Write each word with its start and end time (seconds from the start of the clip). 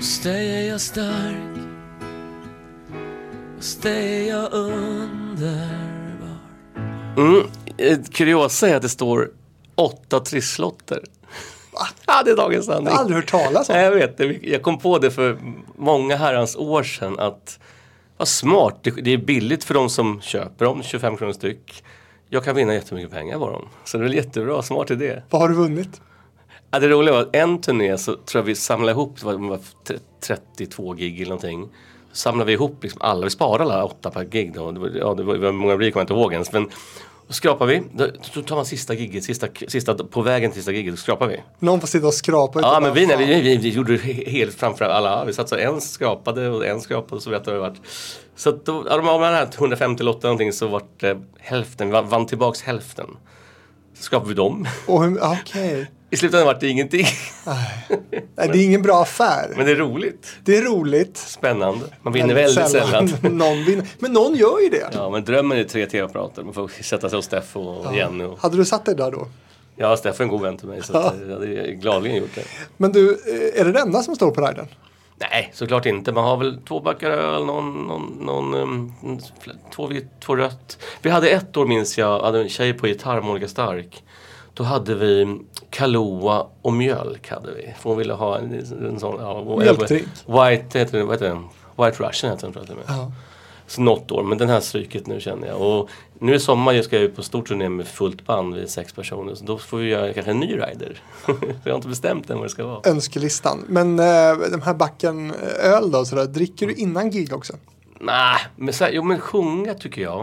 Hos 0.00 0.20
dig 0.20 0.64
är 0.64 0.68
jag 0.68 0.80
stark 0.80 1.36
Hos 3.56 3.76
dig 3.76 4.28
är 4.28 4.34
jag 4.34 4.52
underbar 4.52 6.38
mm, 7.16 7.46
Kuriosa 8.12 8.68
är 8.68 8.76
att 8.76 8.82
det 8.82 8.88
står 8.88 9.30
åtta 9.74 10.20
trisslotter. 10.20 11.04
Ja, 12.06 12.22
det 12.24 12.30
är 12.30 12.36
dagens 12.36 12.66
sanning. 12.66 12.84
Jag 12.84 12.92
har 12.92 12.98
aldrig 12.98 13.16
hört 13.16 13.30
talas 13.30 13.68
om. 13.68 13.76
Jag 13.76 13.90
vet 13.90 14.18
det. 14.18 14.38
Jag 14.42 14.62
kom 14.62 14.78
på 14.78 14.98
det 14.98 15.10
för 15.10 15.38
många 15.76 16.16
herrans 16.16 16.56
år 16.56 16.82
sedan 16.82 17.18
att 17.18 17.58
vad 18.16 18.28
smart. 18.28 18.86
Det 19.02 19.12
är 19.12 19.18
billigt 19.18 19.64
för 19.64 19.74
de 19.74 19.90
som 19.90 20.20
köper 20.20 20.64
dem, 20.64 20.82
25 20.82 21.16
kronor 21.16 21.32
styck. 21.32 21.84
Jag 22.28 22.44
kan 22.44 22.56
vinna 22.56 22.74
jättemycket 22.74 23.10
pengar 23.10 23.38
på 23.38 23.50
dem. 23.50 23.68
Så 23.84 23.98
det 23.98 24.02
är 24.02 24.08
väl 24.08 24.16
jättebra, 24.16 24.62
smart 24.62 24.90
idé. 24.90 25.22
Vad 25.30 25.42
har 25.42 25.48
du 25.48 25.54
vunnit? 25.54 26.00
Ja, 26.70 26.78
det 26.78 26.88
roliga 26.88 27.14
var 27.14 27.20
att 27.20 27.36
en 27.36 27.60
turné 27.60 27.98
så 27.98 28.12
tror 28.12 28.40
jag 28.40 28.42
vi 28.42 28.54
samlade 28.54 28.92
ihop, 28.92 29.20
det 29.20 29.26
var 29.26 29.58
32 30.20 30.92
gig 30.92 31.16
eller 31.16 31.28
någonting. 31.28 31.68
Så 32.12 32.16
samlade 32.16 32.46
vi 32.46 32.52
ihop 32.52 32.82
liksom 32.82 33.02
alla, 33.02 33.24
vi 33.24 33.30
sparade 33.30 33.64
alla 33.64 33.84
åtta 33.84 34.10
per 34.10 34.24
gig 34.24 34.54
då. 34.54 34.70
Det 34.72 34.80
var, 34.80 34.88
ja, 34.88 35.14
det 35.14 35.22
var, 35.22 35.34
det 35.34 35.40
var 35.40 35.52
många 35.52 35.76
det 35.76 35.90
kommer 35.90 36.00
jag 36.00 36.04
inte 36.04 36.14
ihåg 36.14 36.32
ens. 36.32 36.52
Men 36.52 36.70
då 37.26 37.34
skrapar 37.34 37.66
vi. 37.66 37.82
Då 38.34 38.42
tar 38.42 38.56
man 38.56 38.66
sista 38.66 38.94
gigget, 38.94 39.24
sista, 39.24 39.46
sista, 39.68 39.94
på 39.94 40.22
vägen 40.22 40.50
till 40.50 40.60
sista 40.60 40.72
gigget, 40.72 40.92
då 40.92 40.96
skrapar 40.96 41.26
vi. 41.26 41.42
Någon 41.58 41.80
får 41.80 41.88
sitta 41.88 42.06
och 42.06 42.14
skrapa. 42.14 42.60
Ja, 42.60 42.80
men 42.82 42.94
vi, 42.94 43.06
nej, 43.06 43.16
vi, 43.16 43.40
vi, 43.40 43.56
vi, 43.56 43.68
gjorde 43.68 43.96
det 43.96 44.30
helt 44.30 44.54
framför 44.54 44.84
alla. 44.84 45.24
Vi 45.24 45.32
satt 45.32 45.48
så 45.48 45.56
en 45.56 45.80
skrapade 45.80 46.48
och 46.48 46.66
en 46.66 46.80
skrapade 46.80 47.16
och 47.16 47.22
så 47.22 47.30
vet 47.30 47.46
jag 47.46 47.56
det 47.56 47.60
vart. 47.60 47.80
Så 48.36 48.48
att 48.48 48.64
då, 48.64 48.76
av 48.78 49.02
de 49.02 49.06
här 49.06 49.48
150 49.58 50.02
lotter 50.02 50.28
någonting 50.28 50.52
så 50.52 50.66
vart 50.66 51.00
det 51.00 51.20
hälften, 51.38 51.90
vi 51.90 52.00
vann 52.00 52.26
tillbaks 52.26 52.62
hälften. 52.62 53.06
Så 53.94 54.02
skapade 54.02 54.28
vi 54.28 54.34
dem. 54.34 54.66
Okej. 54.86 55.12
Okay. 55.42 55.86
I 56.10 56.16
slutändan 56.16 56.46
vart 56.46 56.60
det 56.60 56.68
ingenting. 56.68 57.06
Nej, 58.36 58.48
det 58.52 58.58
är 58.58 58.64
ingen 58.64 58.82
bra 58.82 59.02
affär. 59.02 59.52
Men 59.56 59.66
det 59.66 59.72
är 59.72 59.76
roligt. 59.76 60.36
Det 60.44 60.56
är 60.56 60.62
roligt. 60.62 61.16
Spännande. 61.16 61.86
Man 62.02 62.12
vinner 62.12 62.34
väldigt 62.34 62.68
sällan. 62.68 63.08
sällan. 63.08 63.36
någon 63.38 63.64
vinner. 63.64 63.86
Men 63.98 64.12
någon 64.12 64.34
gör 64.34 64.60
ju 64.60 64.68
det. 64.68 64.90
Ja, 64.92 65.10
men 65.10 65.24
drömmen 65.24 65.58
är 65.58 65.64
tre 65.64 65.86
tv-apparater. 65.86 66.42
Man 66.42 66.54
får 66.54 66.68
sätta 66.82 67.08
sig 67.08 67.16
hos 67.16 67.24
Steffo 67.24 67.60
och 67.60 67.86
ja. 67.86 67.94
Jenny. 67.94 68.24
Och... 68.24 68.38
Hade 68.40 68.56
du 68.56 68.64
satt 68.64 68.84
dig 68.84 68.96
där 68.96 69.10
då? 69.10 69.28
Ja, 69.76 69.96
Steffo 69.96 70.22
är 70.22 70.24
en 70.24 70.30
god 70.30 70.42
vän 70.42 70.56
till 70.56 70.68
mig. 70.68 70.82
Så 70.82 70.92
ja. 70.92 71.14
jag 71.26 71.32
hade 71.32 71.72
gladeligen 71.72 72.18
gjort 72.18 72.34
det. 72.34 72.44
Men 72.76 72.92
du, 72.92 73.10
är 73.54 73.64
det 73.64 73.72
det 73.72 73.80
enda 73.80 74.02
som 74.02 74.16
står 74.16 74.30
på 74.30 74.40
riden? 74.40 74.66
Nej, 75.20 75.50
såklart 75.54 75.86
inte. 75.86 76.12
Man 76.12 76.24
har 76.24 76.36
väl 76.36 76.58
två 76.68 76.80
backar 76.80 77.10
öl, 77.10 77.44
någon, 77.44 77.86
någon, 77.86 78.18
någon 78.20 78.54
um, 78.54 78.92
två 79.74 79.86
vitt, 79.86 80.08
två 80.20 80.36
rött. 80.36 80.78
Vi 81.02 81.10
hade 81.10 81.28
ett 81.28 81.56
år 81.56 81.66
minns 81.66 81.98
jag, 81.98 82.20
hade 82.20 82.40
en 82.40 82.48
tjej 82.48 82.72
på 82.72 82.86
gitarr, 82.86 83.20
Monica 83.20 83.48
Stark. 83.48 84.02
Då 84.60 84.64
hade 84.64 84.94
vi 84.94 85.38
Kahlua 85.70 86.46
och 86.62 86.72
mjölk. 86.72 87.30
Hade 87.30 87.54
vi. 87.54 87.74
För 87.78 87.90
hon 87.90 87.98
ville 87.98 88.12
ha 88.12 88.38
en, 88.38 88.54
en 88.86 89.00
sån... 89.00 89.20
Ja, 89.20 89.56
Mjölkdrink? 89.58 90.06
White, 90.26 90.78
heter 90.78 90.98
det, 90.98 91.04
vad 91.04 91.14
heter 91.14 91.28
den? 91.28 91.44
White 91.76 92.02
Russian 92.02 92.32
heter 92.32 92.46
den 92.46 92.52
tror 92.52 92.78
jag 92.86 92.96
ja. 92.96 93.12
Så 93.66 93.80
något 93.80 94.12
år, 94.12 94.22
men 94.22 94.38
den 94.38 94.48
här 94.48 94.60
stryket 94.60 95.06
nu 95.06 95.20
känner 95.20 95.48
jag. 95.48 95.60
Och 95.60 95.90
nu 96.18 96.34
i 96.34 96.40
sommar 96.40 96.72
jag 96.72 96.84
ska 96.84 97.00
jag 97.00 97.16
på 97.16 97.22
stor 97.22 97.42
turné 97.42 97.68
med 97.68 97.86
fullt 97.86 98.26
band, 98.26 98.54
vi 98.54 98.62
är 98.62 98.66
sex 98.66 98.92
personer. 98.92 99.34
Så 99.34 99.44
då 99.44 99.58
får 99.58 99.78
vi 99.78 99.88
göra 99.88 100.12
kanske 100.12 100.30
en 100.30 100.40
ny 100.40 100.52
rider. 100.52 101.02
jag 101.64 101.72
har 101.72 101.76
inte 101.76 101.88
bestämt 101.88 102.30
än 102.30 102.36
vad 102.36 102.46
det 102.46 102.50
ska 102.50 102.66
vara. 102.66 102.80
Önskelistan. 102.84 103.64
Men 103.68 103.98
äh, 103.98 104.04
den 104.50 104.62
här 104.62 104.74
backen 104.74 105.30
eh, 105.30 105.70
öl 105.72 105.90
då, 105.90 106.04
sådär, 106.04 106.26
dricker 106.26 106.66
du 106.66 106.74
innan 106.74 107.10
gig 107.10 107.32
också? 107.32 107.52
Nej, 108.00 108.38
men, 108.56 108.74
så 108.74 108.84
här, 108.84 108.92
jo, 108.92 109.02
men 109.02 109.20
sjunga 109.20 109.74
tycker 109.74 110.02
jag. 110.02 110.20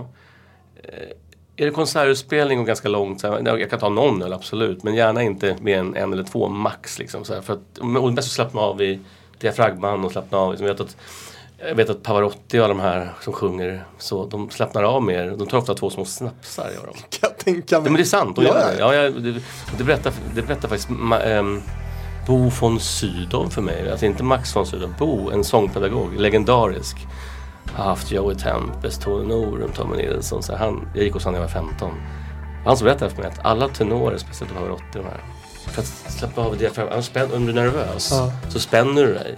Eh, 0.83 1.09
är 1.57 1.65
det 1.65 1.71
konsertutspelning 1.71 2.59
och 2.59 2.67
ganska 2.67 2.89
långt, 2.89 3.21
så 3.21 3.31
här, 3.31 3.57
jag 3.59 3.69
kan 3.69 3.79
ta 3.79 3.89
någon 3.89 4.23
öl 4.23 4.33
absolut. 4.33 4.83
Men 4.83 4.95
gärna 4.95 5.23
inte 5.23 5.57
mer 5.61 5.79
än 5.79 5.95
en 5.95 6.13
eller 6.13 6.23
två 6.23 6.49
max. 6.49 6.99
Liksom, 6.99 7.25
så 7.25 7.33
här, 7.33 7.41
för 7.41 7.53
att, 7.53 7.77
och 7.77 8.13
bäst 8.13 8.27
att 8.27 8.31
slappna 8.31 8.61
av 8.61 8.81
i 8.81 8.99
diafragman 9.39 10.05
och 10.05 10.11
slappna 10.11 10.37
av. 10.37 10.51
Liksom, 10.51 10.67
jag, 10.67 10.73
vet 10.73 10.81
att, 10.81 10.97
jag 11.57 11.75
vet 11.75 11.89
att 11.89 12.03
Pavarotti 12.03 12.59
och 12.59 12.63
alla 12.63 12.73
de 12.73 12.79
här 12.79 13.13
som 13.21 13.33
sjunger 13.33 13.85
så, 13.97 14.25
de 14.25 14.49
slappnar 14.49 14.83
av 14.83 15.03
mer. 15.03 15.35
De 15.37 15.47
tar 15.47 15.57
ofta 15.57 15.73
två 15.73 15.89
små 15.89 16.05
snapsar. 16.05 16.69
Gör 16.75 16.85
de. 16.85 16.93
Kan 17.17 17.29
jag 17.29 17.37
tänka 17.37 17.55
mig. 17.55 17.65
Ja, 17.69 17.79
men 17.81 17.93
det 17.93 18.01
är 18.01 18.05
sant, 18.05 18.35
de 18.35 18.45
gör 18.45 18.53
det. 18.53 18.79
Ja, 18.79 18.95
ja, 18.95 19.09
det, 19.09 19.41
det, 19.77 19.83
berättar, 19.83 20.13
det 20.35 20.41
berättar 20.41 20.67
faktiskt 20.67 20.89
ähm, 21.25 21.61
Bo 22.27 22.51
von 22.59 22.79
Sydow 22.79 23.49
för 23.49 23.61
mig. 23.61 23.91
Alltså 23.91 24.05
inte 24.05 24.23
Max 24.23 24.55
von 24.55 24.65
Sydow. 24.65 24.93
Bo, 24.99 25.31
en 25.31 25.43
sångpedagog, 25.43 26.19
legendarisk 26.19 26.97
har 27.75 27.83
haft 27.83 28.11
Joey 28.11 28.35
Tempest, 28.35 29.01
Tony 29.01 29.27
Norum, 29.27 29.71
Tommy 29.71 29.97
Nilsson. 29.97 30.43
Så 30.43 30.55
han, 30.55 30.89
jag 30.93 31.03
gick 31.03 31.13
hos 31.13 31.25
honom 31.25 31.41
när 31.41 31.47
jag 31.47 31.61
var 31.61 31.69
15. 31.69 31.91
Han 32.65 32.77
som 32.77 32.85
berättade 32.85 33.11
för 33.11 33.21
mig 33.21 33.31
att 33.31 33.45
alla 33.45 33.67
tenorer, 33.67 34.17
speciellt 34.17 34.51
80 34.71 34.83
de 34.93 34.99
här, 34.99 35.23
för 35.67 35.81
att 35.81 35.87
slappna 35.87 36.43
av 36.43 36.57
diafragman, 36.57 37.03
om 37.33 37.45
du 37.45 37.51
är 37.51 37.55
nervös 37.55 38.09
ja. 38.11 38.31
så 38.49 38.59
spänner 38.59 39.05
du 39.05 39.13
dig. 39.13 39.37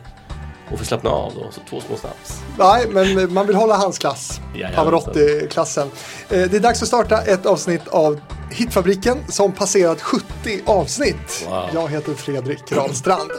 Och 0.71 0.77
för 0.77 0.83
att 0.83 0.87
slappna 0.87 1.09
av 1.09 1.33
då, 1.35 1.51
så 1.51 1.61
två 1.69 1.81
små 1.81 1.95
snaps. 1.95 2.41
Nej, 2.57 2.87
men 2.89 3.33
man 3.33 3.47
vill 3.47 3.55
hålla 3.55 3.77
hans 3.77 3.97
klass. 3.97 4.41
Pavarotti-klassen. 4.75 5.87
Eh, 6.29 6.49
det 6.49 6.53
är 6.53 6.59
dags 6.59 6.81
att 6.81 6.87
starta 6.87 7.21
ett 7.21 7.45
avsnitt 7.45 7.87
av 7.87 8.19
Hitfabriken 8.51 9.17
som 9.27 9.51
passerat 9.51 10.01
70 10.01 10.25
avsnitt. 10.65 11.47
Wow. 11.49 11.69
Jag 11.73 11.89
heter 11.89 12.13
Fredrik 12.13 12.71
Rahlstrand. 12.71 13.31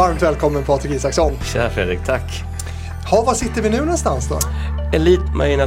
Varmt 0.00 0.22
välkommen 0.22 0.64
Patrik 0.64 0.92
Isaksson. 0.92 1.32
Tja 1.44 1.70
Fredrik, 1.70 1.98
tack. 2.06 2.42
Ha, 3.10 3.24
var 3.24 3.34
sitter 3.34 3.62
vi 3.62 3.70
nu 3.70 3.78
någonstans 3.80 4.28
då? 4.28 4.38
Elite 4.92 5.22
Marina 5.34 5.66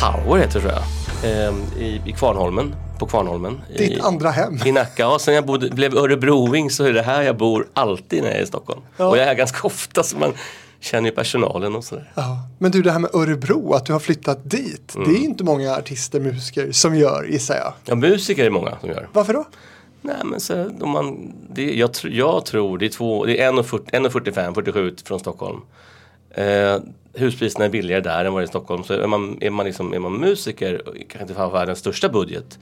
Tower 0.00 0.38
heter 0.38 0.60
det 0.60 0.60
tror 0.60 0.72
jag. 0.72 1.48
Ehm, 1.48 1.62
i, 1.78 2.02
I 2.04 2.12
Kvarnholmen. 2.12 2.74
På 2.98 3.06
Kvarnholmen. 3.06 3.60
Ditt 3.78 3.80
I, 3.80 4.00
andra 4.00 4.30
hem. 4.30 4.58
I 4.64 4.72
Nacka. 4.72 5.02
Ja, 5.02 5.18
sen 5.18 5.34
jag 5.34 5.46
bodde, 5.46 5.70
blev 5.70 5.96
Örebroving 5.96 6.70
så 6.70 6.84
är 6.84 6.92
det 6.92 7.02
här 7.02 7.22
jag 7.22 7.36
bor 7.36 7.66
alltid 7.74 8.22
när 8.22 8.30
jag 8.30 8.38
är 8.38 8.42
i 8.42 8.46
Stockholm. 8.46 8.80
Ja. 8.96 9.06
Och 9.06 9.16
jag 9.16 9.22
är 9.22 9.26
här 9.26 9.34
ganska 9.34 9.66
ofta 9.66 10.02
så 10.02 10.16
man 10.16 10.32
känner 10.80 11.10
ju 11.10 11.16
personalen 11.16 11.76
och 11.76 11.84
sådär. 11.84 12.12
Ja. 12.14 12.38
Men 12.58 12.70
du 12.70 12.82
det 12.82 12.92
här 12.92 12.98
med 12.98 13.10
Örebro, 13.14 13.72
att 13.72 13.86
du 13.86 13.92
har 13.92 14.00
flyttat 14.00 14.50
dit. 14.50 14.94
Mm. 14.94 15.12
Det 15.12 15.18
är 15.18 15.24
inte 15.24 15.44
många 15.44 15.76
artister, 15.76 16.20
musiker 16.20 16.72
som 16.72 16.96
gör 16.96 17.24
gissar 17.24 17.56
jag. 17.56 17.72
Ja, 17.84 17.94
musiker 17.94 18.42
är 18.42 18.44
det 18.44 18.50
många 18.50 18.78
som 18.80 18.88
gör. 18.88 19.08
Varför 19.12 19.32
då? 19.32 19.44
Nej 20.02 20.16
men 20.24 20.40
så 20.40 20.70
om 20.80 20.90
man, 20.90 21.32
det, 21.50 21.74
jag, 21.74 21.90
jag 22.02 22.46
tror 22.46 22.78
det 22.78 22.86
är, 22.86 22.90
två, 22.90 23.24
det 23.24 23.40
är 23.42 23.52
1,45, 23.52 24.54
47 24.54 24.96
från 25.04 25.20
Stockholm. 25.20 25.60
Eh, 26.30 26.76
huspriserna 27.12 27.64
är 27.64 27.68
billigare 27.68 28.00
där 28.00 28.24
än 28.24 28.32
vad 28.32 28.42
det 28.42 28.44
är 28.44 28.46
i 28.46 28.48
Stockholm. 28.48 28.84
Så 28.84 28.94
är 28.94 29.06
man, 29.06 29.38
är 29.40 29.50
man, 29.50 29.66
liksom, 29.66 29.94
är 29.94 29.98
man 29.98 30.12
musiker, 30.12 30.82
kanske 31.08 31.22
inte 31.22 31.34
har 31.34 31.50
världens 31.50 31.78
största 31.78 32.08
budget, 32.08 32.58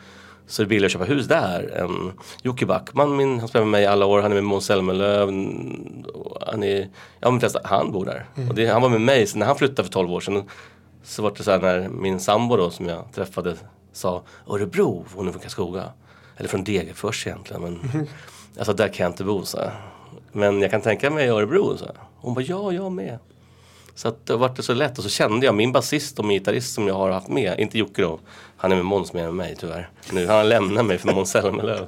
så 0.47 0.62
är 0.62 0.64
det 0.64 0.69
billigare 0.69 0.86
att 0.86 0.92
köpa 0.92 1.04
hus 1.04 1.26
där 1.26 1.70
än 1.76 2.12
Jocke 2.42 2.66
Backman, 2.66 3.16
min, 3.16 3.38
han 3.38 3.48
spelar 3.48 3.64
med 3.64 3.70
mig 3.70 3.82
i 3.82 3.86
alla 3.86 4.06
år, 4.06 4.22
han 4.22 4.30
är 4.30 4.34
med 4.34 4.44
Måns 4.44 4.66
Zelmerlöw. 4.66 5.26
Han, 6.47 6.62
är, 6.62 6.88
ja, 7.20 7.30
men 7.30 7.41
flesta, 7.41 7.60
han 7.64 7.92
bor 7.92 8.04
där. 8.04 8.26
Mm. 8.36 8.48
Och 8.48 8.54
det, 8.54 8.66
han 8.66 8.82
var 8.82 8.88
med 8.88 9.00
mig, 9.00 9.26
så 9.26 9.38
när 9.38 9.47
han 9.47 9.56
flyttade 9.56 9.84
för 9.84 9.92
12 9.92 10.12
år 10.12 10.20
sedan 10.20 10.42
så 11.03 11.22
var 11.22 11.32
det 11.36 11.42
så 11.42 11.50
här 11.50 11.58
när 11.58 11.88
min 11.88 12.20
sambo 12.20 12.56
då 12.56 12.70
som 12.70 12.86
jag 12.86 13.12
träffade 13.14 13.56
sa 13.92 14.22
Örebro, 14.47 15.04
hon 15.14 15.28
är 15.28 15.32
från 15.32 15.41
Karlskoga. 15.41 15.84
Eller 16.36 16.48
från 16.48 16.64
Degerfors 16.64 17.26
egentligen. 17.26 17.62
Men, 17.62 17.91
mm. 17.94 18.06
Alltså 18.58 18.72
där 18.72 18.88
kan 18.88 19.04
jag 19.04 19.12
inte 19.12 19.24
bo 19.24 19.44
så. 19.44 19.58
Men 20.32 20.62
jag 20.62 20.70
kan 20.70 20.80
tänka 20.80 21.10
mig 21.10 21.28
Örebro. 21.28 21.76
Så. 21.76 21.86
Hon 22.16 22.34
bara, 22.34 22.44
ja, 22.44 22.72
jag 22.72 22.92
med. 22.92 23.19
Så 23.94 24.08
att 24.08 24.26
det 24.26 24.36
vart 24.36 24.56
det 24.56 24.62
så 24.62 24.74
lätt 24.74 24.98
och 24.98 25.04
så 25.04 25.10
kände 25.10 25.47
jag 25.47 25.54
min 25.54 25.72
basist 25.72 26.19
och 26.19 26.24
min 26.24 26.38
gitarrist 26.38 26.74
som 26.74 26.88
jag 26.88 26.94
har 26.94 27.10
haft 27.10 27.28
med, 27.28 27.60
inte 27.60 27.78
Jocke 27.78 28.02
då, 28.02 28.19
han 28.56 28.72
är 28.72 28.76
med 28.76 28.84
Måns 28.84 29.12
med 29.12 29.34
mig 29.34 29.56
tyvärr. 29.58 29.91
Nu 30.12 30.26
har 30.26 30.36
han 30.36 30.48
lämnat 30.48 30.86
mig 30.86 30.98
för 30.98 31.12
Måns 31.12 31.30
Zelmerlöw. 31.30 31.86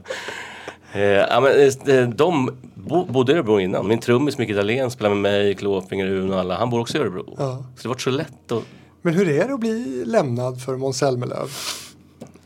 Eh, 0.93 1.03
ja, 1.03 1.41
men, 1.41 1.71
eh, 1.97 2.09
de 2.09 2.51
bodde 2.85 3.33
i 3.33 3.35
Örebro 3.35 3.61
innan. 3.61 3.89
Min 3.89 3.99
trummis 3.99 4.39
Micke 4.39 4.55
Dahlén 4.55 4.91
spelar 4.91 5.11
med 5.11 5.19
mig, 5.19 5.55
Klåfinger, 5.55 6.07
Uno 6.07 6.33
och 6.33 6.41
alla. 6.41 6.57
Han 6.57 6.71
bor 6.71 6.81
också 6.81 6.99
i 6.99 7.01
Örebro. 7.01 7.35
Ja. 7.39 7.65
Så 7.77 7.83
det 7.83 7.89
var 7.89 7.97
så 7.97 8.11
lätt 8.11 8.53
att... 8.53 8.63
Men 9.03 9.15
hur 9.15 9.29
är 9.29 9.49
det 9.49 9.55
att 9.55 9.61
bli 9.61 10.05
lämnad 10.05 10.63
för 10.63 10.77
Måns 10.77 10.99
Zelmerlöw? 10.99 11.49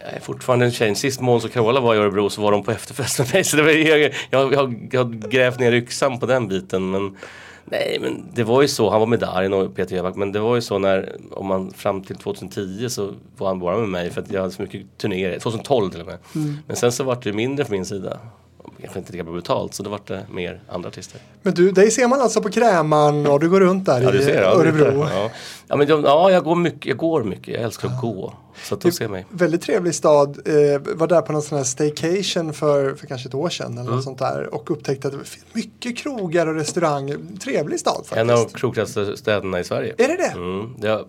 Jag 0.04 0.12
är 0.12 0.20
fortfarande 0.20 0.64
en 0.64 0.72
tjej. 0.72 0.94
Sist 0.94 1.20
Måns 1.20 1.44
och 1.44 1.52
Carola 1.52 1.80
var 1.80 1.94
i 1.94 1.98
Örebro 1.98 2.30
så 2.30 2.42
var 2.42 2.52
de 2.52 2.62
på 2.62 2.70
efterfest 2.70 3.18
med 3.18 3.34
mig. 3.34 3.44
Så 3.44 3.56
det 3.56 3.62
var, 3.62 3.70
jag, 3.70 4.12
jag, 4.30 4.52
jag, 4.52 4.88
jag 4.92 5.30
grävt 5.30 5.60
ner 5.60 5.72
yxan 5.72 6.18
på 6.18 6.26
den 6.26 6.48
biten. 6.48 6.90
Men 6.90 7.16
Nej 7.64 7.98
men 8.00 8.24
det 8.34 8.44
var 8.44 8.62
ju 8.62 8.68
så, 8.68 8.90
han 8.90 9.00
var 9.00 9.06
med 9.06 9.18
Darin 9.18 9.52
och 9.52 9.74
Peter 9.74 9.96
Jöback 9.96 10.16
men 10.16 10.32
det 10.32 10.40
var 10.40 10.54
ju 10.54 10.60
så 10.60 10.78
när, 10.78 11.16
om 11.30 11.46
man 11.46 11.70
fram 11.70 12.02
till 12.02 12.16
2010 12.16 12.88
så 12.88 13.14
var 13.36 13.48
han 13.48 13.60
bara 13.60 13.78
med 13.78 13.88
mig 13.88 14.10
för 14.10 14.20
att 14.20 14.30
jag 14.30 14.40
hade 14.40 14.52
så 14.52 14.62
mycket 14.62 14.98
turnéer, 14.98 15.38
2012 15.38 15.90
till 15.90 16.00
och 16.00 16.06
med. 16.06 16.18
Mm. 16.34 16.56
Men 16.66 16.76
sen 16.76 16.92
så 16.92 17.04
var 17.04 17.18
det 17.22 17.32
mindre 17.32 17.64
från 17.64 17.72
min 17.72 17.84
sida. 17.84 18.18
Kanske 18.80 18.98
inte 18.98 19.12
lika 19.12 19.24
bra 19.24 19.34
betalt 19.34 19.74
så 19.74 19.82
då 19.82 19.90
var 19.90 20.00
det 20.06 20.26
mer 20.30 20.60
andra 20.68 20.88
artister. 20.88 21.20
Men 21.42 21.54
du, 21.54 21.72
dig 21.72 21.90
ser 21.90 22.08
man 22.08 22.20
alltså 22.20 22.42
på 22.42 22.50
Kräman 22.50 23.26
och 23.26 23.40
du 23.40 23.50
går 23.50 23.60
runt 23.60 23.86
där 23.86 24.02
ja, 24.02 24.14
i 24.14 24.36
Örebro? 24.36 25.06
Ja. 25.10 25.30
Ja, 25.68 25.76
men 25.76 25.88
ja, 25.88 26.30
jag 26.30 26.44
går 26.44 26.56
mycket, 26.56 26.86
jag 26.86 26.96
går 26.96 27.24
mycket, 27.24 27.54
jag 27.54 27.62
älskar 27.62 27.88
att 27.88 28.00
gå. 28.00 28.34
Så 28.62 28.74
att 28.74 28.80
de 28.80 28.92
ser 28.92 29.08
mig. 29.08 29.26
Väldigt 29.30 29.62
trevlig 29.62 29.94
stad. 29.94 30.38
Eh, 30.44 30.80
var 30.94 31.06
där 31.06 31.22
på 31.22 31.32
någon 31.32 31.42
sån 31.42 31.58
här 31.58 31.64
staycation 31.64 32.52
för, 32.52 32.94
för 32.94 33.06
kanske 33.06 33.28
ett 33.28 33.34
år 33.34 33.48
sedan 33.48 33.78
eller 33.78 33.90
mm. 33.90 34.02
sånt 34.02 34.18
där. 34.18 34.54
Och 34.54 34.70
upptäckte 34.70 35.08
att 35.08 35.14
det 35.18 35.24
finns 35.24 35.44
mycket 35.52 35.98
krogar 35.98 36.46
och 36.46 36.54
restauranger. 36.54 37.18
Trevlig 37.44 37.80
stad 37.80 37.94
faktiskt. 37.94 38.16
En 38.16 38.30
av 38.30 38.48
krogigaste 38.48 39.16
städerna 39.16 39.60
i 39.60 39.64
Sverige. 39.64 39.94
Är 39.98 40.08
det 40.08 40.16
det? 40.16 40.32
Mm. 40.34 40.74
Det, 40.78 41.04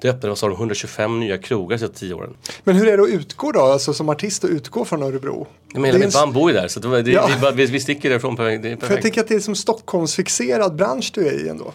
det 0.00 0.08
öppnade, 0.08 0.36
vad 0.42 0.52
125 0.52 1.20
nya 1.20 1.38
krogar 1.38 1.78
sedan 1.78 1.90
tio 1.94 2.14
åren. 2.14 2.36
Men 2.64 2.76
hur 2.76 2.88
är 2.88 2.96
det 2.96 3.02
att 3.02 3.08
utgå 3.08 3.52
då? 3.52 3.60
Alltså 3.60 3.94
som 3.94 4.08
artist 4.08 4.44
att 4.44 4.50
utgå 4.50 4.84
från 4.84 5.02
Örebro? 5.02 5.46
Men 5.74 5.84
hela 5.84 5.98
mitt 5.98 6.14
band 6.14 6.34
bor 6.34 6.50
ju 6.50 6.56
där 6.56 6.68
så 6.68 6.80
det, 6.80 7.02
det, 7.02 7.10
ja. 7.10 7.52
vi, 7.54 7.66
vi 7.66 7.80
sticker 7.80 8.10
därifrån. 8.10 8.34
Det 8.36 8.42
är 8.42 8.58
perfekt. 8.60 8.84
För 8.84 8.94
jag 8.94 9.02
tänker 9.02 9.20
att 9.20 9.28
det 9.28 9.34
är 9.34 9.40
som 9.40 9.54
Stockholmsfixerad 9.54 10.74
bransch 10.74 11.10
du 11.14 11.26
är 11.26 11.32
i 11.32 11.48
ändå. 11.48 11.72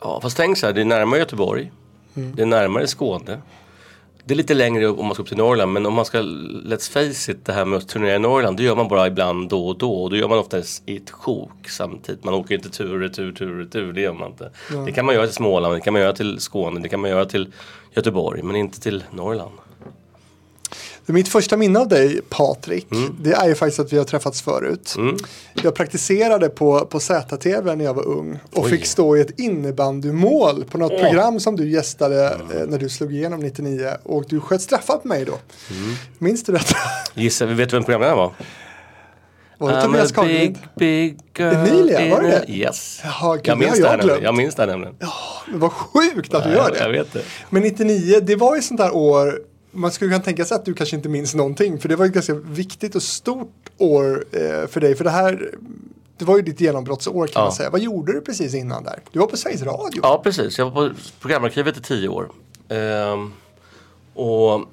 Ja 0.00 0.20
fast 0.20 0.36
tänk 0.36 0.58
så 0.58 0.66
här, 0.66 0.72
det 0.72 0.80
är 0.80 0.84
närmare 0.84 1.20
Göteborg. 1.20 1.72
Mm. 2.14 2.34
Det 2.36 2.42
är 2.42 2.46
närmare 2.46 2.86
Skåne. 2.86 3.42
Det 4.24 4.34
är 4.34 4.36
lite 4.36 4.54
längre 4.54 4.88
om 4.88 5.06
man 5.06 5.14
ska 5.14 5.22
upp 5.22 5.28
till 5.28 5.36
Norrland 5.36 5.72
men 5.72 5.86
om 5.86 5.94
man 5.94 6.04
ska, 6.04 6.18
let's 6.18 6.92
face 6.92 7.32
it, 7.32 7.44
det 7.44 7.52
här 7.52 7.64
med 7.64 7.76
att 7.76 7.88
turnera 7.88 8.16
i 8.16 8.18
Norrland 8.18 8.56
det 8.56 8.62
gör 8.62 8.76
man 8.76 8.88
bara 8.88 9.06
ibland 9.06 9.48
då 9.48 9.68
och 9.68 9.78
då 9.78 10.02
och 10.02 10.10
då 10.10 10.16
gör 10.16 10.28
man 10.28 10.38
oftast 10.38 10.82
i 10.86 10.96
ett 10.96 11.10
sjok 11.10 11.68
samtidigt. 11.68 12.24
Man 12.24 12.34
åker 12.34 12.54
inte 12.54 12.70
tur, 12.70 12.98
retur, 12.98 13.32
tur, 13.32 13.58
retur, 13.58 13.92
det 13.92 14.00
gör 14.00 14.12
man 14.12 14.30
inte. 14.30 14.50
Ja. 14.72 14.76
Det 14.76 14.92
kan 14.92 15.06
man 15.06 15.14
göra 15.14 15.26
till 15.26 15.34
Småland, 15.34 15.74
det 15.74 15.80
kan 15.80 15.92
man 15.92 16.02
göra 16.02 16.12
till 16.12 16.40
Skåne, 16.40 16.80
det 16.80 16.88
kan 16.88 17.00
man 17.00 17.10
göra 17.10 17.24
till 17.24 17.52
Göteborg 17.94 18.42
men 18.42 18.56
inte 18.56 18.80
till 18.80 19.04
Norrland. 19.10 19.52
Mitt 21.06 21.28
första 21.28 21.56
minne 21.56 21.78
av 21.78 21.88
dig 21.88 22.20
Patrik, 22.28 22.92
mm. 22.92 23.16
det 23.20 23.32
är 23.32 23.48
ju 23.48 23.54
faktiskt 23.54 23.80
att 23.80 23.92
vi 23.92 23.98
har 23.98 24.04
träffats 24.04 24.42
förut. 24.42 24.94
Mm. 24.98 25.16
Jag 25.62 25.74
praktiserade 25.74 26.48
på, 26.48 26.86
på 26.86 27.00
ZTV 27.00 27.74
när 27.74 27.84
jag 27.84 27.94
var 27.94 28.06
ung 28.06 28.38
och 28.52 28.64
Oj. 28.64 28.70
fick 28.70 28.86
stå 28.86 29.16
i 29.16 29.20
ett 29.20 29.40
innebandymål 29.40 30.64
på 30.64 30.78
något 30.78 30.92
oh. 30.92 31.00
program 31.00 31.40
som 31.40 31.56
du 31.56 31.70
gästade 31.70 32.28
mm. 32.28 32.68
när 32.68 32.78
du 32.78 32.88
slog 32.88 33.12
igenom 33.12 33.40
99 33.40 33.90
och 34.02 34.24
du 34.28 34.40
sköt 34.40 34.62
straffar 34.62 34.96
på 34.96 35.08
mig 35.08 35.24
då. 35.24 35.32
Mm. 35.32 35.94
Minns 36.18 36.44
du 36.44 36.52
detta? 36.52 36.76
Gissa, 37.14 37.46
vet 37.46 37.70
du 37.70 37.76
vem 37.76 37.84
programledaren 37.84 38.18
var? 38.18 38.32
Var 39.58 39.72
det 39.72 39.82
Tobias 39.82 40.14
Big, 40.14 40.58
big 40.76 41.18
Emilia, 41.38 42.10
var 42.10 42.22
det 42.22 42.28
det? 42.28 42.52
Yes. 42.52 43.00
Jaha, 43.04 43.36
gud, 43.36 43.46
jag, 43.46 43.58
minns 43.58 43.80
det 43.80 44.00
jag, 44.06 44.22
jag 44.22 44.34
minns 44.34 44.54
det 44.54 44.66
nämligen. 44.66 44.94
Ja, 44.98 45.12
men 45.50 45.60
vad 45.60 45.72
sjukt 45.72 46.34
att 46.34 46.44
du 46.44 46.50
gör 46.50 46.70
det. 46.70 46.78
Jag 46.78 46.90
vet 46.90 47.12
det. 47.12 47.22
Men 47.50 47.62
99, 47.62 48.20
det 48.22 48.36
var 48.36 48.56
ju 48.56 48.62
sånt 48.62 48.80
där 48.80 48.94
år 48.94 49.40
man 49.72 49.92
skulle 49.92 50.10
kunna 50.10 50.24
tänka 50.24 50.44
sig 50.44 50.54
att 50.54 50.64
du 50.64 50.74
kanske 50.74 50.96
inte 50.96 51.08
minns 51.08 51.34
någonting. 51.34 51.80
För 51.80 51.88
det 51.88 51.96
var 51.96 52.06
ett 52.06 52.12
ganska 52.12 52.34
viktigt 52.34 52.94
och 52.94 53.02
stort 53.02 53.70
år 53.78 54.24
eh, 54.32 54.66
för 54.68 54.80
dig. 54.80 54.94
För 54.94 55.04
det 55.04 55.10
här, 55.10 55.50
det 56.18 56.24
var 56.24 56.36
ju 56.36 56.42
ditt 56.42 56.60
genombrottsår 56.60 57.26
kan 57.26 57.40
ja. 57.40 57.44
man 57.44 57.52
säga. 57.52 57.70
Vad 57.70 57.80
gjorde 57.80 58.12
du 58.12 58.20
precis 58.20 58.54
innan 58.54 58.84
där? 58.84 59.00
Du 59.12 59.18
var 59.18 59.26
på 59.26 59.36
Sveriges 59.36 59.62
Radio. 59.62 60.00
Ja, 60.02 60.20
precis. 60.24 60.58
Jag 60.58 60.70
var 60.70 60.88
på 60.88 60.94
programarkivet 61.20 61.76
i 61.76 61.80
tio 61.80 62.08
år. 62.08 62.30
Ehm, 62.68 63.32
och 64.14 64.68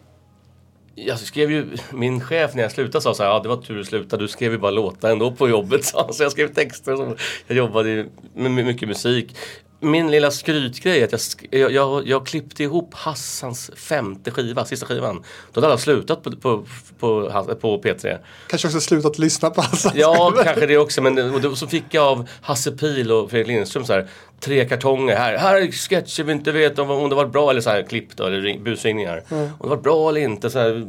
jag 0.96 1.20
skrev 1.20 1.52
ju, 1.52 1.68
min 1.92 2.22
chef 2.22 2.56
när 2.56 2.64
jag 2.64 2.72
slutade 2.72 3.02
sa 3.02 3.14
så 3.14 3.24
här, 3.24 3.30
ja 3.30 3.40
det 3.40 3.50
var 3.50 3.58
tur 3.58 3.76
du 3.76 3.86
slutade, 3.86 4.24
du 4.24 4.28
skrev 4.28 4.52
ju 4.52 4.58
bara 4.58 4.72
låtar 4.72 5.12
ändå 5.12 5.32
på 5.32 5.50
jobbet. 5.50 5.86
Så 6.12 6.24
jag 6.24 6.32
skrev 6.32 6.54
texter, 6.54 7.18
jag 7.48 7.58
jobbade 7.58 8.06
med 8.34 8.52
mycket 8.52 8.88
musik 8.88 9.36
min 9.80 10.12
lilla 10.12 10.32
skrytgrej 10.32 11.02
är 11.02 11.06
att 11.06 11.36
jag, 11.52 11.72
jag, 11.72 12.08
jag, 12.08 12.26
klippte 12.26 12.64
ihop 12.64 12.94
Hassans 12.94 13.72
femte 13.76 14.32
skiva, 14.32 14.66
sista 14.66 14.86
skivan. 14.86 15.24
Då 15.54 15.62
hade 15.62 15.68
alla 15.68 15.78
slutat 15.78 16.24
på, 16.24 16.32
på, 16.32 16.66
på, 17.00 17.32
på 17.62 17.82
P3. 17.82 18.18
Kanske 18.48 18.68
också 18.68 18.82
slutat 18.82 19.20
lyssna 19.20 19.50
på 19.50 19.62
Hassans 19.62 19.96
Ja, 19.96 20.34
kanske 20.44 20.66
det 20.66 20.78
också. 20.78 21.02
Men 21.02 21.34
och 21.34 21.42
då, 21.42 21.56
så 21.56 21.68
fick 21.68 21.84
jag 21.92 22.04
av 22.04 22.30
Hasse 22.42 22.72
Pil 22.72 23.12
och 23.12 23.30
Fredrik 23.30 23.48
Lindström 23.48 23.86
så 23.86 23.94
här, 23.94 24.08
tre 24.40 24.66
kartonger. 24.66 25.16
Här, 25.16 25.38
här 25.38 25.56
är 25.56 25.72
sketcher 25.72 26.24
vi 26.24 26.32
inte 26.32 26.52
vet 26.52 26.80
om, 26.80 26.92
om 26.92 27.10
det 27.10 27.16
var 27.16 27.26
bra 27.26 27.50
eller 27.50 27.62
så 27.62 27.70
här, 27.70 27.84
klipp 27.84 28.16
då, 28.16 28.26
eller 28.26 28.60
busringningar. 28.60 29.24
Mm. 29.32 29.44
Om 29.44 29.70
det 29.70 29.76
var 29.76 29.82
bra 29.82 30.10
eller 30.10 30.22
inte. 30.22 30.50
Så 30.50 30.60
här, 30.60 30.88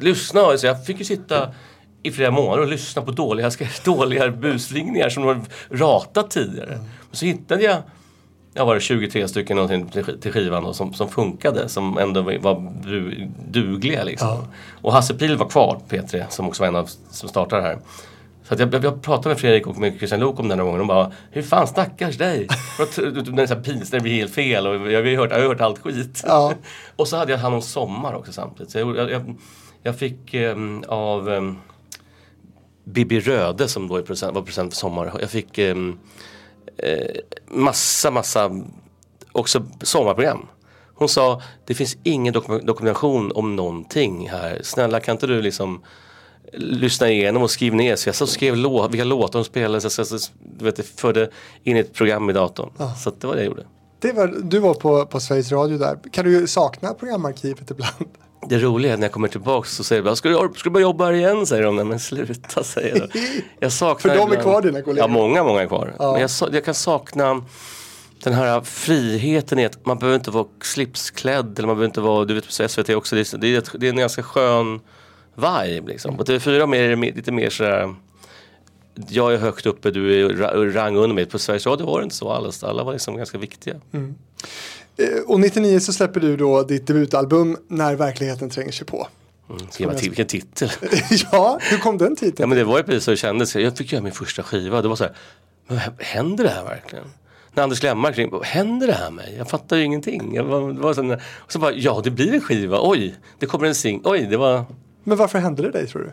lyssna. 0.00 0.58
Så 0.58 0.66
jag 0.66 0.86
fick 0.86 0.98
ju 0.98 1.04
sitta 1.04 1.48
i 2.02 2.10
flera 2.10 2.30
månader 2.30 2.62
och 2.62 2.68
lyssna 2.68 3.02
på 3.02 3.10
dåliga, 3.10 3.50
dåliga 3.84 4.30
busringningar 4.30 5.08
som 5.08 5.26
de 5.26 5.44
ratat 5.70 6.30
tidigare. 6.30 6.72
Mm. 6.74 6.86
Och 7.10 7.16
så 7.16 7.26
hittade 7.26 7.62
jag 7.62 7.82
ja, 8.54 8.64
var 8.64 8.74
det 8.74 8.80
23 8.80 9.28
stycken 9.28 9.56
någonting 9.56 10.04
till 10.20 10.32
skivan 10.32 10.64
då, 10.64 10.72
som, 10.72 10.94
som 10.94 11.08
funkade, 11.08 11.68
som 11.68 11.98
ändå 11.98 12.22
var 12.22 12.72
dugliga. 13.50 14.04
Liksom. 14.04 14.28
Ja. 14.28 14.46
Och 14.82 14.92
Hasse 14.92 15.14
Pil 15.14 15.36
var 15.36 15.48
kvar, 15.48 15.80
P3, 15.88 16.24
som 16.28 16.48
också 16.48 16.62
var 16.62 16.68
en 16.68 16.76
av 16.76 16.90
som 17.10 17.28
startade 17.28 17.62
här. 17.62 17.78
Så 18.44 18.54
att 18.54 18.60
jag, 18.60 18.84
jag 18.84 19.02
pratade 19.02 19.28
med 19.28 19.40
Fredrik 19.40 19.66
och 19.66 19.78
med 19.78 19.98
Christian 19.98 20.20
Lok 20.20 20.40
om 20.40 20.48
den 20.48 20.58
här 20.58 20.64
gången. 20.64 20.78
De 20.78 20.88
bara, 20.88 21.12
hur 21.30 21.42
fan 21.42 21.66
stackars 21.66 22.18
dig? 22.18 22.48
den 22.96 23.38
är 23.38 23.46
så 23.46 23.56
pins, 23.56 23.90
det 23.90 24.00
blir 24.00 24.14
helt 24.14 24.34
fel 24.34 24.66
och 24.66 24.92
jag, 24.92 25.04
har 25.04 25.16
hört, 25.16 25.30
jag 25.30 25.40
har 25.40 25.48
hört 25.48 25.60
allt 25.60 25.78
skit. 25.78 26.22
Ja. 26.26 26.54
och 26.96 27.08
så 27.08 27.16
hade 27.16 27.32
jag 27.32 27.38
hand 27.38 27.54
om 27.54 27.62
Sommar 27.62 28.14
också 28.14 28.32
samtidigt. 28.32 28.72
Så 28.72 28.78
jag, 28.78 29.10
jag, 29.10 29.34
jag 29.82 29.98
fick 29.98 30.34
um, 30.34 30.84
av 30.88 31.28
um, 31.28 31.58
Bibi 32.84 33.20
Röde 33.20 33.68
som 33.68 33.88
då 33.88 33.96
är 33.96 34.32
var 34.32 34.42
present 34.42 34.72
för 34.72 34.78
Sommar. 34.78 35.12
Jag 35.20 35.30
fick 35.30 35.58
um, 35.58 35.98
eh, 36.76 37.16
massa, 37.48 38.10
massa 38.10 38.50
också 39.32 39.66
sommarprogram. 39.82 40.46
Hon 40.94 41.08
sa, 41.08 41.42
det 41.64 41.74
finns 41.74 41.96
ingen 42.02 42.32
dok 42.32 42.62
dokumentation 42.62 43.32
om 43.34 43.56
någonting 43.56 44.28
här. 44.28 44.60
Snälla 44.62 45.00
kan 45.00 45.12
inte 45.12 45.26
du 45.26 45.42
liksom 45.42 45.82
lyssna 46.52 47.10
igenom 47.10 47.42
och 47.42 47.50
skriva 47.50 47.76
ner. 47.76 47.96
Så 47.96 48.08
jag 48.08 48.16
så 48.16 48.26
skrev 48.26 48.56
lå 48.56 48.88
vilka 48.88 49.04
låtar 49.04 49.38
hon 49.38 49.44
spelade. 49.44 49.90
Så 49.90 50.00
jag 50.00 50.20
du 50.58 50.64
vet, 50.64 51.00
förde 51.00 51.30
in 51.62 51.76
ett 51.76 51.92
program 51.94 52.30
i 52.30 52.32
datorn. 52.32 52.70
Ah. 52.76 52.94
Så 52.94 53.12
det 53.18 53.26
var 53.26 53.34
det 53.34 53.40
jag 53.40 53.46
gjorde. 53.46 53.66
Det 53.98 54.12
var, 54.12 54.26
du 54.42 54.58
var 54.58 54.74
på, 54.74 55.06
på 55.06 55.20
Sveriges 55.20 55.52
Radio 55.52 55.78
där. 55.78 55.98
Kan 56.12 56.24
du 56.24 56.46
sakna 56.46 56.94
programarkivet 56.94 57.70
ibland? 57.70 58.08
Det 58.48 58.58
roliga 58.58 58.92
är 58.92 58.96
när 58.96 59.04
jag 59.04 59.12
kommer 59.12 59.28
tillbaka 59.28 59.68
så 59.68 59.84
säger 59.84 60.02
de, 60.02 60.16
ska 60.16 60.28
du, 60.28 60.34
ska 60.34 60.64
du 60.64 60.70
börja 60.70 60.82
jobba 60.82 61.04
här 61.04 61.12
igen? 61.12 61.46
Säger 61.46 61.62
de, 61.62 61.76
men 61.76 62.00
sluta 62.00 62.64
säger 62.64 62.98
jag. 62.98 63.08
jag 63.60 63.72
saknar 63.72 64.14
För 64.16 64.18
de 64.18 64.32
är 64.32 64.42
kvar 64.42 64.62
dina 64.62 64.82
kollegor? 64.82 65.08
Ja, 65.08 65.08
många, 65.08 65.44
många 65.44 65.62
är 65.62 65.66
kvar. 65.66 65.94
Ja. 65.98 66.12
Men 66.12 66.20
jag, 66.20 66.30
jag, 66.54 66.64
kan 66.64 66.74
sakna 66.74 67.44
den 68.22 68.32
här 68.32 68.60
friheten 68.60 69.58
i 69.58 69.64
att 69.66 69.86
man 69.86 69.98
behöver 69.98 70.18
inte 70.18 70.30
vara 70.30 70.46
slipsklädd 70.62 71.58
eller 71.58 71.66
man 71.66 71.76
behöver 71.76 71.86
inte 71.86 72.00
vara, 72.00 72.24
du 72.24 72.34
vet 72.34 72.44
på 72.44 72.68
SVT 72.68 72.90
också, 72.90 73.16
det 73.16 73.32
är, 73.32 73.38
det 73.38 73.56
är, 73.56 73.78
det 73.78 73.86
är 73.86 73.90
en 73.90 73.96
ganska 73.96 74.22
skön 74.22 74.80
vibe 75.34 75.88
liksom. 75.88 76.16
På 76.16 76.24
TV4 76.24 76.74
är 76.74 76.96
det 76.96 76.96
lite 76.96 77.32
mer 77.32 77.50
sådär 77.50 77.94
jag 79.08 79.34
är 79.34 79.38
högt 79.38 79.66
uppe, 79.66 79.90
du 79.90 80.26
är 80.26 80.72
rang 80.72 80.96
under 80.96 81.14
mig. 81.14 81.26
På 81.26 81.38
Sveriges 81.38 81.66
Radio 81.66 81.86
var 81.86 82.00
det 82.00 82.04
inte 82.04 82.16
så 82.16 82.30
alls. 82.30 82.64
Alla 82.64 82.84
var 82.84 82.92
liksom 82.92 83.16
ganska 83.16 83.38
viktiga. 83.38 83.74
Mm. 83.92 84.14
Eh, 84.96 85.22
och 85.26 85.40
99 85.40 85.80
så 85.80 85.92
släpper 85.92 86.20
du 86.20 86.36
då 86.36 86.62
ditt 86.62 86.86
debutalbum 86.86 87.56
När 87.68 87.94
verkligheten 87.94 88.50
tränger 88.50 88.72
sig 88.72 88.86
på. 88.86 89.08
Mm, 89.50 89.62
vilken, 89.78 89.96
vilken 89.96 90.26
titel. 90.26 90.70
ja, 91.32 91.58
hur 91.62 91.78
kom 91.78 91.98
den 91.98 92.16
titeln? 92.16 92.36
Ja, 92.38 92.46
men 92.46 92.58
det 92.58 92.64
var 92.64 92.78
ju 92.78 92.84
precis 92.84 93.04
så 93.04 93.10
det 93.10 93.16
kändes. 93.16 93.56
Jag 93.56 93.76
fick 93.76 93.92
göra 93.92 94.02
min 94.02 94.12
första 94.12 94.42
skiva. 94.42 94.82
Det 94.82 94.88
var 94.88 94.96
så 94.96 95.04
här, 95.04 95.14
men 95.66 95.78
händer 95.98 96.44
det 96.44 96.50
här 96.50 96.64
verkligen? 96.64 97.04
När 97.54 97.62
Anders 97.62 97.80
Glenmark 97.80 98.18
ringde, 98.18 98.44
händer 98.44 98.86
det 98.86 98.92
här 98.92 99.10
mig? 99.10 99.34
Jag 99.38 99.50
fattar 99.50 99.76
ju 99.76 99.84
ingenting. 99.84 100.34
Jag 100.34 100.44
var, 100.44 100.60
var 100.60 100.94
så, 100.94 101.14
och 101.14 101.52
så 101.52 101.58
bara, 101.58 101.72
ja 101.72 102.00
det 102.04 102.10
blir 102.10 102.34
en 102.34 102.40
skiva. 102.40 102.78
Oj, 102.82 103.14
det 103.38 103.46
kommer 103.46 103.66
en 103.66 103.74
sing. 103.74 104.00
Oj, 104.04 104.26
det 104.30 104.36
var... 104.36 104.64
Men 105.04 105.18
varför 105.18 105.38
hände 105.38 105.62
det 105.62 105.70
dig 105.70 105.86
tror 105.86 106.02
du? 106.02 106.12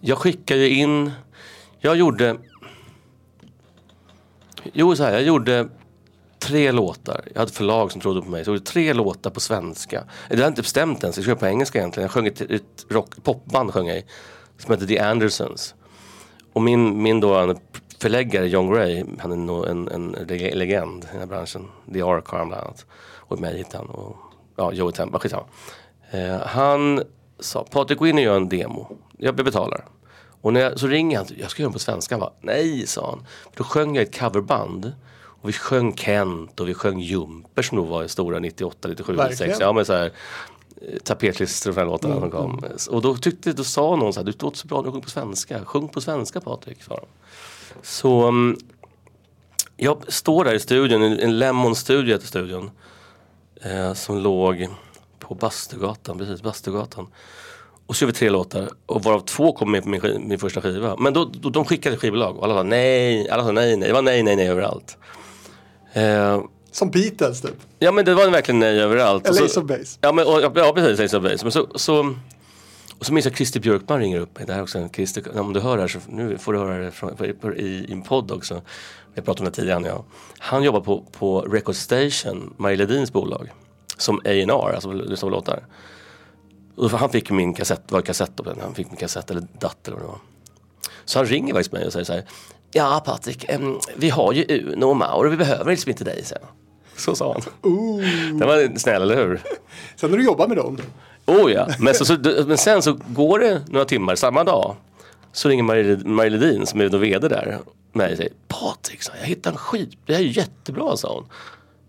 Jag 0.00 0.18
skickade 0.18 0.68
in, 0.68 1.12
jag 1.80 1.96
gjorde, 1.96 2.36
jo 4.72 4.96
så 4.96 5.04
här, 5.04 5.12
jag 5.12 5.22
gjorde 5.22 5.68
tre 6.38 6.72
låtar. 6.72 7.24
Jag 7.32 7.40
hade 7.40 7.52
förlag 7.52 7.92
som 7.92 8.00
trodde 8.00 8.22
på 8.22 8.28
mig. 8.28 8.44
Så 8.44 8.50
jag 8.50 8.54
gjorde 8.54 8.66
tre 8.66 8.92
låtar 8.92 9.30
på 9.30 9.40
svenska. 9.40 10.04
Det 10.28 10.34
hade 10.34 10.42
jag 10.42 10.50
inte 10.50 10.62
bestämt 10.62 11.02
ens. 11.02 11.16
Jag 11.16 11.24
skrev 11.24 11.34
på 11.34 11.46
engelska 11.46 11.78
egentligen. 11.78 12.04
Jag 12.04 12.10
sjöng 12.10 12.26
ett, 12.26 12.40
ett 12.40 12.86
rock, 12.88 13.22
popband 13.22 13.72
sjöng 13.72 13.86
jag 13.86 13.98
i, 13.98 14.04
som 14.58 14.70
hette 14.70 14.86
The 14.86 14.98
Andersons. 14.98 15.74
Och 16.52 16.62
min, 16.62 17.02
min 17.02 17.20
då 17.20 17.54
förläggare 17.98 18.48
John 18.48 18.72
Gray, 18.72 19.04
han 19.18 19.48
är 19.48 19.66
en, 19.68 19.88
en, 19.88 19.88
en 19.88 20.26
legend 20.58 21.04
i 21.04 21.06
den 21.10 21.18
här 21.18 21.26
branschen. 21.26 21.68
The 21.92 22.02
Ark 22.02 22.26
har 22.26 22.38
han 22.38 22.48
bland 22.48 22.64
annat. 22.64 22.86
Och 23.16 23.40
mig 23.40 23.58
hittade 23.58 23.76
han. 23.76 23.86
Och, 23.86 24.16
ja, 24.56 24.72
Joey 24.72 24.92
Tempa, 24.92 25.18
skitsamma. 25.18 25.44
Eh, 26.10 26.40
han 26.46 27.02
sa, 27.40 27.64
Patrik 27.70 27.98
gå 27.98 28.06
in 28.06 28.16
och 28.16 28.22
gör 28.22 28.36
en 28.36 28.48
demo. 28.48 28.96
Jag 29.18 29.34
betalar. 29.34 29.84
Och 30.40 30.52
när 30.52 30.60
jag, 30.60 30.78
så 30.78 30.86
ringer 30.86 31.18
han, 31.18 31.26
jag 31.38 31.50
ska 31.50 31.62
göra 31.62 31.68
den 31.68 31.72
på 31.72 31.78
svenska. 31.78 32.18
va? 32.18 32.32
Nej, 32.40 32.86
sa 32.86 33.10
han. 33.10 33.26
Då 33.54 33.64
sjöng 33.64 33.94
jag 33.94 34.02
ett 34.02 34.18
coverband. 34.18 34.92
Och 35.40 35.48
vi 35.48 35.52
sjöng 35.52 35.96
Kent 35.96 36.60
och 36.60 36.68
vi 36.68 36.74
sjöng 36.74 37.00
Jumper 37.00 37.62
som 37.62 37.78
nog 37.78 37.86
var 37.86 38.06
stora 38.06 38.38
98, 38.38 38.88
97, 38.88 39.12
Verkligen. 39.12 39.30
96. 39.30 39.60
Ja, 39.60 39.72
men 39.72 39.84
så 39.84 39.92
här, 39.92 40.12
eh, 40.76 40.98
tapetlistor 40.98 41.70
och 41.70 41.74
de 41.74 41.80
här 41.80 41.86
låtarna 41.86 42.16
mm. 42.16 42.30
som 42.30 42.40
kom. 42.40 42.64
Och 42.90 43.02
då 43.02 43.16
tyckte, 43.16 43.52
då 43.52 43.64
sa 43.64 43.96
någon 43.96 44.12
så 44.12 44.20
här, 44.20 44.24
du 44.24 44.32
låter 44.38 44.58
så 44.58 44.66
bra 44.66 44.78
när 44.78 44.84
du 44.84 44.90
sjunger 44.90 45.04
på 45.04 45.10
svenska. 45.10 45.64
Sjung 45.64 45.88
på 45.88 46.00
svenska 46.00 46.40
Patrik, 46.40 46.82
sa 46.82 46.94
de. 46.94 47.06
Så 47.82 48.28
um, 48.28 48.56
jag 49.76 50.12
står 50.12 50.44
där 50.44 50.54
i 50.54 50.60
studion, 50.60 51.02
en 51.02 51.38
Lemon-studio 51.38 52.12
heter 52.14 52.26
studion. 52.26 52.70
Eh, 53.62 53.94
som 53.94 54.18
låg 54.18 54.68
på 55.18 55.34
Bastugatan, 55.34 56.18
precis 56.18 56.42
Bastugatan. 56.42 57.06
Och 57.86 57.96
så 57.96 58.04
gör 58.04 58.06
vi 58.06 58.12
tre 58.12 58.30
låtar 58.30 58.68
och 58.86 59.02
varav 59.02 59.20
två 59.20 59.52
kom 59.52 59.70
med 59.70 59.82
på 59.82 59.88
min, 59.88 60.28
min 60.28 60.38
första 60.38 60.60
skiva. 60.60 60.96
Men 60.96 61.12
då, 61.12 61.24
då, 61.24 61.50
de 61.50 61.64
skickade 61.64 61.96
skivbolag 61.96 62.36
och 62.36 62.44
alla 62.44 62.54
sa 62.54 62.62
nej, 62.62 63.28
alla 63.30 63.44
sa 63.44 63.52
nej, 63.52 63.76
nej. 63.76 63.88
Det 63.88 63.94
var 63.94 64.02
nej, 64.02 64.22
nej, 64.22 64.36
nej 64.36 64.48
överallt. 64.48 64.98
Eh, 65.92 66.42
Som 66.70 66.90
Beatles 66.90 67.40
typ. 67.40 67.56
Ja 67.78 67.92
men 67.92 68.04
det 68.04 68.14
var 68.14 68.30
verkligen 68.30 68.58
nej 68.58 68.80
överallt. 68.80 69.26
Eller 69.26 69.44
Ace 69.44 69.60
of 69.60 69.66
Base. 69.66 69.98
Ja, 70.00 70.12
men, 70.12 70.26
och, 70.26 70.42
ja 70.42 70.72
precis, 70.74 71.00
Ace 71.00 71.16
of 71.16 71.22
Base. 71.22 71.44
Men 71.44 71.52
så, 71.52 71.68
så, 71.74 72.14
och 72.98 73.06
så 73.06 73.12
minns 73.12 73.26
jag 73.26 73.36
Christer 73.36 73.60
Björkman 73.60 73.98
ringer 74.00 74.20
upp 74.20 74.38
mig. 74.38 74.46
Det 74.46 74.52
här 74.52 74.60
är 74.60 74.62
också 74.62 74.78
en 74.78 74.90
Christer, 74.90 75.38
om 75.40 75.52
du 75.52 75.60
hör 75.60 75.76
det 75.76 75.82
här 75.82 75.88
så 75.88 75.98
nu 76.08 76.38
får 76.38 76.52
du 76.52 76.58
höra 76.58 76.78
det 76.78 76.90
från, 76.90 77.16
i, 77.56 77.62
i 77.62 77.92
en 77.92 78.02
podd 78.02 78.30
också. 78.30 78.62
Jag 79.14 79.24
pratade 79.24 79.46
om 79.46 79.52
det 79.52 79.56
tidigare. 79.56 79.86
Ja. 79.86 80.04
Han 80.38 80.62
jobbar 80.62 80.80
på, 80.80 81.04
på 81.18 81.40
Record 81.40 81.74
Station, 81.74 82.54
Marie 82.56 82.76
Ledins 82.76 83.12
bolag. 83.12 83.52
Som 83.96 84.18
A&R, 84.18 84.72
alltså 84.74 84.92
lyssnar 84.92 85.28
på 85.30 85.34
låtar. 85.36 85.66
Och 86.76 86.90
han 86.90 87.10
fick 87.10 87.30
min 87.30 87.54
kassett, 87.54 87.92
var 87.92 88.00
kassett. 88.00 88.40
Han 88.60 88.74
fick 88.74 88.86
min 88.86 88.96
kassett 88.96 89.30
eller 89.30 89.42
datt 89.58 89.88
eller 89.88 89.96
vad 89.96 90.06
det 90.06 90.08
var. 90.08 90.18
Så 91.04 91.18
han 91.18 91.26
ringer 91.26 91.54
faktiskt 91.54 91.72
mig 91.72 91.86
och 91.86 91.92
säger 91.92 92.04
så 92.04 92.12
här. 92.12 92.24
Ja 92.72 93.02
Patrik, 93.04 93.46
vi 93.96 94.10
har 94.10 94.32
ju 94.32 94.72
Uno 94.72 94.84
och 94.84 94.96
Mauro, 94.96 95.28
vi 95.28 95.36
behöver 95.36 95.70
liksom 95.70 95.90
inte 95.90 96.04
dig. 96.04 96.24
Så, 96.24 96.36
så 96.96 97.14
sa 97.14 97.32
han. 97.32 97.72
Ooh. 97.72 98.02
Den 98.38 98.48
var 98.48 98.78
snäll, 98.78 99.02
eller 99.02 99.16
hur? 99.16 99.42
Sen 99.96 100.10
när 100.10 100.18
du 100.18 100.24
jobbar 100.24 100.48
med 100.48 100.56
dem. 100.56 100.78
Oh 101.26 101.52
ja, 101.52 101.68
men, 101.78 101.94
så, 101.94 102.04
så, 102.04 102.16
men 102.46 102.58
sen 102.58 102.82
så 102.82 102.98
går 103.08 103.38
det 103.38 103.62
några 103.68 103.84
timmar 103.84 104.14
samma 104.14 104.44
dag. 104.44 104.76
Så 105.32 105.48
ringer 105.48 105.62
Marie 106.04 106.30
Ledin 106.30 106.66
som 106.66 106.80
är 106.80 106.88
då 106.88 106.98
VD 106.98 107.28
där 107.28 107.58
mig 107.92 108.12
och 108.12 108.16
säger 108.16 108.32
Patrik, 108.48 109.00
jag, 109.20 109.26
hittade 109.26 109.54
en 109.54 109.58
skit, 109.58 109.90
det 110.06 110.14
här 110.14 110.20
är 110.20 110.24
jättebra 110.24 110.96
sa 110.96 111.14
hon. 111.14 111.26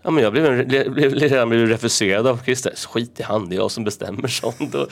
Ja 0.01 0.11
men 0.11 0.23
jag 0.23 0.31
blev, 0.31 0.45
en, 0.45 0.67
blev, 0.67 0.91
blev, 0.91 1.13
redan 1.13 1.49
blev 1.49 1.67
refuserad 1.67 2.27
av 2.27 2.39
Christer. 2.43 2.73
Skit 2.75 3.19
i 3.19 3.23
han, 3.23 3.49
det 3.49 3.55
är 3.55 3.57
jag 3.57 3.71
som 3.71 3.83
bestämmer 3.83 4.27
sånt. 4.27 4.75
Och, 4.75 4.87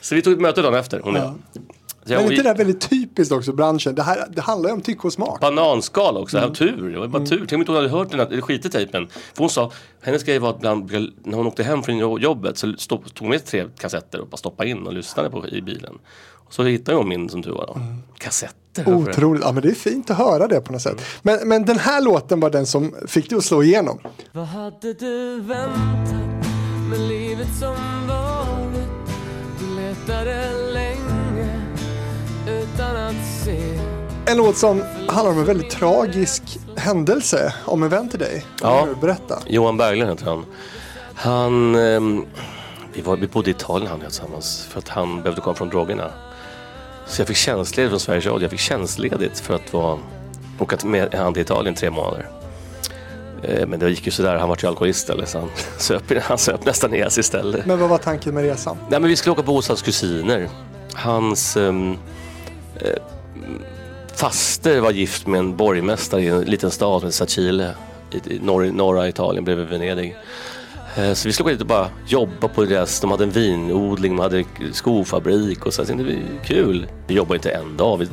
så 0.00 0.14
vi 0.14 0.22
tog 0.22 0.32
ett 0.32 0.40
möte 0.40 0.62
dagen 0.62 0.74
efter, 0.74 1.00
hon 1.00 1.16
och 1.16 1.22
jag. 1.22 1.34
Jag. 2.04 2.16
Men 2.16 2.26
är 2.26 2.30
inte 2.30 2.42
det 2.42 2.48
där 2.48 2.56
väldigt 2.56 2.90
typiskt 2.90 3.32
också, 3.32 3.52
branschen? 3.52 3.94
Det, 3.94 4.02
här, 4.02 4.26
det 4.30 4.40
handlar 4.40 4.70
ju 4.70 4.74
om 4.74 4.80
tycke 4.80 5.06
och 5.06 5.12
smak. 5.12 5.40
Bananskal 5.40 6.16
också, 6.16 6.38
mm. 6.38 6.54
tur. 6.54 6.92
Det 6.92 6.98
var 6.98 7.08
bara 7.08 7.26
tur. 7.26 7.38
Tänk 7.38 7.52
om 7.52 7.60
inte 7.60 7.72
hon 7.72 7.76
hade 7.76 7.88
hört 7.88 8.10
den 8.10 8.20
här 8.20 8.40
skitetejpen. 8.40 9.08
För 9.08 9.38
hon 9.38 9.50
sa, 9.50 9.72
hennes 10.00 10.22
grej 10.22 10.38
var 10.38 10.50
att 10.50 10.60
bland, 10.60 10.92
när 11.24 11.36
hon 11.36 11.46
åkte 11.46 11.62
hem 11.62 11.82
från 11.82 11.98
jobbet 11.98 12.58
så 12.58 12.72
stopp, 12.78 13.14
tog 13.14 13.24
hon 13.24 13.28
med 13.28 13.44
tre 13.44 13.64
kassetter 13.78 14.20
och 14.20 14.28
bara 14.28 14.36
stoppade 14.36 14.70
in 14.70 14.86
och 14.86 14.92
lyssnade 14.92 15.30
på 15.30 15.48
i 15.48 15.62
bilen. 15.62 15.94
Och 16.52 16.54
så 16.54 16.62
hittade 16.62 16.98
hon 16.98 17.08
min 17.08 17.28
som 17.28 17.42
tur 17.42 17.50
var 17.50 17.66
då. 17.66 17.80
Kassetter. 18.18 18.84
varför? 18.84 19.10
Otroligt. 19.10 19.42
Ja, 19.44 19.52
men 19.52 19.62
det 19.62 19.68
är 19.68 19.74
fint 19.74 20.10
att 20.10 20.18
höra 20.18 20.48
det 20.48 20.60
på 20.60 20.72
något 20.72 20.82
sätt. 20.82 21.04
Men, 21.22 21.48
men 21.48 21.64
den 21.64 21.78
här 21.78 22.02
låten 22.02 22.40
var 22.40 22.50
den 22.50 22.66
som 22.66 22.94
fick 23.06 23.30
dig 23.30 23.36
att 23.38 23.44
slå 23.44 23.62
igenom. 23.62 23.98
Vad 24.32 24.46
hade 24.46 24.92
du 24.92 25.40
väntat 25.40 26.46
med 26.90 27.00
livet 27.00 27.48
som 27.60 27.76
varit? 28.08 28.88
Du 29.60 29.76
letade 29.76 30.71
En 34.26 34.36
låt 34.36 34.56
som 34.56 34.82
handlar 35.08 35.32
om 35.32 35.38
en 35.38 35.44
väldigt 35.44 35.70
tragisk 35.70 36.42
händelse 36.76 37.54
om 37.64 37.82
en 37.82 37.88
vän 37.88 38.08
till 38.08 38.18
dig. 38.18 38.44
Ja. 38.62 38.88
Berätta. 39.00 39.38
Johan 39.46 39.76
Berglund 39.76 40.10
heter 40.10 40.24
han. 40.26 40.44
Han, 41.14 41.74
ehm, 41.74 42.24
vi, 42.92 43.00
var, 43.02 43.16
vi 43.16 43.26
bodde 43.26 43.50
i 43.50 43.54
Italien 43.54 43.90
han 43.90 43.98
och 43.98 44.04
jag 44.04 44.12
tillsammans 44.12 44.66
för 44.70 44.78
att 44.78 44.88
han 44.88 45.22
behövde 45.22 45.40
komma 45.40 45.54
från 45.56 45.68
drogerna. 45.68 46.10
Så 47.06 47.20
jag 47.20 47.28
fick 47.28 47.36
tjänstledigt 47.36 47.90
från 47.90 48.00
Sveriges 48.00 48.26
Radio. 48.26 48.42
Jag 48.42 48.50
fick 48.50 48.60
tjänstledigt 48.60 49.40
för 49.40 49.54
att 49.54 49.72
vara, 49.72 49.98
åka 50.58 50.86
med 50.86 51.14
han 51.14 51.32
till 51.34 51.42
Italien 51.42 51.74
tre 51.74 51.90
månader. 51.90 52.28
Eh, 53.42 53.66
Men 53.66 53.80
det 53.80 53.90
gick 53.90 54.06
ju 54.06 54.12
sådär, 54.12 54.36
han 54.36 54.48
var 54.48 54.58
ju 54.62 54.68
alkoholist 54.68 55.10
eller 55.10 55.24
så 55.26 55.38
han 55.38 55.48
söp, 55.78 56.22
han 56.22 56.38
söp 56.38 56.64
nästan 56.66 56.90
ner 56.90 57.08
sig 57.08 57.20
istället. 57.20 57.66
Men 57.66 57.78
vad 57.78 57.88
var 57.90 57.98
tanken 57.98 58.34
med 58.34 58.44
resan? 58.44 58.76
Nej 58.90 59.00
men 59.00 59.10
vi 59.10 59.16
skulle 59.16 59.32
åka 59.32 59.42
på 59.42 59.52
hans 59.68 59.82
kusiner. 59.82 60.48
Hans 60.94 61.56
ehm, 61.56 61.96
eh, 62.76 62.96
faster 64.22 64.80
var 64.80 64.90
gift 64.90 65.26
med 65.26 65.38
en 65.38 65.56
borgmästare 65.56 66.20
i 66.22 66.26
en 66.28 66.40
liten 66.40 66.70
stad 66.70 67.00
som 67.00 67.06
heter 67.08 67.16
Sacile 67.18 67.70
i, 68.26 68.38
norr, 68.42 68.64
norra 68.72 69.08
Italien 69.08 69.44
bredvid 69.44 69.66
Venedig. 69.66 70.16
Eh, 70.96 71.12
Så 71.12 71.28
vi 71.28 71.32
skulle 71.32 71.44
åka 71.46 71.52
dit 71.52 71.60
och 71.60 71.66
bara 71.66 71.88
jobba 72.06 72.48
på 72.48 72.64
deras, 72.64 73.00
de 73.00 73.10
hade 73.10 73.24
en 73.24 73.30
vinodling, 73.30 74.16
de 74.16 74.22
hade 74.22 74.44
skofabrik 74.72 75.66
och 75.66 75.74
så. 75.74 75.82
Det 75.82 75.94
var 75.94 76.16
kul. 76.44 76.86
Vi 77.06 77.14
jobbade 77.14 77.34
inte 77.36 77.50
en 77.50 77.76
dag. 77.76 77.96
Vi, 77.96 78.08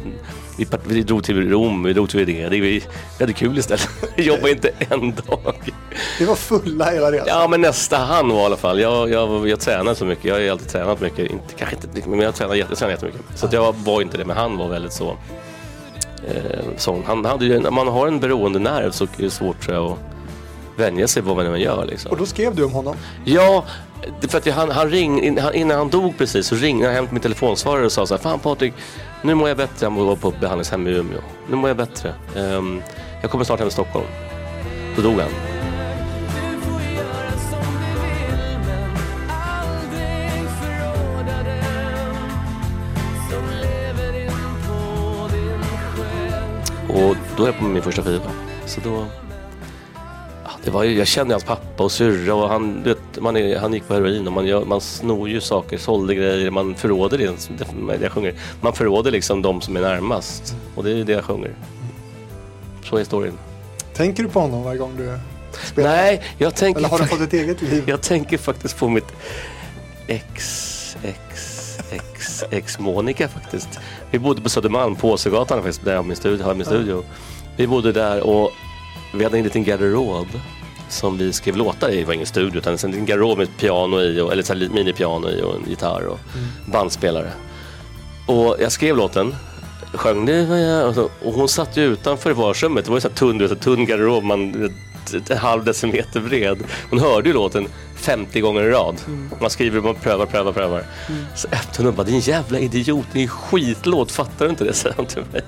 vi, 0.58 0.66
vi 0.86 1.02
drog 1.04 1.24
till 1.24 1.50
Rom, 1.50 1.84
vi 1.84 1.94
drog 1.94 2.10
till 2.10 2.26
Venedig. 2.26 2.62
Vi, 2.62 2.72
vi 3.18 3.24
hade 3.24 3.34
kul 3.34 3.58
istället. 3.58 3.90
Vi 4.16 4.24
jobbade 4.24 4.52
inte 4.52 4.70
en 4.90 5.16
dag. 5.16 5.56
Vi 6.20 6.26
var 6.26 6.36
fulla 6.36 6.86
hela 6.92 7.12
resan. 7.12 7.28
Ja 7.28 7.48
men 7.48 7.62
nästa 7.62 7.98
han 7.98 8.30
var 8.30 8.42
i 8.42 8.46
alla 8.46 8.58
fall. 8.58 8.80
Jag, 8.80 9.10
jag, 9.10 9.50
jag 9.50 9.60
tränar 9.60 9.94
så 9.94 10.06
mycket. 10.06 10.26
Jag 10.26 10.36
har 10.36 10.50
alltid 10.52 10.68
tränat 10.68 11.02
mycket. 11.02 11.32
Inte, 11.32 11.54
kanske 11.58 11.76
inte, 11.76 12.10
men 12.10 12.20
jag 12.20 12.36
tränar, 12.36 12.56
jätte- 12.56 12.72
jag 12.72 12.78
tränar 12.78 12.92
jättemycket. 12.92 13.22
Så 13.36 13.48
jag 13.52 13.76
var 13.86 14.02
inte 14.02 14.18
det. 14.18 14.26
Men 14.26 14.38
han 14.38 14.58
var 14.58 14.68
väldigt 14.68 14.94
så. 14.94 15.18
Eh, 16.28 16.66
sån. 16.78 17.04
Han 17.06 17.26
hade 17.26 17.46
ju, 17.46 17.60
när 17.60 17.72
man 17.72 17.88
har 17.88 18.08
en 18.08 18.20
beroende 18.20 18.60
nerv 18.60 18.92
så 18.92 19.04
är 19.04 19.10
det 19.18 19.30
svårt 19.30 19.62
tror 19.62 19.76
jag 19.76 19.86
att 19.92 19.98
vänja 20.76 21.08
sig 21.08 21.22
vad 21.24 21.36
man 21.36 21.62
gör. 21.62 21.86
Liksom. 21.86 22.12
Och 22.12 22.18
då 22.18 22.26
skrev 22.26 22.56
du 22.56 22.64
om 22.64 22.72
honom. 22.72 22.96
Ja, 23.26 23.64
för 24.22 24.38
att 24.38 24.48
han, 24.48 24.72
han 24.72 24.90
ring, 24.90 25.38
innan 25.54 25.78
han 25.78 25.90
dog 25.90 26.18
precis 26.18 26.48
så 26.48 26.56
ringde 26.56 26.86
han 26.86 26.96
hem 26.96 27.06
till 27.06 27.14
min 27.14 27.22
telefonsvarare 27.22 27.86
och 27.86 27.92
sa 27.92 28.06
så 28.06 28.14
här, 28.14 28.22
Fan 28.22 28.40
Patrik, 28.40 28.74
nu 29.22 29.36
mår 29.36 29.48
jag 29.48 29.58
bättre. 29.58 29.86
Han 29.86 29.96
var 29.96 30.16
på 30.16 30.34
behandlingshem 30.42 30.88
i 30.88 30.92
Umeå. 30.92 31.20
Nu 31.50 31.56
mår 31.56 31.70
jag 31.70 31.78
bättre. 31.78 32.14
Ehm, 32.36 32.82
jag 33.22 33.32
kommer 33.32 33.44
snart 33.44 33.60
hem 33.60 33.68
till 33.68 33.74
Stockholm. 33.74 34.06
Då 34.96 35.02
dog 35.02 35.20
han. 35.20 35.59
Och 47.00 47.16
då 47.38 47.44
är 47.44 47.48
jag 47.48 47.58
på 47.58 47.64
min 47.64 47.84
första 47.84 48.04
skiva. 48.04 48.32
Så 48.66 48.82
då... 48.82 49.06
Ja, 50.44 50.52
det 50.64 50.72
var 50.72 50.84
ju, 50.84 50.98
jag 50.98 51.08
kände 51.08 51.34
hans 51.34 51.44
pappa 51.44 51.84
och 51.84 51.92
syrra 51.92 52.34
och 52.34 52.50
han, 52.50 52.84
vet, 52.84 53.22
man 53.22 53.38
är, 53.38 53.60
han 53.60 53.74
gick 53.74 53.88
på 53.88 53.94
heroin 53.94 54.28
och 54.28 54.34
man, 54.34 54.46
gör, 54.46 54.66
man 54.66 54.82
snor 54.82 55.30
ju 55.30 55.42
saker, 55.42 55.78
sålde 55.78 56.16
grejer, 56.16 56.52
man 56.52 56.76
förråder 56.76 57.18
det. 57.18 57.50
det 57.98 58.04
jag 58.04 58.12
sjunger. 58.12 58.34
Man 58.62 58.74
förråder 58.74 59.12
liksom 59.12 59.42
de 59.42 59.62
som 59.62 59.76
är 59.78 59.82
närmast. 59.82 60.56
Och 60.76 60.84
det 60.84 60.92
är 60.92 61.04
det 61.04 61.12
jag 61.12 61.24
sjunger. 61.24 61.56
Så 62.84 62.98
är 62.98 63.04
storyn. 63.04 63.38
Tänker 63.94 64.24
du 64.24 64.30
på 64.30 64.40
honom 64.40 64.64
varje 64.64 64.80
gång 64.80 64.98
du 64.98 65.20
spelar? 65.52 65.90
Nej, 65.90 66.24
jag 66.38 66.56
tänker, 66.56 66.80
Eller 66.80 66.90
har 66.90 67.00
du 67.00 67.06
fått 67.06 67.22
ett 67.22 67.34
eget 67.34 67.62
liv? 67.62 67.84
jag 67.88 68.02
tänker 68.02 68.38
faktiskt 68.38 68.78
på 68.78 68.90
mitt 68.90 69.12
ex, 70.08 70.98
ex, 71.04 71.78
ex, 71.92 72.44
ex 72.52 72.80
Monica 72.80 73.28
faktiskt. 73.28 73.80
Vi 74.12 74.20
bodde 74.20 74.42
på 74.42 74.50
Södermalm, 74.50 74.96
på 74.96 75.12
Åsögatan 75.12 75.58
faktiskt, 75.58 75.86
där 75.86 75.92
jag 75.92 76.00
har 76.00 76.04
min 76.04 76.16
studio. 76.16 76.44
Har 76.46 76.54
min 76.56 76.66
studio. 76.66 77.04
Vi 77.58 77.68
bodde 77.68 77.92
där 77.92 78.22
och 78.28 78.52
vi 79.14 79.24
hade 79.24 79.38
en 79.38 79.44
liten 79.44 79.64
garderob 79.64 80.28
som 80.90 81.18
vi 81.18 81.34
skrev 81.34 81.56
låtar 81.58 81.90
i. 81.90 82.00
Det 82.00 82.06
var 82.06 82.14
ingen 82.14 82.26
studio 82.26 82.58
utan 82.58 82.74
en 82.84 82.92
liten 82.92 83.06
garderob 83.06 83.38
med 83.38 83.44
ett 83.44 83.58
piano 83.58 84.02
i, 84.02 84.22
och, 84.22 84.32
eller 84.32 84.44
så 84.44 84.54
här 84.54 84.70
minipiano 84.74 85.30
i 85.30 85.42
och 85.42 85.56
en 85.56 85.70
gitarr 85.70 86.06
och 86.06 86.20
bandspelare. 86.72 87.32
Och 88.28 88.56
jag 88.60 88.72
skrev 88.72 88.98
låten, 88.98 89.36
sjöng 89.94 90.26
det 90.26 90.84
och, 90.86 90.96
så, 90.96 91.04
och 91.04 91.34
hon 91.34 91.50
satt 91.50 91.78
ju 91.78 91.84
utanför 91.84 92.30
i 92.30 92.34
vardagsrummet. 92.34 92.86
Det 92.86 92.92
var 92.92 92.98
ju 92.98 93.02
så 93.02 93.08
här 93.08 93.16
tunn, 93.16 93.58
tunn 93.60 93.86
garderob, 93.86 94.24
man, 94.24 94.66
ett- 94.66 94.72
en 95.14 95.38
halv 95.38 95.64
decimeter 95.64 96.20
bred. 96.20 96.58
Hon 96.90 97.00
hörde 97.00 97.30
ju 97.30 97.34
låten 97.34 97.68
50 97.96 98.42
gånger 98.42 98.62
i 98.62 98.70
rad. 98.70 98.96
Man 99.42 99.50
skriver, 99.50 99.82
man 99.82 99.96
prövar, 99.96 100.26
prövar, 100.26 100.52
prövar. 100.52 100.84
Så 101.36 101.48
öppnade 101.48 101.90
hon 101.90 101.96
bara, 101.96 102.04
din 102.04 102.20
jävla 102.20 102.60
idiot, 102.60 103.06
det 103.14 103.24
är 103.24 103.28
skitlåt, 103.28 104.12
fattar 104.12 104.46
du 104.46 104.52
inte 104.52 104.64
det? 104.64 104.74
Säger 104.80 104.96
hon 104.96 105.06
till 105.06 105.24
mig. 105.32 105.44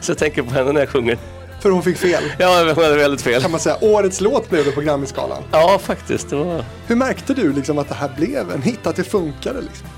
Så 0.00 0.10
jag 0.10 0.18
tänker 0.18 0.42
på 0.42 0.50
henne 0.50 0.72
när 0.72 0.80
jag 0.80 0.88
sjunger. 0.88 1.18
För 1.60 1.70
hon 1.70 1.82
fick 1.82 1.96
fel. 1.96 2.22
Ja, 2.38 2.72
hon 2.74 2.84
hade 2.84 2.96
väldigt 2.96 3.22
fel. 3.22 3.42
Kan 3.42 3.50
man 3.50 3.60
säga. 3.60 3.76
Årets 3.80 4.20
låt 4.20 4.50
blev 4.50 4.64
det 4.64 4.72
på 4.72 4.80
Grammisgalan. 4.80 5.42
Ja, 5.50 5.78
faktiskt. 5.82 6.30
Det 6.30 6.36
var... 6.36 6.64
Hur 6.86 6.96
märkte 6.96 7.34
du 7.34 7.52
liksom 7.52 7.78
att 7.78 7.88
det 7.88 7.94
här 7.94 8.10
blev 8.16 8.50
en 8.50 8.62
hit? 8.62 8.86
Att 8.86 8.96
det 8.96 9.04
funkade 9.04 9.60
liksom? 9.60 9.88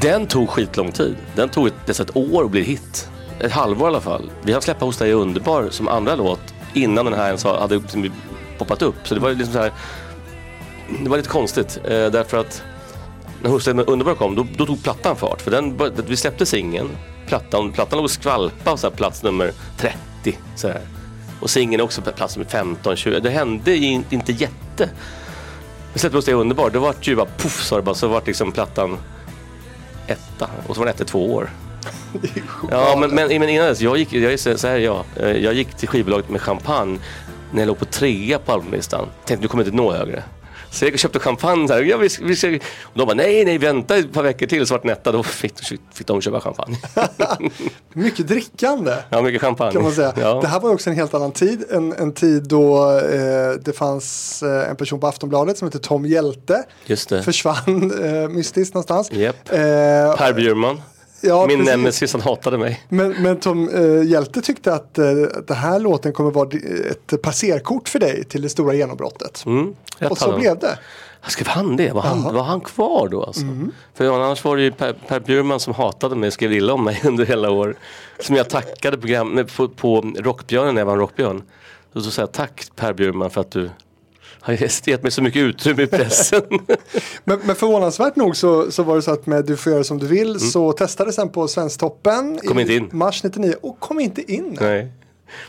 Den 0.00 0.26
tog 0.26 0.50
skitlång 0.50 0.92
tid. 0.92 1.16
Den 1.34 1.48
tog 1.48 1.66
ett, 1.66 2.00
ett 2.00 2.16
år 2.16 2.44
att 2.44 2.50
bli 2.50 2.62
hit. 2.62 3.08
Ett 3.40 3.52
halvår 3.52 3.88
i 3.88 3.90
alla 3.90 4.00
fall. 4.00 4.30
Vi 4.42 4.52
har 4.52 4.60
släppt 4.60 4.80
Hos 4.80 4.96
dig 4.96 5.10
är 5.10 5.14
underbar 5.14 5.68
som 5.70 5.88
andra 5.88 6.16
låt 6.16 6.54
innan 6.74 7.04
den 7.04 7.14
här 7.14 7.26
ens 7.26 7.44
hade 7.44 7.74
liksom 7.74 8.10
poppat 8.58 8.82
upp. 8.82 9.08
Så 9.08 9.14
det 9.14 9.20
var 9.20 9.30
liksom 9.30 9.52
så 9.52 9.60
här. 9.60 9.72
Det 11.02 11.10
var 11.10 11.16
lite 11.16 11.28
konstigt 11.28 11.78
eh, 11.84 11.90
därför 11.90 12.38
att 12.38 12.62
när 13.42 13.50
Hos 13.50 13.66
med 13.66 13.88
underbar 13.88 14.14
kom 14.14 14.34
då, 14.34 14.46
då 14.56 14.66
tog 14.66 14.82
plattan 14.82 15.16
fart. 15.16 15.42
För 15.42 15.50
den, 15.50 15.80
vi 16.06 16.16
släppte 16.16 16.46
singeln. 16.46 16.88
Plattan, 17.26 17.72
plattan 17.72 17.96
låg 17.96 18.04
och 18.04 18.10
skvalpade 18.10 18.78
så 18.78 18.88
här, 18.88 18.96
plats 18.96 19.22
nummer 19.22 19.52
30. 19.76 20.38
Så 20.56 20.68
här. 20.68 20.80
Och 21.40 21.50
singeln 21.50 21.82
också 21.82 22.02
på 22.02 22.12
plats 22.12 22.36
nummer 22.36 22.50
15, 22.50 22.96
20. 22.96 23.20
Det 23.20 23.30
hände 23.30 23.76
in, 23.76 24.04
inte 24.10 24.32
jätte. 24.32 24.90
Vi 25.92 25.98
släppte 25.98 26.18
Hos 26.18 26.24
dig 26.24 26.34
underbar. 26.34 26.70
Det 26.70 26.78
var 26.78 26.94
ju 27.00 27.16
bara 27.16 27.26
poff 27.26 27.62
sa 27.62 27.76
det 27.76 27.82
bara. 27.82 27.94
Så 27.94 28.08
var 28.08 28.22
liksom 28.26 28.52
plattan 28.52 28.98
etta 30.06 30.48
och 30.66 30.74
så 30.74 30.80
var 30.80 30.86
den 30.86 30.94
etta 30.94 31.04
i 31.04 31.06
två 31.06 31.34
år. 31.34 31.50
Ja, 32.70 32.96
men, 33.00 33.14
men, 33.14 33.28
men 33.28 33.48
innan 33.48 33.66
dess, 33.66 33.80
jag 33.80 33.96
gick, 33.96 34.12
jag, 34.12 34.40
så 34.40 34.68
här 34.68 34.74
är 34.74 34.78
jag, 34.78 35.04
Eh, 35.16 35.36
jag 35.36 35.54
gick 35.54 35.74
till 35.74 35.88
skivbolaget 35.88 36.30
med 36.30 36.40
champagne 36.40 36.98
när 37.52 37.60
jag 37.60 37.66
låg 37.66 37.78
på 37.78 37.84
trea 37.84 38.38
på 38.38 38.52
albumlistan. 38.52 39.06
Tänkte, 39.24 39.44
du 39.44 39.48
kommer 39.48 39.64
inte 39.64 39.76
nå 39.76 39.92
högre. 39.92 40.22
Så 40.70 40.84
jag 40.84 40.86
gick 40.86 40.94
och 40.94 41.00
köpte 41.00 41.18
champagne. 41.18 41.68
Så 41.68 41.74
här, 41.74 41.82
ja, 41.82 41.96
vi, 41.96 42.08
vi, 42.20 42.60
och 42.82 42.98
de 42.98 43.06
bara, 43.06 43.14
nej, 43.14 43.44
nej, 43.44 43.58
vänta 43.58 43.96
ett 43.96 44.12
par 44.12 44.22
veckor 44.22 44.46
till 44.46 44.66
så 44.66 44.74
vart 44.74 44.84
Netta. 44.84 45.12
Då 45.12 45.22
fick, 45.22 45.54
fick 45.94 46.06
de 46.06 46.20
köpa 46.20 46.40
champagne. 46.40 46.76
Mycket 47.92 48.28
drickande. 48.28 48.94
ja, 49.10 49.22
mycket 49.22 49.40
champagne. 49.40 49.72
Kan 49.72 49.82
man 49.82 49.92
säga. 49.92 50.12
Ja. 50.16 50.40
Det 50.40 50.46
här 50.46 50.60
var 50.60 50.70
också 50.70 50.90
en 50.90 50.96
helt 50.96 51.14
annan 51.14 51.32
tid. 51.32 51.64
En, 51.70 51.92
en 51.92 52.12
tid 52.12 52.42
då 52.48 52.98
eh, 52.98 53.50
det 53.64 53.72
fanns 53.72 54.42
eh, 54.42 54.70
en 54.70 54.76
person 54.76 55.00
på 55.00 55.06
Aftonbladet 55.06 55.58
som 55.58 55.68
hette 55.68 55.78
Tom 55.78 56.06
Hjälte. 56.06 56.64
Just 56.86 57.08
det. 57.08 57.22
Försvann 57.22 57.92
eh, 58.04 58.28
mystiskt 58.28 58.74
någonstans. 58.74 59.12
Japp. 59.12 59.36
Eh, 59.52 59.58
Per 60.16 60.32
Bjurman. 60.32 60.80
Ja, 61.22 61.46
Min 61.46 61.58
precis. 61.58 61.70
nemesis, 61.76 62.12
han 62.12 62.22
hatade 62.22 62.58
mig. 62.58 62.80
Men, 62.88 63.22
men 63.22 63.40
Tom 63.40 63.68
eh, 63.68 64.08
Hjälte 64.10 64.42
tyckte 64.42 64.74
att 64.74 64.98
eh, 64.98 65.04
den 65.46 65.56
här 65.56 65.80
låten 65.80 66.12
kommer 66.12 66.30
vara 66.30 66.48
ett 66.90 67.22
passerkort 67.22 67.88
för 67.88 67.98
dig 67.98 68.24
till 68.24 68.42
det 68.42 68.48
stora 68.48 68.74
genombrottet. 68.74 69.42
Mm, 69.46 69.74
Och 70.10 70.18
så 70.18 70.30
han. 70.30 70.40
blev 70.40 70.58
det. 70.58 70.78
Skrev 71.28 71.46
han 71.48 71.76
det? 71.76 71.92
Var 71.92 72.02
han, 72.02 72.34
var 72.34 72.42
han 72.42 72.60
kvar 72.60 73.08
då 73.08 73.24
alltså? 73.24 73.42
Mm. 73.42 73.72
För 73.94 74.24
annars 74.24 74.44
var 74.44 74.56
det 74.56 74.62
ju 74.62 74.72
Per, 74.72 74.92
per 75.08 75.20
Bjurman 75.20 75.60
som 75.60 75.74
hatade 75.74 76.16
mig 76.16 76.26
och 76.26 76.32
skrev 76.32 76.52
illa 76.52 76.72
om 76.72 76.84
mig 76.84 77.00
under 77.04 77.26
hela 77.26 77.50
år. 77.50 77.76
Som 78.20 78.36
jag 78.36 78.50
tackade 78.50 78.98
program, 78.98 79.46
på, 79.56 79.68
på 79.68 80.12
Rockbjörnen 80.16 80.74
när 80.74 80.80
jag 80.80 80.86
var 80.86 80.92
en 80.92 80.98
rockbjörn. 80.98 81.42
Och 81.92 82.02
så 82.02 82.10
sa 82.10 82.22
jag 82.22 82.32
tack 82.32 82.66
Per 82.76 82.92
Bjurman 82.92 83.30
för 83.30 83.40
att 83.40 83.50
du 83.50 83.70
har 84.42 84.88
gett 84.88 85.02
mig 85.02 85.12
så 85.12 85.22
mycket 85.22 85.40
utrymme 85.40 85.82
i 85.82 85.86
pressen. 85.86 86.42
Men, 87.24 87.38
men 87.44 87.56
förvånansvärt 87.56 88.16
nog 88.16 88.36
så, 88.36 88.70
så 88.70 88.82
var 88.82 88.96
det 88.96 89.02
så 89.02 89.10
att 89.10 89.26
med 89.26 89.44
Du 89.44 89.56
får 89.56 89.72
göra 89.72 89.84
som 89.84 89.98
du 89.98 90.06
vill 90.06 90.40
så 90.40 90.72
testades 90.72 91.16
den 91.16 91.28
på 91.28 91.48
Svensktoppen 91.48 92.18
Mm. 92.18 92.38
Kom 92.38 92.58
i 92.58 92.62
inte 92.62 92.74
in. 92.74 92.88
mars 92.92 93.22
99 93.22 93.54
och 93.62 93.80
kom 93.80 94.00
inte 94.00 94.32
in. 94.32 94.56
nej. 94.60 94.92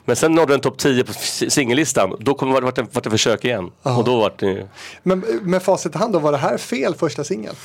Men 0.06 0.16
sen 0.16 0.32
nådde 0.32 0.54
den 0.54 0.60
topp 0.60 0.78
10 0.78 1.04
på 1.04 1.14
singellistan. 1.50 2.16
Då 2.20 2.34
kom 2.34 2.54
det 2.54 2.62
vart 2.62 2.76
det 2.76 2.86
vart 2.92 3.10
försök 3.12 3.46
igen. 3.46 3.72
Och 3.82 4.04
då 4.04 4.20
vart 4.20 4.40
det. 4.40 4.68
Men 5.04 5.20
med 5.42 5.64
facit 5.64 5.96
i 5.96 5.98
hand 5.98 6.14
då, 6.14 6.20
var 6.20 6.32
det 6.32 6.38
här 6.38 6.58
fel 6.58 6.96
första 6.96 7.24
singel? 7.24 7.56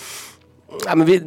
Ja, 0.87 0.95
men 0.95 1.07
vi, 1.07 1.23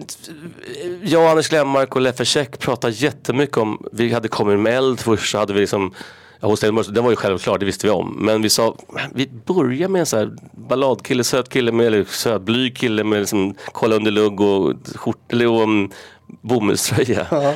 jag, 1.04 1.26
Anders 1.26 1.50
Glenmark 1.50 1.96
och 1.96 2.02
Leffe 2.02 2.26
Käck 2.26 2.60
pratade 2.60 2.94
jättemycket 2.94 3.58
om, 3.58 3.86
vi 3.92 4.14
hade 4.14 4.28
kommit 4.28 4.60
med 4.60 4.78
eld 4.78 5.00
först 5.00 5.32
så 5.32 5.38
hade 5.38 5.54
vi 5.54 5.60
liksom 5.60 5.94
hos 6.42 6.60
Stellenbosch, 6.60 6.94
det 6.94 7.02
var 7.02 7.10
ju 7.10 7.16
självklart, 7.16 7.60
det 7.60 7.66
visste 7.66 7.88
vi 7.88 7.92
om. 7.92 8.18
Men 8.20 8.42
vi 8.42 8.50
sa, 8.50 8.76
vi 9.14 9.28
börjar 9.46 9.88
med 9.88 10.00
en 10.00 10.06
sån 10.06 10.20
här 10.20 10.32
balladkille, 10.54 11.24
söt 11.24 11.50
kille 11.50 11.72
med, 11.72 11.88
eller 11.88 12.04
söt 12.04 12.42
blyg 12.42 12.78
kille 12.78 13.04
med 13.04 13.20
liksom 13.20 13.56
kolla 13.72 13.96
under 13.96 14.12
lugg 14.12 14.42
och 14.42 14.74
skjortel 14.96 15.48
och 15.48 15.62
um, 15.62 15.92
bomullströja. 16.42 17.28
Ja. 17.32 17.54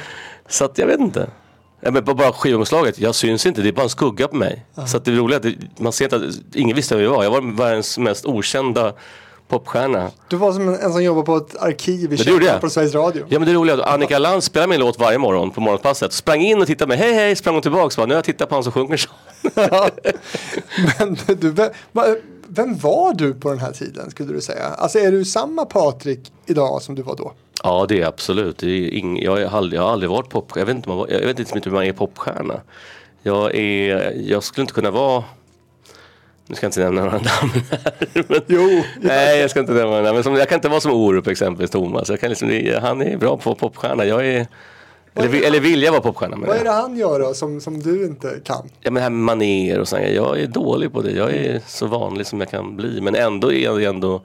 Så 0.48 0.66
att 0.66 0.78
jag 0.78 0.88
vet 0.88 1.00
inte. 1.00 1.30
Ja, 1.82 1.92
men 1.92 2.04
bara 2.04 2.34
skivomslaget, 2.34 3.00
jag 3.00 3.16
syns 3.16 3.46
inte, 3.46 3.62
det 3.62 3.70
är 3.70 3.74
bara 3.74 3.84
en 3.84 3.90
skugga 3.90 4.28
på 4.28 4.36
mig. 4.36 4.66
Så 4.88 4.98
att 4.98 5.06
det 5.06 5.12
är 5.12 5.16
roligt 5.16 5.46
att 5.46 5.80
man 5.80 5.92
ser 5.92 6.06
inte 6.06 6.16
att 6.16 6.56
ingen 6.56 6.76
visste 6.76 6.96
vem 6.96 7.04
jag 7.04 7.12
var. 7.12 7.24
Jag 7.24 7.32
var 7.32 7.58
världens 7.58 7.98
mest 7.98 8.26
okända 8.26 8.94
popstjärna. 9.48 10.12
Du 10.28 10.36
var 10.36 10.54
som 10.54 10.68
en, 10.68 10.80
en 10.80 10.92
som 10.92 11.04
jobbar 11.04 11.24
på 11.24 11.38
ett 11.38 11.58
arkiv 11.62 12.14
i 12.14 12.16
jag. 12.46 12.62
på 12.62 12.70
Sveriges 12.70 12.96
Radio. 12.96 13.26
Ja 13.30 13.40
men 13.40 13.48
det 13.48 13.54
roliga 13.54 13.76
är 13.76 13.80
att 13.80 13.88
Annika 13.88 14.20
Lantz 14.20 14.46
spelar 14.46 14.68
min 14.68 14.80
låt 14.80 15.00
varje 15.00 15.18
morgon 15.18 15.52
på 15.52 15.62
morgonpasset. 15.62 16.14
Sprang 16.14 16.42
in 16.42 16.62
och 16.62 16.68
tittade 16.68 16.90
med 16.90 16.98
hej 16.98 17.14
hej, 17.14 17.36
sprang 17.36 17.56
hon 17.56 17.62
tillbaks. 17.62 17.98
Bara, 17.98 18.06
nu 18.06 18.14
har 18.14 18.18
jag 18.18 18.26
tittat 18.26 18.50
på 18.50 18.56
han 18.56 18.64
som 18.64 18.74
sjunger 18.74 18.98
så. 18.98 19.10
Men 21.00 21.18
du, 21.40 21.52
vem, 21.52 21.70
vem 22.48 22.78
var 22.78 23.14
du 23.14 23.34
på 23.34 23.50
den 23.50 23.60
här 23.60 23.72
tiden 23.72 24.12
skulle 24.12 24.34
du 24.34 24.42
säga? 24.42 24.66
Alltså 24.66 25.00
är 25.00 25.12
du 25.12 25.26
samma 25.26 25.66
Patrik 25.66 26.32
idag 26.46 26.82
som 26.82 26.96
du 26.96 27.02
var 27.02 27.16
då? 27.16 27.34
Ja 27.64 27.86
det 27.90 28.02
är 28.02 28.06
absolut. 28.06 28.58
Det 28.58 28.68
är 28.68 28.94
ing, 28.94 29.24
jag, 29.24 29.42
är 29.42 29.48
aldrig, 29.48 29.80
jag 29.80 29.84
har 29.84 29.92
aldrig 29.92 30.10
varit 30.10 30.30
pop, 30.30 30.52
jag 30.56 30.66
vet 30.66 30.76
inte, 30.76 30.90
jag 30.90 31.20
vet 31.20 31.40
inte 31.40 31.70
hur 31.70 31.76
man 31.76 31.84
är 31.84 31.94
popstjärna. 31.94 32.62
Jag, 33.24 33.56
är, 33.56 34.14
jag 34.30 34.44
skulle 34.44 34.62
inte 34.62 34.74
kunna 34.74 34.92
vara 34.92 35.24
nu 36.48 36.56
ska 36.56 36.66
jag 36.66 36.70
inte 36.70 36.80
nämna 36.80 37.02
några 37.04 37.12
namn 37.18 37.28
här. 37.72 38.24
Men, 38.28 38.42
Jo, 38.48 38.84
Nej, 39.02 39.40
jag 39.40 39.50
ska 39.50 39.60
inte 39.60 39.72
nämna 39.74 39.90
några 39.90 40.02
namn. 40.04 40.14
Men 40.16 40.24
som, 40.24 40.36
jag 40.36 40.50
kan 40.50 40.56
inte 40.56 40.70
vara 40.70 40.80
som 40.80 40.92
Orup 40.94 41.28
exempelvis, 41.28 41.72
Thomas. 41.72 42.10
Jag 42.10 42.20
kan 42.20 42.30
liksom, 42.30 42.50
han 42.82 43.02
är 43.02 43.18
bra 43.18 43.38
på 43.38 43.56
popstjärna. 43.56 44.06
Jag 44.06 44.28
är, 44.28 44.48
eller, 45.16 45.28
vi- 45.28 45.46
eller 45.46 45.60
vill 45.60 45.84
jag 45.84 45.92
vara 45.92 46.02
popstjärna 46.02 46.38
Vad 46.48 46.58
är 46.58 46.64
det 46.64 46.72
han 46.72 46.98
gör 46.98 47.20
då 47.20 47.34
som, 47.34 47.62
som 47.62 47.80
du 47.80 48.06
inte 48.06 48.40
kan? 48.44 48.70
Ja 48.82 48.92
men 48.92 48.94
det 48.94 49.02
här 49.02 49.10
med 49.10 49.38
maner 49.38 49.80
och 49.80 49.88
sånt. 49.88 50.04
Jag 50.16 50.40
är 50.40 50.48
dålig 50.48 50.94
på 50.94 51.02
det. 51.02 51.12
Jag 51.12 51.32
är 51.36 51.62
så 51.68 51.88
vanlig 51.88 52.28
som 52.28 52.40
jag 52.40 52.50
kan 52.50 52.76
bli. 52.76 53.02
Men 53.02 53.16
ändå 53.16 53.52
är 53.52 53.60
jag 53.64 53.84
ändå 53.84 54.22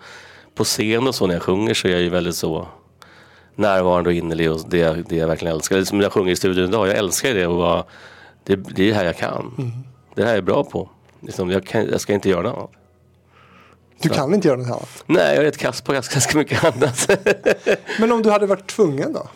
på 0.54 0.64
scen 0.64 1.08
och 1.08 1.14
så 1.14 1.26
när 1.26 1.34
jag 1.34 1.42
sjunger 1.42 1.74
så 1.74 1.88
är 1.88 1.92
jag 1.92 2.00
ju 2.00 2.08
väldigt 2.08 2.36
så 2.36 2.66
närvarande 3.54 4.10
och 4.10 4.14
innerlig 4.14 4.50
och 4.52 4.60
det, 4.68 5.08
det 5.08 5.16
jag 5.16 5.26
verkligen 5.26 5.54
älskar. 5.54 5.76
Det 5.76 5.86
som 5.86 6.00
jag 6.00 6.12
sjunger 6.12 6.32
i 6.32 6.36
studion 6.36 6.64
idag. 6.64 6.88
Jag 6.88 6.96
älskar 6.96 7.34
det 7.34 7.46
och 7.46 7.56
bara, 7.56 7.84
det, 8.44 8.56
det 8.56 8.82
är 8.82 8.88
det 8.88 8.94
här 8.94 9.04
jag 9.04 9.16
kan. 9.16 9.72
Det 10.14 10.22
här 10.24 10.30
är 10.30 10.34
jag 10.34 10.44
bra 10.44 10.64
på. 10.64 10.88
Liksom, 11.20 11.50
jag, 11.50 11.66
kan, 11.66 11.86
jag 11.90 12.00
ska 12.00 12.12
inte 12.12 12.28
göra 12.28 12.42
något 12.42 12.58
annat. 12.58 12.70
Du 14.02 14.08
kan 14.08 14.34
inte 14.34 14.48
göra 14.48 14.58
något 14.58 14.66
annat. 14.66 15.04
Nej, 15.06 15.28
jag 15.28 15.36
är 15.36 15.42
rätt 15.42 15.58
kass 15.58 15.80
på 15.80 15.92
ganska, 15.92 16.14
ganska 16.14 16.38
mycket 16.38 16.64
annat. 16.64 17.10
Men 17.98 18.12
om 18.12 18.22
du 18.22 18.30
hade 18.30 18.46
varit 18.46 18.66
tvungen 18.66 19.12
då? 19.12 19.28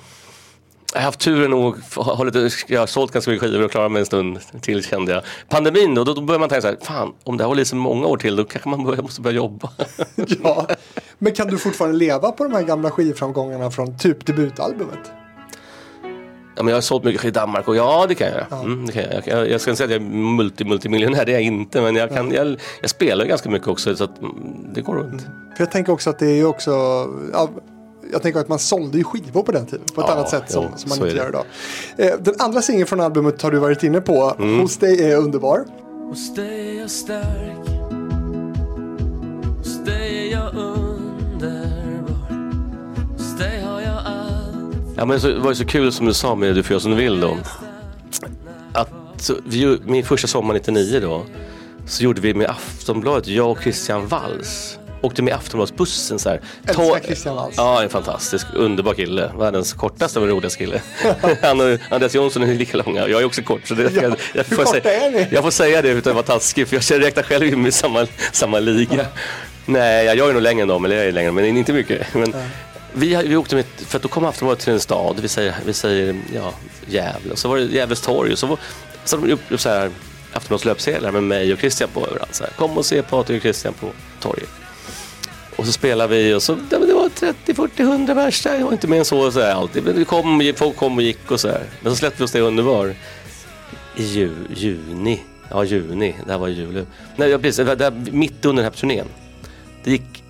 Jag 0.92 1.00
har 1.00 1.04
haft 1.04 1.20
turen 1.20 1.52
att 1.52 1.94
ha 1.94 2.24
lite, 2.24 2.50
jag 2.68 2.80
har 2.80 2.86
sålt 2.86 3.12
ganska 3.12 3.30
mycket 3.30 3.48
skivor 3.48 3.64
och 3.64 3.70
klarat 3.70 3.92
mig 3.92 4.00
en 4.00 4.06
stund 4.06 4.38
till 4.60 4.84
kände 4.84 5.12
jag. 5.12 5.22
Pandemin 5.48 5.94
då, 5.94 6.04
då, 6.04 6.14
då 6.14 6.20
börjar 6.20 6.38
man 6.38 6.48
tänka 6.48 6.62
så 6.62 6.68
här, 6.68 6.76
fan 6.82 7.12
om 7.24 7.36
det 7.36 7.44
här 7.44 7.48
håller 7.48 7.62
i 7.62 7.64
så 7.64 7.76
många 7.76 8.06
år 8.06 8.16
till 8.16 8.36
då 8.36 8.44
kanske 8.44 8.68
man 8.68 8.84
börjar, 8.84 9.02
måste 9.02 9.20
börja 9.20 9.36
jobba. 9.36 9.70
ja. 10.42 10.66
Men 11.18 11.32
kan 11.32 11.46
du 11.46 11.58
fortfarande 11.58 11.96
leva 11.96 12.32
på 12.32 12.44
de 12.44 12.52
här 12.52 12.62
gamla 12.62 12.90
skivframgångarna 12.90 13.70
från 13.70 13.98
typ 13.98 14.26
debutalbumet? 14.26 15.12
Ja, 16.56 16.62
men 16.62 16.68
jag 16.68 16.76
har 16.76 16.80
sålt 16.80 17.04
mycket 17.04 17.20
skivor 17.20 17.30
i 17.30 17.40
Danmark 17.40 17.68
och 17.68 17.76
ja 17.76 18.04
det 18.08 18.14
kan 18.14 18.28
jag. 18.28 18.60
Mm, 18.64 18.86
det 18.86 18.92
kan 18.92 19.02
jag. 19.02 19.22
Jag, 19.26 19.50
jag 19.50 19.60
ska 19.60 19.70
inte 19.70 19.78
säga 19.86 19.96
att 19.96 20.02
jag 20.02 20.12
är 20.12 20.14
multi, 20.14 20.64
multimiljonär, 20.64 21.24
det 21.24 21.32
är 21.32 21.34
jag 21.34 21.42
inte. 21.42 21.80
Men 21.80 21.96
jag, 21.96 22.10
kan, 22.10 22.30
jag, 22.32 22.56
jag 22.80 22.90
spelar 22.90 23.24
ganska 23.24 23.50
mycket 23.50 23.68
också 23.68 23.96
så 23.96 24.04
att 24.04 24.18
mm, 24.18 24.34
det 24.74 24.80
går 24.80 24.94
runt. 24.94 25.22
För 25.56 25.64
jag 25.64 25.70
tänker 25.70 25.92
också 25.92 26.10
att 26.10 26.18
det 26.18 26.26
är 26.26 26.34
ju 26.34 26.46
också, 26.46 26.70
ja, 27.32 27.50
jag 28.12 28.22
tänker 28.22 28.40
att 28.40 28.48
man 28.48 28.58
sålde 28.58 28.98
ju 28.98 29.04
skivor 29.04 29.42
på 29.42 29.52
den 29.52 29.66
tiden 29.66 29.84
på 29.94 30.00
ett 30.00 30.06
Ja, 30.08 30.14
annat 30.14 30.28
sätt 30.30 30.50
som, 30.50 30.64
jo, 30.64 30.70
som 30.76 30.88
man 30.88 30.98
inte 30.98 31.16
gör 31.18 31.28
idag. 31.28 31.44
Eh, 31.96 32.10
den 32.20 32.34
andra 32.38 32.62
singeln 32.62 32.86
från 32.86 33.00
albumet 33.00 33.42
har 33.42 33.50
du 33.50 33.58
varit 33.58 33.82
inne 33.82 34.00
på, 34.00 34.34
Mm. 34.38 34.60
Hos 34.60 34.76
dig 34.76 35.12
är 35.12 35.16
underbar. 35.16 35.64
Hos 36.08 36.34
dig 36.34 36.76
är 36.76 36.80
jag 36.80 36.90
stark 36.90 37.68
Hos 39.58 39.84
dig 39.84 40.28
är 40.28 40.32
jag 40.32 40.54
underbar 40.54 40.83
Ja, 44.96 45.04
men 45.04 45.20
så, 45.20 45.28
det 45.28 45.38
var 45.38 45.50
ju 45.50 45.54
så 45.54 45.64
kul 45.64 45.92
som 45.92 46.06
du 46.06 46.14
sa 46.14 46.34
med 46.34 46.54
Du 46.54 46.62
får 46.62 46.72
göra 46.72 46.80
som 46.80 46.90
du 46.90 46.96
vill 46.96 47.20
då. 47.20 47.36
Att, 48.72 48.90
så, 49.16 49.34
vi, 49.46 49.78
min 49.84 50.04
första 50.04 50.28
sommar 50.28 50.54
99 50.54 51.00
då. 51.00 51.22
Så 51.86 52.02
gjorde 52.04 52.20
vi 52.20 52.34
med 52.34 52.50
Aftonbladet, 52.50 53.26
jag 53.26 53.50
och 53.50 53.58
Christian 53.62 54.06
Walls. 54.08 54.78
Åkte 55.00 55.22
med 55.22 55.34
Aftonbladsbussen 55.34 56.18
så 56.18 56.28
här. 56.28 56.40
Älskar 56.66 56.84
Ta- 56.84 57.00
Christian 57.00 57.36
Walls. 57.36 57.54
Ja, 57.56 57.82
en 57.82 57.88
fantastisk, 57.88 58.46
underbar 58.54 58.94
kille. 58.94 59.32
Världens 59.38 59.72
kortaste 59.72 60.20
men 60.20 60.28
roligaste 60.28 60.58
kille. 60.58 60.80
Han 61.42 61.60
och 61.60 61.78
Andreas 61.90 62.14
Jonsson 62.14 62.42
är 62.42 62.54
lika 62.54 62.76
långa. 62.76 63.08
Jag 63.08 63.20
är 63.20 63.24
också 63.24 63.42
kort. 63.42 63.66
Så 63.66 63.74
det, 63.74 63.82
Ja, 63.94 64.02
jag, 64.02 64.16
jag, 64.34 64.46
får 64.46 64.56
korta 64.56 64.70
säga, 64.70 65.06
är 65.06 65.10
ni? 65.10 65.26
jag 65.30 65.42
får 65.44 65.50
säga 65.50 65.82
det 65.82 65.88
utan 65.88 66.10
att 66.10 66.14
vara 66.28 66.38
taskig. 66.38 66.68
För 66.68 66.92
jag 66.92 67.02
räknar 67.02 67.22
själv 67.22 67.46
in 67.46 67.60
mig 67.62 67.68
i 67.68 67.72
samma, 67.72 68.06
samma 68.32 68.58
liga. 68.58 69.06
Nej, 69.66 70.04
jag 70.06 70.28
är 70.28 70.32
nog 70.32 70.42
längre 70.42 70.62
än 70.62 70.68
dem. 70.68 70.84
Eller 70.84 70.96
jag 70.96 71.06
är 71.06 71.12
längre, 71.12 71.32
men 71.32 71.44
inte 71.44 71.72
mycket. 71.72 72.14
Men, 72.14 72.34
vi, 72.94 73.16
vi 73.16 73.36
åkte 73.36 73.56
med, 73.56 73.64
för 73.64 73.96
att 73.96 74.02
då 74.02 74.08
kom 74.08 74.24
Aftonbladet 74.24 74.64
till 74.64 74.72
en 74.72 74.80
stad, 74.80 75.20
vi 75.20 75.28
säger, 75.28 75.54
vi 75.66 75.72
säger 75.72 76.20
ja, 76.34 76.54
Gävle. 76.86 77.32
Och 77.32 77.38
så 77.38 77.48
var 77.48 77.56
det 77.56 77.64
Gävles 77.64 78.00
torg 78.00 78.32
och 78.32 78.38
så, 78.38 78.46
var, 78.46 78.58
så 79.04 79.16
hade 79.16 79.28
de 79.28 79.32
upp, 79.32 79.40
upp 79.48 79.60
så 79.60 79.68
här 79.68 79.90
Aftonbladets 80.32 80.64
löpsedlar 80.64 81.12
med 81.12 81.22
mig 81.22 81.52
och 81.52 81.58
Christian 81.58 81.90
på 81.94 82.06
överallt. 82.06 82.34
Så 82.34 82.44
här. 82.44 82.52
Kom 82.52 82.78
och 82.78 82.86
se 82.86 83.02
Patrik 83.02 83.36
och 83.36 83.42
Christian 83.42 83.74
på 83.74 83.90
torget. 84.20 84.48
Och 85.56 85.66
så 85.66 85.72
spelade 85.72 86.16
vi 86.16 86.34
och 86.34 86.42
så, 86.42 86.58
ja, 86.70 86.78
det 86.78 86.94
var 86.94 87.08
30, 87.08 87.54
40, 87.54 87.82
100 87.82 88.14
pers 88.14 88.42
där. 88.42 88.58
Det 88.58 88.64
var 88.64 88.72
inte 88.72 88.88
mer 88.88 88.98
än 88.98 89.04
så, 89.04 89.32
så 89.32 89.40
här, 89.40 89.54
alltid. 89.54 89.84
Men 89.84 89.96
det 89.96 90.04
kom, 90.04 90.52
folk 90.56 90.76
kom 90.76 90.96
och 90.96 91.02
gick 91.02 91.30
och 91.30 91.40
så 91.40 91.48
här. 91.48 91.64
Men 91.80 91.92
så 91.92 91.96
släppte 91.96 92.18
vi 92.18 92.24
oss 92.24 92.32
det 92.32 92.40
underbar. 92.40 92.94
I 93.96 94.02
ju, 94.02 94.34
juni. 94.54 95.20
Ja, 95.50 95.64
juni. 95.64 96.14
Det 96.26 96.32
här 96.32 96.38
var 96.38 96.48
i 96.48 96.52
juli. 96.52 96.84
Nej, 97.16 97.38
precis, 97.38 97.56
det 97.56 97.64
var 97.64 97.76
där, 97.76 97.90
mitt 98.10 98.44
under 98.44 98.62
den 98.62 98.72
här 98.72 98.78
turnén. 98.78 99.06
Det 99.84 99.90
gick 99.90 100.24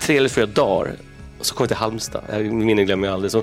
tre 0.00 0.16
eller 0.16 0.28
fyra 0.28 0.46
dagar. 0.46 0.96
Och 1.38 1.46
så 1.46 1.54
kom 1.54 1.64
jag 1.64 1.68
till 1.68 1.76
Halmstad. 1.76 2.22
minnen 2.42 2.86
glömmer 2.86 3.06
jag 3.06 3.14
aldrig. 3.14 3.30
Så, 3.32 3.42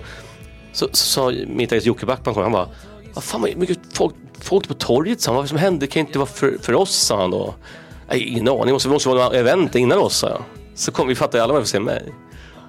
så, 0.73 0.87
så 0.91 1.05
sa 1.05 1.31
min 1.47 1.59
eget 1.59 1.85
Jocke 1.85 2.05
Backman, 2.05 2.35
han 2.35 2.51
bara 2.51 2.69
vad 3.13 3.23
fan 3.23 3.41
vad 3.41 3.57
mycket 3.57 3.79
folk, 3.93 4.15
folk 4.39 4.67
på 4.67 4.73
torget 4.73 5.21
sa 5.21 5.31
han. 5.31 5.35
Vad 5.35 5.49
som 5.49 5.57
hände 5.57 5.87
kan 5.87 5.99
inte 5.99 6.19
vara 6.19 6.29
för, 6.29 6.57
för 6.61 6.73
oss 6.73 6.95
sa 6.95 7.21
han 7.21 7.31
då. 7.31 7.55
Nej, 8.09 8.23
ingen 8.23 8.47
aning, 8.47 8.65
det 8.65 8.73
måste, 8.73 8.89
måste 8.89 9.09
vara 9.09 9.23
något 9.23 9.33
event 9.33 9.75
innan 9.75 9.99
oss 9.99 10.17
sa 10.17 10.29
jag. 10.29 10.43
Så 10.75 10.91
kom 10.91 11.07
vi 11.07 11.15
fattade 11.15 11.43
alla 11.43 11.53
varför 11.53 11.67
se 11.67 11.79
mig. 11.79 12.13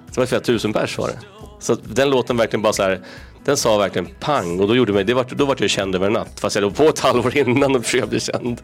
Det 0.07 0.17
var 0.19 0.25
flera 0.25 0.41
tusen 0.41 0.73
pers 0.73 0.97
var 0.97 1.07
det. 1.07 1.19
Så 1.59 1.75
den 1.83 2.09
låten 2.09 2.37
verkligen 2.37 2.61
bara 2.61 2.73
så 2.73 2.83
här. 2.83 3.01
Den 3.45 3.57
sa 3.57 3.77
verkligen 3.77 4.07
pang 4.19 4.59
och 4.59 4.67
då 4.67 4.75
gjorde 4.75 4.93
mig, 4.93 5.03
det 5.03 5.13
var, 5.13 5.25
då 5.29 5.45
vart 5.45 5.61
jag 5.61 5.69
känd 5.69 5.95
över 5.95 6.07
en 6.07 6.13
natt. 6.13 6.39
Fast 6.39 6.55
jag 6.55 6.61
låg 6.61 6.75
på 6.75 6.83
ett 6.83 6.99
halvår 6.99 7.37
innan 7.37 7.75
och 7.75 7.83
försökte 7.83 8.07
bli 8.07 8.19
känd. 8.19 8.61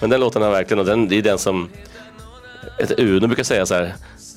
Men 0.00 0.10
den 0.10 0.20
låten 0.20 0.42
har 0.42 0.50
verkligen, 0.50 0.78
och 0.78 0.84
den, 0.84 1.08
det 1.08 1.18
är 1.18 1.22
den 1.22 1.38
som 1.38 1.68
ett 2.78 3.00
Uno 3.00 3.26
brukar 3.26 3.42
säga 3.42 3.66
så 3.66 3.74
här. 3.74 3.94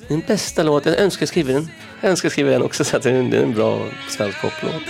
Min 0.08 0.22
bästa 0.26 0.62
låt, 0.62 0.86
jag 0.86 0.98
önskar 0.98 1.26
skriva 1.26 1.52
den. 1.52 1.68
Jag 2.00 2.10
önskar 2.10 2.28
skriva 2.28 2.50
den 2.50 2.62
också 2.62 2.84
så 2.84 2.96
att 2.96 3.02
det 3.02 3.10
är 3.10 3.34
en 3.34 3.54
bra 3.54 3.86
svensk 4.08 4.40
poplåt. 4.40 4.82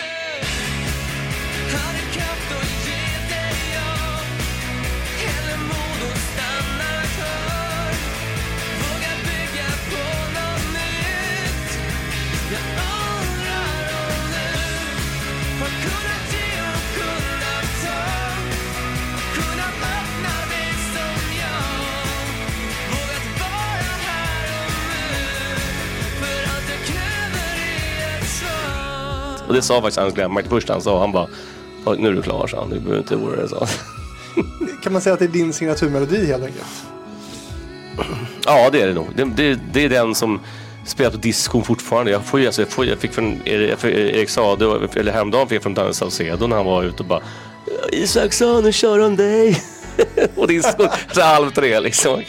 Och 29.52 29.56
det 29.56 29.62
sa 29.62 29.80
faktiskt 29.80 29.98
Anders 29.98 30.14
Glenmark 30.14 30.44
det 30.44 30.50
första 30.50 30.72
han 30.72 30.82
sa. 30.82 31.00
Han 31.00 31.12
bara, 31.12 31.26
"Oj, 31.84 31.96
nu 31.98 32.08
är 32.08 32.12
du 32.12 32.22
klar, 32.22 32.46
sa 32.46 32.60
han. 32.60 32.70
Du 32.70 32.78
behöver 32.78 32.98
inte 32.98 33.16
oroa 33.16 33.36
dig, 33.36 33.48
sa 33.48 33.58
han. 33.58 33.68
Kan 34.82 34.92
man 34.92 35.02
säga 35.02 35.12
att 35.12 35.18
det 35.18 35.24
är 35.24 35.28
din 35.28 35.52
signaturmelodi 35.52 36.26
helt 36.26 36.44
enkelt? 36.44 36.66
Ja, 38.44 38.70
det 38.70 38.80
är 38.80 38.86
det 38.86 38.94
nog. 38.94 39.08
Det, 39.16 39.24
det, 39.24 39.60
det 39.72 39.84
är 39.84 39.88
den 39.88 40.14
som 40.14 40.40
spelar 40.86 41.10
på 41.10 41.16
diskon 41.16 41.64
fortfarande. 41.64 42.10
Jag, 42.10 42.24
får, 42.24 42.46
alltså, 42.46 42.62
jag, 42.62 42.68
får, 42.68 42.86
jag 42.86 42.98
fick 42.98 43.12
från 43.12 43.40
Erik, 43.44 44.30
Sade, 44.30 44.88
eller 44.94 45.12
häromdagen 45.12 45.48
fick 45.48 45.56
jag 45.56 45.62
från 45.62 45.74
Danne 45.74 45.94
Saucedo 45.94 46.46
när 46.46 46.56
han 46.56 46.66
var 46.66 46.82
ute 46.82 47.02
och 47.02 47.08
bara 47.08 47.20
Isaksson, 47.92 48.64
nu 48.64 48.72
kör 48.72 48.98
om 48.98 49.16
dig. 49.16 49.62
och 50.36 50.48
diskon, 50.48 50.88
så 51.12 51.20
halv 51.22 51.50
tre 51.50 51.80
liksom. 51.80 52.22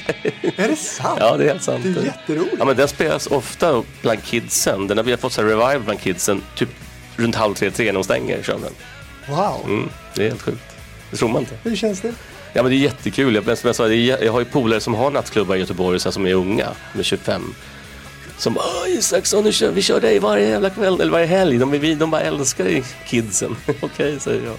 Är 0.55 0.67
det 0.67 0.75
sant? 0.75 1.17
ja, 1.19 1.37
det 1.37 1.43
är 1.43 1.47
helt 1.47 1.63
sant. 1.63 1.83
Det 1.83 1.99
är 1.99 2.05
jätteroligt. 2.05 2.55
Ja, 2.59 2.65
men 2.65 2.75
den 2.75 2.87
spelas 2.87 3.27
ofta 3.27 3.83
bland 4.01 4.23
kidsen. 4.23 4.87
Den 4.87 4.97
har 4.97 5.03
vi 5.03 5.11
har 5.11 5.17
fått 5.17 5.33
så 5.33 5.41
här 5.41 5.47
revival 5.47 5.79
bland 5.79 6.01
kidsen, 6.01 6.41
typ 6.55 6.69
runt 7.15 7.35
halv 7.35 7.53
tre, 7.53 7.71
tre 7.71 7.85
när 7.85 7.93
de 7.93 8.03
stänger. 8.03 8.43
Kör 8.43 8.59
den. 8.59 8.73
Wow. 9.35 9.61
Mm, 9.65 9.89
det 10.15 10.23
är 10.23 10.29
helt 10.29 10.41
sjukt. 10.41 10.75
Det 11.11 11.17
tror 11.17 11.29
man 11.29 11.41
inte. 11.41 11.55
Hur 11.63 11.75
känns 11.75 12.01
det? 12.01 12.13
Ja 12.53 12.63
men 12.63 12.71
det 12.71 12.77
är 12.77 12.79
jättekul. 12.79 13.35
Jag, 13.35 13.57
som 13.57 13.67
jag, 13.67 13.75
sa, 13.75 13.87
jag 13.87 14.31
har 14.31 14.39
ju 14.39 14.45
polare 14.45 14.79
som 14.79 14.93
har 14.93 15.11
nattklubbar 15.11 15.55
i 15.55 15.59
Göteborg 15.59 15.99
så 15.99 16.09
här, 16.09 16.11
som 16.11 16.27
är 16.27 16.33
unga, 16.33 16.67
med 16.93 17.05
25. 17.05 17.53
Som 18.37 18.57
Åh 18.57 18.89
Isaksson, 18.89 19.51
kör, 19.51 19.71
vi 19.71 19.81
kör 19.81 20.01
dig 20.01 20.19
varje 20.19 20.49
jävla 20.49 20.69
kväll, 20.69 21.01
eller 21.01 21.11
varje 21.11 21.25
helg. 21.25 21.57
De, 21.57 21.71
vi, 21.71 21.95
de 21.95 22.11
bara 22.11 22.21
älskar 22.21 22.63
dig, 22.63 22.83
kidsen. 23.07 23.55
Okej, 23.81 24.19
säger 24.19 24.45
jag. 24.45 24.55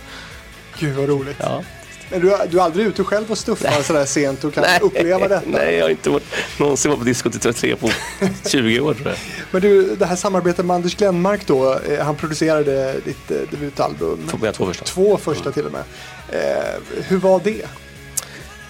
Gud 0.78 0.96
vad 0.96 1.08
roligt. 1.08 1.36
Ja. 1.40 1.62
Men 2.10 2.20
du, 2.20 2.36
du 2.50 2.58
är 2.58 2.62
aldrig 2.62 2.86
ute 2.86 3.04
själv 3.04 3.30
och 3.30 3.38
stuffar 3.38 3.82
sådär 3.82 4.04
sent 4.04 4.44
och 4.44 4.54
kan 4.54 4.64
uppleva 4.82 5.28
detta? 5.28 5.42
Nej, 5.46 5.74
jag 5.74 5.84
har 5.84 5.90
inte 5.90 6.10
varit, 6.10 6.26
någonsin 6.58 6.90
varit 6.90 6.98
på 6.98 7.04
disco 7.04 7.30
till 7.30 7.40
33 7.40 7.76
på 7.76 7.90
20 8.48 8.80
år 8.80 8.94
tror 8.94 9.08
jag. 9.08 9.16
Men 9.50 9.62
du, 9.62 9.96
det 9.96 10.06
här 10.06 10.16
samarbetet 10.16 10.66
med 10.66 10.74
Anders 10.74 10.96
Glenmark 10.96 11.46
då, 11.46 11.78
eh, 11.78 12.04
han 12.04 12.16
producerade 12.16 12.94
ditt 13.04 13.30
eh, 13.30 13.36
debutalbum. 13.50 14.18
Med 14.40 14.54
två 14.54 14.66
första. 14.66 14.84
Två 14.84 15.16
första 15.16 15.52
till 15.52 15.66
och 15.66 15.72
med. 15.72 15.82
Eh, 16.28 17.02
hur 17.08 17.16
var 17.16 17.40
det? 17.44 17.62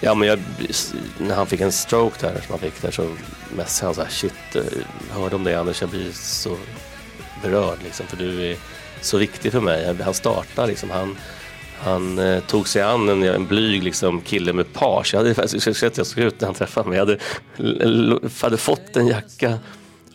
Ja, 0.01 0.13
men 0.15 0.27
jag, 0.27 0.39
när 1.17 1.35
han 1.35 1.47
fick 1.47 1.61
en 1.61 1.71
stroke 1.71 2.27
där, 2.27 2.33
som 2.33 2.49
han 2.49 2.59
fick 2.59 2.81
där, 2.81 2.91
så 2.91 3.09
messade 3.55 3.87
han 3.87 3.95
så 3.95 4.01
här, 4.01 4.09
shit, 4.09 4.55
eh, 4.55 4.61
hörde 5.11 5.35
om 5.35 5.43
det 5.43 5.55
Anders, 5.59 5.81
jag 5.81 5.89
blir 5.89 6.11
så 6.13 6.57
berörd 7.43 7.77
liksom, 7.83 8.07
för 8.07 8.17
du 8.17 8.51
är 8.51 8.57
så 9.01 9.17
viktig 9.17 9.51
för 9.51 9.61
mig. 9.61 9.95
Han 10.03 10.13
startade 10.13 10.67
liksom, 10.67 10.89
han, 10.89 11.17
han 11.79 12.19
eh, 12.19 12.39
tog 12.39 12.67
sig 12.67 12.81
an 12.81 13.09
en, 13.09 13.23
en 13.23 13.45
blyg 13.47 13.83
liksom, 13.83 14.21
kille 14.21 14.53
med 14.53 14.73
page. 14.73 15.09
Jag 15.13 15.19
hade 15.19 15.33
faktiskt 15.33 15.75
sett 15.79 15.97
jag 15.97 16.07
såg 16.07 16.23
ut 16.23 16.41
när 16.41 16.45
han 16.47 16.55
träffade 16.55 16.89
mig. 16.89 16.97
Jag 16.97 17.05
hade, 17.05 17.17
l- 17.57 17.81
l- 17.81 18.29
hade 18.41 18.57
fått 18.57 18.95
en 18.97 19.07
jacka 19.07 19.59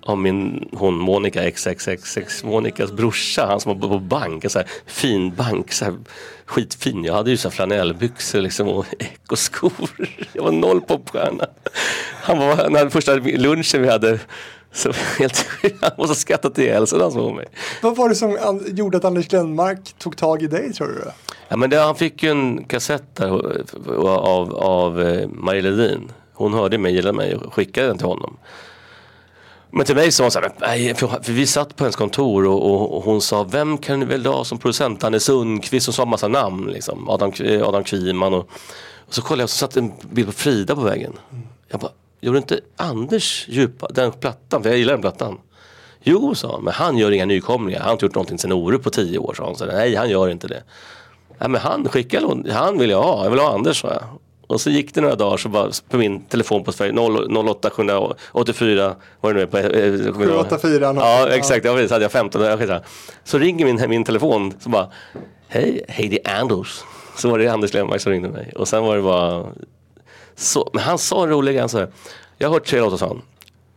av 0.03 0.19
min, 0.19 0.69
hon 0.73 0.95
Monica 0.95 1.51
XXXX, 1.51 2.45
Monikas 2.45 2.93
brorsa, 2.93 3.47
han 3.47 3.61
som 3.61 3.81
var 3.81 3.89
på 3.89 3.99
bank, 3.99 4.45
en 4.45 4.51
så 4.51 4.59
här 4.59 4.69
fin 4.87 5.35
bank, 5.35 5.73
så 5.73 5.85
här 5.85 5.95
skitfin. 6.47 7.05
Jag 7.05 7.15
hade 7.15 7.31
ju 7.31 7.37
så 7.37 7.49
här 7.49 7.55
flanellbyxor 7.57 8.41
liksom 8.41 8.69
och 8.69 8.87
ekoskor. 8.99 9.73
Jag 10.33 10.43
var 10.43 10.53
noll 10.53 10.81
popstjärna. 10.81 11.47
Han 12.23 12.39
var, 12.39 12.71
när 12.71 12.89
första 12.89 13.15
lunchen 13.15 13.83
vi 13.83 13.89
hade, 13.89 14.19
så 14.73 14.93
helt, 15.19 15.47
han 15.63 15.91
måste 15.99 16.11
ha 16.11 16.15
skrattat 16.15 16.59
ihjäl 16.59 16.87
sig 16.87 16.99
när 16.99 17.05
han 17.05 17.13
såg 17.13 17.35
mig. 17.35 17.47
Vad 17.83 17.97
var 17.97 18.09
det 18.09 18.15
som 18.15 18.61
gjorde 18.67 18.97
att 18.97 19.05
Anders 19.05 19.29
Glenmark 19.29 19.95
tog 19.99 20.17
tag 20.17 20.43
i 20.43 20.47
dig 20.47 20.73
tror 20.73 20.89
du? 20.89 21.11
Ja, 21.51 21.57
men 21.57 21.71
det, 21.71 21.77
han 21.77 21.97
fick 21.97 22.23
ju 22.23 22.31
en 22.31 22.65
kassett 22.65 23.17
där 23.17 23.29
av, 23.99 24.55
av, 24.55 25.03
eh, 25.03 25.29
Marie 25.29 25.63
Ledin. 25.63 26.13
Hon 26.33 26.55
hörde 26.55 26.79
mig, 26.79 26.95
gillade 26.95 27.17
mig 27.17 27.37
och 27.37 27.55
skickade 27.55 27.87
den 27.87 27.99
till 27.99 28.07
honom. 28.07 28.37
Men 29.71 29.87
till 29.87 29.95
mig 29.95 30.13
sa 30.13 30.25
hon 30.25 30.31
så 30.31 30.41
här, 30.41 30.53
nej, 30.61 30.95
för, 30.95 31.07
för 31.07 31.33
vi 31.33 31.47
satt 31.47 31.77
på 31.77 31.85
hennes 31.85 31.97
kontor 31.97 32.47
och, 32.47 32.71
och, 32.71 32.97
och 32.97 33.05
hon 33.05 33.21
sa, 33.21 33.43
vem 33.45 33.79
kan 33.79 34.01
ni 34.01 34.07
väl 34.07 34.27
ha 34.27 34.45
som 34.45 34.59
producent? 34.59 35.01
Danne 35.01 35.21
Sundqvist, 35.21 35.87
hon 35.87 35.93
sa 35.93 36.03
en 36.03 36.09
massa 36.09 36.29
namn 36.29 36.71
liksom. 36.71 37.09
Adam, 37.09 37.33
eh, 37.41 37.69
Adam 37.69 37.85
Kviman 37.85 38.35
och, 38.35 38.49
och 39.07 39.15
så 39.15 39.23
kollade 39.23 39.41
jag 39.41 39.45
och 39.45 39.51
så 39.51 39.57
satt 39.57 39.77
en 39.77 39.93
bild 40.11 40.27
på 40.27 40.33
Frida 40.33 40.75
på 40.75 40.81
vägen. 40.81 41.13
Jag 41.69 41.81
bara, 41.81 41.93
gjorde 42.21 42.39
inte 42.39 42.61
Anders 42.77 43.49
djupa 43.49 43.89
den 43.89 44.13
plattan? 44.13 44.63
För 44.63 44.71
jag 44.71 44.79
gillar 44.79 44.93
den 44.93 45.03
plattan. 45.03 45.39
Jo, 46.03 46.35
sa 46.35 46.53
han, 46.53 46.65
men 46.65 46.75
han 46.75 46.99
gör 46.99 47.11
inga 47.11 47.27
nykomlingar. 47.27 47.81
Han 47.81 47.87
har 47.87 47.93
inte 47.93 48.05
gjort 48.05 48.15
någonting 48.15 48.39
sen 48.39 48.53
Orup 48.53 48.83
på 48.83 48.91
tio 48.91 49.19
år, 49.19 49.35
sa 49.35 49.45
han. 49.45 49.57
Så, 49.57 49.67
nej, 49.67 49.95
han 49.95 50.11
gör 50.11 50.29
inte 50.29 50.49
det. 50.49 50.63
Nej, 51.41 51.49
men 51.49 51.61
han 51.61 51.89
skickade, 51.89 52.23
lån- 52.27 52.51
han 52.51 52.79
vill 52.79 52.91
jag 52.91 53.03
ha, 53.03 53.25
jag 53.25 53.31
vill 53.31 53.41
ha 53.41 53.55
Anders, 53.55 53.81
sa 53.81 53.89
jag. 53.89 54.03
Och 54.47 54.61
så 54.61 54.71
gick 54.71 54.95
det 54.95 55.01
några 55.01 55.15
dagar 55.15 55.37
så 55.37 55.49
bara 55.49 55.71
på 55.91 55.97
min 55.97 56.21
telefon 56.23 56.65
på 56.65 56.73
Sverige 56.73 56.93
0- 56.93 57.49
08 57.51 57.71
784 57.71 58.95
vad 59.21 59.35
det 59.35 59.37
nu 59.37 59.43
är 59.43 59.47
på. 59.47 59.59
eh, 59.59 59.65
eh, 59.65 60.13
kommer 60.13 60.27
jag 60.27 60.35
ihåg. 60.35 60.47
784 60.49 60.93
något. 60.93 61.05
Ja 61.05 61.29
exakt, 61.29 61.65
ja, 61.65 61.73
precis, 61.75 61.91
hade 61.91 62.05
jag 62.05 62.13
15. 62.13 62.43
ja, 62.43 62.57
skitsamma. 62.57 62.81
Så 63.25 63.39
ringer 63.39 63.65
min, 63.65 63.91
min 63.91 64.05
telefon 64.05 64.55
så 64.61 64.69
bara 64.69 64.89
Hej, 65.49 65.85
hej 65.89 66.09
det 66.09 66.27
är 66.29 66.41
Anders. 66.41 66.81
Så 67.17 67.31
var 67.31 67.39
det 67.39 67.49
Anders 67.49 67.75
Lennmark 67.75 68.01
som 68.01 68.13
ringde 68.13 68.29
mig. 68.29 68.53
Och 68.57 68.69
sen 68.69 68.83
var 68.85 68.97
det 68.97 69.03
bara 69.03 69.47
så, 70.37 70.71
Men 70.73 70.83
han 70.83 70.99
sa 70.99 71.23
en 71.23 71.29
rolig 71.31 71.57
grej, 71.57 71.87
Jag 72.39 72.49
har 72.49 72.55
hört 72.55 72.67
tre 72.67 72.81
låtar 72.81 72.97
sa 72.97 73.07
han. 73.07 73.23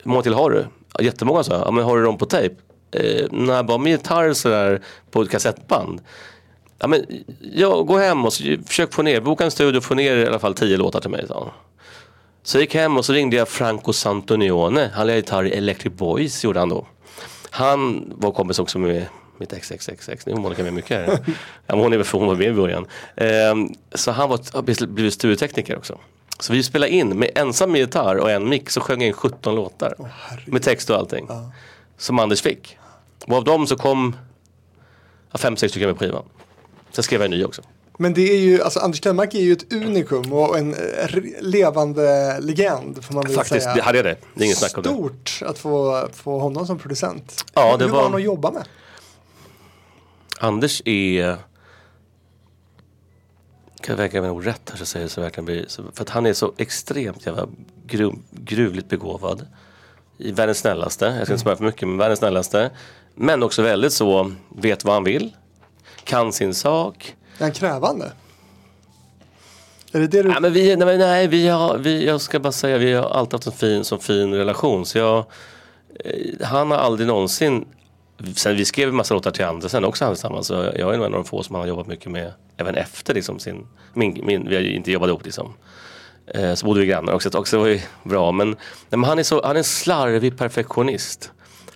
Hur 0.03 0.09
många 0.11 0.21
till 0.23 0.33
har 0.33 0.49
du? 0.49 0.65
Ja, 0.97 1.03
jättemånga 1.03 1.43
sa 1.43 1.53
jag. 1.53 1.67
Ja, 1.67 1.71
men 1.71 1.83
har 1.83 1.97
du 1.97 2.03
dem 2.03 2.17
på 2.17 2.25
tejp? 2.25 2.55
Eh, 2.91 3.25
nej, 3.31 3.63
bara 3.63 3.77
med 3.77 3.91
gitarr 3.91 4.33
sådär 4.33 4.81
på 5.11 5.21
ett 5.21 5.29
kassettband. 5.29 6.01
Ja, 6.83 6.87
men, 6.87 7.05
ja, 7.53 7.81
gå 7.81 7.97
hem 7.97 8.25
och 8.25 8.33
så, 8.33 8.43
försök 8.65 8.93
få 8.93 9.01
ner, 9.01 9.21
boka 9.21 9.43
en 9.43 9.51
studio 9.51 9.77
och 9.77 9.83
få 9.83 9.95
ner 9.95 10.15
i 10.17 10.27
alla 10.27 10.39
fall 10.39 10.53
tio 10.53 10.77
låtar 10.77 10.99
till 10.99 11.09
mig. 11.09 11.25
han. 11.29 11.49
Så 12.43 12.57
jag 12.57 12.61
gick 12.61 12.75
hem 12.75 12.97
och 12.97 13.05
så 13.05 13.13
ringde 13.13 13.35
jag 13.35 13.47
Franco 13.47 13.93
Santonione. 13.93 14.91
Han 14.93 15.07
lirade 15.07 15.19
gitarr 15.19 15.43
i 15.43 15.51
Electric 15.51 15.93
Boys 15.93 16.43
gjorde 16.43 16.59
han 16.59 16.69
då. 16.69 16.87
Han 17.49 18.13
var 18.15 18.31
kompis 18.31 18.59
också 18.59 18.79
med 18.79 19.05
mitt 19.37 19.53
XXXX. 19.53 20.25
Nu 20.25 20.31
är 20.31 20.35
Monica 20.37 20.63
med 20.63 20.73
mycket 20.73 20.97
här. 20.97 21.19
ja, 21.67 21.75
hon, 21.75 21.93
är, 21.93 22.11
hon 22.17 22.27
var 22.27 22.35
med 22.35 22.47
i 22.47 22.53
början. 22.53 22.85
Ehm, 23.15 23.69
så 23.93 24.11
han 24.11 24.29
var, 24.29 24.61
blivit- 24.61 25.13
studiotekniker 25.13 25.77
också. 25.77 25.99
Så 26.39 26.53
vi 26.53 26.63
spelade 26.63 26.91
in 26.91 27.19
med 27.19 27.29
ensam 27.35 27.71
med 27.71 27.81
gitarr 27.81 28.15
och 28.15 28.31
en 28.31 28.49
mick 28.49 28.69
så 28.69 28.81
sjöng 28.81 29.01
jag 29.01 29.07
in 29.07 29.13
17 29.13 29.55
låtar. 29.55 29.95
med 30.45 30.61
text 30.63 30.89
och 30.89 30.95
allting. 30.97 31.27
Som 31.97 32.19
Anders 32.19 32.41
fick. 32.41 32.77
Och 33.27 33.37
av 33.37 33.43
dem 33.43 33.67
så 33.67 33.75
kom 33.77 34.15
ja, 35.31 35.37
fem, 35.37 35.57
sex 35.57 35.71
stycken 35.71 35.89
med 35.89 35.97
på 35.97 36.05
skivan. 36.05 36.23
Sen 36.95 37.03
skrev 37.03 37.21
jag 37.21 37.25
en 37.25 37.31
ny 37.31 37.45
också. 37.45 37.61
Men 37.97 38.13
det 38.13 38.21
är 38.33 38.37
ju, 38.37 38.61
alltså 38.61 38.79
Anders 38.79 39.01
Glenmark 39.01 39.33
är 39.33 39.39
ju 39.39 39.53
ett 39.53 39.73
unikum 39.73 40.33
och 40.33 40.57
en 40.57 40.73
eh, 40.73 40.79
levande 41.41 42.37
legend 42.39 43.03
får 43.03 43.13
man 43.13 43.23
väl 43.23 43.33
Faktiskt, 43.35 43.63
säga. 43.63 43.75
det 43.75 43.81
hade 43.81 43.97
jag 43.97 44.05
det. 44.05 44.15
Det 44.33 44.41
är 44.41 44.45
inget 44.45 44.57
snack 44.57 44.77
om 44.77 44.83
det. 44.83 44.89
Stort 44.89 45.39
att 45.45 45.57
få, 45.57 46.07
få 46.13 46.39
honom 46.39 46.67
som 46.67 46.79
producent. 46.79 47.45
Ja, 47.53 47.77
det 47.77 47.85
Hur 47.85 47.91
var- 47.91 47.97
var 47.97 48.03
han 48.09 48.15
att 48.15 48.23
jobba 48.23 48.51
med? 48.51 48.63
Anders 50.39 50.81
är... 50.85 51.37
Kan 53.81 53.93
jag 53.93 53.97
verkligen 53.97 54.25
nog 54.25 54.47
rätt 54.47 54.69
här 54.69 54.77
så 54.77 54.85
säger 54.85 55.07
så 55.07 55.21
verkligen 55.21 55.45
blir, 55.45 55.65
För 55.93 56.01
att 56.03 56.09
han 56.09 56.25
är 56.25 56.33
så 56.33 56.53
extremt 56.57 57.25
jävla 57.25 57.47
gru, 57.85 58.11
gruvligt 58.31 58.89
begåvad. 58.89 59.47
I 60.17 60.31
världens 60.31 60.57
snällaste, 60.57 61.05
jag 61.05 61.23
ska 61.27 61.33
inte 61.33 61.41
smöra 61.41 61.55
för 61.55 61.63
mycket, 61.63 61.87
men 61.87 61.97
världens 61.97 62.19
snällaste. 62.19 62.71
Men 63.15 63.43
också 63.43 63.61
väldigt 63.61 63.93
så, 63.93 64.31
vet 64.49 64.83
vad 64.85 64.93
han 64.93 65.03
vill. 65.03 65.33
Kan 66.03 66.33
sin 66.33 66.53
sak. 66.53 67.15
Är 67.37 67.43
han 67.43 67.51
krävande? 67.51 68.11
Är 69.91 69.99
det 69.99 70.07
det 70.07 70.23
du... 70.23 70.29
Nej, 70.29 70.41
men 70.41 70.53
vi, 70.53 70.75
nej, 70.75 70.97
nej 70.97 71.27
vi 71.27 71.47
har, 71.47 71.77
vi, 71.77 72.05
jag 72.05 72.21
ska 72.21 72.39
bara 72.39 72.51
säga, 72.51 72.77
vi 72.77 72.93
har 72.93 73.09
alltid 73.09 73.33
haft 73.33 73.47
en 73.47 73.53
fin, 73.53 73.83
så 73.83 73.97
fin 73.97 74.33
relation. 74.33 74.85
Så 74.85 74.97
jag, 74.97 75.25
eh, 76.05 76.47
han 76.47 76.71
har 76.71 76.77
aldrig 76.77 77.07
någonsin, 77.07 77.65
sen 78.35 78.55
vi 78.55 78.65
skrev 78.65 78.89
en 78.89 78.95
massa 78.95 79.13
låtar 79.13 79.31
till 79.31 79.45
andra 79.45 79.69
sen 79.69 79.85
också 79.85 80.05
han 80.05 80.13
tillsammans. 80.13 80.47
Så 80.47 80.53
jag 80.53 80.93
är 80.93 80.97
nog 80.97 81.05
en 81.05 81.13
av 81.13 81.23
de 81.23 81.25
få 81.25 81.43
som 81.43 81.55
han 81.55 81.61
har 81.61 81.67
jobbat 81.67 81.87
mycket 81.87 82.11
med, 82.11 82.31
även 82.57 82.75
efter 82.75 83.13
liksom 83.13 83.39
sin, 83.39 83.67
min, 83.93 84.19
min, 84.23 84.49
vi 84.49 84.55
har 84.55 84.61
ju 84.61 84.75
inte 84.75 84.91
jobbat 84.91 85.07
ihop 85.09 85.25
liksom. 85.25 85.53
Eh, 86.27 86.53
så 86.53 86.65
bodde 86.65 86.79
vi 86.79 86.85
grannar 86.85 87.13
också, 87.13 87.37
också 87.37 87.59
var 87.59 87.67
ju 87.67 87.81
bra. 88.03 88.31
Men, 88.31 88.49
nej, 88.49 88.57
men 88.89 89.03
han 89.03 89.19
är 89.19 89.23
så, 89.23 89.41
han 89.43 89.51
är 89.51 89.57
en 89.57 89.63
slarvig 89.63 90.37
perfektionist. 90.37 91.31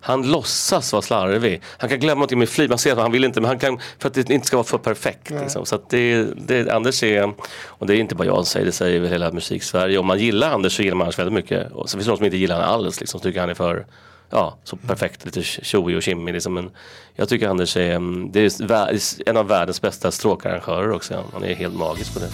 Han 0.07 0.31
låtsas 0.31 0.93
vara 0.93 1.01
slarvig. 1.01 1.61
Han 1.77 1.89
kan 1.89 1.99
glömma 1.99 2.15
någonting 2.15 2.39
med 2.39 2.49
flit. 2.49 2.69
Man 2.69 2.79
ser 2.79 2.91
att 2.91 2.97
han 2.97 3.11
vill 3.11 3.23
inte, 3.23 3.41
men 3.41 3.47
han 3.47 3.59
kan 3.59 3.79
för 3.99 4.07
att 4.07 4.13
det 4.13 4.29
inte 4.29 4.47
ska 4.47 4.57
vara 4.57 4.67
för 4.67 4.77
perfekt. 4.77 5.29
Liksom. 5.29 5.65
Så 5.65 5.79
det, 5.89 6.23
det, 6.23 6.71
Anders 6.71 7.03
är, 7.03 7.33
och 7.65 7.87
det 7.87 7.95
är 7.95 7.97
inte 7.97 8.15
bara 8.15 8.25
jag 8.25 8.35
som 8.35 8.45
säger 8.45 8.65
det, 8.65 8.71
säger 8.71 8.99
väl 8.99 9.09
hela 9.09 9.31
musik-Sverige. 9.31 9.97
Om 9.97 10.05
man 10.05 10.19
gillar 10.19 10.51
Anders 10.51 10.75
så 10.75 10.81
gillar 10.81 10.95
man 10.95 11.05
Anders 11.05 11.19
väldigt 11.19 11.33
mycket. 11.33 11.71
Och 11.71 11.89
så 11.89 11.97
finns 11.97 12.05
det 12.05 12.09
någon 12.09 12.17
som 12.17 12.25
inte 12.25 12.37
gillar 12.37 12.55
honom 12.55 12.69
alls, 12.69 12.99
liksom, 12.99 13.19
som 13.19 13.29
tycker 13.29 13.39
han 13.39 13.49
är 13.49 13.53
för 13.53 13.85
Ja, 14.29 14.57
så 14.63 14.75
perfekt, 14.75 15.25
lite 15.25 15.43
tjoig 15.43 15.97
och 15.97 16.03
tjimmig 16.03 16.33
liksom. 16.33 16.53
Men 16.53 16.69
jag 17.15 17.29
tycker 17.29 17.49
Anders 17.49 17.77
är, 17.77 17.95
mm, 17.95 18.31
det 18.31 18.61
är 18.61 19.29
en 19.29 19.37
av 19.37 19.47
världens 19.47 19.81
bästa 19.81 20.11
stråkarrangörer 20.11 20.91
också. 20.91 21.23
Han 21.33 21.43
är 21.43 21.55
helt 21.55 21.75
magisk 21.75 22.13
på 22.13 22.19
det. 22.19 22.29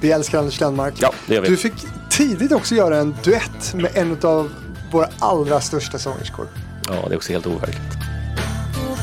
Vi 0.00 0.12
älskar 0.12 0.38
Anders 0.38 0.58
Glenmark. 0.58 0.94
Ja, 1.00 1.12
det 1.26 1.34
gör 1.34 1.42
vi. 1.42 1.48
Du 1.48 1.56
fick 1.56 1.74
tidigt 2.10 2.52
också 2.52 2.74
göra 2.74 2.96
en 2.96 3.14
duett 3.24 3.74
med 3.74 3.90
en 3.94 4.18
av 4.22 4.50
våra 4.92 5.08
allra 5.18 5.60
största 5.60 5.98
sångerskor. 5.98 6.65
Ja, 6.88 7.08
det 7.08 7.14
är 7.14 7.16
också 7.16 7.32
helt 7.32 7.46
overkligt. 7.46 7.80
Jag 8.78 8.96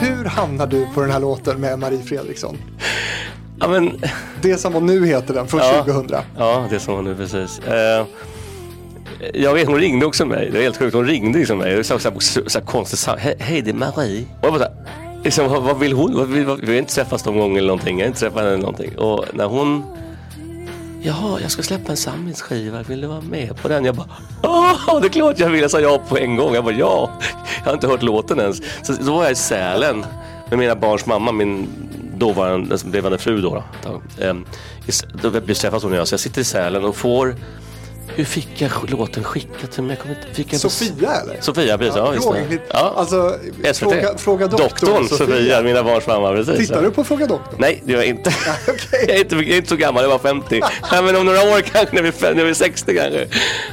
Hur 0.00 0.24
hamnar 0.24 0.66
du 0.66 0.86
på 0.94 1.00
den 1.00 1.10
här 1.10 1.20
låten 1.20 1.60
med 1.60 1.78
Marie 1.78 2.02
Fredriksson? 2.02 2.58
Ja, 3.60 3.68
men, 3.68 4.00
Det 4.42 4.56
som 4.56 4.72
var 4.72 4.80
nu 4.80 5.06
heter 5.06 5.34
den, 5.34 5.46
från 5.46 5.60
Ja. 5.60 5.84
2000. 5.84 6.16
ja, 6.38 6.66
det 6.70 6.80
som 6.80 6.94
hon 6.94 7.04
nu 7.04 7.16
precis. 7.16 7.58
Eh, 7.58 8.06
jag 9.34 9.54
vet, 9.54 9.66
hon 9.66 9.78
ringde 9.78 10.06
också 10.06 10.26
mig. 10.26 10.50
Det 10.52 10.58
är 10.58 10.62
helt 10.62 10.76
sjukt. 10.76 10.94
Hon 10.94 11.06
ringde 11.06 11.38
liksom 11.38 11.58
mig. 11.58 11.70
Det 11.70 11.76
var 11.76 11.82
så, 11.82 11.94
här, 12.10 12.48
så, 12.48 12.58
här 12.58 12.66
konstigt 12.66 13.06
Hej, 13.18 13.36
hej, 13.38 13.62
det 13.62 13.70
är 13.70 13.74
Marie. 13.74 14.26
Och 14.40 14.46
jag 14.46 14.52
bara 14.52 14.58
så 14.58 14.64
här, 14.64 15.03
liksom, 15.24 15.48
vad, 15.48 15.62
vad 15.62 15.78
vill 15.78 15.92
hon? 15.92 16.14
Vad, 16.16 16.28
vill- 16.28 16.46
vad, 16.46 16.60
vi 16.60 16.66
har 16.66 16.74
inte 16.78 16.94
träffats 16.94 17.24
någon 17.24 17.38
gång 17.38 17.56
eller 17.56 17.68
någonting. 17.68 17.98
Jag 17.98 18.04
har 18.04 18.08
inte 18.08 18.20
träffat 18.20 18.36
henne 18.38 18.48
eller 18.48 18.58
någonting. 18.62 18.98
Och 18.98 19.24
när 19.32 19.44
hon... 19.46 19.84
Jaha, 21.02 21.38
jag 21.42 21.50
ska 21.50 21.62
släppa 21.62 21.90
en 21.90 21.96
samlingsskiva. 21.96 22.82
Vill 22.82 23.00
du 23.00 23.06
vara 23.06 23.20
med 23.20 23.56
på 23.62 23.68
den? 23.68 23.84
Jag 23.84 23.94
bara, 23.94 24.06
åh, 24.42 25.00
det 25.00 25.06
är 25.06 25.10
klart 25.10 25.38
jag 25.38 25.48
vill. 25.50 25.60
Jag 25.62 25.70
sa 25.70 25.80
ja 25.80 26.00
på 26.08 26.18
en 26.18 26.36
gång. 26.36 26.54
Jag 26.54 26.64
bara, 26.64 26.74
ja. 26.74 27.10
Jag 27.58 27.64
har 27.64 27.72
inte 27.74 27.86
hört 27.86 28.02
låten 28.02 28.40
ens. 28.40 28.62
Så 28.82 28.92
då 28.92 29.14
var 29.14 29.22
jag 29.22 29.32
i 29.32 29.34
Sälen 29.34 30.04
med 30.50 30.58
mina 30.58 30.74
barns 30.76 31.06
mamma, 31.06 31.32
min 31.32 31.68
dåvarande, 32.16 32.72
alltså 32.72 32.86
blivande 32.86 33.18
fru 33.18 33.40
då. 33.40 33.62
då. 33.84 34.24
Ehm, 34.24 34.44
Då 35.22 35.28
vi 35.28 35.54
träffas 35.54 35.82
hon 35.82 35.92
och 35.92 35.98
jag. 35.98 36.08
Så 36.08 36.12
jag 36.12 36.20
sitter 36.20 36.40
i 36.40 36.44
Sälen 36.44 36.84
och 36.84 36.96
får 36.96 37.34
hur 38.08 38.24
fick 38.24 38.48
jag 38.62 38.70
låten 38.90 39.24
skickad 39.24 39.70
till 39.70 39.82
mig? 39.82 39.96
Fick 40.32 40.54
Sofia 40.58 41.10
eller? 41.22 41.40
Sofia, 41.40 41.78
precis. 41.78 41.96
Ja. 41.96 42.12
Fråga, 42.22 42.40
Ja. 42.68 42.92
Alltså, 42.96 43.36
SVT. 43.72 43.76
fråga, 43.76 44.18
fråga 44.18 44.46
doktorn, 44.46 44.68
Doktorn 44.90 45.08
Sofia. 45.08 45.62
mina 45.62 45.82
barns 45.82 46.06
mamma. 46.06 46.32
Precis. 46.32 46.58
Tittar 46.58 46.82
du 46.82 46.90
på 46.90 47.04
Fråga 47.04 47.26
doktorn? 47.26 47.54
Nej, 47.58 47.82
det 47.84 47.92
gör 47.92 47.98
jag 47.98 48.08
inte. 48.08 48.34
jag, 49.06 49.16
är 49.16 49.20
inte 49.20 49.36
jag 49.36 49.48
är 49.48 49.56
inte 49.56 49.68
så 49.68 49.76
gammal, 49.76 50.02
jag 50.02 50.10
var 50.10 50.18
50. 50.18 50.60
nej, 50.92 51.02
men 51.02 51.16
om 51.16 51.26
några 51.26 51.40
år 51.40 51.60
kanske, 51.60 51.94
när 51.94 52.02
vi 52.02 52.08
är, 52.08 52.34
när 52.34 52.44
vi 52.44 52.50
är 52.50 52.54
60 52.54 52.96
kanske. 52.96 53.26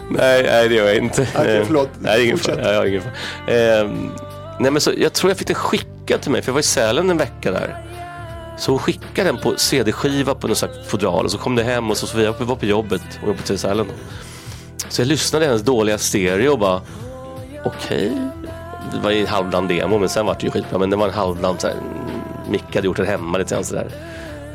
Nej, 0.10 0.44
nej, 0.44 0.70
det 0.70 0.76
gör 0.76 0.86
jag 0.88 0.96
inte. 0.98 1.28
Okej, 1.36 1.64
förlåt. 1.66 1.90
Nej, 2.00 2.26
ingen 2.26 2.38
fara. 2.38 2.74
Ja, 2.74 2.88
ingen 2.88 3.02
fara. 3.02 3.56
Ehm, 3.58 4.12
nej, 4.60 4.72
men 4.72 4.82
så, 4.82 4.92
jag 4.98 5.14
tror 5.14 5.32
jag 5.32 5.38
fick 5.38 5.48
den 5.48 5.56
skickad 5.56 6.22
till 6.22 6.32
mig, 6.32 6.42
för 6.42 6.50
jag 6.50 6.54
var 6.54 6.60
i 6.60 6.64
Sälen 6.64 7.10
en 7.10 7.18
vecka 7.18 7.52
där. 7.52 7.86
Så 8.62 8.72
hon 8.72 8.80
skickade 8.80 9.30
den 9.30 9.38
på 9.38 9.54
CD-skiva 9.58 10.36
på 10.36 10.48
något 10.48 10.58
slags 10.58 10.88
fodral 10.88 11.26
och 11.26 11.32
så 11.32 11.38
kom 11.38 11.56
det 11.56 11.64
hem 11.64 11.90
och 11.90 11.98
så 11.98 12.08
Sofia 12.08 12.32
var 12.32 12.56
på 12.56 12.66
jobbet 12.66 13.02
och 13.22 13.28
jobbade 13.28 13.48
på 13.48 13.58
Sälen. 13.58 13.88
då. 13.88 13.94
Så 14.90 15.02
jag 15.02 15.08
lyssnade 15.08 15.46
i 15.46 15.48
hennes 15.48 15.62
dåliga 15.62 15.98
stereo 15.98 16.52
och 16.52 16.60
bara 16.60 16.82
okej. 17.66 18.12
Det 18.94 19.00
var 19.00 19.12
ju 19.12 19.22
en 19.22 19.28
halvdan 19.28 19.68
demo 19.68 20.00
men 20.00 20.10
sen 20.10 20.26
var 20.26 20.34
det 20.40 20.44
ju 20.44 20.52
skitbra. 20.52 20.80
Men 20.80 20.90
det 20.90 20.96
var 20.96 21.08
en 21.08 21.14
halvdan 21.14 21.60
så 21.60 21.68
här, 21.68 21.76
Micke 22.50 22.76
hade 22.76 22.88
gjort 22.88 22.98
den 22.98 23.06
hemma 23.06 23.38
lite 23.38 23.56
grann 23.56 23.66
sådär. 23.66 23.92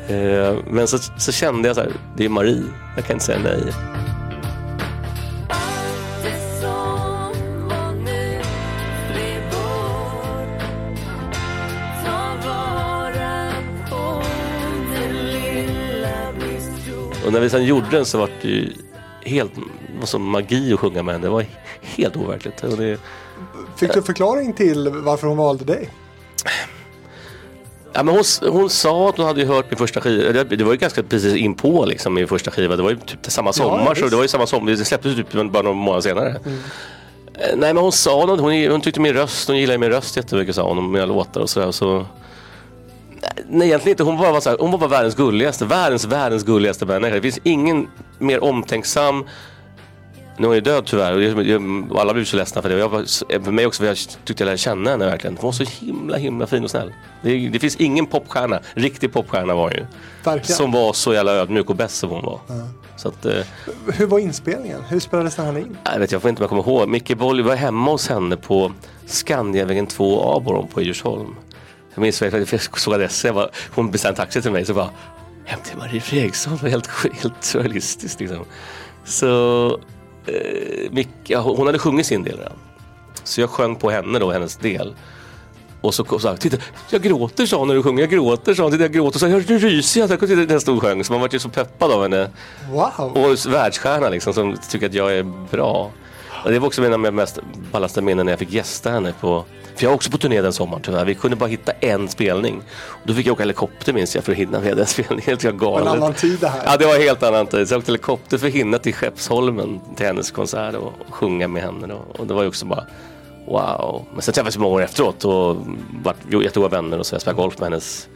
Eh, 0.07 0.57
men 0.69 0.87
så, 0.87 0.97
så 1.17 1.31
kände 1.31 1.69
jag 1.69 1.75
så 1.75 1.81
här, 1.81 1.91
det 2.17 2.25
är 2.25 2.29
Marie. 2.29 2.63
Jag 2.95 3.05
kan 3.05 3.13
inte 3.13 3.25
säga 3.25 3.39
nej. 3.43 3.73
Och 17.27 17.33
när 17.33 17.39
vi 17.39 17.49
sen 17.49 17.65
gjorde 17.65 17.87
den 17.91 18.05
så 18.05 18.17
var 18.17 18.29
det 18.41 18.47
ju 18.47 18.73
helt 19.21 19.51
var 19.99 20.05
som 20.05 20.29
magi 20.29 20.73
att 20.73 20.79
sjunga 20.79 21.03
med 21.03 21.15
henne. 21.15 21.25
Det 21.27 21.31
var 21.31 21.45
helt 21.81 22.15
overkligt. 22.15 22.63
Och 22.63 22.77
det, 22.77 22.99
Fick 23.77 23.93
du 23.93 24.01
förklaring 24.01 24.53
till 24.53 24.89
varför 24.89 25.27
hon 25.27 25.37
valde 25.37 25.65
dig? 25.65 25.89
Ja, 27.93 28.03
men 28.03 28.15
hon, 28.15 28.23
hon 28.51 28.69
sa 28.69 29.09
att 29.09 29.17
hon 29.17 29.25
hade 29.25 29.45
hört 29.45 29.71
min 29.71 29.77
första 29.77 30.01
skiva. 30.01 30.31
Det, 30.31 30.43
det 30.43 30.63
var 30.63 30.71
ju 30.71 30.77
ganska 30.77 31.03
precis 31.03 31.35
inpå 31.35 31.85
liksom 31.85 32.13
min 32.13 32.27
första 32.27 32.51
skiva. 32.51 32.75
Det 32.75 32.83
var 32.83 32.89
ju 32.89 32.97
typ 32.97 33.19
samma 33.27 33.53
sommar. 33.53 33.85
så 33.85 33.89
visst. 33.89 33.99
Mm. 34.01 34.09
det 34.09 34.15
var 34.15 34.23
ju 34.23 34.27
samma 34.27 34.47
sommar. 34.47 34.71
Det 34.71 34.85
släpptes 34.85 35.15
typ 35.15 35.31
bara 35.33 35.63
några 35.63 35.75
månader 35.75 36.01
senare. 36.01 36.29
Eh, 36.29 37.55
Nej 37.55 37.73
men 37.73 37.77
hon 37.77 37.91
sa 37.91 38.25
något. 38.25 38.39
Hon, 38.39 38.71
hon 38.71 38.81
tyckte 38.81 38.99
min 38.99 39.13
röst. 39.13 39.47
Hon 39.47 39.57
gillade 39.57 39.77
min 39.77 39.89
röst 39.89 40.17
jättemycket 40.17 40.55
sa 40.55 40.67
hon. 40.67 40.77
Och 40.77 40.83
mina 40.83 41.05
låtar 41.05 41.41
och 41.41 41.49
sådär. 41.49 41.71
Så, 41.71 42.05
nej 43.49 43.67
egentligen 43.67 43.93
inte. 43.93 44.03
Hon 44.03 44.17
bara 44.17 44.31
var, 44.31 44.39
så 44.39 44.49
här, 44.49 44.57
hon 44.59 44.71
var 44.71 44.77
bara 44.77 44.89
världens 44.89 45.15
gulligaste. 45.15 45.65
Världens, 45.65 46.05
världens 46.05 46.43
gulligaste 46.43 46.85
människa. 46.85 47.15
Det 47.15 47.21
finns 47.21 47.39
ingen 47.43 47.87
mer 48.19 48.43
omtänksam 48.43 49.25
nu 50.39 50.43
är 50.43 50.47
hon 50.47 50.55
ju 50.55 50.61
död 50.61 50.85
tyvärr 50.85 51.13
och 51.13 51.23
jag- 51.23 51.47
jag- 51.47 51.91
och 51.91 52.01
alla 52.01 52.13
blev 52.13 52.25
så 52.25 52.37
ledsna 52.37 52.61
för 52.61 52.69
det. 52.69 52.75
Och 52.75 52.81
Jag 52.81 52.89
var, 52.89 53.03
för 53.43 53.51
mig 53.51 53.65
också, 53.65 53.79
för 53.83 53.87
jag 53.87 53.97
tyckte 53.97 54.43
jag 54.43 54.45
lärde 54.45 54.57
känna 54.57 54.89
henne 54.89 55.05
verkligen. 55.05 55.37
Hon 55.37 55.45
var 55.47 55.51
så 55.51 55.63
himla 55.63 56.17
himla 56.17 56.47
fin 56.47 56.63
och 56.63 56.69
snäll. 56.69 56.93
Det, 57.21 57.47
det 57.49 57.59
finns 57.59 57.75
ingen 57.75 58.05
popstjärna, 58.05 58.59
riktig 58.73 59.13
popstjärna 59.13 59.55
var 59.55 59.61
hon 59.63 59.71
ju. 59.71 59.85
Verkligen. 60.23 60.57
Som 60.57 60.71
var 60.71 60.93
så 60.93 61.13
jävla 61.13 61.31
ödmjuk 61.33 61.69
och 61.69 61.75
bäst 61.75 61.95
som 61.97 62.09
hon 62.09 62.25
var. 62.25 62.39
Så 62.97 63.07
att, 63.07 63.25
eh, 63.25 63.33
Hur 63.93 64.05
var 64.05 64.19
inspelningen? 64.19 64.81
Hur 64.89 64.99
spelades 64.99 65.35
den 65.35 65.45
här 65.45 65.57
in? 65.57 65.77
jag 65.93 65.99
vet 65.99 66.11
jag 66.11 66.21
får 66.21 66.29
inte 66.29 66.39
om 66.39 66.43
jag 66.43 66.65
kommer 66.65 66.77
ihåg. 66.79 66.89
Micke 66.89 67.17
Boll 67.17 67.41
var 67.43 67.55
hemma 67.55 67.91
hos 67.91 68.07
henne 68.09 68.37
på 68.37 68.71
Skandiavägen 69.05 69.87
2 69.87 70.35
Aborgon 70.35 70.67
på 70.67 70.81
Djursholm. 70.81 71.35
Jag 71.97 72.01
minns 72.01 72.21
att 72.21 72.51
jag 72.51 72.79
såg 72.79 72.93
adressen, 72.93 73.27
jag 73.27 73.35
bara, 73.35 73.49
hon 73.75 73.91
bestämde 73.91 74.21
en 74.21 74.25
taxi 74.25 74.41
till 74.41 74.51
mig 74.51 74.65
så 74.65 74.73
bara 74.73 74.89
Hem 75.45 75.59
till 75.63 75.77
Marie 75.77 76.01
Fredriksson, 76.01 76.59
det 76.61 76.69
helt, 76.69 76.89
helt 77.13 77.43
surrealistiskt 77.43 78.19
liksom. 78.19 78.45
Så 79.05 79.69
eh, 80.25 80.91
Micke, 80.91 81.09
ja, 81.23 81.39
hon 81.39 81.65
hade 81.65 81.79
sjungit 81.79 82.05
sin 82.05 82.23
del 82.23 82.37
redan. 82.37 82.57
Så 83.23 83.41
jag 83.41 83.49
sjöng 83.49 83.75
på 83.75 83.89
henne 83.89 84.19
då, 84.19 84.31
hennes 84.31 84.57
del. 84.57 84.95
Och 85.81 85.93
så 85.93 86.19
sa 86.19 86.29
jag, 86.29 86.39
titta, 86.39 86.57
jag 86.89 87.01
gråter 87.01 87.45
sa 87.45 87.57
hon 87.57 87.67
när 87.67 87.75
du 87.75 87.83
sjunger, 87.83 88.03
jag 88.03 88.09
gråter 88.09 88.53
sa 88.53 88.63
hon, 88.63 88.71
titta 88.71 88.83
jag 88.83 88.93
gråter, 88.93 89.19
så 89.19 89.27
jag, 89.27 89.63
ryser 89.63 90.01
jag, 90.01 90.47
den 90.47 90.61
stod 90.61 90.75
och 90.77 90.83
sjöng. 90.83 91.03
Så 91.03 91.13
man 91.13 91.21
var 91.21 91.29
ju 91.31 91.39
så 91.39 91.49
peppad 91.49 91.91
av 91.91 92.01
henne. 92.01 92.29
Wow! 92.69 93.17
Och 93.17 93.53
världsstjärna 93.53 94.09
liksom 94.09 94.33
som 94.33 94.57
tycker 94.69 94.85
att 94.85 94.93
jag 94.93 95.17
är 95.17 95.23
bra. 95.51 95.91
Och 96.43 96.51
det 96.51 96.59
var 96.59 96.67
också 96.67 96.81
mina 96.81 96.97
mest 96.97 97.39
ballaste 97.71 98.01
minnen 98.01 98.25
när 98.25 98.33
jag 98.33 98.39
fick 98.39 98.53
gästa 98.53 98.89
henne 98.91 99.13
på 99.21 99.45
för 99.77 99.83
jag 99.83 99.89
var 99.89 99.95
också 99.95 100.11
på 100.11 100.17
turné 100.17 100.41
den 100.41 100.53
sommaren 100.53 100.81
tyvärr. 100.83 101.05
Vi 101.05 101.15
kunde 101.15 101.37
bara 101.37 101.49
hitta 101.49 101.71
en 101.71 102.07
spelning. 102.07 102.61
Och 102.87 103.07
då 103.07 103.13
fick 103.13 103.27
jag 103.27 103.33
åka 103.33 103.43
helikopter 103.43 103.93
minns 103.93 104.15
jag 104.15 104.23
för 104.23 104.31
att 104.31 104.37
hinna 104.37 104.59
med 104.59 104.77
den 104.77 104.85
spelningen. 104.85 105.23
Helt 105.25 105.41
galet. 105.41 105.87
en 105.87 105.93
annan 105.93 106.13
tid 106.13 106.39
det 106.39 106.47
här. 106.47 106.61
Ja, 106.65 106.77
det 106.77 106.85
var 106.85 106.99
helt 106.99 107.23
annan 107.23 107.47
tid. 107.47 107.67
Så 107.67 107.73
jag 107.73 107.79
åkte 107.79 107.91
helikopter 107.91 108.37
för 108.37 108.47
att 108.47 108.53
hinna 108.53 108.77
till 108.77 108.93
Skeppsholmen 108.93 109.79
till 109.95 110.05
hennes 110.05 110.31
konsert 110.31 110.75
och, 110.75 110.93
och 111.07 111.13
sjunga 111.13 111.47
med 111.47 111.63
henne. 111.63 111.87
Då. 111.87 112.01
Och 112.19 112.27
det 112.27 112.33
var 112.33 112.41
ju 112.41 112.47
också 112.47 112.65
bara 112.65 112.85
wow. 113.45 114.05
Men 114.13 114.21
sen 114.21 114.33
träffades 114.33 114.55
vi 114.55 114.59
många 114.59 114.75
år 114.75 114.81
efteråt 114.81 115.25
och 115.25 115.57
vart 116.03 116.33
jättegoda 116.43 116.69
vänner 116.69 116.99
och 116.99 117.05
så. 117.05 117.15
Jag 117.15 117.21
spelade 117.21 117.41
golf 117.41 117.59
med 117.59 117.65
hennes 117.65 118.07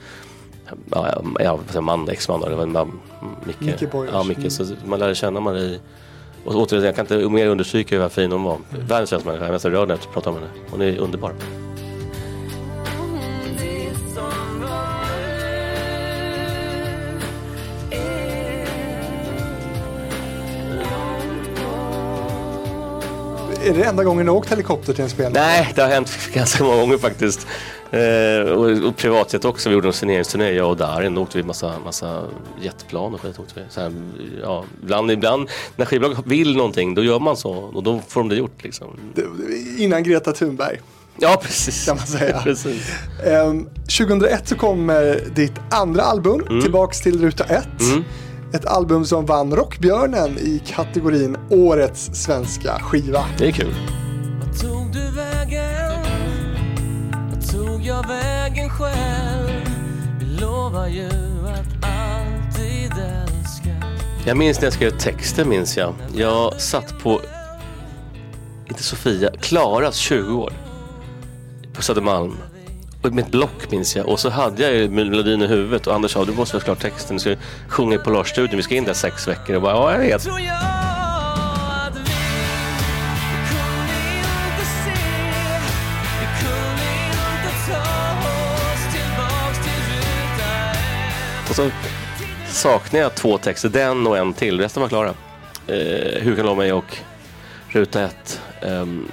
ja, 1.40 1.60
man, 1.82 2.10
exman. 2.10 2.42
Det 2.42 2.56
var 2.56 2.88
Micke. 3.44 3.62
Micke 3.62 3.92
Boyers. 3.92 4.14
Ja, 4.14 4.24
Micke. 4.24 4.52
Så 4.52 4.66
man 4.86 5.00
lärde 5.00 5.16
känna 5.16 5.40
Marie. 5.40 5.80
Och 6.46 6.56
återigen, 6.56 6.86
jag 6.86 6.96
kan 6.96 7.06
inte 7.06 7.30
mer 7.30 7.48
understryka 7.48 8.02
hur 8.02 8.10
fin 8.10 8.32
hon 8.32 8.44
var. 8.44 8.58
Världens 8.70 9.10
finaste 9.10 9.28
människa. 9.28 9.44
Jag 9.44 9.50
är 9.50 9.54
nästan 9.54 9.72
rörd 9.72 9.88
när 9.88 9.96
jag 9.96 10.14
pratar 10.14 10.32
om 10.32 10.38
henne. 10.38 10.50
Hon 10.70 10.82
är 10.82 10.98
underbar. 10.98 11.34
Är 23.64 23.74
det 23.74 23.84
enda 23.84 24.04
gången 24.04 24.26
du 24.26 24.32
åkt 24.32 24.52
helikopter 24.52 24.94
till 24.94 25.04
en 25.04 25.10
spelning? 25.10 25.42
Nej, 25.42 25.72
det 25.76 25.82
har 25.82 25.90
hänt 25.90 26.20
ganska 26.34 26.64
många 26.64 26.78
gånger 26.82 26.98
faktiskt. 26.98 27.48
Eh, 27.92 28.52
och, 28.52 28.88
och 28.88 28.98
privatjet 28.98 29.46
också. 29.46 29.70
Vi 29.70 29.76
gjorde 29.76 29.88
en 29.88 29.94
signeringsturné, 29.94 30.52
jag 30.52 30.70
och 30.70 30.78
Darin. 30.78 31.16
Då 31.16 31.22
åkte 31.22 31.38
vi 31.38 31.44
massa, 31.44 31.74
massa 31.86 32.24
jetplan 32.62 33.14
och 33.14 33.22
skit. 33.22 33.40
Åkte 33.40 33.54
vi. 33.60 33.62
Så 33.70 33.82
här, 33.82 33.92
ja, 34.44 34.64
ibland, 34.84 35.12
ibland 35.12 35.50
när 35.76 35.86
skivbolag 35.86 36.18
vill 36.26 36.58
någonting, 36.58 36.96
då 36.96 37.04
gör 37.04 37.20
man 37.20 37.38
så. 37.38 37.52
Och 37.54 37.84
då 37.84 38.02
får 38.08 38.20
de 38.22 38.30
det 38.30 38.36
gjort 38.36 38.64
liksom. 38.64 38.88
Innan 39.78 40.04
Greta 40.04 40.32
Thunberg. 40.32 40.80
Ja, 41.18 41.40
precis. 41.44 41.86
Kan 41.86 41.98
man 41.98 42.08
säga. 42.08 42.40
precis. 42.44 42.92
Ehm, 43.26 43.66
2001 43.98 44.48
så 44.48 44.56
kommer 44.56 45.24
ditt 45.36 45.54
andra 45.70 46.02
album, 46.02 46.42
Mm. 46.50 46.62
Tillbaks 46.62 47.02
till 47.02 47.22
ruta 47.22 47.44
1. 47.44 47.68
Ett 48.54 48.66
album 48.66 49.06
som 49.06 49.26
vann 49.26 49.56
Rockbjörnen 49.56 50.38
i 50.38 50.62
kategorin 50.68 51.38
Årets 51.50 52.10
svenska 52.14 52.80
skiva. 52.82 53.26
Det 53.38 53.48
är 53.48 53.52
kul. 53.52 53.74
Jag 57.92 58.08
vägen 58.08 58.70
själv? 58.70 59.70
Vi 60.20 60.26
lovar 60.42 60.88
ju 60.88 61.10
att 61.46 61.86
alltid 61.86 62.92
älska 62.92 63.70
Jag 64.26 64.38
minns 64.38 64.58
när 64.58 64.66
jag 64.66 64.74
skrev 64.74 64.98
texten, 64.98 65.50
minns 65.50 65.78
jag. 65.78 65.94
Jag 66.16 66.62
satt 66.62 67.00
på, 67.00 67.22
inte 68.70 68.84
Sofia, 68.84 69.30
Klaras 69.40 69.96
20 69.96 70.38
år. 70.38 70.54
På 71.74 71.82
Södermalm. 71.82 72.38
Och 73.04 73.12
med 73.12 73.26
ett 73.26 73.32
block 73.32 73.72
minns 73.72 73.96
jag. 73.96 74.06
Och 74.06 74.20
så 74.20 74.30
hade 74.30 74.64
jag 74.64 74.74
ju 74.74 74.90
melodin 74.90 75.42
i 75.42 75.48
huvudet 75.48 75.88
och 75.88 75.96
Anders 75.96 76.12
sa 76.12 76.26
du 76.26 76.32
måste 76.32 76.58
ha 76.58 76.62
klart 76.62 76.80
texten. 76.80 77.16
Du 77.16 77.20
ska 77.20 77.36
sjunga 77.68 77.96
i 77.96 77.98
Polarstudion. 77.98 78.58
Vi 78.58 78.64
ska 78.64 78.76
in 78.76 78.84
där 78.84 78.94
sex 78.94 79.28
veckor. 79.28 79.56
Och 79.56 79.62
bara, 79.62 79.74
ja 79.74 79.92
jag 79.92 80.00
vet. 80.00 80.28
Och 91.52 91.56
så 91.56 91.70
saknar 92.48 93.00
jag 93.00 93.16
två 93.16 93.38
texter. 93.38 93.70
Den 93.70 94.08
och 94.08 94.18
en 94.18 94.34
till. 94.34 94.60
Resten 94.60 94.82
var 94.82 94.90
klara. 94.90 95.10
Eh, 95.68 96.22
Hur 96.22 96.36
kan 96.36 96.46
lova 96.46 96.58
mig 96.58 96.74
och 96.74 96.98
Ruta 97.68 98.02
ett. 98.02 98.42
Ehm, 98.62 99.12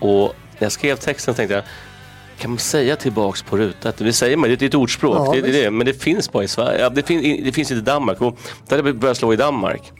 och 0.00 0.34
när 0.58 0.64
jag 0.64 0.72
skrev 0.72 0.96
texten 0.96 1.34
tänkte 1.34 1.54
jag 1.54 1.64
kan 2.38 2.50
man 2.50 2.58
säga 2.58 2.96
tillbaks 2.96 3.42
på 3.42 3.56
rutan? 3.56 3.92
Det 3.98 4.12
säger 4.12 4.36
man, 4.36 4.50
det 4.50 4.62
är 4.62 4.66
ett 4.66 4.74
ordspråk. 4.74 5.16
Ja, 5.16 5.32
det, 5.32 5.40
det, 5.40 5.62
det, 5.62 5.70
men 5.70 5.86
det 5.86 6.02
finns 6.02 6.32
bara 6.32 6.44
i 6.44 6.48
Sverige. 6.48 6.88
Det, 6.88 7.02
fin, 7.02 7.44
det 7.44 7.52
finns 7.52 7.70
inte 7.70 7.78
i 7.78 7.92
Danmark. 7.92 8.20
Och 8.20 8.38
där 8.68 8.76
hade 8.76 8.88
jag 8.88 8.98
börjat 8.98 9.16
slå 9.16 9.32
i 9.32 9.36
Danmark. 9.36 9.92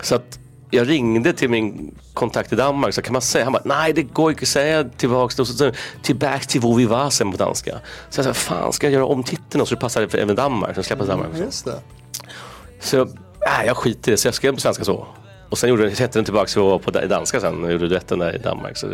Så 0.00 0.14
att 0.14 0.38
jag 0.74 0.88
ringde 0.88 1.32
till 1.32 1.50
min 1.50 1.94
kontakt 2.14 2.52
i 2.52 2.56
Danmark 2.56 2.94
så 2.94 3.02
kan 3.02 3.12
man 3.12 3.22
säga, 3.22 3.44
han 3.44 3.52
bara, 3.52 3.62
nej 3.64 3.92
det 3.92 4.02
går 4.02 4.30
inte 4.30 4.42
att 4.42 4.48
säga 4.48 4.84
tillbaks, 4.96 5.36
tillbaks 6.02 6.46
till 6.46 6.60
hvor 6.60 6.76
vi 6.76 6.84
var 6.86 7.10
sen 7.10 7.30
på 7.32 7.36
danska. 7.36 7.78
Så 8.10 8.18
jag 8.18 8.24
sa, 8.26 8.34
fan 8.34 8.72
ska 8.72 8.86
jag 8.86 8.92
göra 8.94 9.04
om 9.06 9.22
titeln 9.24 9.66
så 9.66 9.74
det 9.74 9.80
passar 9.80 10.06
för 10.06 10.18
även 10.18 10.36
Danmark, 10.36 10.74
så 10.76 10.82
släppa 10.82 11.04
Danmark. 11.04 11.28
också. 11.30 11.42
Just 11.44 11.64
det. 11.64 11.80
Så 12.80 13.00
äh, 13.00 13.66
jag 13.66 13.76
skiter 13.76 14.08
i 14.08 14.12
det, 14.12 14.16
så 14.16 14.28
jag 14.28 14.34
skrev 14.34 14.54
på 14.54 14.60
svenska 14.60 14.84
så. 14.84 15.06
Och 15.48 15.58
sen 15.58 15.70
gjorde, 15.70 15.88
hette 15.90 16.18
den 16.18 16.24
tillbaka 16.24 16.78
på 16.78 16.90
da- 16.90 17.06
danska 17.06 17.40
sen 17.40 17.64
och 17.64 17.72
gjorde 17.72 17.88
duetten 17.88 18.18
där 18.18 18.34
i 18.36 18.38
Danmark. 18.38 18.76
Så, 18.76 18.88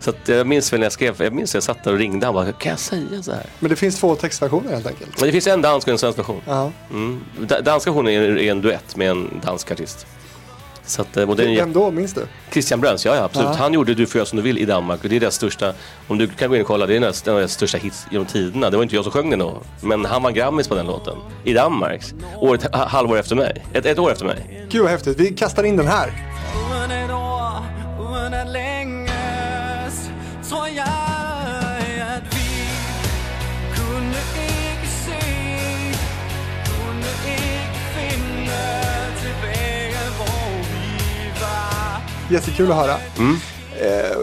så 0.00 0.12
jag 0.26 0.46
minns 0.46 0.72
väl 0.72 0.80
när 0.80 0.84
jag 0.84 0.92
skrev, 0.92 1.22
jag 1.22 1.32
minns 1.32 1.50
att 1.50 1.54
jag 1.54 1.62
satt 1.62 1.84
där 1.84 1.92
och 1.92 1.98
ringde, 1.98 2.26
han 2.26 2.34
bara, 2.34 2.52
kan 2.52 2.70
jag 2.70 2.78
säga 2.78 3.22
så 3.22 3.32
här? 3.32 3.46
Men 3.60 3.70
det 3.70 3.76
finns 3.76 4.00
två 4.00 4.14
textversioner 4.14 4.72
helt 4.72 4.86
enkelt. 4.86 5.20
Men 5.20 5.26
det 5.26 5.32
finns 5.32 5.46
en 5.46 5.62
dansk 5.62 5.86
och 5.88 5.92
en 5.92 5.98
svensk 5.98 6.18
version. 6.18 6.40
Ja. 6.46 6.70
Mm. 6.90 7.20
Da- 7.40 7.60
Danska 7.60 7.90
versionen 7.90 8.12
är, 8.12 8.38
är 8.38 8.50
en 8.50 8.60
duett 8.62 8.96
med 8.96 9.10
en 9.10 9.40
dansk 9.44 9.70
artist. 9.70 10.06
Så 10.86 11.02
att, 11.02 11.16
eh, 11.16 11.30
och 11.30 11.36
den 11.36 11.54
Vem 11.56 11.72
då, 11.72 11.90
minns 11.90 12.12
du? 12.14 12.20
Christian 12.52 12.80
Bröns, 12.80 13.04
ja, 13.04 13.16
ja 13.16 13.22
absolut. 13.24 13.48
Ja. 13.48 13.54
Han 13.58 13.72
gjorde 13.72 13.94
Du 13.94 14.06
får 14.06 14.18
göra 14.18 14.26
som 14.26 14.36
du 14.36 14.42
vill 14.42 14.58
i 14.58 14.64
Danmark 14.64 15.02
och 15.04 15.08
det 15.08 15.16
är 15.16 15.20
deras 15.20 15.34
största, 15.34 15.72
om 16.08 16.18
du 16.18 16.28
kan 16.28 16.48
gå 16.48 16.56
in 16.56 16.60
och 16.62 16.66
kolla, 16.68 16.86
det 16.86 16.96
är 16.96 17.00
deras, 17.00 17.22
deras 17.22 17.52
största 17.52 17.78
hits 17.78 18.06
genom 18.10 18.26
tiderna. 18.26 18.70
Det 18.70 18.76
var 18.76 18.82
inte 18.82 18.94
jag 18.94 19.04
som 19.04 19.12
sjöng 19.12 19.30
den 19.30 19.38
då, 19.38 19.62
men 19.80 20.04
han 20.04 20.22
var 20.22 20.30
Grammis 20.30 20.68
på 20.68 20.74
den 20.74 20.86
låten. 20.86 21.14
I 21.44 21.52
Danmark. 21.52 22.02
Året, 22.36 22.74
ha- 22.74 22.86
halvår 22.86 23.18
efter 23.18 23.36
mig. 23.36 23.64
Ett, 23.72 23.86
ett 23.86 23.98
år 23.98 24.12
efter 24.12 24.24
mig. 24.24 24.66
Gud 24.70 24.82
vad 24.82 24.90
häftigt. 24.90 25.20
Vi 25.20 25.30
kastar 25.30 25.64
in 25.64 25.76
den 25.76 25.86
här. 25.86 26.12
Jättekul 42.30 42.70
att 42.70 42.76
höra. 42.76 42.94
Mm. 43.18 43.36
Eh, 43.80 44.16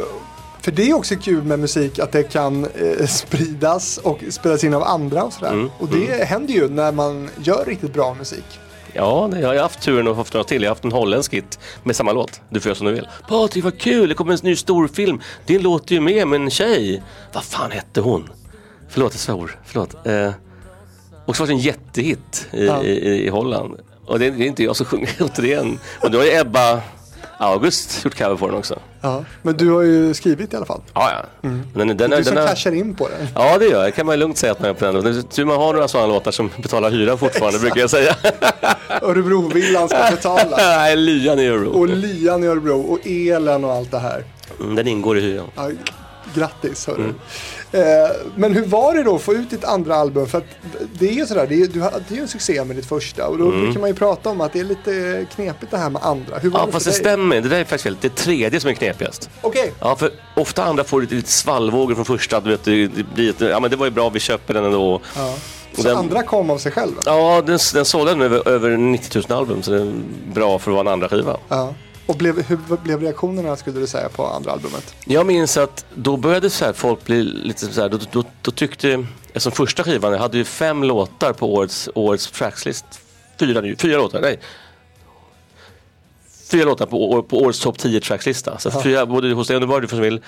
för 0.61 0.71
det 0.71 0.89
är 0.89 0.93
också 0.93 1.15
kul 1.15 1.43
med 1.43 1.59
musik 1.59 1.99
att 1.99 2.11
det 2.11 2.23
kan 2.23 2.65
eh, 2.65 3.07
spridas 3.07 3.97
och 3.97 4.19
spelas 4.29 4.63
in 4.63 4.73
av 4.73 4.83
andra 4.83 5.23
och 5.23 5.33
sådär. 5.33 5.51
Mm. 5.51 5.69
Och 5.79 5.87
det 5.87 6.23
händer 6.23 6.53
ju 6.53 6.69
när 6.69 6.91
man 6.91 7.29
gör 7.43 7.65
riktigt 7.65 7.93
bra 7.93 8.13
musik. 8.13 8.59
Ja, 8.93 9.29
jag 9.39 9.47
har 9.47 9.55
haft 9.55 9.81
turen 9.81 10.07
att 10.07 10.13
få 10.13 10.17
haft 10.17 10.33
några 10.33 10.43
till. 10.43 10.61
Jag 10.61 10.69
har 10.69 10.75
haft 10.75 10.83
en 10.83 10.91
holländsk 10.91 11.33
hit 11.33 11.59
med 11.83 11.95
samma 11.95 12.11
låt. 12.11 12.41
Du 12.49 12.59
får 12.59 12.69
göra 12.69 12.77
som 12.77 12.87
du 12.87 12.93
vill. 12.93 13.07
Patrik, 13.27 13.63
vad 13.63 13.79
kul! 13.79 14.09
Det 14.09 14.15
kommer 14.15 14.33
en 14.33 14.39
ny 14.43 14.55
storfilm. 14.55 15.21
Din 15.45 15.61
låt 15.61 15.91
är 15.91 15.95
ju 15.95 16.01
med 16.01 16.27
med 16.27 16.41
en 16.41 16.49
tjej. 16.49 17.03
Vad 17.33 17.43
fan 17.43 17.71
hette 17.71 18.01
hon? 18.01 18.29
Förlåt, 18.89 19.13
jag 19.13 19.19
svor. 19.19 19.59
Förlåt. 19.65 20.07
Eh, 20.07 20.31
och 21.25 21.35
så 21.35 21.43
var 21.43 21.47
det 21.47 21.53
en 21.53 21.59
jättehit 21.59 22.47
i, 22.51 22.65
Ja. 22.65 22.83
i, 22.83 23.25
i 23.25 23.29
Holland. 23.29 23.77
Och 24.05 24.19
det, 24.19 24.29
det 24.29 24.43
är 24.43 24.47
inte 24.47 24.63
jag 24.63 24.75
som 24.75 24.85
sjunger 24.85 25.09
återigen. 25.19 25.79
Och 26.01 26.11
då 26.11 26.23
ju 26.23 26.39
Ebba 26.39 26.81
August 27.43 28.06
gjort 28.06 28.17
cover 28.17 28.36
på 28.36 28.47
den 28.47 28.56
också. 28.58 28.79
Ja. 29.01 29.23
Men 29.41 29.58
du 29.58 29.71
har 29.71 29.82
ju 29.82 30.13
skrivit 30.13 30.53
i 30.53 30.56
alla 30.56 30.65
fall. 30.65 30.82
Ja, 30.93 31.12
ja. 31.12 31.49
Men 31.73 31.88
den, 31.88 31.88
den, 31.88 31.97
Du 32.10 32.15
den, 32.15 32.25
som 32.25 32.36
den, 32.36 32.47
cashar 32.47 32.71
in 32.71 32.95
på 32.95 33.08
den. 33.10 33.27
Ja, 33.36 33.58
det 33.58 33.65
gör 33.65 33.77
jag. 33.77 33.88
Det 33.88 33.91
kan 33.91 34.06
man 34.06 34.19
lugnt 34.19 34.38
säga 34.38 34.51
att 34.51 34.60
man 34.60 34.69
är 34.69 34.73
på 34.73 34.86
den. 34.86 35.03
Det 35.03 35.10
är 35.10 35.21
tur 35.21 35.45
man 35.45 35.58
har 35.58 35.73
några 35.73 35.88
sådana 35.88 36.08
låtar 36.08 36.32
som 36.32 36.49
betalar 36.62 36.91
hyran 36.91 37.17
fortfarande, 37.17 37.60
brukar 37.60 37.82
jag 37.82 37.89
säga. 37.89 38.15
Örebrovillan 39.01 39.89
ska 39.89 40.08
betala. 40.12 40.58
Nej, 40.58 40.95
lyan 40.95 41.39
i 41.39 41.47
Örebro. 41.47 41.69
Och 41.69 41.88
lyan 41.88 42.43
i 42.43 42.47
Örebro 42.47 42.82
och 42.82 42.99
elen 43.08 43.65
och 43.65 43.71
allt 43.73 43.91
det 43.91 43.99
här. 43.99 44.23
Mm, 44.60 44.75
Den 44.75 44.88
ingår 44.88 45.17
i 45.17 45.21
hyran. 45.21 45.47
Ja, 45.56 45.69
grattis 46.36 46.88
hörru. 46.88 47.04
Mm. 47.04 47.15
Eh, 47.72 48.10
men 48.36 48.54
hur 48.54 48.65
var 48.65 48.93
det 48.93 49.04
då 49.04 49.15
att 49.15 49.22
få 49.22 49.34
ut 49.34 49.50
ditt 49.50 49.63
andra 49.63 49.96
album? 49.96 50.28
För 50.28 50.38
att 50.38 50.43
det 50.93 51.08
är 51.10 51.13
ju 51.13 51.26
sådär, 51.26 51.48
det 51.50 51.56
är, 51.56 51.67
du, 51.67 51.82
är 51.84 51.91
ju 52.10 52.22
en 52.22 52.28
succé 52.28 52.63
med 52.63 52.76
ditt 52.76 52.86
första. 52.86 53.28
Och 53.28 53.38
då 53.38 53.52
brukar 53.52 53.80
man 53.80 53.89
ju 53.89 53.96
prata 53.96 54.30
om 54.30 54.41
att 54.41 54.54
det 54.54 54.60
är 54.60 54.63
lite 54.63 55.26
knepigt 55.36 55.72
det 55.72 55.78
här 55.78 55.89
med 55.89 56.04
andra. 56.04 56.38
Hur 56.39 56.50
var 56.50 56.60
Mm. 56.60 56.62
Ja, 56.62 56.65
det 56.65 56.72
fast 56.72 56.84
för 56.86 56.91
det 56.91 56.98
dig? 56.98 57.04
stämmer. 57.13 57.41
Det 57.41 57.50
där 57.50 57.60
är 57.60 57.63
faktiskt 57.63 58.02
det 58.02 58.15
tredje 58.15 58.60
som 58.60 58.69
är 58.69 58.74
knepigast. 58.74 59.30
Okej, 59.41 59.74
Ja, 59.80 59.96
för 59.96 60.12
ofta 60.36 60.63
andra 60.63 60.84
får 60.84 61.02
lite, 61.02 61.15
lite 61.15 61.32
svallvågor 61.32 61.96
från 61.96 62.06
första. 62.06 62.39
Du 62.39 62.50
vet, 62.50 62.63
det, 62.63 62.88
blir 63.15 63.43
ja 63.50 63.60
men 63.60 63.72
det 63.72 63.78
var 63.78 63.86
ju 63.86 63.91
bra, 63.91 64.10
vi 64.10 64.19
köper 64.19 64.54
den 64.54 64.65
ändå. 64.65 65.02
ja. 65.15 65.36
Så 65.76 65.82
den- 65.82 65.98
andra 65.98 66.24
kom 66.24 66.50
av 66.50 66.58
sig 66.58 66.72
själva? 66.72 67.02
Ja, 67.06 67.43
den, 67.46 67.60
den 67.74 67.86
sålde 67.86 68.15
nu 68.15 68.26
över, 68.26 68.48
över 68.48 68.78
90 68.78 69.22
000 69.30 69.38
album, 69.39 69.62
så 69.63 69.72
det 69.72 69.82
är 69.82 69.93
bra 70.34 70.60
för 70.60 70.72
att 70.72 70.76
vara 70.76 70.88
en 70.88 70.93
andra 70.93 71.10
skiva. 71.10 71.38
Ja. 71.50 71.74
Och 72.05 72.15
blev, 72.15 72.41
hur 72.47 72.77
blev 72.83 73.01
reaktionerna 73.01 73.55
skulle 73.55 73.79
du 73.79 73.87
säga 73.87 74.09
på 74.09 74.25
andra 74.25 74.51
albumet? 74.51 74.95
Jag 75.05 75.25
minns 75.25 75.57
att 75.57 75.85
då 75.95 76.17
började 76.17 76.49
så 76.49 76.65
här, 76.65 76.73
folk 76.73 77.05
bli 77.05 77.23
lite 77.23 77.65
så 77.65 77.81
här, 77.81 77.89
då, 77.89 77.99
då, 78.11 78.23
då 78.41 78.51
tyckte, 78.51 79.05
eftersom 79.27 79.51
första 79.51 79.83
skivan, 79.83 80.11
jag 80.11 80.19
hade 80.19 80.37
ju 80.37 80.43
fem 80.43 80.83
låtar 80.83 81.33
på 81.33 81.53
årets, 81.53 81.89
årets 81.95 82.31
trackslist. 82.31 82.85
Fyra, 83.39 83.75
fyra 83.77 83.97
låtar, 83.97 84.21
nej. 84.21 84.39
Fyra 86.51 86.65
låtar 86.65 86.85
på, 86.85 87.23
på 87.23 87.37
årets 87.37 87.59
topp 87.59 87.77
10 87.77 87.99
trackslista. 87.99 88.57
Så 88.59 88.81
fyra, 88.81 89.05
både 89.05 89.33
hos 89.33 89.47
dig 89.47 89.57
och 89.57 89.63
var 89.63 89.81
du 89.81 89.87
för 89.87 89.95
som 89.95 90.03
vill, 90.03 90.21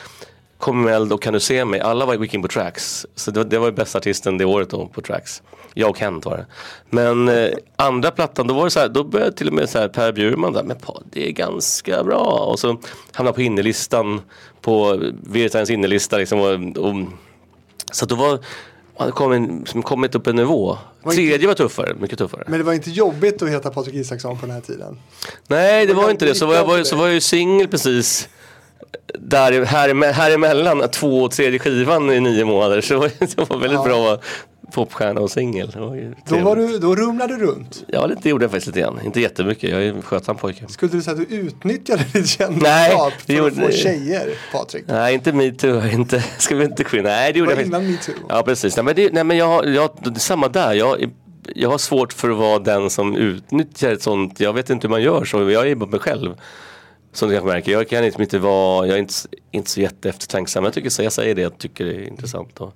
Kom 0.65 0.83
med 0.83 1.13
och 1.13 1.21
Kan 1.21 1.33
du 1.33 1.39
se 1.39 1.65
mig, 1.65 1.79
alla 1.79 2.05
var 2.05 2.13
gick 2.15 2.33
in 2.33 2.41
på 2.41 2.47
tracks. 2.47 3.05
Så 3.15 3.31
det, 3.31 3.39
var- 3.39 3.45
det 3.49 3.57
var 3.59 3.65
ju 3.67 3.71
bästa 3.71 3.97
artisten 3.97 4.37
det 4.37 4.45
året 4.45 4.69
då 4.69 4.87
på 4.87 5.01
tracks. 5.01 5.41
Jag 5.73 5.89
och 5.89 5.97
Kent 5.97 6.25
var 6.25 6.37
det. 6.37 6.45
Men 6.89 7.27
eh, 7.27 7.49
andra 7.75 8.11
plattan, 8.11 8.47
då 8.47 8.53
var 8.53 8.63
det 8.63 8.69
så 8.71 8.79
här, 8.79 8.87
då 8.89 9.03
började 9.03 9.31
till 9.31 9.47
och 9.47 9.53
med 9.53 9.69
så 9.69 9.79
här 9.79 9.87
Per 9.87 10.11
Bjurman 10.11 10.53
där, 10.53 10.63
men 10.63 10.77
pa, 10.77 11.01
det 11.11 11.27
är 11.27 11.31
ganska 11.31 12.03
bra. 12.03 12.47
Och 12.51 12.59
så 12.59 12.77
hamnade 13.11 13.35
på 13.35 13.41
innerlistan, 13.41 14.21
på 14.61 15.01
Virtains 15.23 15.69
innerlista 15.69 16.17
liksom. 16.17 16.39
Och, 16.39 16.85
och, 16.85 16.95
så 17.91 18.05
då 18.05 18.15
var, 18.15 18.39
hade 18.97 19.11
kommit, 19.11 19.67
som 19.67 19.83
kommit 19.83 20.15
upp 20.15 20.27
en 20.27 20.35
nivå. 20.35 20.77
Var 21.03 21.11
inte- 21.13 21.23
Tredje 21.23 21.47
var 21.47 21.53
tuffare, 21.55 21.93
mycket 21.99 22.17
tuffare. 22.17 22.43
Men 22.47 22.59
det 22.59 22.65
var 22.65 22.73
inte 22.73 22.91
jobbigt 22.91 23.41
att 23.41 23.49
heta 23.49 23.69
Patrik 23.69 23.95
Isaksson 23.95 24.37
på 24.39 24.45
den 24.45 24.55
här 24.55 24.61
tiden? 24.61 24.99
Nej, 25.47 25.85
det 25.85 25.93
var 25.93 26.03
var 26.03 26.11
inte 26.11 26.25
det. 26.25 26.35
Så 26.35 26.45
var 26.45 26.55
jag, 26.55 26.65
var, 26.65 26.83
så 26.83 26.95
var 26.95 27.05
jag 27.05 27.13
ju 27.13 27.21
singel 27.21 27.67
precis 27.67 28.29
där, 29.19 29.65
här, 29.65 30.11
här 30.13 30.31
emellan 30.31 30.89
två 30.91 31.23
och 31.23 31.31
tredje 31.31 31.59
skivan 31.59 32.11
i 32.11 32.19
nio 32.19 32.45
månader. 32.45 32.81
Så 32.81 32.93
det 32.93 32.99
var, 32.99 33.11
det 33.19 33.53
väldigt 33.59 33.71
Ja. 33.71 33.83
bra 33.83 34.13
att 34.13 34.23
popstjärna 34.73 35.21
och 35.21 35.31
singel. 35.31 35.67
Det 35.73 35.79
Då, 35.79 35.89
trevligt. 35.89 36.45
var 36.45 36.55
du, 36.55 36.79
då 36.79 36.95
rumlade 36.95 37.37
du 37.37 37.45
runt. 37.45 37.83
Ja, 37.87 38.05
lite 38.05 38.29
gjorde 38.29 38.43
jag 38.43 38.51
faktiskt 38.51 38.67
lite 38.67 38.79
grann. 38.79 38.99
Inte 39.05 39.21
jättemycket. 39.21 39.69
Jag 39.69 39.83
är 39.83 39.89
en 39.93 40.01
skötsam 40.01 40.35
pojke. 40.37 40.65
Skulle 40.67 40.91
du 40.91 41.01
säga 41.01 41.11
att 41.21 41.29
du 41.29 41.35
utnyttjade 41.35 42.03
ditt 42.13 42.27
kändisskap 42.29 43.13
det 43.25 43.33
för 43.37 43.47
att 43.47 43.53
gjorde- 43.55 43.71
få 43.71 43.71
tjejer, 43.71 44.29
Patrik? 44.51 44.83
Nej, 44.87 45.13
inte 45.13 45.33
metoo. 45.33 45.87
Inte, 45.93 46.23
ska 46.37 46.55
vi 46.55 46.65
inte 46.65 46.83
in. 46.97 47.03
Nej, 47.03 47.27
det 47.27 47.33
Det 47.33 47.39
gjorde 47.39 47.51
var 47.51 47.61
jag 47.61 47.67
innan 47.67 47.91
metoo. 47.91 48.13
Ja, 48.29 48.43
precis. 48.43 48.75
Nej, 48.75 48.83
men, 48.85 48.95
det, 48.95 49.13
nej, 49.13 49.23
men 49.23 49.37
jag, 49.37 49.69
jag, 49.69 49.89
det 50.13 50.19
samma 50.19 50.47
där. 50.47 50.73
Jag, 50.73 51.11
jag 51.55 51.69
har 51.69 51.77
svårt 51.77 52.13
för 52.13 52.29
att 52.29 52.37
vara 52.37 52.59
den 52.59 52.89
som 52.89 53.15
utnyttjar 53.15 53.91
ett 53.91 54.01
sånt. 54.01 54.39
Jag 54.39 54.53
vet 54.53 54.69
inte 54.69 54.87
hur 54.87 54.89
man 54.91 55.01
gör 55.01 55.25
så. 55.25 55.49
Jag 55.51 55.67
är 55.69 55.75
bara 55.75 55.89
mig 55.89 55.99
själv. 55.99 56.33
Som 57.15 57.29
du 57.29 57.35
kanske 57.35 57.53
märker. 57.53 57.71
Jag 57.71 57.89
kan 57.89 58.03
liksom 58.03 58.21
inte 58.21 58.39
vara, 58.39 58.87
jag 58.87 58.95
är 58.95 58.99
inte, 58.99 59.13
inte 59.51 59.69
så 59.69 59.81
jätteeftertänksam. 59.81 60.63
Jag, 60.63 60.73
tycker, 60.73 60.89
så 60.89 61.03
jag 61.03 61.13
säger 61.13 61.35
det 61.35 61.41
jag 61.41 61.57
tycker 61.57 61.85
det 61.85 61.95
är 61.95 62.07
intressant. 62.07 62.61
Och, 62.61 62.73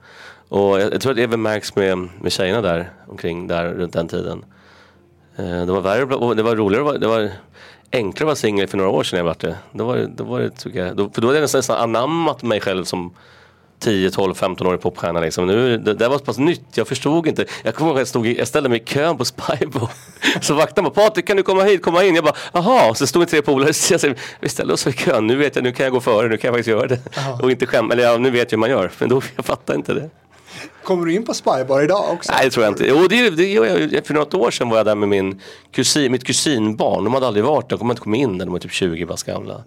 och 0.49 0.81
jag, 0.81 0.93
jag 0.93 1.01
tror 1.01 1.11
att 1.11 1.15
det 1.15 1.23
även 1.23 1.41
märks 1.41 1.75
med, 1.75 1.97
med 1.97 2.31
tjejerna 2.31 2.61
där 2.61 2.91
omkring, 3.07 3.47
där 3.47 3.73
runt 3.73 3.93
den 3.93 4.07
tiden. 4.07 4.45
Eh, 5.35 5.65
det 5.65 5.71
var 5.71 5.81
värre, 5.81 6.35
det 6.35 6.43
var 6.43 6.55
roligare, 6.55 6.97
det 6.97 7.07
var 7.07 7.31
enklare 7.91 8.25
att 8.25 8.27
vara 8.27 8.35
singel 8.35 8.67
för 8.67 8.77
några 8.77 8.89
år 8.89 9.03
sedan 9.03 9.17
jag 9.17 9.23
var 9.23 9.35
det. 9.39 9.57
Då 9.71 9.85
var 9.85 9.97
det, 9.97 10.07
då 10.07 10.23
var 10.23 10.39
det 10.39 10.49
tycker 10.49 10.85
jag, 10.85 10.95
då, 10.95 11.09
för 11.09 11.21
då 11.21 11.27
hade 11.27 11.37
jag 11.37 11.43
nästan, 11.43 11.59
nästan 11.59 11.77
anammat 11.77 12.43
mig 12.43 12.59
själv 12.59 12.83
som 12.83 13.13
10, 13.79 14.11
12, 14.11 14.33
15 14.33 14.67
årig 14.67 14.81
popstjärna 14.81 15.19
liksom. 15.19 15.47
Nu, 15.47 15.77
det, 15.77 15.93
det 15.93 16.07
var 16.07 16.17
så 16.17 16.23
pass 16.23 16.37
nytt, 16.37 16.61
jag 16.73 16.87
förstod 16.87 17.27
inte. 17.27 17.45
Jag 17.63 17.75
kommer 17.75 17.91
ihåg 17.91 17.99
jag, 17.99 18.07
stod 18.07 18.27
i, 18.27 18.37
jag 18.37 18.47
ställde 18.47 18.69
mig 18.69 18.81
i 18.81 18.83
kön 18.83 19.17
på 19.17 19.25
Spybo. 19.25 19.87
Så 20.41 20.53
vaktade 20.53 20.89
bara, 20.89 21.05
Patrik 21.05 21.27
kan 21.27 21.37
du 21.37 21.43
komma 21.43 21.63
hit, 21.63 21.81
komma 21.81 22.03
in? 22.03 22.15
Jag 22.15 22.23
bara, 22.23 22.35
jaha, 22.53 22.93
så 22.93 23.07
stod 23.07 23.27
tre 23.27 23.41
polare. 23.41 23.73
Så 23.73 23.93
jag 23.93 24.01
sa, 24.01 24.07
vi 24.39 24.49
ställer 24.49 24.73
oss 24.73 24.87
i 24.87 24.91
kön, 24.91 25.27
nu 25.27 25.35
vet 25.35 25.55
jag, 25.55 25.63
nu 25.63 25.71
kan 25.71 25.83
jag 25.83 25.93
gå 25.93 25.99
före, 25.99 26.27
nu 26.27 26.37
kan 26.37 26.47
jag 26.47 26.55
faktiskt 26.55 26.69
göra 26.69 26.87
det. 26.87 26.99
Och 27.41 27.51
inte 27.51 27.65
skämma, 27.65 27.93
eller 27.93 28.03
ja, 28.03 28.17
nu 28.17 28.29
vet 28.29 28.51
jag 28.51 28.57
hur 28.57 28.59
man 28.59 28.69
gör. 28.69 28.91
Men 28.99 29.09
då, 29.09 29.21
jag 29.35 29.45
fattar 29.45 29.75
inte 29.75 29.93
det. 29.93 30.09
Kommer 30.83 31.05
du 31.05 31.13
in 31.13 31.25
på 31.25 31.33
Spybar 31.33 31.83
idag 31.83 32.13
också? 32.13 32.31
Nej 32.31 32.45
det 32.45 32.51
tror 32.51 32.65
jag 32.65 32.71
inte. 32.71 32.87
Jo, 32.87 33.07
det, 33.09 33.29
det, 33.29 33.47
gör 33.47 33.65
jag. 33.93 34.05
för 34.05 34.13
något 34.13 34.33
år 34.33 34.51
sedan 34.51 34.69
var 34.69 34.77
jag 34.77 34.85
där 34.85 34.95
med 34.95 35.09
min 35.09 35.41
kusin, 35.71 36.11
mitt 36.11 36.23
kusinbarn. 36.23 37.03
De 37.03 37.13
hade 37.13 37.27
aldrig 37.27 37.45
varit 37.45 37.69
där, 37.69 37.77
de 37.77 37.79
kom 37.79 37.89
inte 37.89 38.01
komma 38.01 38.15
in 38.15 38.37
där, 38.37 38.45
de 38.45 38.51
var 38.51 38.59
typ 38.59 38.71
20 38.71 39.05
bast 39.05 39.25
gamla. 39.25 39.63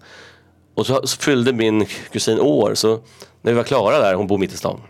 Och 0.75 0.85
så, 0.85 1.07
så 1.07 1.17
fyllde 1.17 1.53
min 1.53 1.85
kusin 2.11 2.39
år, 2.39 2.75
så 2.75 2.99
när 3.41 3.51
vi 3.51 3.57
var 3.57 3.63
klara 3.63 3.99
där, 3.99 4.13
hon 4.13 4.27
bor 4.27 4.37
mitt 4.37 4.53
i 4.53 4.57
stan. 4.57 4.81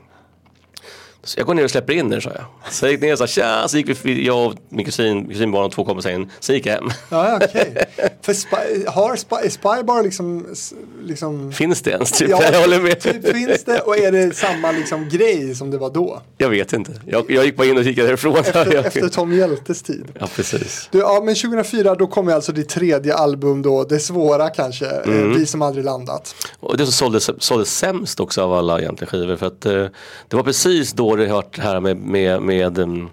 Så 1.23 1.39
jag 1.39 1.47
går 1.47 1.53
ner 1.53 1.63
och 1.63 1.71
släpper 1.71 1.93
in 1.93 2.13
er 2.13 2.19
sa 2.19 2.29
jag. 2.29 2.73
Så 2.73 2.85
jag 2.85 2.91
gick 2.91 3.01
ner 3.01 3.11
och 3.11 3.17
sa 3.17 3.27
tja, 3.27 3.67
så 3.67 3.77
gick 3.77 4.05
vi, 4.05 4.25
jag 4.25 4.47
och 4.47 4.53
min 4.69 4.85
kusin, 4.85 5.27
kusinbarn 5.29 5.65
och 5.65 5.71
två 5.71 5.85
kompisar 5.85 6.09
in. 6.09 6.31
Sen 6.39 6.55
gick 6.55 6.65
jag 6.65 6.73
hem. 6.73 6.89
Ja, 7.09 7.39
okej. 7.43 7.85
För 8.21 8.33
Spy, 8.33 8.85
har 8.87 9.15
Spy, 9.15 9.49
Spybar 9.49 10.03
liksom 10.03 10.55
liksom... 11.03 11.51
Finns 11.51 11.81
det 11.81 11.91
ens? 11.91 12.11
Typ? 12.11 12.29
Ja, 12.29 12.43
jag 12.51 12.61
håller 12.61 12.79
med. 12.81 12.99
Typ, 12.99 13.31
finns 13.31 13.63
det 13.63 13.79
och 13.79 13.97
är 13.97 14.11
det 14.11 14.35
samma 14.35 14.71
liksom 14.71 15.09
grej 15.09 15.55
som 15.55 15.71
det 15.71 15.77
var 15.77 15.89
då? 15.89 16.21
Jag 16.37 16.49
vet 16.49 16.73
inte. 16.73 16.91
Jag, 17.05 17.31
jag 17.31 17.45
gick 17.45 17.57
bara 17.57 17.67
in 17.67 17.77
och 17.77 17.83
kikade 17.83 18.07
därifrån. 18.07 18.35
Efter, 18.35 18.75
efter 18.75 19.09
Tom 19.09 19.33
Hjältes 19.33 19.83
tid. 19.83 20.05
Ja, 20.19 20.27
precis. 20.35 20.89
Du, 20.91 20.99
ja, 20.99 21.21
men 21.25 21.35
2004 21.35 21.95
då 21.95 22.07
kom 22.07 22.27
alltså 22.27 22.51
ditt 22.51 22.69
tredje 22.69 23.15
album 23.15 23.61
då, 23.61 23.83
Det 23.83 23.99
svåra 23.99 24.49
kanske, 24.49 24.85
eh, 24.85 25.13
Mm. 25.13 25.39
Vi 25.39 25.45
som 25.45 25.61
aldrig 25.61 25.85
landat. 25.85 26.35
Och 26.59 26.77
det 26.77 26.85
som 26.85 26.91
såldes, 26.91 27.29
såldes 27.43 27.77
sämst 27.77 28.19
också 28.19 28.41
av 28.41 28.53
alla 28.53 28.79
egentligen 28.79 29.09
skivor. 29.09 29.35
För 29.35 29.47
att 29.47 29.65
eh, 29.65 29.85
det 30.27 30.35
var 30.35 30.43
precis 30.43 30.93
då 30.93 31.12
det 31.15 31.27
hört 31.27 31.55
det 31.55 31.61
här 31.61 31.79
med, 31.79 31.97
med, 31.97 32.41
med 32.41 32.77
um, 32.77 33.09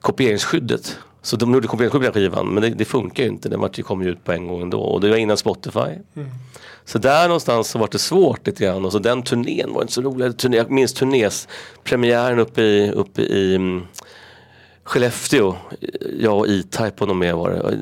kopieringsskyddet. 0.00 0.98
Så 1.22 1.36
de 1.36 1.54
gjorde 1.54 1.68
kopieringsskydd 1.68 2.00
på 2.00 2.04
den 2.04 2.12
skivan 2.12 2.54
men 2.54 2.62
det, 2.62 2.70
det 2.70 2.84
funkar 2.84 3.22
ju 3.22 3.28
inte. 3.28 3.48
Den 3.48 3.68
kom 3.68 4.02
ju 4.02 4.10
ut 4.10 4.24
på 4.24 4.32
en 4.32 4.46
gång 4.46 4.62
ändå. 4.62 4.80
Och 4.80 5.00
det 5.00 5.10
var 5.10 5.16
innan 5.16 5.36
Spotify. 5.36 5.90
Så 6.84 6.98
där 6.98 7.28
någonstans 7.28 7.68
så 7.68 7.78
var 7.78 7.88
det 7.92 7.98
svårt 7.98 8.46
lite 8.46 8.64
grann. 8.64 8.84
Och 8.84 8.92
så 8.92 8.98
den 8.98 9.22
turnén 9.22 9.72
var 9.72 9.82
inte 9.82 9.92
så 9.92 10.02
rolig. 10.02 10.36
Turné, 10.36 10.56
jag 10.56 10.70
minns 10.70 10.92
turnés, 10.92 11.48
premiären 11.84 12.38
uppe 12.38 12.62
i, 12.62 12.90
uppe 12.90 13.22
i 13.22 13.56
um, 13.56 13.86
Skellefteå. 14.84 15.56
Jag 16.18 16.38
och 16.38 16.48
E-Type 16.48 16.94
och 16.98 17.08
någon 17.08 17.18
mer 17.18 17.32
var 17.32 17.50
det. 17.50 17.78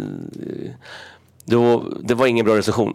Då, 1.45 1.85
det 2.03 2.15
var 2.15 2.27
ingen 2.27 2.47
bra 2.47 2.57
recension. 2.57 2.95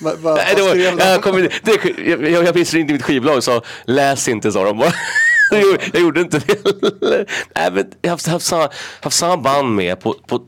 Va, 0.00 0.12
va, 0.18 0.34
Nej, 0.36 0.54
det 0.56 0.62
var, 0.62 0.74
jag, 0.74 1.22
kommer, 1.22 1.40
det, 1.62 2.00
jag, 2.10 2.30
jag, 2.30 2.44
jag 2.44 2.54
minns 2.54 2.74
ringde 2.74 2.92
mitt 2.92 3.02
skivbolag 3.02 3.36
och 3.36 3.44
sa 3.44 3.62
läs 3.84 4.28
inte 4.28 4.52
sa 4.52 4.64
de 4.64 4.78
bara. 4.78 4.92
Jag 5.92 6.02
gjorde- 6.02 6.20
inte 6.20 6.38
det. 6.38 7.26
Nej, 7.54 7.70
men 7.72 7.92
jag 8.02 8.10
har 8.10 8.14
haft, 8.14 8.26
haft, 8.26 8.46
samma, 8.46 8.68
haft 9.00 9.16
samma 9.16 9.36
band 9.36 9.74
med 9.74 10.00
på, 10.00 10.12
på 10.26 10.42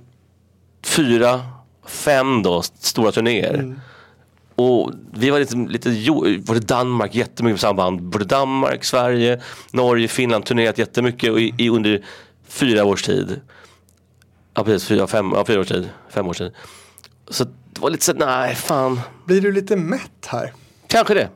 fyra, 0.85 1.41
fem 1.87 2.43
då, 2.43 2.63
stora 2.63 3.13
turnéer. 3.13 3.77
Och 4.55 4.91
vi 5.15 5.31
var 5.31 5.39
lite, 5.39 5.57
lite 5.57 5.91
jo, 5.91 6.21
var 6.39 6.55
det 6.55 6.61
Danmark 6.69 7.15
jättemycket 7.15 7.57
på 7.57 7.61
samma 7.61 7.75
band. 7.75 8.03
Både 8.03 8.25
Danmark, 8.25 8.85
Sverige, 8.85 9.41
Norge, 9.71 10.09
Finland 10.09 10.45
turnerat 10.47 10.79
jättemycket 10.79 11.31
i, 11.39 11.55
i 11.59 11.69
under 11.69 12.05
fyra 12.49 12.85
års 12.85 13.03
tid. 13.03 13.41
Ja 14.55 14.65
precis, 14.65 14.89
fyra, 14.89 15.07
fem, 15.07 15.33
ja, 15.35 15.45
fyra 15.45 15.61
års 15.61 15.69
tid. 15.69 15.89
Fem 16.11 16.27
års 16.29 16.39
tid. 16.39 16.53
Så 17.29 17.45
det 17.45 17.81
var 17.81 17.91
lite 17.91 18.05
så 18.05 18.13
nej 18.13 18.55
fan. 18.55 19.01
Blir 19.27 19.41
du 19.41 19.53
lite 19.53 19.77
mätt 19.77 20.27
här? 20.27 20.53
Kanske 20.87 21.15
det. 21.15 21.29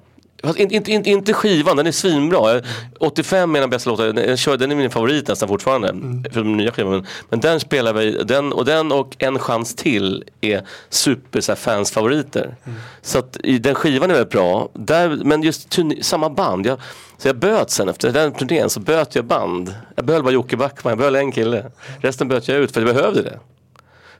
Fast 0.42 0.58
inte, 0.58 0.74
inte, 0.74 0.92
inte, 0.92 1.10
inte 1.10 1.32
skivan, 1.32 1.76
den 1.76 1.86
är 1.86 1.92
svinbra. 1.92 2.54
Jag- 2.54 2.62
85 3.00 3.56
är 3.56 3.60
den 3.60 3.70
bästa 3.70 3.90
låten, 3.90 4.14
den 4.14 4.70
är 4.72 4.74
min 4.74 4.90
favorit 4.90 5.28
nästan 5.28 5.48
fortfarande. 5.48 5.88
För 6.32 6.40
den 6.42 6.56
nya 6.56 6.72
skivan. 6.72 6.92
Men, 6.92 7.06
men 7.28 7.40
den 7.40 7.60
spelar 7.60 7.92
vi, 7.92 8.10
den 8.24 8.52
och, 8.52 8.64
den 8.64 8.92
och 8.92 9.16
En 9.18 9.38
chans 9.38 9.74
till 9.74 10.24
är 10.40 10.62
super 10.88 11.40
så 11.40 11.52
här, 11.52 11.56
fans 11.56 11.90
favoriter. 11.90 12.56
Så 13.02 13.18
att 13.18 13.36
i, 13.44 13.58
den 13.58 13.74
skivan 13.74 14.10
är 14.10 14.14
väldigt 14.14 14.32
bra. 14.32 14.68
Där, 14.72 15.08
men 15.24 15.42
just 15.42 15.70
turné, 15.70 16.02
samma 16.02 16.30
band. 16.30 16.66
Jag, 16.66 16.78
så 17.18 17.28
jag 17.28 17.36
böt 17.36 17.70
sen 17.70 17.88
efter 17.88 18.12
den 18.12 18.32
turnén 18.32 18.70
så 18.70 18.80
böt 18.80 19.14
jag 19.14 19.24
band. 19.24 19.74
Jag 19.94 20.04
behöll 20.04 20.22
bara 20.22 20.32
Jocke 20.32 20.56
Backman, 20.56 20.90
jag 20.90 20.98
behöll 20.98 21.16
en 21.16 21.32
kille. 21.32 21.70
Resten 22.00 22.28
böt 22.28 22.48
jag 22.48 22.58
ut 22.58 22.72
för 22.72 22.80
jag 22.82 22.94
behövde 22.94 23.22
det. 23.22 23.38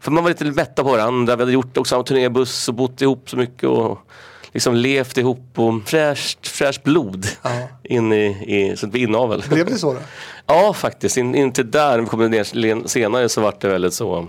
För 0.01 0.11
man 0.11 0.25
var 0.25 0.31
lite 0.31 0.45
mätta 0.45 0.85
på 0.85 0.91
varandra. 0.91 1.37
Vi 1.37 1.43
hade 1.43 1.53
gjort 1.53 1.77
också 1.77 2.03
turnébuss 2.03 2.69
och 2.69 2.75
bott 2.75 3.03
ihop 3.03 3.31
så 3.31 3.37
mycket. 3.37 3.69
Och 3.69 3.99
liksom 4.57 4.75
levt 4.75 5.19
ihop 5.19 5.53
och 5.57 5.75
fräscht, 5.87 6.47
fräscht 6.49 6.83
blod. 6.83 7.27
Ja. 7.43 7.51
In 7.83 8.13
i, 8.13 8.27
i 8.27 8.77
så 8.77 8.87
att 8.87 8.93
vi 8.95 8.99
inavel. 9.03 9.43
Blev 9.49 9.67
det 9.67 9.79
så 9.79 9.93
då? 9.93 9.99
Ja 10.47 10.73
faktiskt. 10.73 11.17
In, 11.17 11.35
inte 11.35 11.63
där, 11.63 11.99
vi 11.99 12.07
kommer 12.07 12.29
ner 12.29 12.87
senare 12.89 13.29
så 13.29 13.41
vart 13.41 13.61
det 13.61 13.69
väldigt 13.69 13.95
så. 13.95 14.27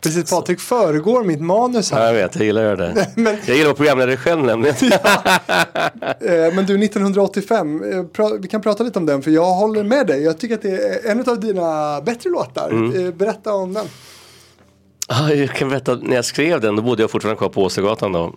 Precis, 0.00 0.30
Patrik 0.30 0.60
föregår 0.60 1.24
mitt 1.24 1.40
manus 1.40 1.90
Ja, 1.90 1.96
här. 1.98 2.06
jag 2.06 2.12
vet, 2.14 2.36
jag 2.36 2.44
gillar 2.44 2.76
det. 2.76 3.08
Men- 3.16 3.36
Jag 3.46 3.56
gillar 3.56 3.70
att 3.70 3.76
programledare 3.76 4.16
själv 4.16 4.44
nämligen. 4.44 4.76
Eh, 6.20 6.54
Men 6.54 6.66
du, 6.66 6.84
1985, 6.84 7.82
eh, 8.18 8.28
vi 8.40 8.48
kan 8.48 8.62
prata 8.62 8.82
lite 8.84 8.98
om 8.98 9.06
den 9.06 9.22
för 9.22 9.30
jag 9.30 9.44
håller 9.54 9.82
med 9.82 10.06
dig. 10.06 10.22
Jag 10.22 10.38
tycker 10.38 10.54
att 10.54 10.62
det 10.62 10.70
är 10.70 11.10
en 11.10 11.28
av 11.30 11.40
dina 11.40 12.00
bättre 12.00 12.30
låtar. 12.30 12.70
Mm. 12.70 13.06
Eh, 13.06 13.14
Berätta 13.14 13.52
om 13.54 13.72
den. 13.72 13.86
Ja, 15.08 15.32
jag 15.32 15.50
kan 15.50 15.68
berätta, 15.68 15.94
när 15.94 16.16
jag 16.16 16.24
skrev 16.24 16.60
den 16.60 16.76
då 16.76 16.82
bodde 16.82 17.02
jag 17.02 17.10
fortfarande 17.10 17.38
kvar 17.38 17.48
på 17.48 17.62
Åsögatan 17.62 18.12
då. 18.12 18.34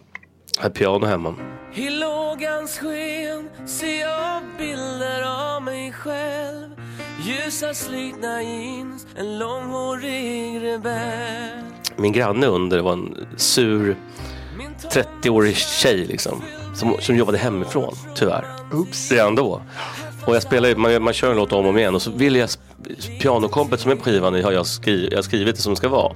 Piano 0.74 1.06
hemma. 1.06 1.36
I 1.74 1.90
lågans 1.90 2.78
sken 2.80 3.50
ser 3.68 4.00
jag 4.00 4.42
bilder 4.58 5.22
av 5.56 5.64
mig 5.64 5.92
själv 5.92 6.70
Ljusa 7.22 7.74
slitna 7.74 8.44
jeans, 8.44 9.08
en 9.16 9.40
långhårig 9.40 10.64
rebell 10.64 11.64
Min 11.96 12.14
granne 12.14 12.48
under 12.48 12.80
var 12.80 12.94
en 12.94 13.28
sur 13.36 13.96
Min 14.58 14.76
30-årig 14.76 15.56
tjej 15.56 16.06
liksom. 16.06 16.42
Som, 16.76 16.96
som 17.00 17.16
jobbade 17.16 17.38
hemifrån, 17.38 17.96
tyvärr. 18.16 18.46
Oops. 18.74 19.12
Redan 19.12 19.36
då. 19.36 19.62
Och 20.28 20.36
jag 20.36 20.44
spelar, 20.44 20.76
man, 20.76 21.04
man 21.04 21.14
kör 21.14 21.32
en 21.32 21.38
låt 21.38 21.54
om 21.54 21.66
och 21.66 21.70
om 21.70 21.78
igen 21.78 21.96
och 21.96 22.02
så 22.02 22.12
vill 22.12 22.36
jag 22.36 22.50
pianokompet 23.22 23.80
som 23.80 23.92
är 23.92 23.96
på 23.96 24.04
skivan 24.04 24.44
har 24.44 24.52
jag, 24.52 24.66
skri, 24.66 25.08
jag 25.12 25.18
har 25.18 25.24
skrivit 25.24 25.56
det 25.56 25.62
som 25.62 25.74
det 25.74 25.78
ska 25.78 25.90
vara. 25.90 26.08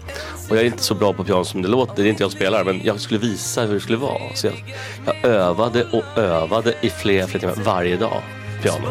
Och 0.49 0.55
jag 0.55 0.59
är 0.59 0.65
inte 0.65 0.83
så 0.83 0.95
bra 0.95 1.13
på 1.13 1.23
piano 1.23 1.45
som 1.45 1.61
det 1.61 1.67
låter, 1.67 2.03
det 2.03 2.07
är 2.07 2.09
inte 2.09 2.23
jag 2.23 2.31
som 2.31 2.37
spelar 2.37 2.63
men 2.63 2.81
jag 2.83 2.99
skulle 2.99 3.19
visa 3.19 3.61
hur 3.61 3.73
det 3.73 3.79
skulle 3.79 3.97
vara. 3.97 4.35
Så 4.35 4.47
jag, 4.47 4.53
jag 5.05 5.31
övade 5.31 5.83
och 5.91 6.17
övade 6.17 6.73
i 6.81 6.89
flera, 6.89 7.27
flera 7.27 7.39
timmar 7.39 7.65
varje 7.65 7.97
dag. 7.97 8.21
Piano. 8.63 8.87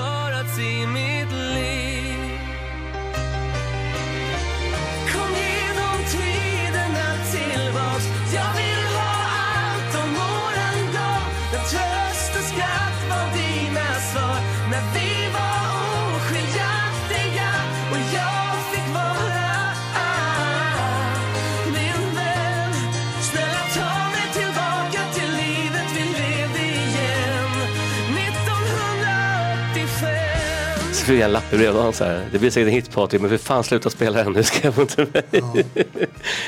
1985 31.11 31.11
Så 31.11 31.15
skrev 31.15 31.19
jag 31.19 31.27
en 31.27 31.33
lapp 31.33 31.53
i 31.53 31.57
brevlådan 31.57 31.93
så 31.93 32.05
här. 32.05 32.29
Det 32.33 32.39
blir 32.39 32.51
säkert 32.51 32.69
en 32.69 32.75
hit 32.75 32.91
Patrik 32.91 33.21
men 33.21 33.31
för 33.31 33.37
fan 33.37 33.65
sluta 33.65 33.91
spela 33.91 34.25
den 34.25 34.33
nu 34.33 34.43
skrev 34.43 34.75
hon 34.77 34.87
till 34.87 35.07
mig. 35.13 35.45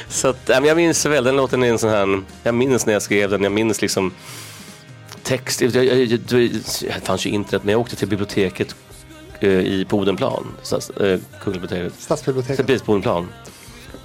så 0.08 0.28
att, 0.28 0.40
ja, 0.46 0.66
jag 0.66 0.76
minns 0.76 1.06
väl, 1.06 1.24
den 1.24 1.36
låten 1.36 1.62
är 1.62 1.68
en 1.68 1.78
sån 1.78 1.90
här, 1.90 2.22
jag 2.42 2.54
minns 2.54 2.86
när 2.86 2.92
jag 2.92 3.02
skrev 3.02 3.30
den, 3.30 3.42
jag 3.42 3.52
minns 3.52 3.82
liksom 3.82 4.12
text, 5.22 5.60
jag, 5.60 5.74
jag, 5.74 6.04
jag, 6.04 6.20
det 6.28 7.00
fanns 7.02 7.26
ju 7.26 7.30
internet 7.30 7.64
men 7.64 7.72
jag 7.72 7.80
åkte 7.80 7.96
till 7.96 8.08
biblioteket 8.08 8.74
eh, 9.40 9.50
i 9.50 9.86
på 9.88 9.96
Odenplan, 9.96 10.46
eh, 11.00 11.18
Kungliga 11.42 11.90
Stadsbiblioteket. 11.98 12.66
Precis 12.66 12.82
på 12.82 12.92
en. 12.92 13.28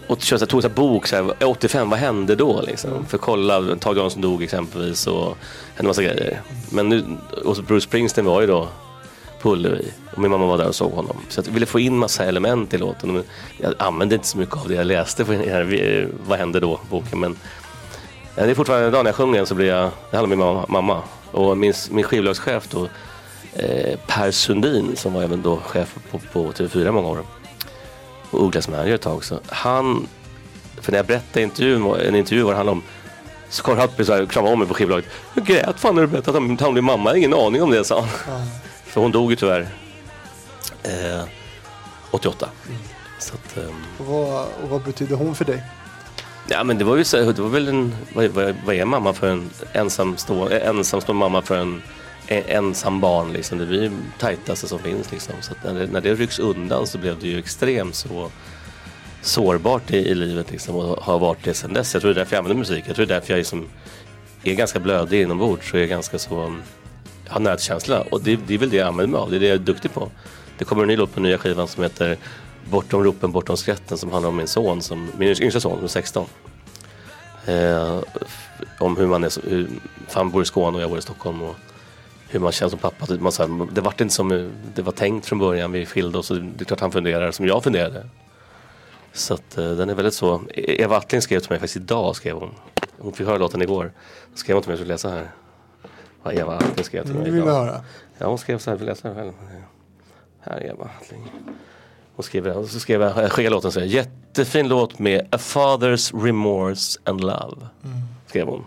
Och 0.07 0.21
så 0.21 0.45
tog 0.45 0.65
en 0.65 0.73
bok, 0.73 1.07
så 1.07 1.15
här, 1.15 1.43
85, 1.43 1.89
vad 1.89 1.99
hände 1.99 2.35
då 2.35 2.61
liksom? 2.61 3.05
För 3.05 3.17
kolla, 3.17 3.75
Tage 3.75 3.97
Jansson 3.97 4.21
dog 4.21 4.43
exempelvis 4.43 5.07
och 5.07 5.37
hände 5.75 5.87
massa 5.87 6.03
grejer. 6.03 6.41
Men 6.69 6.89
nu, 6.89 7.05
och 7.45 7.55
Bruce 7.55 7.83
Springsteen 7.83 8.25
var 8.25 8.41
ju 8.41 8.47
då 8.47 8.67
på 9.41 9.51
Ullevi 9.53 9.91
och 10.13 10.19
min 10.19 10.31
mamma 10.31 10.45
var 10.45 10.57
där 10.57 10.67
och 10.67 10.75
såg 10.75 10.91
honom. 10.91 11.17
Så 11.29 11.41
jag 11.45 11.51
ville 11.53 11.65
få 11.65 11.79
in 11.79 11.97
massa 11.97 12.25
element 12.25 12.73
i 12.73 12.77
låten. 12.77 13.13
Men 13.13 13.23
jag 13.57 13.73
använde 13.79 14.15
inte 14.15 14.27
så 14.27 14.37
mycket 14.37 14.55
av 14.57 14.67
det 14.67 14.75
jag 14.75 14.85
läste 14.85 15.25
på 15.25 15.31
den 15.31 15.49
här, 15.49 15.73
eh, 16.01 16.07
Vad 16.27 16.39
hände 16.39 16.59
då? 16.59 16.79
boken. 16.89 17.19
Men 17.19 17.31
eh, 18.35 18.45
det 18.45 18.51
är 18.51 18.55
fortfarande 18.55 18.87
idag 18.87 19.03
när 19.03 19.09
jag 19.09 19.15
sjunger 19.15 19.37
den 19.37 19.45
så 19.45 19.55
blir 19.55 19.67
jag, 19.67 19.91
det 20.11 20.17
handlar 20.17 20.35
om 20.37 20.57
min 20.57 20.65
mamma. 20.67 21.01
Och 21.31 21.57
min, 21.57 21.73
min 21.89 22.03
skivbolagschef 22.03 22.67
då, 22.69 22.87
eh, 23.53 23.99
Per 24.07 24.31
Sundin 24.31 24.95
som 24.95 25.13
var 25.13 25.23
även 25.23 25.41
då 25.41 25.57
chef 25.57 25.95
på, 26.11 26.19
på 26.33 26.51
TV4 26.51 26.91
många 26.91 27.07
år 27.07 27.23
och 28.31 28.45
Ugglas 28.45 28.67
manager 28.67 28.95
ett 28.95 29.01
tag. 29.01 29.23
Så 29.23 29.39
han, 29.47 30.07
för 30.81 30.91
när 30.91 30.99
jag 30.99 31.05
berättade 31.05 31.39
i 31.39 31.43
intervjun, 31.43 31.95
en 32.07 32.15
intervju 32.15 32.43
vad 32.43 32.53
det 32.53 32.57
handlade 32.57 32.77
om 32.77 32.83
så 33.49 33.63
kom 33.63 33.77
han 33.77 33.89
och 34.23 34.31
kramade 34.31 34.53
om 34.53 34.59
mig 34.59 34.67
på 34.67 34.73
skivbolaget. 34.73 35.09
Jag 35.33 35.45
grät 35.45 35.79
fan 35.79 35.95
när 35.95 36.01
du 36.01 36.07
berättade 36.07 36.37
om 36.37 36.57
han 36.59 36.73
din 36.75 36.83
mamma. 36.83 37.03
Jag 37.03 37.07
hade 37.07 37.17
ingen 37.19 37.33
aning 37.33 37.63
om 37.63 37.71
det 37.71 37.83
sa 37.83 38.01
han. 38.01 38.41
För 38.97 39.01
hon 39.01 39.11
dog 39.11 39.29
ju 39.29 39.35
tyvärr 39.35 39.67
eh, 40.83 41.23
88. 42.11 42.49
Så 43.19 43.33
att, 43.33 43.57
ehm, 43.57 43.83
Och 43.99 44.05
vad, 44.05 44.47
och 44.63 44.69
vad 44.69 44.81
betyder 44.81 45.15
hon 45.15 45.35
för 45.35 45.45
dig? 45.45 45.63
Ja 46.47 46.63
men 46.63 46.77
det 46.77 46.83
var 46.83 46.97
ju 46.97 47.03
så, 47.03 47.31
det 47.31 47.41
var 47.41 47.49
väl 47.49 47.67
en, 47.67 47.95
vad, 48.13 48.55
vad, 48.65 48.75
är 48.75 48.85
mamma 48.85 49.13
för 49.13 49.27
en 49.29 49.49
ensamstående, 49.73 50.59
ensamstående 50.59 51.19
mamma 51.19 51.41
för 51.41 51.57
en, 51.57 51.81
en 52.27 52.43
ensam 52.47 53.01
barn 53.01 53.33
liksom. 53.33 53.57
Det 53.57 53.65
blir 53.65 53.83
ju 53.83 53.91
tajtaste 54.19 54.67
som 54.67 54.79
finns 54.79 55.11
liksom. 55.11 55.35
Så 55.41 55.53
när, 55.63 55.73
det, 55.73 55.87
när 55.87 56.01
det 56.01 56.15
rycks 56.15 56.39
undan 56.39 56.87
så 56.87 56.97
blev 56.97 57.19
det 57.19 57.27
ju 57.27 57.39
extremt 57.39 57.95
så 57.95 58.31
sårbart 59.21 59.91
i, 59.91 59.97
i 59.97 60.15
livet 60.15 60.51
liksom 60.51 60.75
och 60.75 61.03
har 61.03 61.19
varit 61.19 61.43
det 61.43 61.53
sedan 61.53 61.73
dess. 61.73 61.93
Jag 61.93 62.01
tror 62.01 62.13
det 62.13 62.19
är 62.19 62.19
därför 62.19 62.35
jag 62.35 62.39
använder 62.39 62.59
musik. 62.59 62.83
Jag 62.87 62.95
tror 62.95 63.05
det 63.05 63.13
är 63.13 63.19
därför 63.19 63.33
jag 63.33 63.37
liksom 63.37 63.67
är 64.43 64.53
ganska 64.53 64.79
blödig 64.79 65.21
inombords 65.21 65.73
och 65.73 65.79
är 65.79 65.85
ganska 65.85 66.19
så, 66.19 66.55
ha 67.29 67.39
har. 67.39 68.13
Och 68.13 68.21
det, 68.21 68.39
det 68.47 68.53
är 68.53 68.57
väl 68.57 68.69
det 68.69 68.77
jag 68.77 68.87
använder 68.87 69.11
mig 69.11 69.21
av, 69.21 69.29
det 69.29 69.35
är 69.35 69.39
det 69.39 69.47
jag 69.47 69.55
är 69.55 69.59
duktig 69.59 69.93
på. 69.93 70.09
Det 70.57 70.65
kommer 70.65 70.81
en 70.81 70.87
ny 70.87 70.95
låt 70.95 71.13
på 71.13 71.19
nya 71.19 71.37
skivan 71.37 71.67
som 71.67 71.83
heter 71.83 72.17
Bortom 72.69 73.03
ropen, 73.03 73.31
bortom 73.31 73.57
skratten 73.57 73.97
som 73.97 74.11
handlar 74.11 74.29
om 74.29 74.35
min 74.35 74.47
son, 74.47 74.81
som, 74.81 75.11
min 75.17 75.41
yngsta 75.41 75.59
son 75.59 75.75
som 75.75 75.83
är 75.83 75.87
16. 75.87 76.25
Eh, 77.45 77.99
om 78.79 78.97
hur 78.97 79.07
man 79.07 79.23
är, 79.23 79.49
hur, 79.49 79.69
för 80.07 80.19
han 80.19 80.29
bor 80.29 80.41
i 80.41 80.45
Skåne 80.45 80.77
och 80.77 80.83
jag 80.83 80.89
bor 80.89 80.99
i 80.99 81.01
Stockholm. 81.01 81.41
Och 81.41 81.55
hur 82.29 82.39
man 82.39 82.51
känns 82.51 82.71
som 82.71 82.79
pappa. 82.79 83.05
Det, 83.05 83.19
man, 83.19 83.31
så 83.31 83.47
här, 83.47 83.67
det 83.71 83.81
var 83.81 83.93
inte 84.01 84.13
som 84.13 84.51
det 84.75 84.81
var 84.81 84.91
tänkt 84.91 85.25
från 85.25 85.39
början. 85.39 85.71
Vi 85.71 85.85
skilde 85.85 86.17
oss 86.17 86.31
och 86.31 86.37
det 86.37 86.61
är 86.61 86.65
klart 86.65 86.79
han 86.79 86.91
funderar 86.91 87.31
som 87.31 87.47
jag 87.47 87.63
funderade. 87.63 88.09
Så 89.13 89.33
att 89.33 89.57
eh, 89.57 89.71
den 89.71 89.89
är 89.89 89.93
väldigt 89.93 90.13
så. 90.13 90.41
E- 90.53 90.81
Eva 90.83 90.97
Attling 90.97 91.21
skrev 91.21 91.39
till 91.39 91.49
mig 91.49 91.59
faktiskt 91.59 91.75
idag 91.75 92.15
skrev 92.15 92.35
hon. 92.35 92.49
Hon 92.97 93.13
fick 93.13 93.27
höra 93.27 93.37
låten 93.37 93.61
igår. 93.61 93.91
Skrev 94.35 94.55
hon 94.55 94.63
till 94.63 94.69
mig 94.69 94.73
att 94.73 94.79
jag 94.79 94.79
skulle 94.79 94.93
läsa 94.93 95.09
här. 95.09 95.31
Vad 96.23 96.33
Eva 96.37 96.55
Attling 96.55 96.85
skrev 96.85 97.03
till 97.03 97.13
mig 97.13 97.23
Det 97.23 97.31
vill 97.31 97.41
vi 97.41 97.47
idag. 97.49 97.65
höra. 97.65 97.81
Ja, 98.17 98.27
hon 98.27 98.37
skrev 98.37 98.57
så 98.57 98.69
här, 98.69 98.77
vi 98.77 98.85
läser 98.85 99.15
själv. 99.15 99.31
Här 100.39 100.57
är 100.57 100.65
Eva 100.65 100.89
Attling. 101.01 101.31
Hon 102.15 102.23
skrev, 102.23 102.67
så 102.67 102.79
skrev 102.79 103.01
jag, 103.01 103.17
jag 103.23 103.31
skickade 103.31 103.55
låten 103.55 103.71
så 103.71 103.79
här, 103.79 103.87
jättefin 103.87 104.67
låt 104.67 104.99
med 104.99 105.21
A 105.31 105.37
Father's 105.37 106.23
Remorse 106.23 106.99
and 107.03 107.21
Love. 107.21 107.67
Skrev 108.27 108.47
hon. 108.47 108.65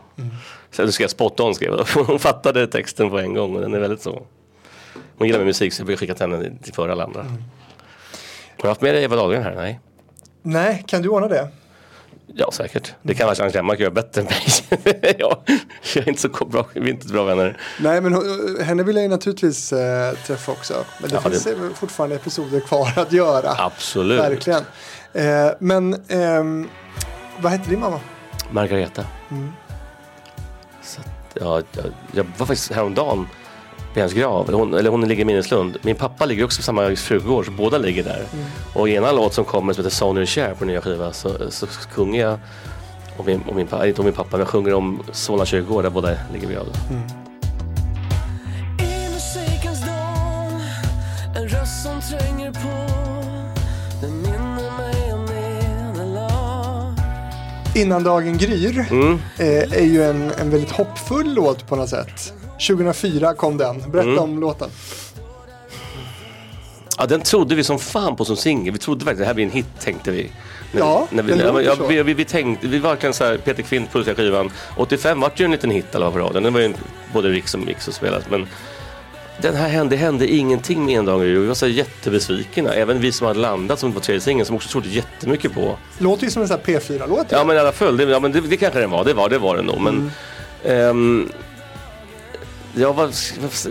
Så 0.71 0.83
du 0.83 0.93
skrev 0.93 1.09
spot 1.09 1.41
on 1.41 1.55
skrev 1.55 1.73
hon. 1.73 2.05
Hon 2.07 2.19
fattade 2.19 2.67
texten 2.67 3.11
på 3.11 3.19
en 3.19 3.35
gång 3.35 3.55
och 3.57 3.61
den 3.63 3.75
är 3.75 3.79
väldigt 3.79 4.03
så. 4.03 4.23
Hon 5.19 5.27
gillar 5.27 5.39
med 5.39 5.47
musik 5.47 5.73
så 5.73 5.81
jag 5.81 5.87
brukar 5.87 5.99
skicka 6.07 6.15
henne 6.27 6.53
till 6.63 6.75
före 6.75 6.93
alla 6.93 7.05
andra. 7.05 7.23
Har 7.23 8.63
du 8.63 8.69
haft 8.69 8.81
med 8.81 8.95
dig 8.95 9.05
Eva 9.05 9.17
Dahlgren 9.17 9.43
här? 9.43 9.55
Nej. 9.55 9.81
Nej, 10.43 10.85
kan 10.87 11.03
du 11.03 11.09
ordna 11.09 11.29
det? 11.29 11.49
Ja, 12.35 12.51
säkert. 12.53 12.95
Det 13.03 13.15
kan 13.15 13.27
vara 13.27 13.37
Jean 13.39 13.51
Klemmark 13.51 13.81
göra 13.81 13.91
bättre 13.91 14.21
än 14.21 14.27
mig. 14.27 15.15
ja, 15.19 15.43
jag 15.95 16.05
är 16.05 16.09
inte 16.09 16.21
så 16.23 16.29
bra, 16.45 16.67
vi 16.75 16.81
är 16.81 16.89
inte 16.89 17.07
så 17.09 17.13
bra 17.13 17.25
vänner. 17.25 17.61
Nej, 17.81 18.01
men 18.01 18.15
henne 18.65 18.83
vill 18.83 18.97
jag 18.97 19.03
ju 19.03 19.09
naturligtvis 19.09 19.73
eh, 19.73 20.15
träffa 20.27 20.53
också. 20.53 20.85
Men 21.01 21.11
det 21.11 21.15
Ja, 21.25 21.31
finns 21.31 21.45
det- 21.45 21.51
eh, 21.53 21.73
fortfarande 21.75 22.17
episoder 22.17 22.61
kvar 22.61 22.93
att 22.97 23.13
göra. 23.13 23.55
Absolut. 23.59 24.21
Verkligen. 24.21 24.63
Eh, 25.13 25.51
men 25.59 26.05
ehm, 26.09 26.69
vad 27.41 27.53
hette 27.53 27.71
din 27.71 27.81
mamma? 27.81 28.01
Margareta. 28.51 29.05
Så 30.83 31.01
att, 31.01 31.07
ja, 31.41 31.63
jag, 31.73 31.85
jag 32.13 32.25
var 32.39 32.47
faktiskt 32.47 32.73
häromdagen 32.73 33.27
vid 33.95 34.03
hennes 34.03 34.13
grav. 34.15 34.49
Eller 34.49 34.59
hon, 34.59 34.75
eller 34.75 34.91
hon 34.91 35.09
ligger 35.09 35.23
i 35.23 35.25
Minneslund. 35.25 35.79
Min 35.83 35.97
pappa 35.97 36.25
ligger 36.27 36.45
också 36.45 36.59
på 36.59 36.63
samma 36.63 36.97
frugård 36.97 37.45
så 37.47 37.51
båda 37.51 37.79
ligger 37.79 38.05
där. 38.05 38.23
Och 38.75 38.89
i 38.89 38.95
ena 38.95 39.13
låt 39.13 39.35
som 39.35 39.45
kommer 39.45 39.73
som 39.73 39.85
heter 39.85 39.97
Sonny 39.97 40.27
Cher 40.27 40.55
på 40.55 40.65
nya 40.65 40.81
skiva 40.81 41.13
så, 41.13 41.51
så 41.51 41.67
sjunger 41.67 42.21
jag 42.21 42.39
och 43.17 43.27
min, 43.27 43.41
och 43.49 43.55
min, 43.57 43.69
inte 43.85 44.01
om 44.01 44.05
min 44.05 44.15
pappa, 44.15 44.29
men 44.31 44.41
jag 44.41 44.49
sjunger 44.49 44.75
om 44.75 45.03
Solna 45.13 45.45
kyrkogård 45.47 45.85
där 45.85 45.91
båda 45.91 46.09
ligger 46.33 46.47
begravda. 46.47 46.73
Nederlag 55.93 56.95
Innan 57.75 58.03
dagen 58.05 58.39
gryr 58.39 58.87
Mm. 58.91 59.19
eh, 59.39 59.79
är 59.79 59.85
ju 59.85 60.05
en, 60.05 60.33
en 60.39 60.51
väldigt 60.51 60.71
hoppfull 60.71 61.35
låt 61.35 61.67
på 61.67 61.77
något 61.77 61.89
sätt. 61.89 62.33
2004 62.67 63.35
kom 63.35 63.57
den. 63.57 63.91
Berätta 63.91 64.09
Mm. 64.09 64.19
om 64.23 64.41
låten. 64.41 64.71
Ja, 66.99 67.07
den 67.07 67.21
trodde 67.21 67.55
vi 67.55 67.65
som 67.65 67.79
fan 67.79 68.17
på 68.17 68.25
som 68.25 68.37
singel. 68.37 68.73
Vi 68.73 68.79
trodde 68.79 69.05
verkligen 69.05 69.21
det 69.23 69.27
här 69.27 69.35
blir 69.35 69.45
en 69.45 69.51
hit 69.51 69.67
tänkte 69.81 70.11
vi. 70.11 70.31
När, 70.73 70.81
Ja, 70.81 71.07
när 71.11 71.23
vi, 71.23 71.33
den 71.33 71.65
ja, 71.65 71.75
vi, 71.89 72.03
vi, 72.03 72.15
vi 72.15 72.25
tänkte, 72.25 72.67
vi 72.69 72.79
var 72.79 72.91
verkligen 72.91 73.15
så 73.15 73.25
här, 73.25 73.37
Peter 73.37 73.63
Kvint 73.63 73.93
producerade 73.93 74.23
skivan. 74.23 74.51
85 74.77 75.21
vart 75.21 75.41
ju 75.41 75.45
en 75.45 75.51
liten 75.51 75.71
hit 75.71 75.95
alla 75.95 76.11
på 76.11 76.19
radion. 76.19 76.43
Den 76.43 76.53
var 76.53 76.61
ju 76.61 76.75
både 77.13 77.29
Riks 77.29 77.55
och 77.55 77.61
Mix 77.61 77.89
och 77.89 77.95
spelas. 77.95 78.23
Men 78.31 78.47
den 79.43 79.55
här 79.57 79.69
hände, 79.69 79.97
hände 79.97 80.27
ingenting 80.29 80.85
med 80.85 80.99
en 80.99 81.05
dag 81.05 81.19
Vi 81.19 81.47
var 81.47 81.55
så 81.55 81.67
här 81.67 81.73
jättebesvikna. 81.73 82.73
Även 82.75 83.01
vi 83.01 83.13
som 83.13 83.27
hade 83.27 83.41
landat 83.41 83.79
som 83.79 83.93
var 83.93 84.01
tredje 84.01 84.21
singeln 84.21 84.47
som 84.47 84.57
också 84.57 84.69
trodde 84.69 84.89
jättemycket 84.89 85.55
på. 85.55 85.77
Låter 85.99 86.25
ju 86.25 86.31
som 86.31 86.43
en 86.43 86.49
sån 86.49 86.59
här 86.67 86.81
P4-låt. 86.81 87.27
Ja 87.29 87.45
men 87.45 87.57
i 87.57 87.59
alla 87.59 87.73
fall, 87.73 87.97
det, 87.97 88.05
ja, 88.05 88.21
men 88.21 88.33
det, 88.33 88.41
det 88.41 88.57
kanske 88.57 88.81
den 88.81 88.91
var. 88.91 89.05
Det 89.05 89.15
var 89.15 89.29
det 89.29 89.39
var 89.39 89.57
den 89.57 89.67
nog. 89.67 89.81
Men 89.81 90.13
ehm, 90.65 91.33
jag 92.75 92.95
var, 92.95 93.11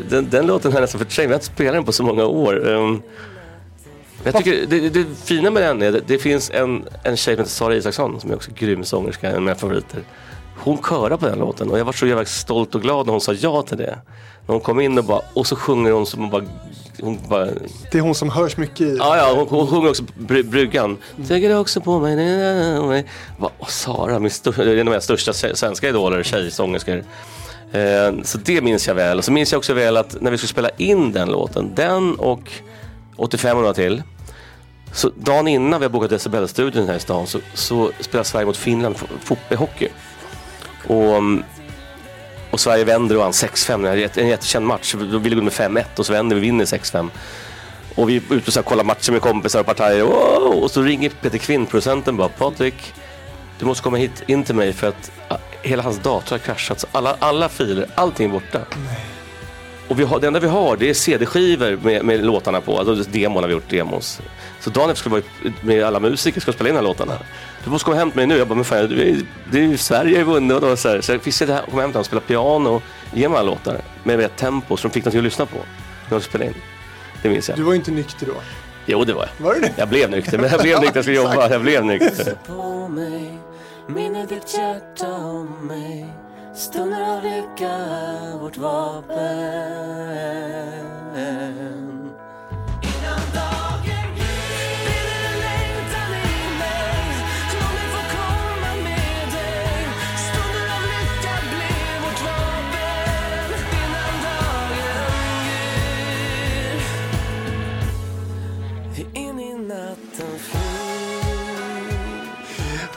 den, 0.09 0.29
den 0.29 0.47
låten 0.47 0.71
har 0.71 0.79
jag 0.79 0.81
nästan 0.81 0.99
förträngt. 0.99 1.29
Vi 1.29 1.33
har 1.33 1.39
inte 1.39 1.45
spelat 1.45 1.73
den 1.73 1.83
på 1.83 1.91
så 1.91 2.03
många 2.03 2.25
år. 2.25 2.69
Ehm, 2.69 3.01
jag 4.23 4.37
tycker 4.37 4.65
det, 4.67 4.89
det 4.89 5.05
fina 5.23 5.51
med 5.51 5.63
den 5.63 5.81
är 5.81 5.97
att 5.97 6.07
det 6.07 6.17
finns 6.17 6.51
en, 6.53 6.83
en 7.03 7.17
tjej 7.17 7.35
som 7.35 7.41
heter 7.41 7.51
Sara 7.51 7.75
Isaksson 7.75 8.19
som 8.21 8.31
är 8.31 8.35
också 8.35 8.51
grym 8.55 8.83
sångerska, 8.83 9.29
en 9.29 9.35
av 9.35 9.41
mina 9.41 9.55
favoriter. 9.55 10.03
Hon 10.57 10.77
körar 10.77 11.17
på 11.17 11.25
den 11.25 11.39
låten 11.39 11.69
och 11.69 11.79
jag 11.79 11.85
var 11.85 11.93
så 11.93 12.07
jävla 12.07 12.25
stolt 12.25 12.75
och 12.75 12.81
glad 12.81 13.05
när 13.05 13.11
hon 13.11 13.21
sa 13.21 13.33
ja 13.33 13.61
till 13.61 13.77
det. 13.77 13.99
När 14.45 14.53
hon 14.53 14.59
kom 14.59 14.79
in 14.79 14.97
och 14.97 15.03
bara, 15.03 15.21
och 15.33 15.47
så 15.47 15.55
sjunger 15.55 15.91
hon 15.91 16.05
som 16.05 16.19
hon 16.19 16.29
bara, 16.29 16.43
hon 17.01 17.19
bara 17.29 17.45
Det 17.91 17.97
är 17.97 18.01
hon 18.01 18.15
som 18.15 18.29
hörs 18.29 18.57
mycket 18.57 18.81
i. 18.81 18.97
Ja, 18.97 19.17
ja 19.17 19.33
hon, 19.35 19.47
hon 19.47 19.67
sjunger 19.67 19.89
också 19.89 20.03
bry, 20.17 20.43
bryggan. 20.43 20.97
Tänker 21.27 21.57
också 21.57 21.81
på 21.81 21.99
mig. 21.99 23.05
och 23.59 23.71
Sara, 23.71 24.19
min 24.19 24.31
stör, 24.31 24.67
en 24.67 24.79
av 24.79 24.85
mina 24.85 25.01
största 25.01 25.33
svenska 25.33 25.89
idoler, 25.89 26.23
tjejsångerskor. 26.23 26.97
Eh, 26.97 27.03
Eh, 27.71 28.21
så 28.23 28.37
det 28.37 28.61
minns 28.61 28.87
jag 28.87 28.95
väl. 28.95 29.17
Och 29.17 29.25
så 29.25 29.31
minns 29.31 29.51
jag 29.51 29.59
också 29.59 29.73
väl 29.73 29.97
att 29.97 30.21
när 30.21 30.31
vi 30.31 30.37
skulle 30.37 30.49
spela 30.49 30.69
in 30.77 31.11
den 31.11 31.31
låten, 31.31 31.71
den 31.75 32.15
och 32.15 32.51
85 33.15 33.57
och 33.57 33.61
några 33.61 33.73
till. 33.73 34.03
Så 34.91 35.11
dagen 35.15 35.47
innan 35.47 35.79
vi 35.79 35.85
har 35.85 35.91
bokat 35.91 36.09
Decibelstudion 36.09 36.87
här 36.87 36.95
i 36.95 36.99
stan 36.99 37.27
så, 37.27 37.39
så 37.53 37.91
spelar 37.99 38.23
Sverige 38.23 38.45
mot 38.45 38.57
Finland 38.57 38.95
i 38.95 39.25
fotbollshockey. 39.25 39.89
Och, 40.87 41.15
mm, 41.15 41.43
och 42.51 42.59
Sverige 42.59 42.83
vänder 42.83 43.15
och 43.15 43.21
vann 43.21 43.31
6-5. 43.31 44.09
En 44.19 44.27
jättekänd 44.27 44.65
match. 44.65 44.95
Då 45.11 45.17
ville 45.17 45.35
vi 45.35 45.41
gå 45.41 45.41
med 45.41 45.53
5-1 45.53 45.83
och 45.95 46.05
så 46.05 46.13
vänder 46.13 46.35
vi 46.35 46.41
och 46.41 46.43
vinner 46.43 46.65
6-5. 46.65 47.09
Och 47.95 48.09
vi 48.09 48.15
är 48.15 48.33
ute 48.33 48.59
och 48.59 48.65
kollar 48.65 48.83
matcher 48.83 49.11
med 49.11 49.21
kompisar 49.21 49.59
och 49.59 49.65
partajer. 49.65 50.03
Wow! 50.03 50.63
Och 50.63 50.71
så 50.71 50.81
ringer 50.81 51.09
Peter 51.09 51.37
Kvinn, 51.37 51.65
producenten 51.65 52.17
bara. 52.17 52.29
Patrik, 52.29 52.93
du 53.59 53.65
måste 53.65 53.83
komma 53.83 53.97
hit 53.97 54.23
in 54.27 54.43
till 54.43 54.55
mig 54.55 54.73
för 54.73 54.87
att 54.87 55.11
ah, 55.27 55.37
hela 55.61 55.83
hans 55.83 55.99
dator 55.99 56.31
har 56.31 56.37
kraschat. 56.37 56.79
Så 56.79 56.87
alla, 56.91 57.15
alla 57.19 57.49
filer, 57.49 57.85
allting 57.95 58.27
är 58.27 58.31
borta. 58.31 58.59
Och 59.87 59.99
vi 59.99 60.03
har, 60.03 60.19
det 60.19 60.27
enda 60.27 60.39
vi 60.39 60.47
har 60.47 60.77
det 60.77 60.89
är 60.89 60.93
CD-skivor 60.93 61.79
med, 61.83 62.05
med 62.05 62.25
låtarna 62.25 62.61
på. 62.61 62.79
Alltså 62.79 63.11
demon 63.11 63.43
har 63.43 63.47
vi 63.47 63.53
gjort 63.53 63.69
demos. 63.69 64.21
Så 64.59 64.69
dagen 64.69 64.89
efter 64.89 65.01
ska 65.01 65.09
vi 65.15 65.21
vara 65.43 65.53
med 65.61 65.83
alla 65.83 65.99
musiker 65.99 66.41
ska 66.41 66.53
spela 66.53 66.69
in 66.69 66.75
de 66.75 66.79
här 66.79 66.87
låtarna. 66.87 67.13
Du 67.63 67.69
måste 67.69 67.85
komma 67.85 67.97
hem 67.97 68.11
till 68.11 68.17
mig 68.17 68.27
nu. 68.27 68.37
Jag 68.37 68.47
bara, 68.47 68.55
men 68.55 68.65
fan, 68.65 68.89
det 68.89 69.09
är, 69.09 69.17
det 69.51 69.59
är 69.59 69.63
ju 69.63 69.77
Sverige 69.77 70.15
har 70.15 70.19
ju 70.19 70.23
vunnit. 70.23 70.55
Och 70.55 70.61
då, 70.61 70.77
så, 70.77 70.89
här, 70.89 71.01
så 71.01 71.11
jag 71.11 71.21
fick 71.21 71.33
sitta 71.33 71.53
här 71.53 71.63
och 71.63 71.69
komma 71.69 71.81
hem 71.81 71.91
till 71.91 71.95
honom 71.95 71.99
och 71.99 72.05
spela 72.05 72.21
piano 72.21 72.81
ge 73.13 73.29
mig 73.29 73.37
alla 73.37 73.49
låtar 73.51 73.81
med 74.03 74.17
rätt 74.17 74.37
tempo 74.37 74.77
så 74.77 74.87
de 74.87 74.93
fick 74.93 75.05
någonting 75.05 75.19
att 75.19 75.23
lyssna 75.23 75.45
på 75.45 75.57
när 76.09 76.17
de 76.17 76.21
spelade 76.21 76.49
in. 76.49 76.57
Det 77.21 77.29
minns 77.29 77.49
jag. 77.49 77.57
Du 77.57 77.63
var 77.63 77.71
ju 77.71 77.77
inte 77.77 77.91
nykter 77.91 78.25
då. 78.25 78.33
Jo, 78.85 79.03
det 79.03 79.13
var 79.13 79.29
jag. 79.37 79.45
Var 79.45 79.53
du 79.53 79.59
det? 79.59 79.73
Jag 79.75 79.89
blev 79.89 80.09
nykter, 80.09 80.37
men 80.37 80.49
jag 80.49 80.61
blev 80.61 80.79
nykter 80.79 80.97
jag 80.97 81.03
skulle 81.03 81.17
jobba. 81.17 81.49
Jag 81.49 81.61
blev 81.61 81.85
nykter. 81.85 82.35
Minne 83.89 84.25
ditt 84.25 84.53
hjärta 84.53 85.15
om 85.15 85.67
mig. 85.67 86.05
Stunder 86.53 87.17
av 87.17 87.23
lycka 87.23 87.69
är 87.69 88.37
vårt 88.37 88.57
vapen. 88.57 89.19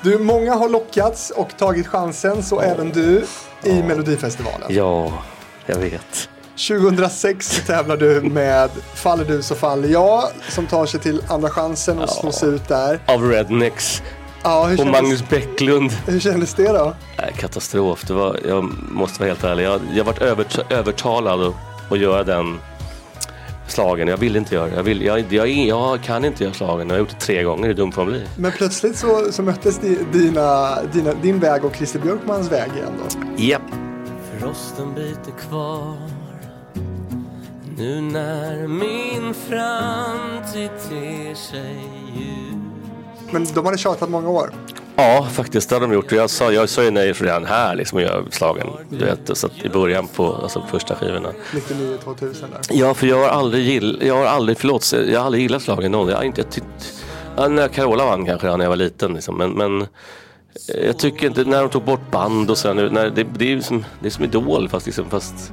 Du, 0.03 0.19
många 0.19 0.55
har 0.55 0.69
lockats 0.69 1.31
och 1.31 1.57
tagit 1.59 1.87
chansen, 1.87 2.43
så 2.43 2.61
även 2.61 2.91
du 2.91 3.25
i 3.65 3.83
Melodifestivalen. 3.83 4.67
Ja, 4.69 5.13
jag 5.67 5.77
vet. 5.77 6.29
2006 6.69 7.63
tävlar 7.67 7.97
du 7.97 8.21
med 8.21 8.71
Faller 8.95 9.25
du 9.25 9.43
så 9.43 9.55
faller 9.55 9.89
jag, 9.89 10.25
som 10.49 10.67
tar 10.67 10.87
sig 10.87 11.01
till 11.01 11.23
andra 11.29 11.51
chansen 11.51 11.99
och 11.99 12.05
Ja. 12.09 12.13
slås 12.21 12.43
ut 12.43 12.69
där. 12.69 13.01
Av 13.07 13.31
Rednecks 13.31 14.03
Ja, 14.45 14.65
hur 14.65 14.73
och 14.73 14.79
kändes, 14.85 15.03
Magnus 15.03 15.29
Bäcklund. 15.29 15.91
hur 16.07 16.21
kändes 16.21 16.55
det 16.55 16.69
då? 16.73 16.95
Nej, 17.19 17.33
katastrof. 17.39 18.05
Det 18.07 18.13
var, 18.15 18.39
jag 18.49 18.65
måste 18.91 19.21
vara 19.21 19.29
helt 19.29 19.45
ärlig. 19.45 19.65
Jag, 19.65 19.81
jag 19.95 20.05
varit 20.05 20.23
övert, 20.23 20.59
övertalad 20.73 21.55
att 21.91 21.99
göra 21.99 22.25
den 22.25 22.59
slagen. 23.73 24.09
Jag 24.09 24.16
vill 24.16 24.37
inte 24.37 24.55
göra 24.55 24.66
det. 24.66 24.77
Jag, 24.77 24.83
vill, 24.83 25.03
jag, 25.03 25.33
jag, 25.33 25.49
jag 25.49 26.03
kan 26.03 26.25
inte 26.25 26.45
göra 26.45 26.55
slagen. 26.55 26.89
Jag 26.89 26.95
har 26.95 27.01
gjort 27.01 27.11
det 27.11 27.20
tre 27.27 27.43
gånger. 27.43 27.66
Hur 27.66 27.75
dum 27.75 27.93
får 27.93 28.03
man 28.05 28.12
bli? 28.12 28.27
Men 28.37 28.53
plötsligt 28.53 28.97
så, 28.97 29.33
så 29.33 29.43
möttes 29.43 29.79
di, 29.79 29.99
dina, 30.12 30.77
dina, 30.83 31.14
din 31.14 31.39
väg 31.39 31.64
och 31.64 31.77
Christer 31.77 31.99
Björkmans 31.99 32.53
väg 32.53 32.70
igen 32.77 32.93
då. 32.99 33.43
Japp. 33.43 33.62
Frosten 34.39 34.95
biter 34.95 35.33
kvar 35.49 35.97
Nu 37.77 38.01
när 38.01 38.68
min 38.68 39.35
framtid 39.35 40.70
ter 40.89 41.35
sig 41.35 41.77
ljus 42.16 42.55
Men 43.31 43.47
de 43.55 43.64
hade 43.64 43.79
tjatat 43.79 44.11
många 44.11 44.29
år. 44.29 44.53
Ja, 44.97 45.28
faktiskt. 45.32 45.68
Det 45.68 45.74
har 45.74 45.80
de 45.80 45.93
gjort. 45.93 46.12
Jag 46.12 46.30
sa, 46.30 46.53
jag 46.53 46.68
sa 46.68 46.82
ju 46.82 46.90
nej 46.90 47.12
redan 47.12 47.45
här 47.45 47.74
liksom 47.74 47.99
att 47.99 48.05
göra 48.05 48.24
slagen. 48.30 48.66
Du 48.90 49.05
vet, 49.05 49.38
så 49.38 49.49
i 49.62 49.68
början 49.68 50.09
på 50.09 50.34
alltså, 50.34 50.62
första 50.70 50.95
skivorna. 50.95 51.28
99, 51.55 51.97
2000 52.05 52.51
där. 52.51 52.61
Ja, 52.70 52.95
för 52.95 53.07
jag 53.07 53.18
har 53.18 53.28
aldrig 53.28 53.64
gillat, 53.64 54.03
jag 54.03 54.14
har 54.14 54.26
aldrig, 54.26 54.59
förlåt, 54.59 54.93
jag 54.93 55.18
har 55.20 55.26
aldrig 55.26 55.43
gillat 55.43 55.62
slagen 55.62 55.93
någon. 55.93 56.09
Jag 56.09 56.16
har 56.16 56.24
inte, 56.24 56.40
jag 56.40 56.51
tyckt, 56.51 57.03
ja, 57.36 57.49
när 57.49 57.68
Carola 57.68 58.05
vann 58.05 58.26
kanske 58.26 58.57
när 58.57 58.64
jag 58.64 58.68
var 58.68 58.76
liten 58.76 59.14
liksom, 59.14 59.38
men, 59.38 59.51
men 59.51 59.86
Eh, 60.68 60.86
Jag 60.86 60.99
tycker 60.99 61.26
inte, 61.26 61.45
när 61.45 61.61
de 61.61 61.70
tog 61.70 61.84
bort 61.84 62.11
band 62.11 62.51
och 62.51 62.59
sådär 62.59 62.74
nu, 62.74 62.90
när 62.90 63.11
det, 63.11 63.26
det 63.38 63.53
är 63.53 63.61
som, 63.61 63.84
det 64.01 64.07
är 64.09 64.11
som 64.11 64.24
Idol 64.24 64.68
fast 64.68 64.86
liksom, 64.86 65.11
fast 65.11 65.53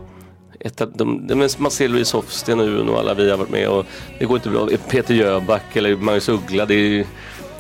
ett, 0.60 0.82
de, 0.96 1.28
de, 1.28 1.50
man 1.58 1.72
ser 1.72 1.88
Louise 1.88 2.18
Hofsten 2.18 2.60
och 2.60 2.66
Uno 2.66 2.92
och 2.92 3.00
alla 3.00 3.14
vi 3.14 3.30
har 3.30 3.38
varit 3.38 3.50
med 3.50 3.70
och 3.70 3.86
det 4.20 4.26
går 4.26 4.38
inte 4.38 4.50
bra. 4.50 4.68
Peter 4.90 5.14
Jöback 5.14 5.76
eller 5.76 5.96
Magnus 5.96 6.30
Uggla, 6.30 6.66
det 6.66 6.74
är 6.74 6.78
ju 6.90 7.06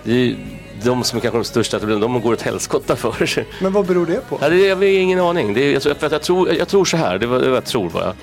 det 0.03 0.11
är 0.11 0.15
ju 0.15 0.35
de 0.83 1.03
som 1.03 1.17
är 1.17 1.21
kanske 1.21 1.37
de 1.37 1.43
största, 1.43 1.79
de 1.79 2.21
går 2.21 2.33
åt 2.33 2.41
helskotta 2.41 2.95
för 2.95 3.25
sig. 3.25 3.47
Men 3.61 3.73
vad 3.73 3.85
beror 3.85 4.05
det 4.05 4.29
på? 4.29 4.37
Ja, 4.41 4.49
det, 4.49 4.57
jag 4.57 4.75
har 4.75 4.83
ingen 4.83 5.19
aning. 5.19 5.53
Det 5.53 5.71
jag, 5.71 5.91
att 6.01 6.11
jag, 6.11 6.21
tror, 6.21 6.53
jag 6.53 6.67
tror 6.67 6.85
så 6.85 6.97
här, 6.97 7.17
det 7.17 7.27
var 7.27 7.41
jag 7.41 7.65
tror 7.65 7.89
bara. 7.89 8.15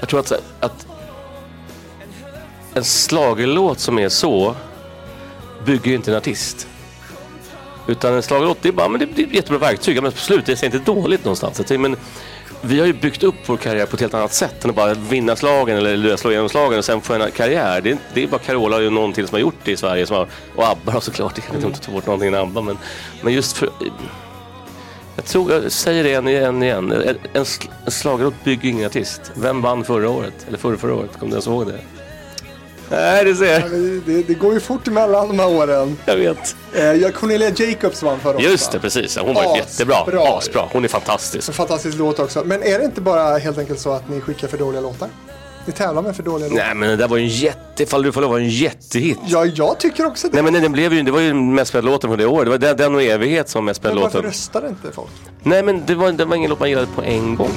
Jag 0.00 0.08
tror 0.08 0.20
att, 0.20 0.32
att 0.60 0.86
en 2.74 2.84
slagelåt 2.84 3.80
som 3.80 3.98
är 3.98 4.08
så 4.08 4.54
bygger 5.64 5.90
ju 5.90 5.94
inte 5.94 6.10
en 6.10 6.16
artist. 6.16 6.68
Utan 7.86 8.14
en 8.14 8.22
slagelåt, 8.22 8.58
det 8.62 8.68
är 8.68 8.72
bara 8.72 8.88
men 8.88 9.00
det, 9.00 9.06
det 9.06 9.22
är 9.22 9.26
ett 9.26 9.34
jättebra 9.34 9.58
verktyg. 9.58 10.02
Men 10.02 10.12
på 10.12 10.18
slutet 10.18 10.62
är 10.62 10.70
det 10.70 10.76
inte 10.76 10.92
dåligt 10.92 11.24
någonstans. 11.24 11.62
Jag 11.68 11.80
Men 11.80 11.96
vi 12.62 12.80
har 12.80 12.86
ju 12.86 12.92
byggt 12.92 13.22
upp 13.22 13.34
vår 13.46 13.56
karriär 13.56 13.86
på 13.86 13.94
ett 13.96 14.00
helt 14.00 14.14
annat 14.14 14.32
sätt 14.32 14.64
än 14.64 14.70
att 14.70 14.76
bara 14.76 14.94
vinna 14.94 15.36
slagen 15.36 15.76
eller 15.76 16.16
slå 16.16 16.30
igenom 16.30 16.48
slagen 16.48 16.78
och 16.78 16.84
sen 16.84 17.00
få 17.00 17.14
en 17.14 17.30
karriär. 17.30 17.80
Det 17.80 17.90
är, 17.90 17.98
det 18.14 18.22
är 18.22 18.26
bara 18.26 18.40
Carola 18.40 18.76
och 18.76 18.92
någon 18.92 19.12
till 19.12 19.26
som 19.28 19.34
har 19.34 19.40
gjort 19.40 19.54
det 19.64 19.72
i 19.72 19.76
Sverige. 19.76 20.06
Som 20.06 20.16
har, 20.16 20.26
och 20.54 20.68
ABBA 20.68 20.92
har 20.92 21.00
såklart, 21.00 21.32
jag 21.36 21.46
kan 21.46 21.66
inte 21.66 21.80
ta 21.80 21.92
bort 21.92 22.06
någonting 22.06 22.28
än 22.28 22.34
ABBA. 22.34 22.60
Men, 22.60 22.78
men 23.22 23.32
just 23.32 23.56
för... 23.56 23.70
Jag 25.16 25.24
tror, 25.24 25.52
jag 25.52 25.72
säger 25.72 26.04
det 26.04 26.14
en 26.14 26.28
igen, 26.28 26.62
igen. 26.62 26.92
En, 26.92 27.16
en, 27.32 27.44
sl- 27.44 28.22
en 28.22 28.32
bygger 28.44 28.68
ingen 28.68 28.86
artist. 28.86 29.20
Vem 29.34 29.62
vann 29.62 29.84
förra 29.84 30.10
året? 30.10 30.34
Eller 30.48 30.58
förra, 30.58 30.76
förra 30.76 30.94
året? 30.94 31.10
Kommer 31.18 31.30
du 31.30 31.34
ens 31.34 31.46
ihåg 31.46 31.66
det? 31.66 31.97
Nej, 32.90 33.24
det 33.24 33.34
ser 33.34 33.60
jag. 33.60 33.70
Det, 34.06 34.22
det, 34.22 34.34
går 34.34 34.54
ju 34.54 34.60
fort 34.60 34.88
emellan 34.88 35.28
de 35.28 35.38
här 35.38 35.56
åren. 35.56 35.98
Jag 36.04 36.16
vet. 36.16 36.56
Eh, 36.72 37.10
Cornelia 37.10 37.50
Jacobs 37.50 38.02
vann 38.02 38.20
förra 38.20 38.36
året. 38.36 38.50
Just 38.50 38.72
det, 38.72 38.80
precis. 38.80 39.18
Hon 39.18 39.34
var 39.34 39.56
jättebra. 39.56 39.96
Asbra. 40.18 40.62
Hon 40.72 40.84
är 40.84 40.88
fantastisk. 40.88 41.48
En 41.48 41.54
fantastisk 41.54 41.98
låt 41.98 42.18
också. 42.18 42.42
Men 42.44 42.62
är 42.62 42.78
det 42.78 42.84
inte 42.84 43.00
bara 43.00 43.38
helt 43.38 43.58
enkelt 43.58 43.80
så 43.80 43.92
att 43.92 44.08
ni 44.08 44.20
skickar 44.20 44.48
för 44.48 44.58
dåliga 44.58 44.80
låtar? 44.80 45.08
Ni 45.66 45.72
tävlar 45.72 46.02
med 46.02 46.16
för 46.16 46.22
dåliga 46.22 46.48
låtar? 46.48 46.64
Nej, 46.64 46.74
men 46.74 46.88
det 46.88 46.96
där 46.96 47.08
var 47.08 47.16
ju 47.16 47.22
en 47.22 47.28
jätte... 47.28 47.86
Fall 47.86 48.02
du 48.02 48.12
får 48.12 48.20
lov 48.20 48.30
var 48.30 48.38
en 48.38 48.48
jättehit. 48.48 49.18
Ja, 49.26 49.44
jag 49.44 49.78
tycker 49.80 50.06
också 50.06 50.28
det. 50.28 50.42
Nej, 50.42 50.52
men 50.52 50.62
den 50.62 50.72
blev 50.72 50.92
ju, 50.92 51.02
det 51.02 51.10
var 51.10 51.20
ju 51.20 51.28
den 51.28 51.54
mest 51.54 51.68
spelade 51.68 51.90
låten 51.90 52.10
på 52.10 52.16
det 52.16 52.26
året. 52.26 52.44
Det 52.44 52.50
var 52.50 52.58
den, 52.58 52.76
den 52.76 52.94
och 52.94 53.02
Evighet 53.02 53.48
som 53.48 53.64
mest 53.64 53.82
men 53.82 53.90
spelade 53.90 54.02
varför 54.02 54.18
låten. 54.18 54.30
röstade 54.30 54.68
inte 54.68 54.92
folk? 54.92 55.10
Nej, 55.42 55.62
men 55.62 55.82
det 55.86 55.94
var, 55.94 56.12
det 56.12 56.24
var 56.24 56.36
ingen 56.36 56.50
låt 56.50 56.60
man 56.60 56.68
gillade 56.68 56.88
på 56.96 57.02
en 57.02 57.36
gång. 57.36 57.52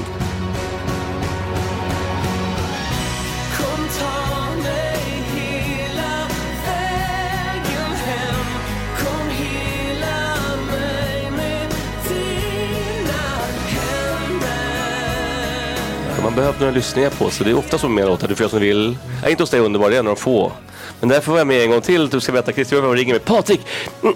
Man 16.32 16.36
behöver 16.36 16.60
några 16.60 16.72
lyssningar 16.74 17.10
på 17.10 17.30
så 17.30 17.44
det 17.44 17.50
är 17.50 17.58
ofta 17.58 17.78
så 17.78 17.90
med 17.90 18.06
låtar. 18.08 18.28
Du 18.28 18.36
får 18.36 18.44
göra 18.44 18.50
som 18.50 18.60
du 18.60 18.66
vill. 18.68 18.98
Nej, 19.22 19.32
inte 19.32 19.44
hos 19.44 19.50
dig 19.50 19.60
underbar, 19.60 19.90
det 19.90 19.96
är 19.96 20.00
en 20.00 20.08
av 20.08 20.16
de 20.16 20.22
få. 20.22 20.52
Men 21.00 21.10
därför 21.10 21.32
var 21.32 21.38
jag 21.40 21.48
med 21.48 21.64
en 21.64 21.70
gång 21.72 21.82
till. 21.82 22.10
Du 22.10 22.20
ska 22.20 22.32
veta, 22.32 22.52
Christer 22.52 22.94
ringer 22.94 23.14
mig. 23.14 23.20
Patrik, 23.20 23.62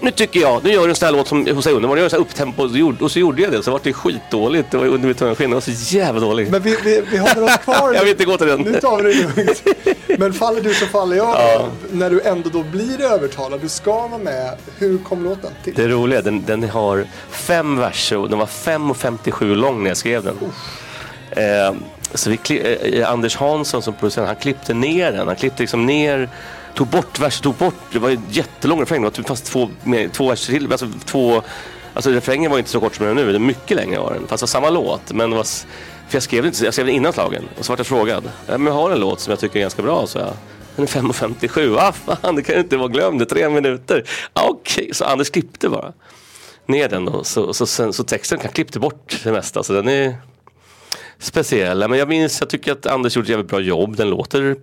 nu 0.01 0.11
tycker 0.11 0.39
jag, 0.39 0.63
nu 0.63 0.71
gör 0.73 0.83
du 0.83 0.89
en 0.89 0.95
sån 0.95 1.05
här 1.05 1.13
låt 1.13 1.27
som 1.27 1.47
hos 1.55 1.65
dig 1.65 1.73
underbar. 1.73 1.95
Nu 1.95 1.99
gör 2.01 2.05
en 2.05 2.09
sån 2.09 2.17
här 2.19 2.25
upptempo. 2.25 2.63
Och 2.63 2.69
så 2.71 2.77
gjorde- 2.77 3.03
Och 3.03 3.11
så 3.11 3.19
gjorde 3.19 3.41
jag 3.41 3.51
det. 3.51 3.63
Så 3.63 3.71
var 3.71 3.79
det 3.83 3.93
skitdåligt. 3.93 4.71
Det 4.71 4.77
var 4.77 4.85
under 4.85 5.07
mitt 5.07 5.17
tunga 5.17 5.35
skinn. 5.35 5.49
Det 5.49 5.53
var 5.55 5.61
så 5.61 5.95
jävla 5.95 6.21
dåligt. 6.21 6.49
Men 6.49 6.61
vi, 6.61 6.77
vi, 6.83 7.01
vi 7.11 7.17
håller 7.17 7.43
oss 7.43 7.57
kvar. 7.57 7.93
Jag 7.93 8.01
vill 8.01 8.09
inte 8.09 8.25
gå 8.25 8.37
till 8.37 8.47
den. 8.47 8.61
Nu 8.61 8.79
tar 8.79 9.01
vi 9.03 9.13
det 9.13 9.19
lugnt. 9.21 9.63
Men 10.19 10.33
faller 10.33 10.61
du 10.61 10.73
så 10.73 10.85
faller 10.85 11.17
jag. 11.17 11.37
När 11.91 12.09
du 12.09 12.21
ändå 12.21 12.49
då 12.49 12.63
blir 12.63 13.01
övertalad, 13.01 13.59
du 13.61 13.69
ska 13.69 14.07
vara 14.07 14.17
med. 14.21 14.57
Hur 14.77 14.97
kom 14.97 15.23
låten 15.23 15.51
till? 15.63 15.73
Det 15.75 15.87
roliga, 15.87 16.21
den, 16.21 16.43
den 16.45 16.69
har 16.69 17.05
fem 17.29 17.77
verser 17.79 18.17
och 18.17 18.29
den 18.29 18.39
var 18.39 18.45
5.57 18.45 19.55
lång 19.55 19.83
när 19.83 19.89
jag 19.89 19.97
skrev 19.97 20.23
den. 20.23 20.35
Eh, 21.31 21.75
så 22.15 22.29
vi, 22.29 22.35
kli- 22.35 22.65
eh, 22.65 22.99
eh 22.99 23.11
Anders 23.11 23.35
Hansson 23.35 23.81
som 23.81 23.93
producent, 23.93 24.27
han 24.27 24.35
klippte 24.35 24.73
ner 24.73 25.11
den. 25.11 25.27
Han 25.27 25.35
klippte 25.35 25.63
liksom 25.63 25.85
ner, 25.85 26.29
tog 26.75 26.87
bort 26.87 27.19
verser, 27.19 27.43
tog 27.43 27.55
bort, 27.55 27.75
det 27.91 27.99
var 27.99 28.09
ju 28.09 28.19
jättelång 28.29 28.81
refräng. 28.81 29.01
Det 29.01 29.05
var 29.05 29.11
typ 29.11 29.27
fast 29.27 29.45
två, 29.45 29.69
två 30.11 30.29
verser 30.29 30.53
till, 30.53 30.71
alltså 30.71 30.87
två, 31.05 31.41
alltså 31.93 32.09
refrängen 32.11 32.51
var 32.51 32.57
inte 32.57 32.69
så 32.69 32.79
kort 32.79 32.95
som 32.95 33.05
den 33.05 33.17
är 33.17 33.23
nu, 33.25 33.31
det 33.31 33.37
är 33.37 33.39
mycket 33.39 33.77
längre 33.77 33.99
var 33.99 34.13
den. 34.13 34.27
Fast 34.27 34.41
det 34.41 34.43
var 34.43 34.47
samma 34.47 34.69
låt, 34.69 35.11
men 35.13 35.29
det 35.29 35.35
var, 35.35 35.43
för 35.43 36.15
jag 36.15 36.23
skrev 36.23 36.43
den, 36.43 36.51
inte, 36.51 36.65
jag 36.65 36.73
skrev 36.73 36.85
den 36.85 36.95
innan 36.95 37.13
slagen 37.13 37.43
och 37.59 37.65
så 37.65 37.71
vart 37.71 37.79
jag 37.79 37.87
frågad. 37.87 38.23
Ja, 38.47 38.57
men 38.57 38.67
jag 38.67 38.73
har 38.73 38.91
en 38.91 38.99
låt 38.99 39.19
som 39.19 39.31
jag 39.31 39.39
tycker 39.39 39.55
är 39.55 39.61
ganska 39.61 39.81
bra, 39.81 40.07
så 40.07 40.19
jag. 40.19 40.33
Den 40.75 40.83
är 40.85 40.89
5.57, 40.89 41.77
ah 41.79 41.91
fan 41.91 42.35
det 42.35 42.43
kan 42.43 42.55
ju 42.55 42.61
inte 42.61 42.77
vara 42.77 42.87
glömd, 42.87 43.19
det 43.19 43.23
är 43.23 43.25
tre 43.25 43.49
minuter. 43.49 44.03
Ah, 44.33 44.47
Okej, 44.49 44.89
så 44.93 45.05
Anders 45.05 45.29
klippte 45.29 45.69
bara 45.69 45.93
ner 46.65 46.89
den 46.89 47.05
då. 47.05 47.23
Så, 47.23 47.53
så, 47.53 47.65
så, 47.65 47.93
så 47.93 48.03
texten 48.03 48.39
kan 48.39 48.51
klippte 48.51 48.79
bort 48.79 49.21
det 49.23 49.31
mesta. 49.31 49.63
Så 49.63 49.73
den 49.73 49.87
är 49.87 50.15
Speciella, 51.19 51.87
Men 51.87 51.99
jag 51.99 52.07
minns, 52.07 52.39
jag 52.41 52.49
tycker 52.49 52.71
att 52.71 52.85
Anders 52.85 53.15
gjorde 53.15 53.25
ett 53.25 53.29
jävligt 53.29 53.49
bra 53.49 53.59
jobb. 53.59 53.95
Den 53.95 54.09
låter 54.09 54.55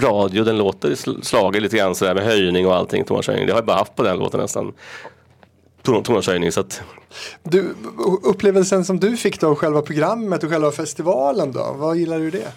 radio, 0.00 0.44
den 0.44 0.58
låter 0.58 0.90
sl- 0.90 1.22
slager 1.22 1.60
lite 1.60 1.76
grann 1.76 1.94
sådär 1.94 2.14
med 2.14 2.24
höjning 2.24 2.66
och 2.66 2.74
allting. 2.76 3.04
Tonartshöjning. 3.04 3.46
Det 3.46 3.52
har 3.52 3.58
jag 3.58 3.66
bara 3.66 3.76
haft 3.76 3.96
på 3.96 4.02
den 4.02 4.18
låten 4.18 4.40
nästan. 4.40 4.72
Tonartshöjning. 5.82 6.52
Så 6.52 6.60
att, 6.60 6.82
Du, 7.42 7.74
upplevelsen 8.22 8.84
som 8.84 9.00
du 9.00 9.16
fick 9.16 9.40
då 9.40 9.46
av 9.48 9.54
själva 9.54 9.82
programmet 9.82 10.44
och 10.44 10.50
själva 10.50 10.70
festivalen 10.70 11.52
då? 11.52 11.74
Vad 11.78 11.96
gillar 11.96 12.18
du 12.18 12.26
i 12.28 12.30
det? 12.30 12.52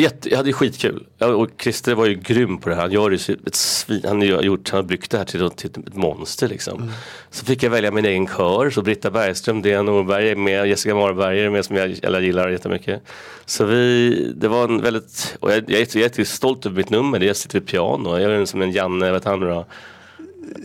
Jätte, 0.00 0.30
jag 0.30 0.36
hade 0.36 0.52
skitkul. 0.52 1.06
Och 1.18 1.48
Christer 1.58 1.94
var 1.94 2.06
ju 2.06 2.14
grym 2.14 2.58
på 2.58 2.68
det 2.68 2.74
här. 2.74 2.82
Han, 2.82 2.92
gör 2.92 3.10
det, 3.10 3.28
ett 3.46 3.54
svin, 3.54 4.00
han, 4.04 4.20
har 4.20 4.42
gjort, 4.42 4.70
han 4.70 4.78
har 4.78 4.88
byggt 4.88 5.10
det 5.10 5.18
här 5.18 5.24
till, 5.24 5.50
till 5.50 5.70
ett 5.70 5.94
monster 5.94 6.48
liksom. 6.48 6.90
Så 7.30 7.44
fick 7.44 7.62
jag 7.62 7.70
välja 7.70 7.90
min 7.90 8.04
egen 8.04 8.26
kör. 8.26 8.70
Så 8.70 8.82
Britta 8.82 9.10
Bergström, 9.10 9.62
Dea 9.62 9.82
Norberg 9.82 10.30
är 10.30 10.36
med, 10.36 10.66
Jessica 10.66 10.94
Marberg 10.94 11.40
är 11.40 11.50
med 11.50 11.64
som 11.64 11.76
jag, 11.76 11.98
jag 12.02 12.22
gillar 12.22 12.48
jättemycket. 12.48 13.02
Så 13.46 13.64
vi, 13.64 14.32
det 14.36 14.48
var 14.48 14.64
en 14.64 14.80
väldigt, 14.80 15.36
och 15.40 15.52
jag, 15.52 15.56
jag, 15.56 15.80
är, 15.80 15.86
jag 15.86 15.96
är 15.96 16.00
jättestolt 16.00 16.66
över 16.66 16.76
mitt 16.76 16.90
nummer. 16.90 17.20
Jag 17.20 17.36
sitter 17.36 17.60
vid 17.60 17.68
piano. 17.68 18.18
Jag 18.18 18.32
är 18.32 18.44
som 18.44 18.62
en 18.62 18.72
Janne, 18.72 19.06
vad 19.06 19.14
heter 19.14 19.30
han 19.30 19.40
nu 19.40 19.46
då? 19.46 19.66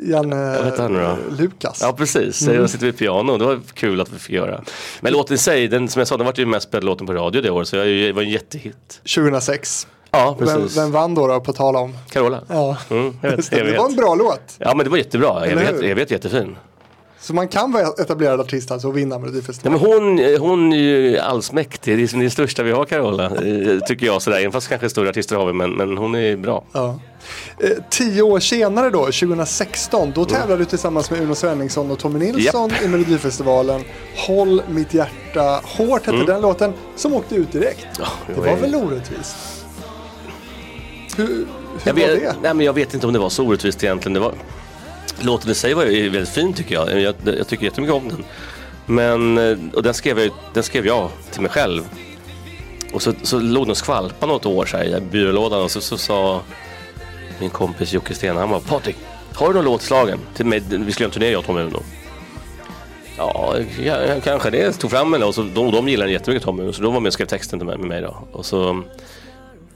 Janne. 0.04 1.18
Lukas. 1.40 1.80
Ja 1.82 1.94
precis, 1.94 2.42
jag 2.42 2.70
sitter 2.70 2.86
vid 2.86 2.98
piano. 2.98 3.38
Det 3.38 3.46
var 3.46 3.60
kul 3.74 4.02
att 4.02 4.14
vi 4.14 4.20
fick 4.20 4.36
göra. 4.36 4.62
Men 5.02 5.14
låten 5.14 5.36
i 5.36 5.38
sig, 5.38 5.68
den, 5.68 5.88
som 5.88 6.00
jag 6.00 6.08
sa, 6.08 6.18
den 6.18 6.26
var 6.26 6.34
ju 6.38 6.46
mest 6.46 6.68
spelade 6.68 6.86
låten 6.86 7.08
på 7.08 7.14
radio 7.14 7.42
det 7.42 7.50
året. 7.50 7.68
Så 7.68 7.76
det 7.76 8.12
var 8.14 8.22
en 8.22 8.30
jättehit. 8.30 9.02
2006. 9.16 9.88
Ja 10.12 10.36
Vem, 10.40 10.48
precis. 10.48 10.78
vem 10.78 10.92
vann 10.92 11.16
då, 11.16 11.28
då 11.28 11.40
på 11.40 11.54
tal 11.54 11.76
om? 11.76 11.94
Carola. 12.10 12.42
Ja, 12.48 12.78
Mm, 12.90 13.14
jag 13.22 13.30
vet, 13.38 13.50
det, 13.52 13.64
det 13.64 13.78
var 13.78 13.90
en 13.90 13.96
bra 13.96 14.16
låt. 14.16 14.56
Ja 14.58 14.74
men 14.76 14.84
det 14.84 14.90
var 14.90 14.98
jättebra. 14.98 15.48
Jag 15.82 15.96
vet 15.96 16.12
jättefin. 16.12 16.56
Så 17.22 17.34
man 17.34 17.48
kan 17.48 17.72
vara 17.72 17.84
etablerad 17.88 18.40
artist 18.40 18.72
alltså 18.72 18.88
och 18.88 18.98
vinna 18.98 19.16
Ja, 19.16 19.20
Melodifestivalen. 19.20 19.82
men 19.82 19.92
hon, 20.40 20.50
hon 20.50 20.74
är 20.74 20.78
ju 20.78 21.18
allsmäktig. 21.18 21.98
Det 21.98 22.04
är 22.18 22.24
det 22.24 22.30
största 22.30 22.64
vi 22.64 22.72
har 22.72 22.86
Carola. 22.86 23.26
eh, 23.26 23.80
Tycker 23.88 24.06
jag 24.06 24.22
sådär. 24.22 24.38
Även 24.40 24.52
fast 24.52 24.68
kanske 24.70 24.90
större 24.90 25.10
artister 25.10 25.36
har 25.36 25.46
vi 25.46 25.54
men, 25.54 25.72
men 25.72 25.98
hon 25.98 26.16
är 26.16 26.38
bra. 26.38 26.64
Ja. 26.72 27.00
Eh, 27.60 27.70
tio 27.90 28.22
år 28.22 28.40
senare 28.40 28.90
då, 28.90 29.00
2016, 29.06 30.12
då 30.16 30.26
tävlar 30.26 30.58
du 30.58 30.66
tillsammans 30.66 31.12
med 31.12 31.22
Uno 31.22 31.36
Svenningsson 31.36 31.92
och 31.92 32.00
Tommy 32.00 32.20
Nilsson 32.20 32.72
i 32.84 32.88
Melodifestivalen. 32.88 33.82
Håll 34.28 34.62
mitt 34.70 34.94
hjärta 34.94 35.62
hårt 35.64 36.06
hette 36.06 36.24
den 36.26 36.42
låten, 36.42 36.74
som 36.96 37.14
åkte 37.14 37.36
ut 37.36 37.52
direkt. 37.52 37.88
Ja, 38.00 38.06
Det 38.36 38.42
var 38.42 38.56
väl 38.58 38.76
orättvist? 38.76 39.36
Hur, 41.18 41.26
hur 41.28 41.46
jag 41.84 41.94
var 41.94 42.02
vet, 42.02 42.20
det? 42.22 42.36
nej, 42.42 42.54
men 42.54 42.66
jag 42.66 42.74
vet 42.74 42.94
inte 42.94 43.08
om 43.08 43.14
det 43.14 43.20
var 43.20 43.30
så 43.30 43.44
orättvist 43.46 43.84
egentligen. 43.84 44.14
Det 44.14 44.20
var, 44.20 44.34
låten 45.22 45.52
i 45.52 45.56
sig 45.56 45.74
var 45.74 45.86
ju 45.86 46.10
väldigt 46.10 46.34
fin 46.34 46.54
tycker 46.54 46.76
jag. 46.76 47.02
Jag, 47.02 47.16
jag 47.38 47.48
tycker 47.48 47.64
jättemycket 47.64 47.96
om 47.96 48.10
den. 48.10 48.24
Men, 48.86 49.38
eh, 49.38 49.58
och 49.74 49.84
den 49.84 49.94
skrev, 49.94 50.20
jag, 50.20 50.32
den 50.54 50.64
skrev 50.64 50.86
jag 50.86 51.10
till 51.32 51.42
mig 51.42 51.52
själv. 51.52 51.84
Och 52.94 53.02
så, 53.02 53.14
så 53.24 53.40
låg 53.40 53.64
den 53.64 53.72
och 53.72 53.78
skvalpade 53.78 54.32
något 54.32 54.46
år 54.46 54.66
så 54.66 54.78
här, 54.78 54.98
i 54.98 55.02
byrålådan 55.02 55.64
och 55.64 55.72
så, 55.72 55.82
så 55.82 55.98
sa 55.98 56.42
min 57.40 57.50
kompis 57.50 57.94
Jocke 57.94 58.14
Stenhammar, 58.14 58.60
Patrik, 58.60 58.96
har 59.34 59.48
du 59.48 59.54
någon 59.54 59.66
låtslagen 59.66 60.20
till 60.36 60.46
mig? 60.46 60.60
Vi 60.60 60.92
skulle 60.92 61.04
göra 61.04 61.06
en 61.06 61.12
turné 61.12 61.32
jag 61.32 61.40
och 61.40 61.46
Tom 61.46 61.58
Uno. 61.58 61.84
Ja, 63.18 63.56
kanske 64.24 64.50
det. 64.50 64.72
Tog 64.74 64.92
fram 64.92 65.12
den 65.12 65.24
och 65.24 65.36
så, 65.36 65.42
de, 65.42 65.72
de 65.72 65.90
gillade 65.90 66.08
den 66.08 66.14
jättemycket 66.14 66.44
Tom 66.44 66.60
Uno 66.60 66.74
så 66.74 66.82
de 66.82 66.94
var 66.94 67.02
med 67.02 67.08
och 67.10 67.14
skrev 67.14 67.26
texten 67.26 67.60
till 67.60 67.66
mig, 67.66 67.78
med 67.78 67.88
mig 67.88 68.02
då. 68.02 68.18
Och 68.32 68.46
så, 68.46 68.84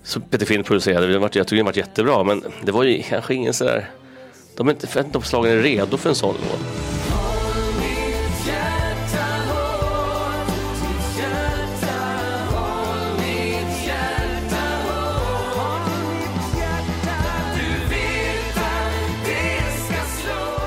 så 0.03 0.19
Peter 0.19 0.45
Finn 0.45 0.63
producerade, 0.63 1.13
jag 1.13 1.31
tyckte 1.31 1.55
den 1.55 1.65
var 1.65 1.77
jättebra 1.77 2.23
men 2.23 2.43
det 2.63 2.71
var 2.71 2.83
ju 2.83 3.03
kanske 3.03 3.33
ingen 3.33 3.53
sådär 3.53 3.89
de 4.55 4.67
är 4.67 4.71
inte, 4.71 4.87
vet 4.87 5.05
inte 5.05 5.17
om 5.17 5.23
slagen 5.23 5.51
är 5.51 5.57
redo 5.57 5.97
för 5.97 6.09
en 6.09 6.15
sån 6.15 6.35
låt. 6.35 6.59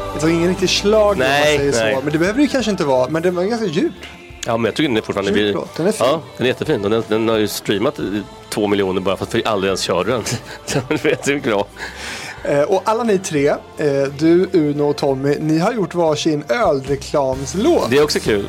Du 0.08 0.12
vet 0.14 0.22
var 0.22 0.30
ingen 0.30 0.48
riktig 0.48 0.70
slag 0.70 1.12
om 1.12 1.18
man 1.18 1.28
Nej, 1.28 1.56
säger 1.58 1.72
nej. 1.72 1.94
så. 1.94 2.00
Men 2.02 2.12
det 2.12 2.18
behöver 2.18 2.36
det 2.38 2.42
ju 2.42 2.48
kanske 2.48 2.70
inte 2.70 2.84
vara. 2.84 3.08
Men 3.08 3.22
den 3.22 3.34
var 3.34 3.44
ganska 3.44 3.66
djup. 3.66 3.92
Ja 4.46 4.56
men 4.56 4.64
jag 4.64 4.74
tycker 4.74 4.88
den 4.88 4.96
är 4.96 5.00
fortfarande... 5.00 5.40
Djup 5.40 5.56
vi- 5.56 5.60
den 5.76 5.86
är 5.86 5.92
fin. 5.92 6.06
Ja, 6.06 6.20
den 6.36 6.46
är 6.46 6.48
jättefin. 6.48 6.84
Och 6.84 6.90
den, 6.90 7.02
den 7.08 7.28
har 7.28 7.36
ju 7.36 7.48
streamat 7.48 8.00
två 8.48 8.66
miljoner 8.66 9.00
bara 9.00 9.16
för 9.16 9.24
att 9.24 9.34
vi 9.34 9.44
aldrig 9.44 9.68
ens 9.68 9.80
körde 9.80 10.10
den. 10.12 10.22
Är 10.88 11.06
jättemycket 11.08 11.50
bra. 11.50 11.66
Eh, 12.48 12.62
och 12.62 12.82
alla 12.84 13.02
ni 13.04 13.18
tre, 13.18 13.48
eh, 13.48 13.56
du, 14.18 14.48
Uno 14.52 14.82
och 14.82 14.96
Tommy, 14.96 15.36
ni 15.40 15.58
har 15.58 15.72
gjort 15.72 15.94
varsin 15.94 16.44
ölreklamslåt. 16.48 17.90
Det 17.90 17.98
är 17.98 18.04
också 18.04 18.20
kul. 18.20 18.46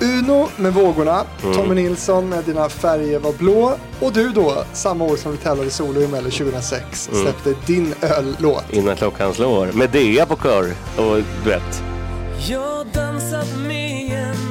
Uno 0.00 0.48
med 0.56 0.74
Vågorna, 0.74 1.24
Mm. 1.42 1.56
Tommy 1.56 1.74
Nilsson 1.74 2.28
med 2.28 2.44
Dina 2.44 2.68
färger 2.68 3.18
var 3.18 3.32
blå 3.32 3.72
och 4.00 4.12
du 4.12 4.28
då, 4.28 4.64
samma 4.72 5.04
år 5.04 5.16
som 5.16 5.30
du 5.32 5.36
tävlade 5.38 5.70
solo 5.70 6.00
i 6.00 6.08
Mello 6.08 6.30
2006, 6.30 7.08
Mm. 7.12 7.22
släppte 7.24 7.54
din 7.72 7.94
öllåt. 8.02 8.64
Innan 8.70 8.96
klockan 8.96 9.34
slår. 9.34 9.66
Medea 9.72 10.26
på 10.26 10.36
kör 10.36 10.72
och 10.96 11.16
duett. 11.44 11.82
Jag 12.48 12.86
dansat 12.94 13.46
med 13.66 14.10
en 14.12 14.47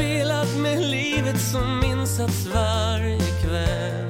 spelat 0.00 0.56
med 0.56 0.80
livet 0.80 1.40
som 1.40 1.82
insats 1.84 2.46
varje 2.54 3.18
kväll 3.18 4.06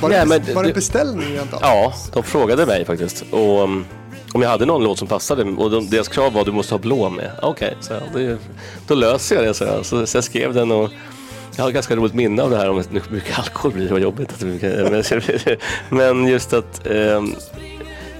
Var, 0.00 0.10
det, 0.10 0.24
Nej, 0.24 0.40
men 0.46 0.54
var 0.54 0.64
det 0.64 0.72
beställning 0.72 1.28
egentligen? 1.28 1.58
Ja, 1.62 1.94
de 2.12 2.22
frågade 2.22 2.66
mig 2.66 2.84
faktiskt. 2.84 3.24
Och 3.30 3.62
um, 3.62 3.86
om 4.32 4.42
jag 4.42 4.48
hade 4.48 4.66
någon 4.66 4.84
låt 4.84 4.98
som 4.98 5.08
passade 5.08 5.44
och 5.44 5.70
de, 5.70 5.90
deras 5.90 6.08
krav 6.08 6.32
var 6.32 6.40
att 6.40 6.46
du 6.46 6.52
måste 6.52 6.74
ha 6.74 6.78
blå 6.78 7.10
med. 7.10 7.30
Okej, 7.42 7.76
så 7.80 7.92
jag, 7.92 8.02
det, 8.14 8.38
då 8.86 8.94
löser 8.94 9.36
jag 9.36 9.44
det. 9.44 9.54
Så 9.54 9.64
jag, 9.64 9.86
så, 9.86 10.06
så 10.06 10.16
jag 10.16 10.24
skrev 10.24 10.54
den 10.54 10.70
och 10.70 10.90
jag 11.56 11.64
har 11.64 11.70
ganska 11.70 11.96
roligt 11.96 12.14
minne 12.14 12.42
av 12.42 12.50
det 12.50 12.56
här 12.56 12.70
om 12.70 12.76
hur 12.76 13.02
mycket 13.10 13.38
alkohol 13.38 13.72
blir. 13.72 13.90
Var 13.90 13.98
jobbigt. 13.98 14.32
Att 14.32 14.40
det 14.40 14.46
mycket, 14.46 15.60
men 15.88 16.26
just 16.26 16.52
att 16.52 16.86
ehm, 16.86 17.34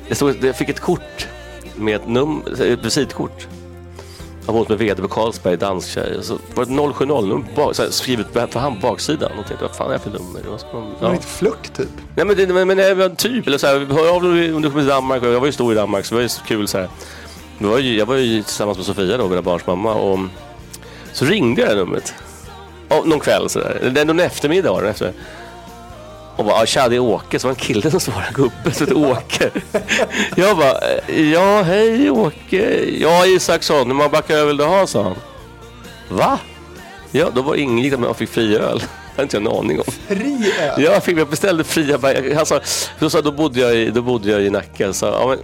jag, 0.09 0.17
stod, 0.17 0.45
jag 0.45 0.57
fick 0.57 0.69
ett 0.69 0.81
kort 0.81 1.29
med 1.77 1.97
ett, 1.97 2.09
num, 2.09 2.43
ett 2.61 2.85
visitkort 2.85 3.49
hon 4.55 4.65
som 4.65 4.75
är 4.75 4.79
VD 4.79 5.03
på 5.03 5.09
Carlsberg, 5.09 5.57
dansk 5.57 5.89
tjej. 5.89 6.19
Så 6.23 6.39
var 6.55 6.65
det 6.65 6.93
070 6.93 7.05
nummer 7.07 7.45
bak, 7.57 7.77
så 7.77 7.83
här, 7.83 7.91
skrivet 7.91 8.27
för 8.33 8.61
hand 8.61 8.81
på 8.81 8.89
baksidan. 8.89 9.31
Och 9.39 9.47
tänkte, 9.47 9.65
vad 9.65 9.77
fan 9.77 9.89
är 9.89 9.93
det 9.93 9.99
för 9.99 10.11
nummer? 10.11 10.41
Det 10.43 10.49
var 10.51 10.59
som, 10.59 10.69
Var 11.01 11.09
ja. 11.09 11.15
inte 11.15 11.27
flört 11.27 11.77
typ? 11.77 11.89
Nej 12.17 12.27
men, 12.27 12.37
det, 12.37 12.47
men, 12.47 12.69
men 12.69 12.99
var 12.99 13.09
typ, 13.09 13.47
eller 13.47 13.59
så 13.59 13.67
här, 13.67 13.75
hör 13.75 14.15
av 14.17 14.23
dig 14.23 14.55
om 14.55 14.63
du 14.63 14.71
kommer 14.71 14.83
till 14.83 14.89
Danmark. 14.89 15.23
Jag 15.25 15.41
var 15.41 15.47
ju 15.47 15.53
stor 15.53 15.73
i 15.73 15.77
Danmark 15.77 16.05
så 16.05 16.15
det 16.15 16.17
var 16.17 16.23
ju 16.23 16.29
kul 16.47 16.69
så 16.69 16.79
här. 16.79 16.89
Det 17.59 17.67
var 17.67 17.79
ju, 17.79 17.99
jag 17.99 18.07
var 18.07 18.17
ju 18.17 18.43
tillsammans 18.43 18.79
med 18.79 18.87
Sofia 18.87 19.17
då, 19.17 19.29
mina 19.29 19.43
barns 19.43 19.67
mamma. 19.67 19.95
Och 19.95 20.19
så 21.13 21.25
ringde 21.25 21.61
jag 21.63 21.71
det 21.71 21.77
numret. 21.77 22.15
Och, 22.89 23.09
någon 23.09 23.21
kväll 23.21 23.49
sådär, 23.49 24.05
någon 24.05 24.21
eftermiddag 24.21 24.73
var 24.73 24.83
det. 24.83 24.91
Efter. 24.91 25.13
Och 26.39 26.45
bara, 26.45 26.55
"Ah, 26.63 26.67
tja 26.67 26.89
det 26.89 26.97
är 26.97 27.01
Åke. 27.01 27.39
Så 27.39 27.49
var 27.49 27.55
det 27.55 27.61
en 27.61 27.65
kille 27.65 27.91
som 27.91 28.01
svarade, 28.01 28.29
gubbe 28.35 28.73
som 28.73 29.05
Åke. 29.05 29.51
jag 30.37 30.57
bara, 30.57 30.75
ja 31.33 31.63
hej 31.63 32.11
Åke. 32.11 32.85
Ja 33.01 33.27
Isaksson, 33.27 33.87
hur 33.87 33.95
många 33.95 34.09
backar 34.09 34.35
öl 34.37 34.47
vill 34.47 34.57
du 34.57 34.65
ha 34.65 34.87
sa 34.87 35.03
han. 35.03 35.15
Va? 36.09 36.39
Ja, 37.11 37.31
då 37.35 37.43
var 37.43 37.55
det 37.55 37.61
ingick 37.61 37.93
att 37.93 38.01
man 38.01 38.15
fick 38.15 38.29
fri 38.31 38.57
öl. 38.57 38.79
Det 38.79 38.87
hade 39.17 39.23
inte 39.23 39.37
jag 39.37 39.47
en 39.47 39.59
aning 39.59 39.79
om. 39.81 39.85
Fri 40.09 40.53
öl? 40.61 40.83
Ja, 40.83 40.93
jag, 40.93 41.05
fick, 41.05 41.19
jag 41.19 41.29
beställde 41.29 41.65
fria 41.65 41.99
Han 42.37 42.47
sa, 42.47 42.61
då, 42.99 43.11
sa, 43.11 43.21
då, 43.21 43.33
bodde 43.33 43.61
jag 43.61 43.75
i, 43.77 43.91
då 43.91 44.03
bodde 44.03 44.31
jag 44.31 44.43
i 44.43 44.51
Nacka. 44.51 44.93
Så, 44.93 45.07
ja, 45.07 45.27
men, 45.29 45.39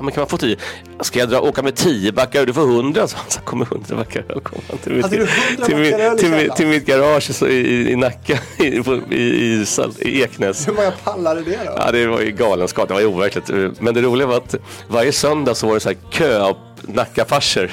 ja, 0.00 0.04
men 0.04 0.12
kan 0.14 0.20
man 0.20 0.28
få 0.28 0.36
tio? 0.38 0.56
Ska 1.00 1.18
jag 1.18 1.28
dra, 1.28 1.40
åka 1.40 1.62
med 1.62 1.74
tio 1.76 2.12
backar? 2.12 2.46
Du 2.46 2.52
får 2.52 2.66
hundra. 2.66 3.08
Så 3.08 3.16
han 3.16 3.44
kommer 3.44 3.64
hundra 3.64 3.96
backar 3.96 4.24
öl. 4.28 4.40
Kom 4.40 4.58
han 4.68 4.78
till, 4.78 4.92
mitt- 4.92 5.02
Hade 5.02 5.16
du 5.16 5.22
100 5.22 5.64
till, 5.66 5.74
till, 5.76 5.90
källaren? 5.90 6.56
till 6.56 6.66
mitt 6.66 6.86
garage 6.86 7.34
så, 7.34 7.46
i, 7.48 7.90
i, 7.90 7.96
Nacka, 7.96 8.38
i, 8.58 8.82
på, 8.82 8.94
i, 9.10 9.14
i, 9.16 9.66
i 9.98 10.22
Eknäs. 10.22 10.68
Hur 10.68 10.72
många 10.72 10.90
pallar 10.90 11.36
är 11.36 11.40
det 11.40 11.50
då? 11.64 11.72
Ja, 11.76 11.92
det 11.92 12.06
var 12.06 12.20
ju 12.20 12.30
galenskap. 12.30 12.88
Det 12.88 12.94
var 12.94 13.00
ju 13.00 13.06
overkligt. 13.06 13.48
Men 13.80 13.94
det 13.94 14.02
roliga 14.02 14.26
var 14.26 14.36
att 14.36 14.54
varje 14.88 15.12
söndag 15.12 15.54
så 15.54 15.66
var 15.66 15.74
det 15.74 15.80
så 15.80 15.88
här 15.88 15.96
kö 16.10 16.40
av 16.42 16.56
Nackafarsor. 16.82 17.70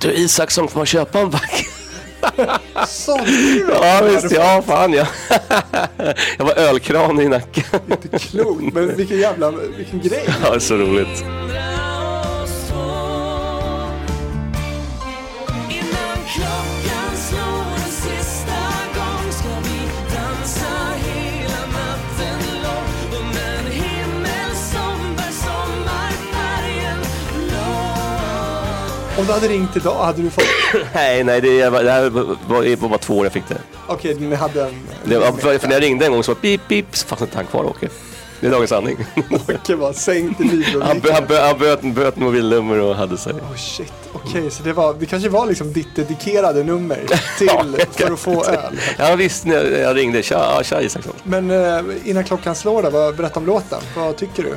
Du 0.00 0.12
Isaksson, 0.12 0.68
får 0.68 0.78
man 0.80 0.86
köpa 0.86 1.18
en 1.20 1.30
back? 1.30 1.66
Sånt! 2.86 3.28
Ja 3.82 4.02
visst, 4.04 4.32
ja 4.32 4.62
fan 4.66 4.92
ja. 4.92 5.06
Jag 6.38 6.44
var 6.44 6.54
ölkran 6.58 7.20
i 7.20 7.28
Nacka. 7.28 7.62
Inte 7.90 8.18
klokt, 8.18 8.74
men 8.74 8.96
vilken 8.96 9.18
jävla, 9.18 9.50
vilken 9.50 10.00
grej. 10.00 10.28
Ja, 10.44 10.60
så 10.60 10.76
roligt. 10.76 11.24
Om 29.20 29.26
du 29.26 29.32
hade 29.32 29.48
ringt 29.48 29.76
idag, 29.76 30.04
hade 30.04 30.22
du 30.22 30.30
fått... 30.30 30.44
Nej, 30.94 31.24
nej, 31.24 31.40
det, 31.40 31.70
var- 31.70 31.82
det 31.84 31.90
här 31.90 32.10
var, 32.10 32.76
var, 32.76 32.88
bara 32.88 32.98
två 32.98 33.18
år 33.18 33.26
jag 33.26 33.32
fick 33.32 33.48
det. 33.48 33.58
Okej, 33.86 34.14
ni 34.14 34.34
hade 34.34 34.62
en... 34.62 34.80
det 35.04 35.18
var, 35.18 35.32
för, 35.32 35.58
för 35.58 35.68
när 35.68 35.74
jag 35.74 35.82
ringde 35.82 36.06
en 36.06 36.12
gång 36.12 36.22
så 36.22 36.30
var 36.30 36.36
det 36.40 36.40
pip, 36.40 36.68
pip, 36.68 36.96
så 36.96 37.06
fanns 37.06 37.20
inte 37.22 37.36
han 37.36 37.46
kvar 37.46 37.64
Åke. 37.64 37.88
Det 38.40 38.46
är 38.46 38.50
dagens 38.50 38.70
sanning. 38.70 38.96
Åke 39.48 39.76
var 39.76 39.92
sänkt 39.92 40.40
i 40.40 40.44
bilrubriken. 40.44 40.82
Han, 40.82 41.00
bö, 41.00 41.12
han, 41.12 41.26
bö, 41.26 41.40
han 41.40 41.58
böt, 41.58 41.82
böt 41.82 42.16
mobilnummer 42.16 42.78
och 42.80 42.94
hade 42.94 43.18
sig. 43.18 43.32
Oh 43.32 43.56
shit, 43.56 43.92
okej, 44.12 44.50
så 44.50 44.62
det 44.62 44.72
var, 44.72 44.94
det 44.94 45.06
kanske 45.06 45.28
var 45.28 45.46
liksom 45.46 45.72
ditt 45.72 45.96
dedikerade 45.96 46.64
nummer 46.64 46.98
till, 47.38 47.48
för 48.04 48.12
att 48.12 48.18
få 48.18 48.44
öl. 48.44 48.80
Ja 48.98 49.14
visst, 49.14 49.46
jag, 49.46 49.96
ringde. 49.96 50.22
Tja, 50.22 50.54
ja, 50.56 50.62
tja 50.62 50.82
Isaksson. 50.82 51.14
Men 51.24 51.50
eh, 51.50 51.82
innan 52.04 52.24
klockan 52.24 52.54
slår 52.54 52.82
då, 52.82 52.90
vad, 52.90 53.16
berätta 53.16 53.40
om 53.40 53.46
låten. 53.46 53.80
Vad 53.96 54.16
tycker 54.16 54.42
du? 54.42 54.56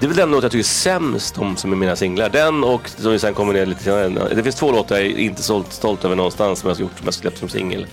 Det 0.00 0.06
är 0.06 0.08
väl 0.08 0.16
den 0.16 0.30
låt 0.30 0.42
jag 0.42 0.52
tycker 0.52 0.62
är 0.62 0.68
sämst 0.68 1.38
om 1.38 1.56
som 1.56 1.72
är 1.72 1.76
mina 1.76 1.96
singlar. 1.96 2.28
Den 2.28 2.64
och 2.64 2.88
som 2.98 3.12
vi 3.12 3.18
sen 3.18 3.34
kommer 3.34 3.52
ner 3.52 3.66
lite 3.66 3.82
senare. 3.84 4.34
Det 4.34 4.42
finns 4.42 4.54
två 4.56 4.72
låtar 4.72 4.96
jag 4.96 5.04
är 5.06 5.18
inte 5.18 5.42
så 5.42 5.64
stolt 5.70 6.04
över 6.04 6.16
någonstans 6.16 6.58
som 6.58 6.68
jag 6.68 6.76
har 6.76 6.80
gjort 6.80 6.96
som 6.98 7.04
jag 7.04 7.14
släppt 7.14 7.38
som 7.38 7.48
singel. 7.48 7.86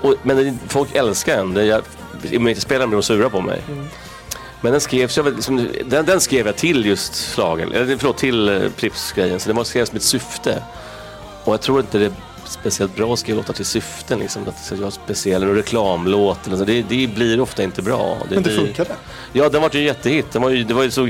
Och, 0.00 0.14
men 0.22 0.36
det- 0.36 0.54
folk 0.68 0.94
älskar 0.94 1.36
den. 1.36 1.54
Det- 1.54 1.64
Jag, 1.64 1.82
om 2.36 2.46
jag 2.46 2.48
inte 2.48 2.60
spelar 2.60 2.80
den 2.80 2.88
blir 2.88 2.96
de 2.96 3.02
sura 3.02 3.30
på 3.30 3.40
mig. 3.40 3.62
Men 4.60 4.72
den 4.72 4.80
skrevs 4.80 5.16
jag, 5.16 5.26
liksom, 5.34 5.68
den, 5.86 6.06
den 6.06 6.20
skrev 6.20 6.46
jag 6.46 6.56
till 6.56 6.86
just 6.86 7.14
slagen, 7.14 7.72
eller 7.72 7.96
förlåt 7.96 8.18
till 8.18 8.48
eh, 8.48 8.60
Prips-grejen. 8.76 9.40
Så 9.40 9.48
den 9.48 9.56
var 9.56 9.64
skrevs 9.64 9.92
med 9.92 9.98
ett 9.98 10.04
syfte. 10.04 10.62
Och 11.44 11.52
jag 11.52 11.60
tror 11.60 11.80
inte 11.80 11.98
det 11.98 12.12
speciellt 12.50 12.96
bra 12.96 13.12
att 13.12 13.18
skriva 13.18 13.36
låtar 13.36 13.54
till 13.54 13.64
syften. 13.64 14.18
Liksom, 14.18 14.42
att 14.42 14.56
det 14.56 14.62
ska 14.62 14.76
vara 14.76 14.90
speciell 14.90 15.44
reklamlåt. 15.54 16.46
Eller 16.46 16.56
så. 16.56 16.64
Det, 16.64 16.82
det 16.82 17.06
blir 17.14 17.40
ofta 17.40 17.62
inte 17.62 17.82
bra. 17.82 18.16
Det 18.28 18.34
Men 18.34 18.42
det 18.42 18.50
blir, 18.50 18.58
funkade. 18.58 18.90
Ja, 19.32 19.48
den 19.48 19.62
var 19.62 19.70
ju 19.72 19.80
en 19.80 19.86
jättehit. 19.86 20.32
Den 20.32 20.42
var 20.42 20.50
ju, 20.50 20.64
det 20.64 20.74
var 20.74 20.82
ju 20.82 20.90
så 20.90 21.08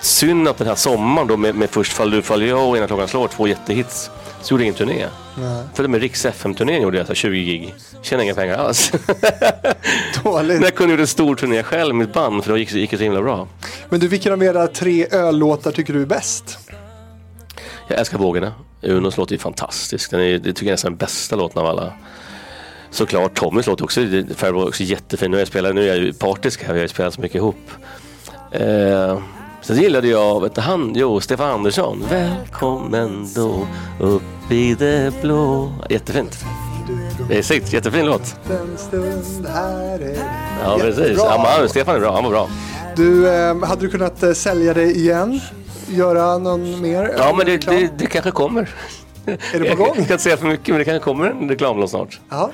synd 0.00 0.48
att 0.48 0.58
den 0.58 0.66
här 0.66 0.74
sommaren 0.74 1.28
då 1.28 1.36
med, 1.36 1.54
med 1.54 1.70
först 1.70 1.92
Fall 1.92 2.10
du 2.10 2.22
fall 2.22 2.42
jag 2.42 2.68
och 2.68 2.76
Innan 2.76 2.88
klockan 2.88 3.08
slår, 3.08 3.28
två 3.28 3.46
jättehits. 3.46 4.10
Så 4.42 4.54
gjorde 4.54 4.64
jag 4.64 4.66
ingen 4.66 4.74
turné. 4.74 5.06
Nej. 5.38 5.62
Följde 5.74 5.88
med 5.88 6.00
Riks 6.00 6.24
FM-turnén 6.24 6.82
gjorde 6.82 6.96
jag 6.96 7.06
så 7.06 7.10
här 7.10 7.14
20 7.14 7.44
gig. 7.44 7.74
Tjänade 8.02 8.24
inga 8.24 8.34
pengar 8.34 8.58
alls. 8.58 8.92
Dåligt. 10.24 10.54
Men 10.54 10.62
jag 10.62 10.74
kunde 10.74 10.92
göra 10.92 11.00
en 11.00 11.06
stor 11.06 11.34
turné 11.34 11.62
själv 11.62 11.94
med 11.94 12.06
ett 12.06 12.14
band 12.14 12.44
för 12.44 12.50
då 12.50 12.58
gick, 12.58 12.72
gick 12.72 12.90
det 12.90 12.96
så 12.96 13.02
himla 13.02 13.22
bra. 13.22 13.48
Men 13.88 14.00
du, 14.00 14.08
vilken 14.08 14.32
av 14.32 14.42
era 14.42 14.66
tre 14.66 15.06
öllåtar 15.12 15.72
tycker 15.72 15.92
du 15.92 16.02
är 16.02 16.06
bäst? 16.06 16.58
Jag 17.88 17.98
älskar 17.98 18.18
Vågorna. 18.18 18.52
Unos 18.82 19.16
låt 19.16 19.30
är 19.30 19.32
ju 19.32 19.38
fantastisk. 19.38 20.10
Den 20.10 20.20
är, 20.20 20.38
det 20.38 20.38
tycker 20.38 20.62
jag 20.62 20.68
är 20.68 20.72
nästan 20.72 20.92
den 20.92 20.98
bästa 20.98 21.36
låten 21.36 21.62
av 21.62 21.66
alla. 21.68 21.92
Såklart 22.90 23.34
Tommys 23.34 23.66
låt 23.66 23.80
också, 23.80 24.00
Farbror 24.36 24.62
är 24.62 24.68
också 24.68 24.82
jättefin. 24.82 25.30
Nu, 25.30 25.36
är 25.36 25.40
jag 25.40 25.48
spelar, 25.48 25.72
nu 25.72 25.82
är 25.82 25.86
jag 25.86 25.96
ju 25.96 26.12
partisk 26.12 26.64
här, 26.64 26.72
vi 26.72 26.78
har 26.78 26.84
ju 26.84 26.88
spelat 26.88 27.14
så 27.14 27.20
mycket 27.20 27.36
ihop. 27.36 27.70
Eh, 28.52 29.18
sen 29.62 29.76
gillade 29.76 30.08
jag, 30.08 30.42
vet 30.42 30.54
du 30.54 30.60
han, 30.60 30.92
jo, 30.96 31.20
Stefan 31.20 31.50
Andersson. 31.50 32.04
Välkommen 32.10 33.28
då 33.34 33.66
upp 34.00 34.52
i 34.52 34.74
det 34.74 35.20
blå. 35.22 35.72
Jättefint. 35.90 36.38
Det 37.28 37.38
är 37.38 37.42
sikt, 37.42 37.72
jättefin 37.72 38.06
låt. 38.06 38.36
Ja 40.64 40.78
precis. 40.80 41.18
Ja, 41.18 41.58
man, 41.58 41.68
Stefan 41.68 41.96
är 41.96 42.00
bra, 42.00 42.14
han 42.14 42.24
var 42.24 42.30
bra. 42.30 42.48
Du, 42.96 43.28
eh, 43.28 43.64
hade 43.64 43.80
du 43.80 43.90
kunnat 43.90 44.22
eh, 44.22 44.32
sälja 44.32 44.74
det 44.74 44.84
igen? 44.84 45.40
Göra 45.88 46.38
någon 46.38 46.80
mer? 46.80 47.14
Ja 47.18 47.34
men 47.36 47.46
det, 47.46 47.56
det, 47.56 47.90
det 47.98 48.06
kanske 48.06 48.30
kommer. 48.30 48.70
Är 49.26 49.60
det 49.60 49.70
på 49.70 49.76
gång? 49.76 49.86
Jag 49.86 49.94
kan 49.94 50.02
inte 50.02 50.18
säga 50.18 50.36
för 50.36 50.46
mycket 50.46 50.68
men 50.68 50.78
det 50.78 50.84
kanske 50.84 51.04
kommer 51.04 51.26
en 51.26 51.48
reklamlåt 51.48 51.90
snart. 51.90 52.20
Ja, 52.30 52.50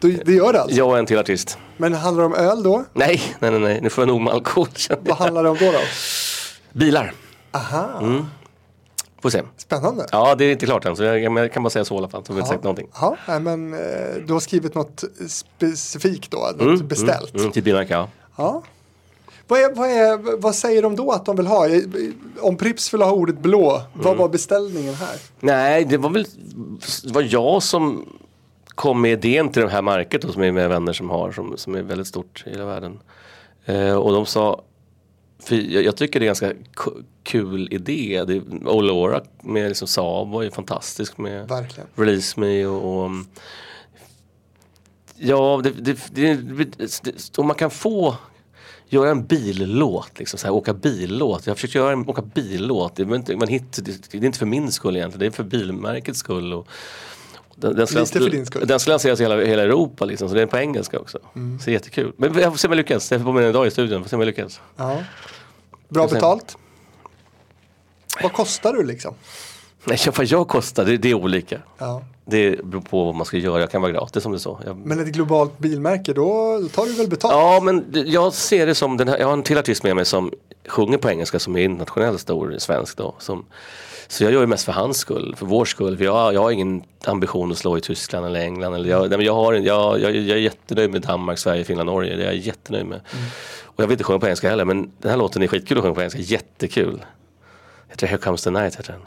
då, 0.00 0.08
det 0.24 0.32
gör 0.32 0.52
det 0.52 0.60
alltså. 0.60 0.76
Jag 0.76 0.88
och 0.88 0.98
en 0.98 1.06
till 1.06 1.18
artist. 1.18 1.58
Men 1.76 1.94
handlar 1.94 2.22
det 2.22 2.26
om 2.26 2.34
öl 2.34 2.62
då? 2.62 2.84
Nej, 2.92 3.22
nej, 3.38 3.50
nej, 3.50 3.60
nej. 3.60 3.80
nu 3.80 3.90
får 3.90 4.02
jag 4.02 4.08
nog 4.08 4.20
med 4.20 4.32
alkohol. 4.32 4.68
Vad 5.00 5.16
handlar 5.16 5.42
det 5.42 5.48
om 5.50 5.56
då? 5.60 5.72
då? 5.72 5.78
Bilar. 6.72 7.12
Aha, 7.52 8.00
Får 9.22 9.30
se. 9.30 9.42
spännande. 9.56 10.06
Ja, 10.12 10.34
det 10.34 10.44
är 10.44 10.52
inte 10.52 10.66
klart 10.66 10.84
än, 10.84 10.96
så 10.96 11.02
jag, 11.02 11.20
jag 11.20 11.52
kan 11.52 11.62
bara 11.62 11.70
säga 11.70 11.84
så 11.84 11.94
i 11.94 11.98
alla 11.98 12.08
fall. 12.08 12.24
Så 12.24 12.32
har 12.32 12.38
inte 12.38 12.48
sagt 12.48 12.64
någonting. 12.64 12.88
Ja, 13.00 13.16
nej, 13.28 13.40
men 13.40 13.74
eh, 13.74 13.80
du 14.26 14.32
har 14.32 14.40
skrivit 14.40 14.74
något 14.74 15.04
specifikt 15.28 16.30
då? 16.30 16.50
Något 16.58 16.82
beställt? 16.82 17.34
Mm, 17.34 17.50
till 17.52 17.62
bilmärke, 17.62 17.92
ja. 17.92 18.08
Ja. 18.36 18.62
Vad, 19.48 19.60
är, 19.60 19.74
vad, 19.74 19.88
är, 19.90 20.36
vad 20.36 20.54
säger 20.54 20.82
de 20.82 20.96
då 20.96 21.12
att 21.12 21.24
de 21.26 21.36
vill 21.36 21.46
ha? 21.46 21.66
Om 22.40 22.56
Prips 22.56 22.94
vill 22.94 23.02
ha 23.02 23.12
ordet 23.12 23.38
blå, 23.38 23.70
Mm. 23.70 23.86
vad 24.04 24.16
var 24.16 24.28
beställningen 24.28 24.94
här? 24.94 25.16
Nej, 25.40 25.84
det 25.84 25.96
var 25.96 26.10
väl 26.10 26.26
det 27.04 27.12
var 27.12 27.26
jag 27.30 27.62
som 27.62 28.08
kom 28.66 29.00
med 29.00 29.12
idén 29.24 29.48
till 29.48 29.62
det 29.62 29.68
här 29.68 29.82
märket 29.82 30.22
då, 30.22 30.32
som 30.32 30.42
är 30.42 30.52
med 30.52 30.68
vänner 30.68 30.92
som 30.92 31.10
har, 31.10 31.32
som, 31.32 31.56
som 31.56 31.74
är 31.74 31.82
väldigt 31.82 32.06
stort 32.06 32.44
i 32.46 32.50
hela 32.50 32.64
världen. 32.64 33.00
Eh, 33.64 33.94
och 33.94 34.12
de 34.12 34.26
sa, 34.26 34.62
jag, 35.48 35.84
jag 35.84 35.96
tycker 35.96 36.20
det 36.20 36.24
är 36.26 36.26
en 36.26 36.28
ganska 36.28 36.52
ku- 36.76 37.04
kul 37.22 37.68
idé. 37.72 38.24
Det, 38.26 38.42
Olora 38.66 39.20
med 39.42 39.68
liksom 39.68 39.88
Saab 39.88 40.30
var 40.30 40.42
ju 40.42 40.50
fantastisk 40.50 41.18
med 41.18 41.48
Verkligen. 41.48 41.88
Release 41.94 42.40
Me 42.40 42.66
och, 42.66 43.04
och 43.04 43.10
Ja, 45.16 45.60
det, 45.64 45.70
det, 45.70 45.98
det, 46.14 46.34
det, 47.02 47.38
om 47.38 47.46
man 47.46 47.56
kan 47.56 47.70
få 47.70 48.16
göra 48.94 49.10
en 49.10 49.26
billåt, 49.26 50.18
liksom, 50.18 50.38
så 50.38 50.46
här, 50.46 50.54
åka 50.54 50.74
billåt. 50.74 51.46
Jag 51.46 51.50
har 51.50 51.54
försökt 51.54 51.74
göra 51.74 51.92
en 51.92 52.08
åka 52.08 52.22
billåt. 52.22 52.96
Det 52.96 53.02
är, 53.02 53.14
inte, 53.14 53.36
man 53.36 53.48
hit, 53.48 53.84
det, 53.84 54.10
det 54.10 54.18
är 54.18 54.24
inte 54.24 54.38
för 54.38 54.46
min 54.46 54.72
skull 54.72 54.96
egentligen, 54.96 55.20
det 55.20 55.26
är 55.26 55.30
för 55.30 55.44
bilmärkets 55.44 56.18
skull. 56.18 56.52
Och, 56.52 56.68
den, 57.56 57.76
den, 57.76 57.86
ska, 57.86 58.00
Lite 58.00 58.20
för 58.20 58.30
din 58.30 58.46
skull. 58.46 58.66
den 58.66 58.80
ska 58.80 58.90
lanseras 58.90 59.20
i 59.20 59.22
hela, 59.22 59.44
hela 59.44 59.62
Europa 59.62 60.04
liksom, 60.04 60.28
så 60.28 60.34
det 60.34 60.42
är 60.42 60.46
på 60.46 60.58
engelska 60.58 60.98
också. 60.98 61.18
Mm. 61.36 61.58
Så 61.58 61.64
det 61.64 61.70
är 61.70 61.72
jättekul. 61.72 62.12
Men 62.16 62.38
jag 62.38 62.52
får 62.52 62.58
se 62.58 62.68
om 62.68 62.72
jag 62.72 62.76
lyckas. 62.76 63.10
Jag 63.10 63.20
får 63.20 63.24
på 63.24 63.32
mig 63.32 63.46
en 63.46 63.52
dag 63.52 63.66
i 63.66 63.70
studion, 63.70 64.02
får 64.02 64.08
se 64.08 64.16
om 64.16 64.20
jag 64.22 64.26
lyckas. 64.26 64.60
Ja. 64.76 65.02
Bra 65.88 66.06
betalt. 66.06 66.56
Vad 68.22 68.32
kostar 68.32 68.72
du 68.72 68.84
liksom? 68.84 69.14
Nej, 69.84 69.98
vad 70.16 70.26
jag 70.26 70.48
kostar, 70.48 70.84
det, 70.84 70.96
det 70.96 71.10
är 71.10 71.14
olika. 71.14 71.58
Ja. 71.78 72.02
Det 72.26 72.64
beror 72.64 72.80
på 72.80 73.04
vad 73.04 73.14
man 73.14 73.26
ska 73.26 73.36
göra, 73.36 73.60
jag 73.60 73.70
kan 73.70 73.82
vara 73.82 73.92
gratis 73.92 74.26
om 74.26 74.32
det 74.32 74.36
är 74.36 74.40
så. 74.40 74.60
Jag, 74.66 74.76
Men 74.76 75.00
ett 75.00 75.06
globalt 75.06 75.58
bilmärke, 75.58 76.12
då 76.12 76.60
tar 76.74 76.86
du 76.86 76.92
väl 76.92 77.08
betalt? 77.08 77.34
Ja, 77.34 77.60
men 77.62 78.04
jag 78.06 78.32
ser 78.32 78.66
det 78.66 78.74
som, 78.74 78.96
den 78.96 79.08
här, 79.08 79.18
jag 79.18 79.26
har 79.26 79.32
en 79.32 79.42
till 79.42 79.58
artist 79.58 79.82
med 79.82 79.96
mig 79.96 80.04
som 80.04 80.32
sjunger 80.68 80.98
på 80.98 81.10
engelska 81.10 81.38
som 81.38 81.56
är 81.56 81.60
internationellt 81.60 82.20
stor, 82.20 82.54
svensk 82.58 82.96
då. 82.96 83.14
Som, 83.18 83.44
så 84.08 84.24
jag 84.24 84.32
gör 84.32 84.40
det 84.40 84.46
mest 84.46 84.64
för 84.64 84.72
hans 84.72 84.96
skull, 84.98 85.34
för 85.36 85.46
vår 85.46 85.64
skull. 85.64 85.96
För 85.96 86.04
jag, 86.04 86.34
jag 86.34 86.40
har 86.40 86.50
ingen 86.50 86.82
ambition 87.04 87.52
att 87.52 87.58
slå 87.58 87.78
i 87.78 87.80
Tyskland 87.80 88.26
eller 88.26 88.40
England. 88.40 88.74
Eller 88.74 88.90
jag, 88.90 89.08
nej, 89.08 89.18
men 89.18 89.26
jag, 89.26 89.34
har, 89.34 89.52
jag, 89.54 90.00
jag, 90.00 90.16
jag 90.16 90.36
är 90.36 90.42
jättenöjd 90.42 90.90
med 90.90 91.02
Danmark, 91.02 91.38
Sverige, 91.38 91.64
Finland, 91.64 91.86
Norge. 91.86 92.16
Det 92.16 92.22
är 92.22 92.26
jag 92.26 92.36
jättenöjd 92.36 92.86
med. 92.86 93.00
Och 93.62 93.82
jag 93.82 93.86
vill 93.86 93.94
inte 93.94 94.04
sjunga 94.04 94.18
på 94.18 94.26
engelska 94.26 94.50
heller, 94.50 94.64
men 94.64 94.90
den 94.98 95.10
här 95.10 95.18
låten 95.18 95.42
är 95.42 95.46
skitkul 95.46 95.78
att 95.78 95.82
sjunga 95.82 95.94
på 95.94 96.00
engelska. 96.00 96.20
Jättekul. 96.20 97.04
Heter 97.88 98.06
Here 98.06 98.18
comes 98.18 98.42
the 98.42 98.50
night 98.50 98.76
heter 98.76 98.92
den. 98.92 99.02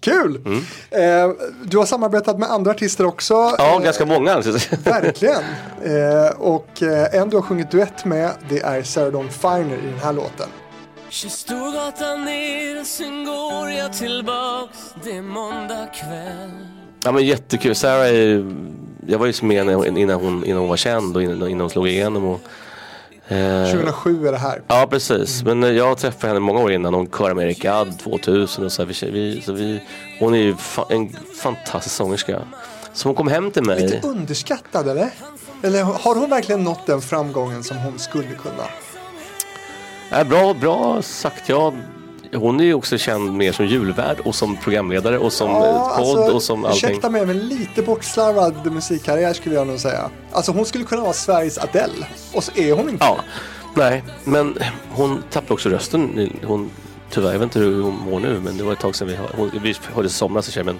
Kul! 0.00 0.40
Eh, 0.90 1.00
du 1.64 1.78
har 1.78 1.84
samarbetat 1.86 2.38
med 2.38 2.50
andra 2.50 2.70
artister 2.70 3.06
också. 3.06 3.34
Mm. 3.34 3.54
Ja, 3.58 3.76
Eh, 3.76 3.82
ganska 3.84 4.06
många. 4.06 4.32
alltså. 4.34 4.76
Verkligen. 4.84 5.42
Eh, 5.84 6.38
och 6.38 6.82
eh, 6.82 7.20
en 7.20 7.28
du 7.30 7.36
har 7.36 7.42
sjungit 7.42 7.70
duett 7.70 8.04
med, 8.04 8.30
det 8.48 8.58
är 8.60 8.82
Sarah 8.82 9.12
Dawn 9.12 9.30
Finer 9.30 9.76
i 9.76 9.86
den 9.90 10.00
här 10.02 10.12
låten. 10.12 10.48
20 11.08 11.28
Storgatan 11.30 12.24
ner 12.24 12.84
sen 12.84 13.24
går 13.24 13.70
jag 13.70 13.92
tillbaks 13.92 14.78
Det 15.04 15.16
är 15.16 15.22
måndag 15.22 15.86
kväll 15.86 16.50
Ja 17.04 17.12
men 17.12 17.24
jättekul. 17.26 17.74
Sarah 17.74 18.08
är, 18.08 18.54
jag 19.06 19.18
var 19.18 19.26
ju 19.26 19.32
med 19.46 19.56
henne 19.66 20.00
innan 20.00 20.20
hon, 20.20 20.44
innan 20.44 20.60
hon 20.60 20.68
var 20.68 20.76
känd 20.76 21.16
och 21.16 21.22
innan, 21.22 21.48
innan 21.48 21.60
hon 21.60 21.70
slog 21.70 21.88
igenom. 21.88 22.24
Och, 22.24 22.40
2007 23.28 24.26
är 24.28 24.32
det 24.32 24.38
här. 24.38 24.62
Ja 24.68 24.86
precis, 24.90 25.42
men 25.42 25.64
eh, 25.64 25.70
jag 25.70 25.98
träffade 25.98 26.26
henne 26.28 26.40
många 26.40 26.60
år 26.60 26.72
innan. 26.72 26.94
Hon 26.94 27.06
körde 27.18 27.34
med 27.34 27.44
Erik 27.46 27.62
Gadd 27.62 27.98
2000 27.98 28.64
och 28.64 28.72
så, 28.72 28.82
här, 28.84 29.10
vi, 29.10 29.42
så 29.46 29.52
vi, 29.52 29.82
Hon 30.20 30.34
är 30.34 30.38
ju 30.38 30.54
fa- 30.54 30.92
en 30.92 31.16
fantastisk 31.42 31.94
sångerska. 31.96 32.40
Så 32.92 33.08
hon 33.08 33.14
kom 33.16 33.28
hem 33.28 33.50
till 33.50 33.62
mig. 33.64 33.80
Lite 33.80 34.06
underskattad 34.08 34.88
eller? 34.88 35.10
Eller 35.62 35.82
har 35.82 36.14
hon 36.14 36.30
verkligen 36.30 36.64
nått 36.64 36.86
den 36.86 37.00
framgången 37.00 37.64
som 37.64 37.76
hon 37.76 37.98
skulle 37.98 38.28
kunna? 38.28 38.64
Ja, 40.10 40.24
bra, 40.24 40.54
bra 40.54 41.02
sagt. 41.02 41.48
Ja, 41.48 41.72
hon 42.34 42.60
är 42.60 42.64
ju 42.64 42.74
också 42.74 42.98
känd 42.98 43.32
mer 43.32 43.52
som 43.52 43.66
julvärd 43.66 44.20
och 44.20 44.34
som 44.34 44.56
programledare 44.56 45.18
och 45.18 45.32
som 45.32 45.50
eh, 45.50 45.96
podd 45.98 46.32
och 46.34 46.42
som 46.42 46.58
allting. 46.64 46.70
alltså, 46.70 46.86
ursäkta 46.86 47.10
mig, 47.10 47.26
men 47.26 47.38
lite 47.48 47.82
bortslarvad 47.82 48.72
musikkarriär 48.72 49.32
skulle 49.32 49.54
jag 49.54 49.66
nog 49.66 49.78
säga. 49.80 50.10
Alltså 50.32 50.52
hon 50.52 50.64
skulle 50.66 50.84
kunna 50.84 51.02
vara 51.02 51.12
Sveriges 51.12 51.58
Adele. 51.58 52.06
Och 52.32 52.44
så 52.44 52.52
är 52.54 52.72
hon 52.72 52.88
inte 52.88 53.04
Ja, 53.04 53.18
nej, 53.74 54.04
men 54.24 54.58
hon 54.90 55.22
tappade 55.30 55.54
också 55.54 55.68
rösten. 55.68 56.30
Hon, 56.44 56.70
tyvärr, 57.10 57.32
jag 57.32 57.38
vet 57.38 57.42
inte 57.42 57.58
hur 57.58 57.82
hon 57.82 57.94
mår 57.94 58.20
nu, 58.20 58.40
men 58.44 58.56
det 58.56 58.64
var 58.64 58.72
ett 58.72 58.80
tag 58.80 58.94
sedan 58.96 59.08
vi, 59.08 59.14
hör- 59.14 59.30
hon, 59.36 59.50
vi 59.62 59.74
hörde 59.94 60.08
somras 60.08 60.48
i 60.48 60.52
sig. 60.52 60.64
Men, 60.64 60.78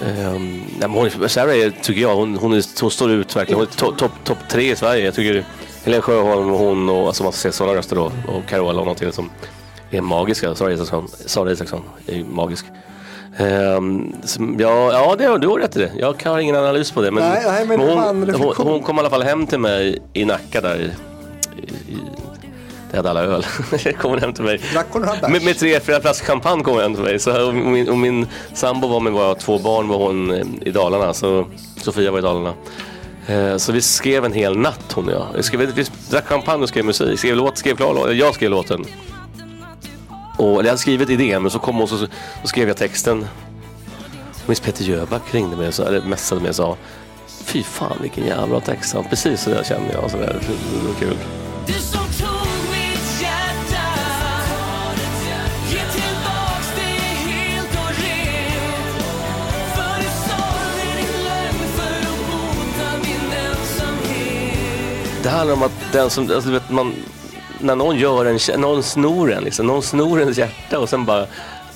ehm, 0.00 0.56
nej, 0.58 0.88
men 0.88 0.90
hon, 0.90 1.28
Sarah 1.28 1.54
är, 1.56 1.70
tycker 1.82 2.00
jag, 2.00 2.16
hon, 2.16 2.36
hon, 2.36 2.52
är, 2.52 2.80
hon 2.80 2.90
står 2.90 3.10
ut 3.10 3.36
verkligen. 3.36 3.58
Hon 3.58 3.68
är 3.68 3.76
topp 3.76 3.98
top, 3.98 4.12
top 4.24 4.38
tre 4.50 4.72
i 4.72 4.76
Sverige. 4.76 5.04
Jag 5.04 5.14
tycker 5.14 5.44
Helene 5.84 6.02
Sjöholm 6.02 6.52
och 6.52 6.58
hon 6.58 6.88
och 6.88 7.06
alltså 7.06 7.22
man 7.22 7.32
ska 7.32 7.40
se 7.48 7.52
sådana 7.56 7.78
röster 7.78 7.96
då. 7.96 8.12
Och 8.28 8.46
Carola 8.48 8.80
och 8.80 8.86
någon 8.86 8.96
till 8.96 9.12
som 9.12 9.30
är 9.90 10.00
magiska. 10.00 10.54
Sara 10.54 10.72
Isaksson, 10.72 11.08
Sara 11.26 11.52
Isaksson 11.52 11.80
är 12.06 12.14
ju 12.14 12.24
magisk. 12.24 12.66
Som- 14.24 14.56
ja, 14.58 14.92
ja 14.92 15.14
det, 15.18 15.38
du 15.38 15.48
har 15.48 15.58
rätt 15.58 15.76
i 15.76 15.78
det. 15.78 15.92
Jag 15.98 16.14
har 16.24 16.38
ingen 16.38 16.56
analys 16.56 16.90
på 16.92 17.00
det. 17.02 17.10
Men, 17.10 17.22
Nej, 17.28 17.42
nej, 17.46 17.66
men 17.66 17.80
hon, 17.80 17.98
hon, 18.34 18.54
hon 18.66 18.80
kom 18.82 18.96
i 18.96 19.00
alla 19.00 19.10
fall 19.10 19.22
hem 19.22 19.46
till 19.46 19.58
mig 19.58 19.98
i 20.12 20.24
Nacka 20.24 20.60
där. 20.60 20.76
I, 21.56 21.60
i, 21.92 21.98
det 22.90 22.96
hade 22.96 23.10
alla 23.10 23.22
öl. 23.22 23.44
kom 24.00 24.10
hon 24.10 24.20
hem 24.20 24.32
till 24.32 24.44
mig. 24.44 24.60
Med, 25.28 25.44
med 25.44 25.58
tre, 25.58 25.80
fyra 25.80 26.00
flaskor 26.00 26.26
champagne 26.26 26.62
kom 26.64 26.72
hon 26.74 26.82
hem 26.82 26.94
till 26.94 27.04
mig. 27.04 27.18
Så, 27.18 27.48
och, 27.48 27.54
min, 27.54 27.88
och 27.88 27.98
min 27.98 28.26
sambo 28.54 28.88
var 28.88 29.00
med 29.00 29.12
våra 29.12 29.34
två 29.34 29.58
barn 29.58 29.88
var 29.88 29.98
hon 29.98 30.30
eh, 30.30 30.46
i 30.60 30.70
Dalarna. 30.70 31.14
Så 31.14 31.46
Sofia 31.76 32.10
var 32.10 32.18
i 32.18 32.22
Dalarna. 32.22 32.54
Eh, 33.26 33.56
Så 33.56 33.72
vi 33.72 33.80
skrev 33.80 34.24
en 34.24 34.32
hel 34.32 34.56
natt 34.58 34.92
hon 34.94 35.08
och 35.08 35.14
jag. 35.14 35.26
Vi, 35.36 35.42
skrev, 35.42 35.60
vi 35.74 35.84
drack 36.10 36.26
champagne 36.26 36.62
och 36.62 36.68
skrev 36.68 36.84
musik. 36.84 37.18
Skrev 37.18 37.36
låt, 37.36 37.58
skrev 37.58 37.76
klar 37.76 37.94
låt. 37.94 38.14
Jag 38.14 38.34
skrev 38.34 38.50
låten. 38.50 38.84
Och, 40.38 40.46
eller 40.46 40.64
jag 40.64 40.68
hade 40.68 40.78
skrivit 40.78 41.10
idén 41.10 41.42
men 41.42 41.50
så 41.50 41.58
kom 41.58 41.74
hon 41.74 41.82
och 41.82 41.88
så, 41.88 41.98
så 41.98 42.06
skrev 42.44 42.68
jag 42.68 42.76
texten. 42.76 43.26
Jag 44.40 44.48
minns 44.48 44.60
Peter 44.60 44.84
Jöback 44.84 45.34
ringde 45.34 45.56
mig 45.56 45.68
och 45.68 45.74
så, 45.74 45.84
eller 45.84 46.02
messade 46.02 46.40
mig 46.40 46.48
och 46.48 46.56
sa 46.56 46.76
Fy 47.44 47.62
fan 47.62 47.98
vilken 48.02 48.26
jävla 48.26 48.46
bra 48.46 48.60
text. 48.60 48.96
Precis 49.10 49.42
så 49.42 49.50
där 49.50 49.64
kände 49.64 49.92
jag. 49.92 50.10
Så 50.10 50.16
där. 50.16 50.40
Det 50.82 50.88
var 50.88 50.94
kul. 51.00 51.16
Det 65.22 65.28
handlar 65.28 65.54
om 65.54 65.62
att 65.62 65.92
den 65.92 66.10
som, 66.10 66.30
alltså, 66.30 66.50
vet, 66.50 66.70
man, 66.70 66.94
när 67.60 67.76
någon 67.76 67.96
gör 67.96 68.24
en, 68.24 68.60
någon 68.60 68.82
snor 68.82 69.32
en 69.32 69.44
liksom, 69.44 69.66
någon 69.66 69.82
snor 69.82 70.20
ens 70.20 70.38
hjärta 70.38 70.78
och 70.78 70.88
sen 70.88 71.04
bara, 71.04 71.26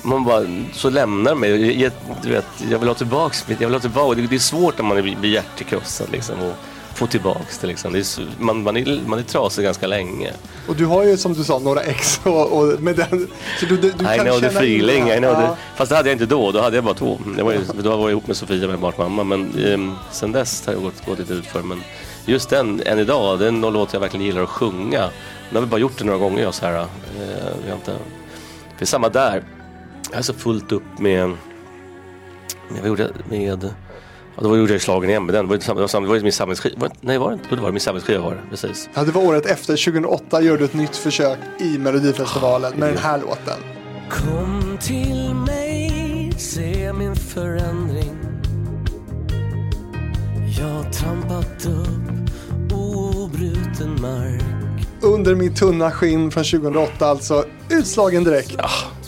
man 0.01 0.23
bara, 0.23 0.45
så 0.73 0.89
lämnar 0.89 1.35
mig. 1.35 1.81
Jag, 1.81 1.91
du 2.23 2.29
vet, 2.29 2.45
jag 2.69 2.79
vill 2.79 2.87
ha 2.87 2.95
tillbaks 2.95 3.47
mitt, 3.47 3.61
jag 3.61 3.67
vill 3.67 3.75
ha 3.75 3.81
tillbaka. 3.81 4.21
Det, 4.21 4.27
det 4.27 4.35
är 4.35 4.39
svårt 4.39 4.77
när 4.77 4.85
man 4.85 5.01
blir, 5.01 5.25
hjärtekrossad 5.25 6.07
liksom 6.11 6.35
och 6.39 6.53
få 6.95 7.07
tillbaks 7.07 7.57
det 7.57 7.67
liksom. 7.67 7.93
Det 7.93 7.99
är, 7.99 8.27
man, 8.39 8.63
man, 8.63 8.77
är, 8.77 8.99
man 9.07 9.19
är 9.19 9.23
trasig 9.23 9.63
ganska 9.63 9.87
länge. 9.87 10.31
Och 10.67 10.75
du 10.75 10.85
har 10.85 11.03
ju 11.03 11.17
som 11.17 11.33
du 11.33 11.43
sa 11.43 11.59
några 11.59 11.81
ex 11.81 12.19
och, 12.23 12.51
och 12.57 12.81
med 12.81 12.95
den, 12.95 13.27
så 13.59 13.65
du, 13.65 13.77
du, 13.77 13.91
du 13.91 14.03
I 14.03 14.17
kan 14.17 14.25
know 14.25 14.39
the 14.39 14.45
feeling. 14.45 15.09
I 15.09 15.17
know 15.17 15.31
Ja. 15.31 15.47
the, 15.47 15.77
fast 15.77 15.89
det 15.89 15.95
hade 15.95 16.09
jag 16.09 16.15
inte 16.15 16.25
då, 16.25 16.51
då 16.51 16.61
hade 16.61 16.77
jag 16.77 16.83
bara 16.83 16.93
två. 16.93 17.19
Det 17.37 17.43
var 17.43 17.51
ju, 17.51 17.59
då 17.83 17.89
var 17.89 17.97
jag 17.97 18.11
ihop 18.11 18.27
med 18.27 18.37
Sofia, 18.37 18.67
med 18.67 18.79
barns 18.79 18.97
mamma. 18.97 19.23
Men 19.23 19.65
um, 19.65 19.95
sen 20.11 20.31
dess 20.31 20.65
har 20.65 20.73
jag 20.73 20.83
gått, 20.83 21.05
gått 21.05 21.19
lite 21.19 21.33
ut 21.33 21.45
för 21.45 21.61
Men 21.61 21.83
just 22.25 22.49
den, 22.49 22.81
än 22.85 22.99
idag, 22.99 23.39
det 23.39 23.45
är 23.45 23.49
en 23.49 23.61
låt 23.61 23.93
jag 23.93 23.99
verkligen 23.99 24.25
gillar 24.25 24.41
att 24.43 24.49
sjunga. 24.49 25.09
Nu 25.49 25.55
har 25.57 25.61
vi 25.61 25.67
bara 25.67 25.79
gjort 25.79 25.97
det 25.97 26.03
några 26.05 26.19
gånger 26.19 26.39
jag 26.39 26.47
och 26.47 26.55
Sarah. 26.55 26.81
Eh, 26.81 27.53
vi 27.63 27.69
har 27.69 27.75
inte, 27.77 27.91
det 28.77 28.83
är 28.83 28.85
samma 28.85 29.09
där. 29.09 29.43
Jag 30.11 30.17
är 30.19 30.23
så 30.23 30.33
fullt 30.33 30.71
upp 30.71 30.99
med, 30.99 31.29
med 31.29 31.37
vad 32.79 32.87
gjorde 32.87 33.03
jag 33.03 33.11
med, 33.39 33.63
ja, 34.35 34.41
då 34.43 34.57
gjorde 34.57 34.73
jag 34.73 34.81
slagen 34.81 35.09
igen 35.09 35.25
med 35.25 35.35
den. 35.35 35.45
Det 35.45 35.49
var, 35.49 35.55
ju 35.55 35.61
samma- 35.61 35.75
det 35.75 35.81
var, 35.81 35.87
samma- 35.87 36.05
det 36.05 36.09
var 36.09 36.15
ju 36.15 36.21
min 36.21 36.79
det- 36.79 36.89
Nej, 37.01 37.17
var 37.17 37.29
det 37.29 37.33
inte? 37.33 37.45
Jo, 37.49 37.55
det 37.55 37.61
var 37.61 37.71
min 37.71 37.79
samlingsskiva 37.79 38.21
var 38.23 38.31
det, 38.31 38.41
precis. 38.49 38.89
Ja, 38.93 39.03
det 39.03 39.11
var 39.11 39.21
året 39.23 39.45
efter, 39.45 39.75
2008 39.85 40.41
gör 40.41 40.57
du 40.57 40.65
ett 40.65 40.73
nytt 40.73 40.95
försök 40.95 41.37
i 41.59 41.77
Melodifestivalen 41.77 42.73
med 42.75 42.89
den 42.89 42.97
här 42.97 43.19
låten. 43.19 43.57
Kom 44.09 44.77
till 44.81 45.33
mig, 45.47 46.33
se 46.37 46.93
min 46.93 47.15
förändring 47.15 48.17
Jag 50.63 50.93
trampat 50.93 51.65
upp 51.65 52.73
obruten 52.73 54.01
mark 54.01 54.41
Under 55.01 55.35
mitt 55.35 55.55
tunna 55.55 55.91
skinn 55.91 56.31
från 56.31 56.43
2008 56.43 57.05
alltså. 57.07 57.45
Utslagen 57.69 58.23
direkt 58.23 58.51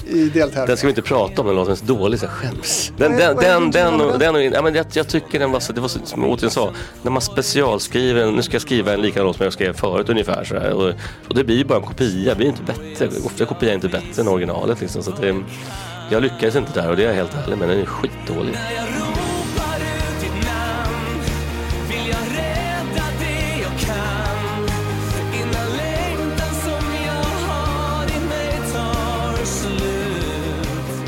i 0.08 0.14
Den 0.20 0.30
deltävlingen. 0.34 0.78
ska 0.78 0.88
vi 0.88 0.92
inte 0.92 1.02
prata 1.02 1.42
om, 1.42 1.48
den 1.48 1.56
låten 1.56 1.72
är 1.72 1.76
så 1.76 1.86
dålig 1.86 2.20
så 2.20 2.26
jag 2.26 2.32
skäms. 2.32 2.92
Den, 2.98 3.12
Nej, 3.12 3.20
den, 3.22 3.36
den, 3.38 3.72
den, 3.72 3.98
den? 3.98 4.20
den, 4.20 4.36
och- 4.36 4.42
ja, 4.56 4.62
men 4.62 4.76
jag, 4.76 4.86
jag 4.94 5.08
tycker 5.08 5.40
den 5.40 5.52
var 5.52 5.60
så, 5.60 5.74
det 5.74 5.82
var 5.82 5.88
så, 5.88 6.00
som 6.04 6.22
jag 6.22 6.32
återigen 6.32 6.52
sa, 6.52 6.72
när 7.02 7.12
man 7.12 7.22
specialskriver, 7.22 8.32
nu 8.32 8.42
ska 8.42 8.54
jag 8.56 8.62
skriva 8.62 8.94
en 8.94 9.02
likadan 9.02 9.28
låt 9.28 9.36
som 9.36 9.44
jag 9.44 9.54
skrev 9.54 9.74
förut 9.74 10.10
ungefär 10.10 10.44
så 10.44 10.56
här, 10.56 10.74
och, 10.74 10.94
och 11.28 11.36
det 11.36 11.44
blir 11.44 11.58
ju 11.58 11.66
bara 11.66 11.80
en 11.80 11.86
kopia, 11.86 12.30
det 12.30 12.36
blir 12.36 12.48
inte 12.48 12.64
bättre. 12.64 13.08
Ofta 13.26 13.46
kopia 13.46 13.70
är 13.70 13.76
inte 13.76 13.88
bättre 13.90 14.22
än 14.22 14.28
originalet 14.28 14.82
liksom, 14.82 15.04
så 15.04 15.12
att 15.12 15.22
det, 15.22 15.36
jag 16.12 16.24
lyckades 16.24 16.56
inte 16.56 16.82
där 16.82 16.90
och 16.90 16.96
det 16.98 17.04
är 17.04 17.08
jag 17.08 17.14
helt 17.16 17.36
ärlig 17.46 17.58
med, 17.58 17.70
den 17.70 17.80
är 17.80 17.86
skitdålig. 17.86 18.56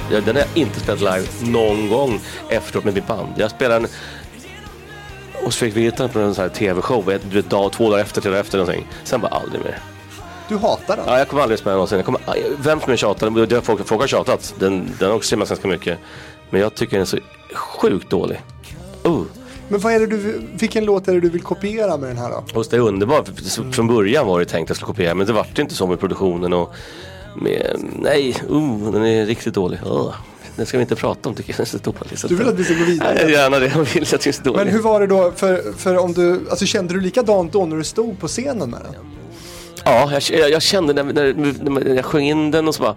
Den 0.10 0.24
har 0.24 0.34
jag 0.34 0.47
inte 0.55 0.80
spelat 0.80 0.99
live 0.99 1.51
någon 1.51 1.89
gång 1.89 2.20
efteråt 2.49 2.84
med 2.86 2.93
mitt 2.93 3.08
band. 3.08 3.30
Jag 3.38 3.51
spelar 3.51 3.80
den 3.80 3.89
hos 5.43 5.55
Fredrik 5.55 5.78
Virtanen 5.78 6.10
på 6.14 6.20
en 6.20 6.36
sån 6.36 6.41
här 6.41 6.49
tv-show, 6.49 7.20
du 7.30 7.36
vet, 7.36 7.49
dag, 7.49 7.72
två 7.72 7.89
dagar 7.89 8.03
efter, 8.03 8.22
tre 8.22 8.32
dagar 8.32 8.41
efter 8.41 8.58
någonting. 8.58 8.88
Sen 9.03 9.22
bara 9.22 9.32
aldrig 9.32 9.62
mer. 9.64 9.80
Du 10.49 10.58
hatar 10.58 10.97
den. 10.97 11.05
Ja, 11.08 11.18
jag 11.18 11.28
kommer 11.28 11.43
aldrig 11.43 11.60
spela 11.60 11.74
någonsin. 11.74 11.97
Jag 11.97 12.05
kommer, 12.05 12.22
vem 12.60 12.82
som 12.82 12.91
än 12.91 12.97
tjatar, 12.97 13.45
det 13.45 13.55
har 13.55 13.62
folk, 13.62 13.88
folk 13.88 14.01
har 14.01 14.08
tjatat. 14.08 14.53
Den, 14.60 14.89
den 14.99 15.10
har 15.10 15.16
också 15.16 15.26
streamats 15.26 15.49
ganska 15.51 15.68
mycket. 15.68 15.99
Men 16.49 16.62
jag 16.62 16.76
tycker 16.76 16.91
den 16.91 17.01
är 17.01 17.05
så 17.05 17.18
sjukt 17.53 18.10
dålig. 18.10 18.41
Uh. 19.05 19.22
Men 19.70 19.80
vad 19.80 19.93
är 19.93 19.99
det 19.99 20.08
du, 20.08 20.41
vilken 20.60 20.86
låt 20.86 21.08
är 21.08 21.14
det 21.14 21.20
du 21.20 21.30
vill 21.30 21.41
kopiera 21.41 21.97
med 21.97 22.10
den 22.10 22.18
här 22.18 22.30
då? 22.30 22.60
Och 22.60 22.66
det 22.70 22.76
är 22.76 22.80
underbart. 22.80 23.30
så- 23.43 23.72
Från 23.72 23.88
början 23.88 24.28
var 24.28 24.39
det 24.39 24.45
tänkt 24.45 24.66
att 24.66 24.70
jag 24.70 24.78
skulle 24.78 24.88
kopiera 24.88 25.14
men 25.16 25.28
det 25.28 25.34
vart 25.34 25.60
inte 25.60 25.76
så 25.76 25.88
med 25.88 25.99
produktionen 25.99 26.53
och 26.53 26.74
med, 27.42 27.76
nej, 28.00 28.36
uh, 28.52 28.92
den 28.92 29.06
är 29.06 29.26
riktigt 29.26 29.54
dålig. 29.54 29.80
Uh, 29.86 30.14
den 30.56 30.66
ska 30.66 30.78
vi 30.78 30.82
inte 30.82 30.96
prata 30.96 31.30
om 31.30 31.36
tycker 31.36 31.50
jag. 31.50 31.58
Den 31.58 31.64
är 31.64 31.84
så 31.84 31.92
dålig. 31.92 32.20
Så 32.20 32.28
Du 32.28 32.36
vill 32.36 32.48
att 32.48 32.56
vi 32.60 32.64
ska 32.64 32.74
gå 32.74 32.84
vidare? 32.84 33.14
Nej, 33.24 33.32
gärna 33.32 33.60
det. 33.60 33.66
Jag 33.66 33.84
vill 33.84 34.04
att 34.04 34.10
den 34.10 34.30
är 34.30 34.32
så 34.32 34.44
dålig. 34.44 34.58
Men 34.58 34.68
hur 34.68 34.82
var 34.82 35.00
det 35.00 35.08
då, 35.08 35.32
för, 35.36 35.74
för 35.78 35.98
om 35.98 36.14
du, 36.14 36.42
alltså 36.50 36.66
kände 36.66 36.94
du 36.94 37.02
likadant 37.02 37.54
då 37.54 37.66
när 37.66 37.78
du 37.78 37.84
stod 37.84 38.20
på 38.20 38.28
scenen 38.28 38.70
med 38.70 38.80
den? 38.84 38.94
Ja, 39.84 40.12
jag, 40.32 40.50
jag, 40.50 40.62
kände 40.62 40.94
när, 40.94 41.04
när, 41.04 41.34
när 41.70 41.96
jag 41.96 42.06
sjöng 42.06 42.26
in 42.26 42.52
den 42.52 42.68
och 42.68 42.76
så 42.76 42.84
bara 42.84 42.96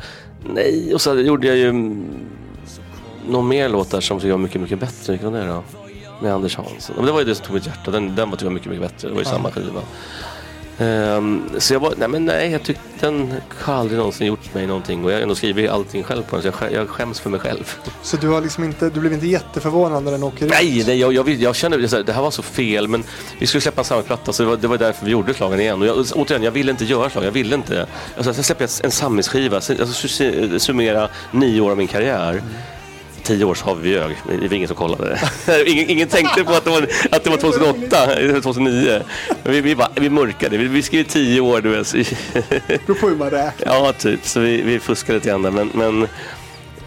nej. 0.55 0.95
Och 0.95 1.01
så 1.01 1.21
gjorde 1.21 1.47
jag 1.47 1.57
ju 1.57 1.73
någon 3.29 3.49
mer 3.49 3.69
låt 3.69 3.91
där 3.91 4.01
som 4.01 4.21
jag 4.23 4.31
var 4.31 4.39
mycket, 4.39 4.61
mycket 4.61 4.81
bättre. 4.81 5.13
Vilken 5.13 5.33
var 5.33 5.39
det 5.39 5.47
då? 5.47 5.63
Med 6.23 6.35
Anders 6.35 6.57
Hansson. 6.57 6.97
Men 6.97 7.07
det 7.07 7.13
var 7.13 7.19
ju 7.19 7.25
det 7.25 7.35
som 7.35 7.47
tog 7.47 7.55
mitt 7.55 7.67
hjärta. 7.67 7.91
Den, 7.91 8.17
den 8.17 8.31
var 8.31 8.37
tyvärr 8.37 8.53
mycket, 8.53 8.69
mycket 8.71 8.91
bättre. 8.91 9.09
Det 9.09 9.15
var 9.15 9.21
ju 9.21 9.27
samma 9.27 9.51
skiva. 9.51 9.81
Ehm, 10.81 11.43
så 11.59 11.73
jag 11.75 11.81
var, 11.81 11.95
nej 11.97 12.09
men 12.09 12.25
nej, 12.25 12.51
jag 12.51 12.63
tyckte 12.63 12.83
den 13.01 13.35
har 13.59 13.75
aldrig 13.75 13.99
någonsin 13.99 14.27
gjort 14.27 14.55
mig 14.55 14.67
någonting. 14.67 15.05
Och 15.05 15.11
jag 15.11 15.17
har 15.17 15.23
ändå 15.23 15.35
skrivit 15.35 15.71
allting 15.71 16.03
själv 16.03 16.23
på 16.23 16.37
den. 16.37 16.43
Så 16.43 16.49
jag, 16.49 16.55
skä- 16.55 16.75
jag 16.75 16.89
skäms 16.89 17.21
för 17.21 17.31
mig 17.31 17.41
själv. 17.41 17.75
Så 18.03 18.17
du 18.17 18.29
har 18.29 18.41
liksom 18.41 18.65
inte, 18.65 18.91
du 18.91 19.01
blev 19.01 19.13
inte 19.13 19.27
jätteförvånad 19.27 20.03
när 20.05 20.13
den 20.13 20.23
åker 20.23 20.47
ut? 20.47 20.53
Nej, 20.53 20.85
nej 20.87 20.99
jag, 20.99 21.13
jag, 21.13 21.29
jag 21.29 21.57
kände 21.57 22.03
det 22.03 22.13
här 22.13 22.23
var 22.23 22.31
så 22.31 22.43
fel. 22.43 22.89
Men 22.89 23.05
vi 23.39 23.47
skulle 23.47 23.61
släppa 23.61 23.81
en 23.81 23.85
samlingsplatta 23.85 24.33
så 24.33 24.43
det 24.43 24.49
var, 24.49 24.57
det 24.57 24.69
var 24.69 24.79
därför 24.79 25.05
vi 25.05 25.11
gjorde 25.13 25.35
slagen 25.35 25.61
igen. 25.61 25.81
Och 25.83 25.87
jag, 25.89 26.05
återigen, 26.15 26.43
jag 26.43 26.51
ville 26.53 26.71
inte 26.71 26.85
göra 26.85 27.11
slag. 27.11 27.25
Jag 27.25 27.31
ville 27.33 27.55
inte. 27.55 27.87
Alltså, 28.17 28.33
jag 28.39 28.45
släppte 28.45 28.69
en 28.85 28.91
samlingsskiva. 28.91 29.61
Sen- 29.61 29.81
Alltså, 29.81 30.07
su- 30.07 30.59
summera 30.59 31.09
nio 31.31 31.61
år 31.61 31.71
av 31.71 31.77
min 31.77 31.87
karriär. 31.89 32.43
Tio 33.31 33.45
år 33.45 33.55
så 33.55 33.65
har 33.65 33.75
vi 33.75 33.91
ljög. 33.91 34.17
Det 34.41 34.49
var 34.49 34.55
ingen 34.55 34.69
som 34.69 34.77
kollade. 34.77 35.21
ingen, 35.67 35.91
ingen 35.91 36.09
tänkte 36.09 36.45
på 36.45 36.53
att 36.53 36.65
det 36.65 36.71
var, 36.71 36.87
att 37.11 37.25
det 37.25 37.31
var 37.31 37.37
2008, 37.37 38.15
eller 38.17 38.41
2009. 38.41 39.03
Men 39.43 39.53
vi, 39.53 39.61
vi, 39.61 39.77
bara, 39.77 39.89
vi 39.95 40.11
mörkade. 40.11 40.59
Vi, 40.59 40.65
vi 40.65 40.83
skrev 40.83 41.05
tio 41.05 41.41
år. 41.41 41.61
Du 41.61 41.69
vet. 41.69 41.93
Beror 42.87 42.95
på 42.95 43.09
hur 43.09 43.17
man 43.17 43.31
räknar. 43.31 43.75
Ja, 43.75 43.93
typ. 43.93 44.27
Så 44.27 44.41
vi, 44.41 44.63
vi 44.63 44.81
fuskade 44.81 45.19
lite 45.19 45.29
grann 45.29 45.43
där. 45.43 45.51
Men, 45.51 45.71
men 45.75 46.09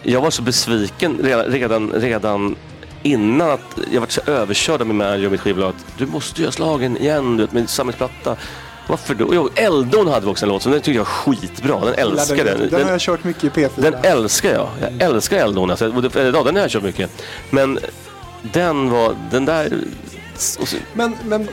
jag 0.03 0.21
var 0.21 0.31
så 0.31 0.41
besviken 0.41 1.19
redan, 1.23 1.45
redan, 1.45 1.91
redan 1.91 2.55
innan 3.03 3.51
att 3.51 3.79
jag 3.91 4.01
var 4.01 4.07
så 4.07 4.21
överkörd 4.25 4.81
av 4.81 4.87
min 4.87 4.97
manager 4.97 5.25
och 5.25 5.31
mitt 5.31 5.41
skivbolag. 5.41 5.69
att 5.69 5.97
Du 5.97 6.05
måste 6.05 6.41
göra 6.41 6.51
slagen 6.51 6.97
igen 6.97 7.37
du 7.37 7.43
vet, 7.43 7.51
med 7.51 7.69
samlingsplatta. 7.69 8.35
Varför 8.87 9.15
då? 9.15 9.29
Jo, 9.35 9.49
Eldon 9.55 10.07
hade 10.07 10.25
vi 10.25 10.31
också 10.31 10.45
en 10.45 10.49
låt 10.49 10.61
som 10.63 10.71
den 10.71 10.81
tyckte 10.81 10.91
jag 10.91 10.99
var 10.99 11.05
skitbra. 11.05 11.79
Den 11.85 11.93
älskar 11.93 12.45
den, 12.45 12.69
den. 12.69 12.83
har 12.83 12.91
jag 12.91 12.99
kört 13.01 13.23
mycket 13.23 13.43
i 13.43 13.49
P4. 13.49 13.69
den 13.75 13.93
älskar 14.03 14.53
jag. 14.53 14.67
Jag 14.81 15.01
älskar 15.09 15.37
Eldon. 15.37 15.69
Alltså. 15.71 15.85
Ja, 15.85 16.43
den 16.43 16.55
har 16.55 16.61
jag 16.61 16.69
kört 16.71 16.83
mycket. 16.83 17.09
Men 17.49 17.79
den 18.41 18.89
var, 18.89 19.15
den 19.31 19.45
där... 19.45 19.73
Men, 20.93 21.15
men 21.23 21.49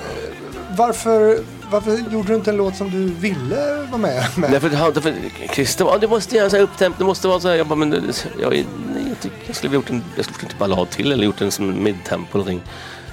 varför, 0.77 1.39
varför 1.71 1.99
gjorde 2.13 2.29
du 2.29 2.35
inte 2.35 2.51
en 2.51 2.57
låt 2.57 2.77
som 2.77 2.91
du 2.91 3.13
ville 3.21 3.87
vara 3.91 3.99
med 3.99 4.25
med? 4.37 4.51
Därför, 4.51 4.69
han- 4.71 4.93
därför, 4.93 5.15
Christer 5.55 5.85
var, 5.85 5.95
"Ah, 5.95 5.99
du 5.99 6.09
måste 6.09 6.37
göra 6.37 6.51
så 6.51 6.57
här 6.57 6.63
upptempo, 6.63 6.99
det 6.99 7.05
måste 7.05 7.29
vara 7.29 7.41
så 7.41 7.49
här. 7.49 7.55
Jag 7.57 7.67
bara, 7.67 7.75
men 7.75 7.93
jag, 8.41 8.51
nej, 8.51 8.65
jag, 9.09 9.21
tycker, 9.21 9.37
jag 9.47 9.57
skulle 9.57 9.71
ha 9.71 9.75
gjort 9.75 9.91
en, 9.91 10.05
jag 10.17 10.25
skulle 10.25 10.39
gjort 10.43 10.53
en 10.53 10.59
ballad 10.59 10.91
till 10.91 11.13
eller 11.13 11.25
gjort 11.25 11.41
en 11.41 11.51
som 11.51 11.83
midtempo 11.83 12.39
eller 12.39 12.45
någonting. 12.53 12.63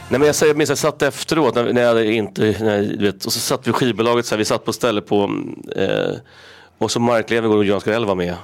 Nej 0.10 0.20
men 0.20 0.26
jag, 0.26 0.36
säger- 0.36 0.50
jag 0.50 0.58
minns 0.58 0.70
jag 0.70 0.78
satt 0.78 1.02
efteråt 1.02 1.56
när, 1.56 1.74
när 1.74 1.82
jag 1.82 2.06
inte, 2.06 2.42
när, 2.60 2.82
du 2.82 3.06
vet, 3.06 3.26
och 3.26 3.34
så 3.34 3.40
satt 3.40 3.68
vi 3.68 3.72
skivbolaget 3.72 4.26
så 4.26 4.36
här, 4.36 4.38
vi 4.38 4.46
satt 4.46 4.66
på 4.66 4.74
ställe 4.74 5.02
på 5.02 5.32
eh, 5.76 6.16
och 6.78 6.92
så 6.92 7.00
Mark 7.00 7.30
Levengood 7.30 7.60
och 7.60 7.66
Jan 7.66 7.82
Skarell 7.82 8.06
var 8.06 8.16
med. 8.16 8.36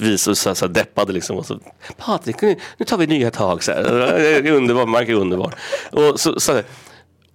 Vi 0.00 0.18
så, 0.18 0.34
så, 0.34 0.54
så 0.54 0.66
deppade 0.66 1.12
liksom. 1.12 1.36
Och 1.36 1.46
så, 1.46 1.58
Patrik, 1.96 2.42
nu, 2.42 2.56
nu 2.76 2.84
tar 2.86 2.98
vi 2.98 3.06
nya 3.06 3.30
tag. 3.30 3.62
Så 3.64 3.72
här. 3.72 3.82
Det 4.18 4.48
är 4.48 4.50
underbar, 4.52 4.86
Mark 4.86 5.08
är 5.08 5.14
underbar. 5.14 5.54
Och 5.92 6.20
så, 6.20 6.40
så 6.40 6.52
här, 6.52 6.64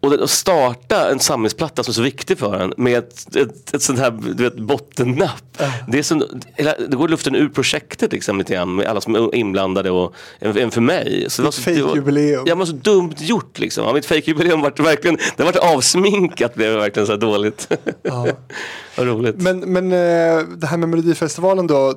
och 0.02 0.14
att 0.14 0.30
starta 0.30 1.12
en 1.12 1.20
samlingsplatta 1.20 1.84
som 1.84 1.92
är 1.92 1.94
så 1.94 2.02
viktig 2.02 2.38
för 2.38 2.60
en 2.60 2.74
med 2.78 2.98
ett, 2.98 3.36
ett, 3.36 3.74
ett 3.74 3.82
sånt 3.82 4.00
här 4.00 4.12
du 4.36 4.44
vet, 4.44 4.56
bottennapp. 4.60 5.44
Det, 5.88 5.98
är 6.12 6.24
hela- 6.58 6.76
det 6.88 6.98
går 6.98 7.08
luften 7.08 7.36
ur 7.36 7.50
projektet 7.50 8.12
liksom, 8.12 8.38
lite 8.38 8.54
grann 8.54 8.76
med 8.76 8.86
alla 8.86 9.02
som 9.02 9.16
är 9.16 9.36
inblandade 9.36 9.92
och 9.92 10.14
även 10.40 10.72
för 10.72 10.82
mig. 10.82 11.26
Så 11.28 11.42
det 11.42 11.46
var 11.46 11.52
så, 11.52 11.62
fake-jubileum. 11.62 12.44
Ja 12.48 12.56
men 12.56 12.68
så 12.68 12.74
dumt 12.74 13.14
gjort 13.18 13.60
liksom. 13.60 13.86
Ja, 13.86 13.94
mitt 13.94 14.06
fejkjubileum 14.06 14.62
vart 14.62 14.80
verkligen, 14.80 15.18
det 15.38 15.44
vart 15.44 15.56
avsminkat 15.56 16.56
blev 16.56 16.74
verkligen 16.74 17.08
så 17.08 17.14
här 17.14 17.20
dåligt. 17.20 17.72
Ja. 18.02 18.28
Vad 18.98 19.08
roligt. 19.08 19.36
Men, 19.42 19.60
men 19.60 19.86
eh, 19.92 20.40
det 20.58 20.68
här 20.68 20.78
med 20.78 20.90
Melodifestivalen 20.90 21.68
då. 21.68 21.96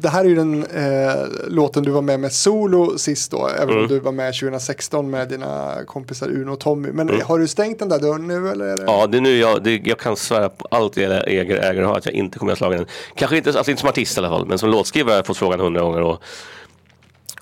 Det 0.00 0.08
här 0.08 0.24
är 0.24 0.28
ju 0.28 0.34
den 0.34 0.64
eh, 0.64 1.26
låten 1.48 1.82
du 1.82 1.90
var 1.90 2.02
med 2.02 2.20
med 2.20 2.32
solo 2.32 2.98
sist 2.98 3.30
då. 3.30 3.48
Även 3.48 3.68
Mm. 3.68 3.82
om 3.82 3.88
du 3.88 3.98
var 4.00 4.12
med 4.12 4.34
2016 4.34 5.10
med 5.10 5.28
dina 5.28 5.74
kompisar 5.86 6.28
Uno 6.28 6.52
och 6.52 6.60
Tommy. 6.60 6.88
Men 6.92 7.20
har 7.20 7.38
du 7.38 7.48
stängt 7.48 7.78
den 7.78 7.88
där 7.88 7.98
dörren 7.98 8.26
nu 8.26 8.48
eller? 8.48 8.64
Är 8.64 8.76
det... 8.76 8.82
Mm. 8.82 8.94
Ja, 8.94 9.06
det 9.06 9.16
är 9.16 9.20
nu 9.20 9.36
jag, 9.36 9.62
det, 9.64 9.80
jag 9.84 9.98
kan 9.98 10.16
svära 10.16 10.48
på 10.48 10.68
allt 10.70 10.96
jag 10.96 11.28
äger, 11.28 11.56
äger 11.56 11.82
och 11.82 11.88
har 11.88 11.96
att 11.98 12.06
jag 12.06 12.14
inte 12.14 12.38
kommer 12.38 12.52
att 12.52 12.60
göra 12.60 12.70
slagen. 12.70 12.86
Kanske 13.16 13.36
inte, 13.36 13.50
alltså 13.50 13.70
inte 13.70 13.80
som 13.80 13.88
artist 13.88 14.16
i 14.16 14.20
alla 14.20 14.28
fall, 14.28 14.46
men 14.46 14.58
som 14.58 14.70
låtskrivare 14.70 15.12
har 15.12 15.16
jag 15.16 15.26
fått 15.26 15.36
frågan 15.36 15.60
hundra 15.60 15.80
gånger. 15.80 16.00
Och, 16.00 16.22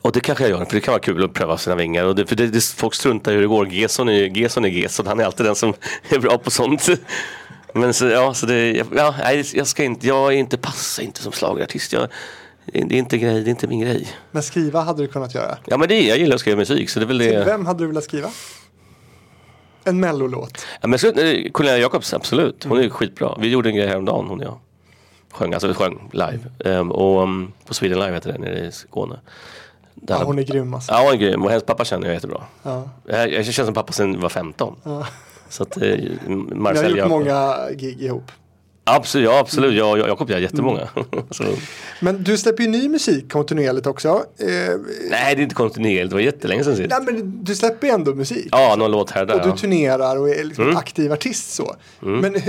och 0.02 0.12
det 0.12 0.20
kanske 0.20 0.44
jag 0.44 0.50
gör, 0.58 0.64
för 0.64 0.74
det 0.74 0.80
kan 0.80 0.92
vara 0.92 1.02
kul 1.02 1.24
att 1.24 1.32
pröva 1.34 1.58
sina 1.58 1.76
vingar. 1.76 2.04
Och 2.04 2.14
det, 2.14 2.26
för 2.26 2.36
det, 2.36 2.46
det, 2.46 2.64
folk 2.64 2.94
struntar 2.94 3.32
i 3.32 3.34
hur 3.34 3.42
det 3.42 3.48
går. 3.48 3.68
Gesson 3.68 4.08
är 4.08 4.36
Gesson 4.36 4.64
är 4.64 4.68
Gesson, 4.68 5.06
han 5.06 5.20
är 5.20 5.24
alltid 5.24 5.46
den 5.46 5.54
som 5.54 5.74
är 6.08 6.18
bra 6.18 6.38
på 6.38 6.50
sånt. 6.50 6.88
Men 7.74 7.94
så, 7.94 8.06
ja, 8.06 8.34
så 8.34 8.46
det, 8.46 8.84
ja, 8.94 9.14
nej, 9.18 9.44
jag 9.54 9.66
ska 9.66 9.84
inte, 9.84 10.06
jag 10.06 10.32
är 10.32 10.36
inte, 10.36 10.56
passar 10.56 11.02
inte 11.02 11.22
som 11.22 11.32
schlagerartist. 11.32 11.92
Jag, 11.92 12.08
det 12.66 12.78
är 12.78 12.92
inte 12.92 13.18
grej, 13.18 13.34
det 13.34 13.48
är 13.48 13.50
inte 13.50 13.66
min 13.66 13.80
grej. 13.80 14.08
Men 14.30 14.42
skriva 14.42 14.80
hade 14.80 15.02
du 15.02 15.08
kunnat 15.08 15.34
göra. 15.34 15.58
Ja 15.66 15.76
men 15.76 15.88
det, 15.88 16.00
jag 16.02 16.18
gillar 16.18 16.34
att 16.34 16.40
skriva 16.40 16.56
musik 16.58 16.90
så 16.90 17.00
det 17.00 17.04
är 17.04 17.08
väl 17.08 17.18
Till 17.18 17.28
det. 17.32 17.44
vem 17.44 17.66
hade 17.66 17.82
du 17.84 17.86
velat 17.86 18.04
skriva? 18.04 18.28
En 19.84 20.00
mellolåt. 20.00 20.66
Ja, 20.80 20.88
men 20.88 20.98
eh, 21.18 21.50
Cornelia 21.52 21.78
Jacobs, 21.78 22.14
absolut. 22.14 22.64
Hon 22.64 22.78
är 22.78 22.82
ju 22.82 22.90
skitbra. 22.90 23.36
Vi 23.40 23.48
gjorde 23.48 23.68
en 23.68 23.74
grej 23.76 23.86
häromdagen, 23.88 24.26
hon 24.28 24.38
och 24.38 24.44
jag. 24.44 24.58
Sjöng, 25.32 25.52
alltså 25.52 25.68
vi 25.68 25.74
sjöng 25.74 26.08
live. 26.12 26.38
Ehm, 26.64 26.92
och 26.92 27.22
um, 27.22 27.52
på 27.66 27.74
Sweden 27.74 27.98
Live 27.98 28.12
heter 28.14 28.32
det, 28.32 28.38
nere 28.38 28.58
i 28.66 28.72
Skåne. 28.72 29.20
Där 29.94 30.14
Ja, 30.18 30.24
hon 30.24 30.38
är 30.38 30.42
grym 30.42 30.74
alltså. 30.74 30.92
Ja, 30.92 31.02
hon 31.04 31.12
är 31.12 31.16
grym. 31.16 31.42
Och 31.42 31.50
hennes 31.50 31.64
pappa 31.64 31.84
känner 31.84 32.06
jag 32.06 32.14
jättebra. 32.14 32.42
Ja. 32.62 32.88
Jag, 33.06 33.32
jag 33.32 33.44
känner 33.46 33.64
som 33.66 33.74
pappa 33.74 33.92
sedan 33.92 34.14
jag 34.14 34.20
var 34.20 34.28
15. 34.28 34.76
Ja. 34.82 35.06
Så 35.48 35.62
att 35.62 35.76
eh, 35.76 35.82
Ni 35.82 36.18
har 36.26 36.54
Marcel 36.54 36.88
gjort 36.90 36.98
Jacob. 36.98 37.10
många 37.10 37.56
gig 37.76 38.02
ihop. 38.02 38.30
Absolut, 38.84 39.24
ja 39.30 39.38
absolut. 39.38 39.74
Jag, 39.74 39.98
jag, 39.98 40.08
Jakob 40.08 40.30
gör 40.30 40.38
jättemånga. 40.38 40.88
så, 41.30 41.44
Men 42.00 42.24
du 42.24 42.38
släpper 42.38 42.62
ju 42.62 42.68
ny 42.70 42.88
musik 42.88 43.32
kontinuerligt 43.32 43.86
också. 43.86 44.08
Eh, 44.38 44.46
nej, 45.10 45.34
det 45.34 45.40
är 45.40 45.42
inte 45.42 45.54
kontinuerligt. 45.54 46.10
Det 46.10 46.14
var 46.16 46.20
jättelänge 46.20 46.64
sedan 46.64 46.76
sist. 46.76 46.90
nej, 46.90 47.00
men 47.14 47.44
du 47.44 47.54
släpper 47.54 47.86
ju 47.86 47.92
ändå 47.92 48.14
musik. 48.14 48.48
Ja, 48.50 48.76
någon 48.78 48.90
låt 48.90 49.10
här 49.10 49.26
där. 49.26 49.34
Och 49.34 49.42
du 49.42 49.48
ja. 49.48 49.56
turnerar 49.56 50.16
och 50.16 50.30
är 50.30 50.44
liksom 50.44 50.64
Mm. 50.64 50.76
aktiv 50.76 51.12
artist 51.12 51.54
så. 51.54 51.76
Men 52.00 52.34
eh, 52.36 52.42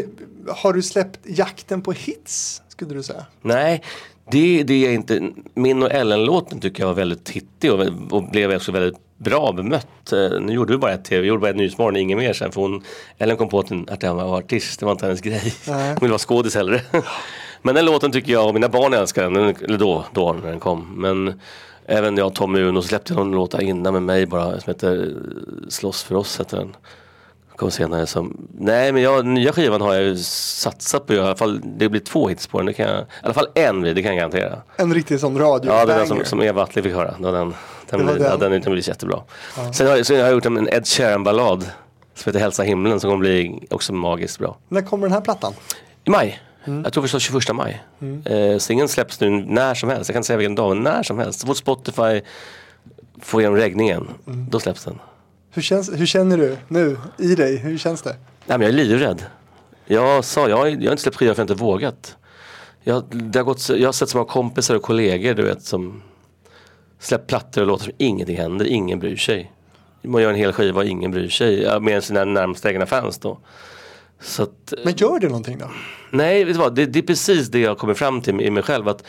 har 0.48 0.74
du 0.74 0.82
släppt 0.82 1.20
jakten 1.24 1.82
på 1.82 1.92
hits? 1.92 2.62
Skulle 2.70 2.94
du 2.94 3.04
säga? 3.04 3.26
Nej, 3.42 3.84
det, 4.32 4.64
det 4.64 4.86
är 4.88 4.92
inte. 4.92 5.30
Min 5.54 5.84
och 5.84 5.92
Ellen-låten 5.92 6.60
tycker 6.60 6.84
jag 6.84 6.88
var 6.88 6.96
väldigt 6.96 7.30
hittig 7.30 7.74
och, 7.74 7.80
och 8.12 8.30
blev 8.32 8.52
också 8.56 8.72
väldigt 8.72 9.00
bra 9.24 9.52
bemött. 9.52 10.12
Eh, 10.14 10.40
Nu 10.42 10.54
gjorde 10.54 10.74
vi 10.74 10.78
bara 10.78 10.94
ett 10.94 11.06
tv, 11.06 11.22
vi 11.22 11.28
gjorde 11.28 11.42
bara 11.42 11.50
ett 11.50 11.56
Nyhetsmorgon, 11.56 11.96
inget 11.96 12.18
mer 12.18 12.34
sen. 12.34 12.52
För 12.52 12.62
hon, 12.62 12.84
Ellen 13.18 13.38
kom 13.38 13.50
på 13.50 13.60
att, 13.88 14.04
jag 14.04 14.16
var 14.16 14.38
artist, 14.38 14.80
det 14.80 14.86
var 14.86 14.92
inte 14.92 15.06
hennes 15.06 15.22
grej. 15.22 15.54
Nej. 15.68 15.88
Hon 15.90 15.96
ville 16.00 16.10
vara 16.12 16.18
skådis 16.20 16.56
hellre. 16.56 16.82
Men 17.62 17.76
den 17.76 17.86
låten 17.86 18.12
tycker 18.12 18.32
jag 18.34 18.48
och 18.48 18.54
mina 18.54 18.70
barn 18.70 18.94
älskar 18.94 19.24
den, 19.24 19.36
eller 19.36 19.78
då, 19.78 20.06
då 20.14 20.34
när 20.34 20.50
den 20.50 20.60
kom. 20.60 20.94
Men 20.98 21.40
även 21.86 22.18
jag 22.18 22.28
och 22.28 22.36
Tommy 22.36 22.62
Uno 22.62 22.82
släppte 22.82 23.14
någon 23.14 23.32
låt 23.32 23.62
innan 23.62 23.94
med 23.94 24.02
mig 24.04 24.26
bara 24.26 24.60
som 24.60 24.74
heter 24.74 25.02
eh, 25.02 25.70
Slåss 25.70 26.04
för 26.04 26.16
oss 26.16 26.40
heter 26.40 26.58
den. 26.58 26.76
Kom 27.56 27.72
senare 27.72 28.06
som, 28.06 28.48
nej 28.58 28.92
men 28.92 29.02
jag, 29.02 29.26
nya 29.26 29.52
skivan 29.52 29.82
har 29.82 29.94
jag 29.94 30.04
ju 30.04 30.18
satsat 30.18 31.08
på, 31.08 31.14
i 31.14 31.20
alla 31.20 31.36
fall, 31.36 31.62
det 31.64 31.90
blir 31.90 32.02
två 32.02 32.28
hits 32.28 32.48
på 32.48 32.58
den, 32.58 32.66
det 32.66 32.74
kan 32.74 32.86
jag, 32.90 33.00
i 33.02 33.06
alla 33.24 33.34
fall 33.34 33.48
en 33.54 33.82
blir 33.82 33.94
det, 33.94 34.02
kan 34.02 34.12
jag 34.16 34.18
garantera. 34.18 34.62
En 34.76 34.94
riktig 34.94 35.20
sån 35.20 35.38
radio 35.38 35.72
Ja, 35.72 35.86
det 35.86 35.94
är 35.94 35.98
den 35.98 36.08
som, 36.08 36.26
som 36.26 36.42
Eva 36.42 36.64
Attling 36.64 36.84
fick 36.84 36.94
höra. 36.94 37.16
Det 37.18 37.24
var 37.24 37.32
den, 37.32 37.54
den, 37.98 38.16
blir, 38.16 38.26
Ja, 38.26 38.38
den. 38.38 38.52
den, 38.52 38.62
den 38.62 38.72
blir 38.74 38.88
jättebra. 38.90 39.20
Sen, 39.74 39.88
har, 39.88 39.98
jag- 39.98 40.06
sen 40.06 40.16
har 40.18 40.24
jag 40.24 40.34
gjort 40.34 40.46
en 40.46 40.70
Ed 40.70 40.88
Sheeran-ballad 40.88 41.64
som 42.16 42.30
heter 42.30 42.40
Hälsa 42.40 42.64
himlen 42.64 43.00
som 43.00 43.10
kommer 43.10 43.20
bli 43.20 43.60
också 43.70 43.94
magiskt 43.94 44.40
bra. 44.40 44.58
När 44.70 44.82
kommer 44.82 45.08
den 45.08 45.14
här 45.14 45.22
plattan? 45.22 45.54
I 46.04 46.10
maj. 46.10 46.40
Mm. 46.66 46.84
Jag 46.84 46.94
tror 46.94 47.08
sa 47.08 47.20
21 47.20 47.56
maj. 47.56 47.84
Eh, 48.26 48.58
singeln 48.58 48.88
släpps 48.90 49.20
nu 49.20 49.30
när 49.30 49.74
som 49.74 49.90
helst. 49.90 50.10
Jag 50.10 50.14
kan 50.14 50.20
inte 50.20 50.28
säga 50.28 50.38
vilken 50.38 50.56
dag, 50.56 50.70
men 50.70 50.84
när 50.84 51.04
som 51.04 51.20
helst. 51.20 51.40
Så 51.40 51.48
fort 51.48 51.58
Spotify 51.58 52.22
får 53.22 53.42
igenom 53.42 53.58
reggningen, 53.60 54.08
Mm. 54.28 54.48
då 54.50 54.60
släpps 54.60 54.84
den. 54.84 55.00
Hur, 55.52 55.62
känns, 55.62 55.92
hur 55.94 56.06
känner 56.06 56.38
du 56.38 56.58
nu 56.68 56.98
i 57.18 57.36
dig? 57.36 57.58
Hur 57.58 57.78
känns 57.78 58.02
det? 58.02 58.10
Nej, 58.46 58.58
men 58.58 58.62
jag 58.62 58.70
är 58.70 58.74
livrädd. 58.74 59.26
Jag 59.86 60.26
sa, 60.26 60.50
jag, 60.50 60.60
jag 60.60 60.84
har 60.84 60.92
inte 60.92 60.98
släppt 61.04 61.18
skiva 61.18 61.34
för 61.36 61.42
jag 61.42 61.48
har 61.48 61.54
inte 61.54 61.64
vågat. 61.64 62.18
Jag, 62.84 63.04
det 63.12 63.40
har 63.40 63.44
gått, 63.44 63.70
jag 63.70 63.88
har 63.88 63.94
sett 63.94 64.10
så 64.10 64.18
många 64.18 64.30
kompisar 64.30 64.76
och 64.76 64.82
kollegor 64.82 65.34
du 65.34 65.44
vet 65.44 65.64
som 65.64 66.02
släppt 67.04 67.28
plattor 67.28 67.62
och 67.62 67.68
låtar 67.68 67.84
som 67.86 67.94
ingenting 67.98 68.38
händer, 68.38 68.66
ingen 68.66 69.00
bryr 69.00 69.16
sig. 69.16 69.52
Man 70.02 70.22
gör 70.22 70.30
en 70.30 70.36
hel 70.36 70.54
skiva 70.54 70.80
och 70.82 70.86
ingen 70.88 71.12
bryr 71.12 71.30
sig, 71.30 71.80
mer 71.80 71.96
än 71.96 72.02
sina 72.02 72.26
närmaste 72.26 72.70
egna 72.70 72.86
fans 72.86 73.18
då. 73.20 73.40
Att, 74.40 74.74
Men 74.86 74.94
gör 74.96 75.20
det 75.20 75.28
någonting 75.28 75.58
då? 75.58 75.72
nej, 76.12 76.44
vet 76.44 76.54
du 76.54 76.60
vad, 76.60 76.76
det, 76.76 76.86
det 76.86 77.00
är 77.00 77.04
precis 77.04 77.48
det 77.48 77.60
jag 77.60 77.78
kommer 77.78 77.94
fram 77.94 78.22
till 78.22 78.42
i 78.42 78.50
mig 78.52 78.64
själv. 78.64 78.88
att 78.88 79.04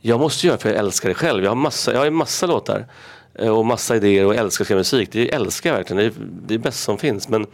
Jag 0.00 0.20
måste 0.20 0.46
göra 0.46 0.58
för 0.58 0.68
jag 0.68 0.78
älskar 0.78 1.08
det 1.08 1.14
själv. 1.14 1.44
Jag 1.44 1.50
har 1.50 1.56
massa, 1.56 1.92
jag 1.92 2.00
har 2.00 2.10
massa 2.10 2.46
låtar. 2.46 2.86
eh, 3.34 3.48
och 3.58 3.66
massa 3.66 3.96
idéer 3.96 4.26
och 4.26 4.34
älskar 4.34 4.62
att 4.62 4.66
skriva 4.66 4.78
musik. 4.78 5.08
Det 5.12 5.34
älskar 5.34 5.70
jag 5.70 5.76
verkligen, 5.76 5.96
det 5.98 6.04
är 6.04 6.12
det 6.46 6.54
är 6.54 6.58
bäst 6.58 6.82
som 6.84 6.98
finns. 6.98 7.28
Men 7.28 7.46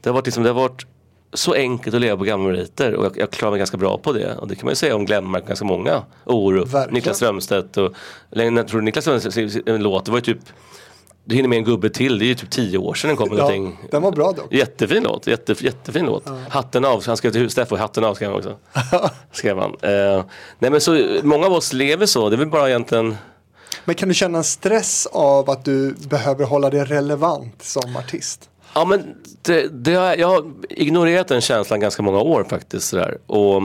det 0.00 0.08
har 0.08 0.14
varit, 0.14 0.26
liksom, 0.26 0.42
det 0.42 0.48
har 0.48 0.54
varit 0.54 0.86
så 1.32 1.54
enkelt 1.54 1.94
att 1.94 2.00
leva 2.00 2.16
på 2.16 2.24
gamla 2.24 2.48
meriter 2.48 2.94
och 2.94 3.04
jag, 3.04 3.18
jag 3.18 3.30
klarar 3.30 3.50
mig 3.50 3.58
ganska 3.58 3.76
bra 3.76 3.98
på 3.98 4.12
det. 4.12 4.36
Och 4.36 4.48
det 4.48 4.54
kan 4.54 4.66
man 4.66 4.70
ju 4.72 4.76
säga 4.76 4.96
om 4.96 5.04
Glenmark, 5.04 5.46
ganska 5.46 5.64
många. 5.64 6.02
Orup, 6.24 6.68
Verkligen. 6.68 6.94
Niklas 6.94 7.16
Strömstedt 7.16 7.76
och 7.76 7.94
jag 8.30 8.68
tror 8.68 8.80
Niklas 8.80 9.04
Strömstedt 9.04 9.68
en 9.68 9.82
låt, 9.82 10.04
det 10.04 10.10
var 10.10 10.18
ju 10.18 10.22
typ 10.22 10.38
du 11.24 11.36
hinner 11.36 11.48
med 11.48 11.58
en 11.58 11.64
gubbe 11.64 11.90
till, 11.90 12.18
det 12.18 12.24
är 12.24 12.26
ju 12.26 12.34
typ 12.34 12.50
tio 12.50 12.78
år 12.78 12.94
sedan 12.94 13.08
den 13.08 13.16
kom. 13.16 13.28
Ja, 13.30 13.36
någonting. 13.36 13.78
den 13.90 14.02
var 14.02 14.12
bra 14.12 14.32
dock. 14.32 14.52
Jättefin 14.52 15.02
låt, 15.02 15.26
jätte, 15.26 15.54
jättefin 15.58 16.06
låt. 16.06 16.24
Hatten 16.48 16.84
av, 16.84 17.06
han 17.06 17.16
skrev 17.16 17.30
till 17.30 17.50
Steffo, 17.50 17.76
hatten 17.76 18.04
av 18.04 18.14
skrev 18.14 18.30
han 18.30 18.38
också. 18.38 18.56
skrev 19.32 19.58
han. 19.58 19.70
Eh, 19.82 20.24
nej 20.58 20.70
men 20.70 20.80
så 20.80 21.06
många 21.22 21.46
av 21.46 21.52
oss 21.52 21.72
lever 21.72 22.06
så, 22.06 22.28
det 22.28 22.36
är 22.36 22.38
väl 22.38 22.48
bara 22.48 22.68
egentligen 22.68 23.16
Men 23.84 23.94
kan 23.94 24.08
du 24.08 24.14
känna 24.14 24.38
en 24.38 24.44
stress 24.44 25.08
av 25.12 25.50
att 25.50 25.64
du 25.64 25.94
behöver 25.94 26.44
hålla 26.44 26.70
dig 26.70 26.84
relevant 26.84 27.62
som 27.62 27.96
artist? 27.96 28.48
Ja 28.74 28.84
men 28.84 29.14
det, 29.42 29.68
det 29.84 29.94
har, 29.94 30.16
jag 30.16 30.28
har 30.28 30.44
ignorerat 30.70 31.28
den 31.28 31.40
känslan 31.40 31.80
ganska 31.80 32.02
många 32.02 32.20
år 32.20 32.44
faktiskt. 32.44 32.88
Sådär. 32.88 33.18
Och, 33.26 33.62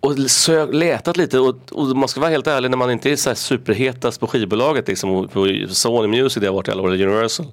och 0.00 0.30
sök, 0.30 0.74
letat 0.74 1.16
lite 1.16 1.38
och, 1.38 1.56
och 1.72 1.96
man 1.96 2.08
ska 2.08 2.20
vara 2.20 2.30
helt 2.30 2.46
ärlig 2.46 2.70
när 2.70 2.76
man 2.76 2.90
inte 2.90 3.10
är 3.10 3.16
så 3.16 3.30
här 3.30 3.34
superhetast 3.34 4.20
på 4.20 4.26
skivbolaget 4.26 4.88
liksom, 4.88 5.10
och 5.10 5.32
på 5.32 5.48
Sony 5.68 6.08
Music 6.08 6.34
där 6.34 6.44
jag 6.44 6.52
har 6.52 6.56
varit 6.56 6.68
i 6.68 6.70
alla 6.70 6.82
år, 6.82 6.92
eller 6.92 7.06
Universal. 7.06 7.46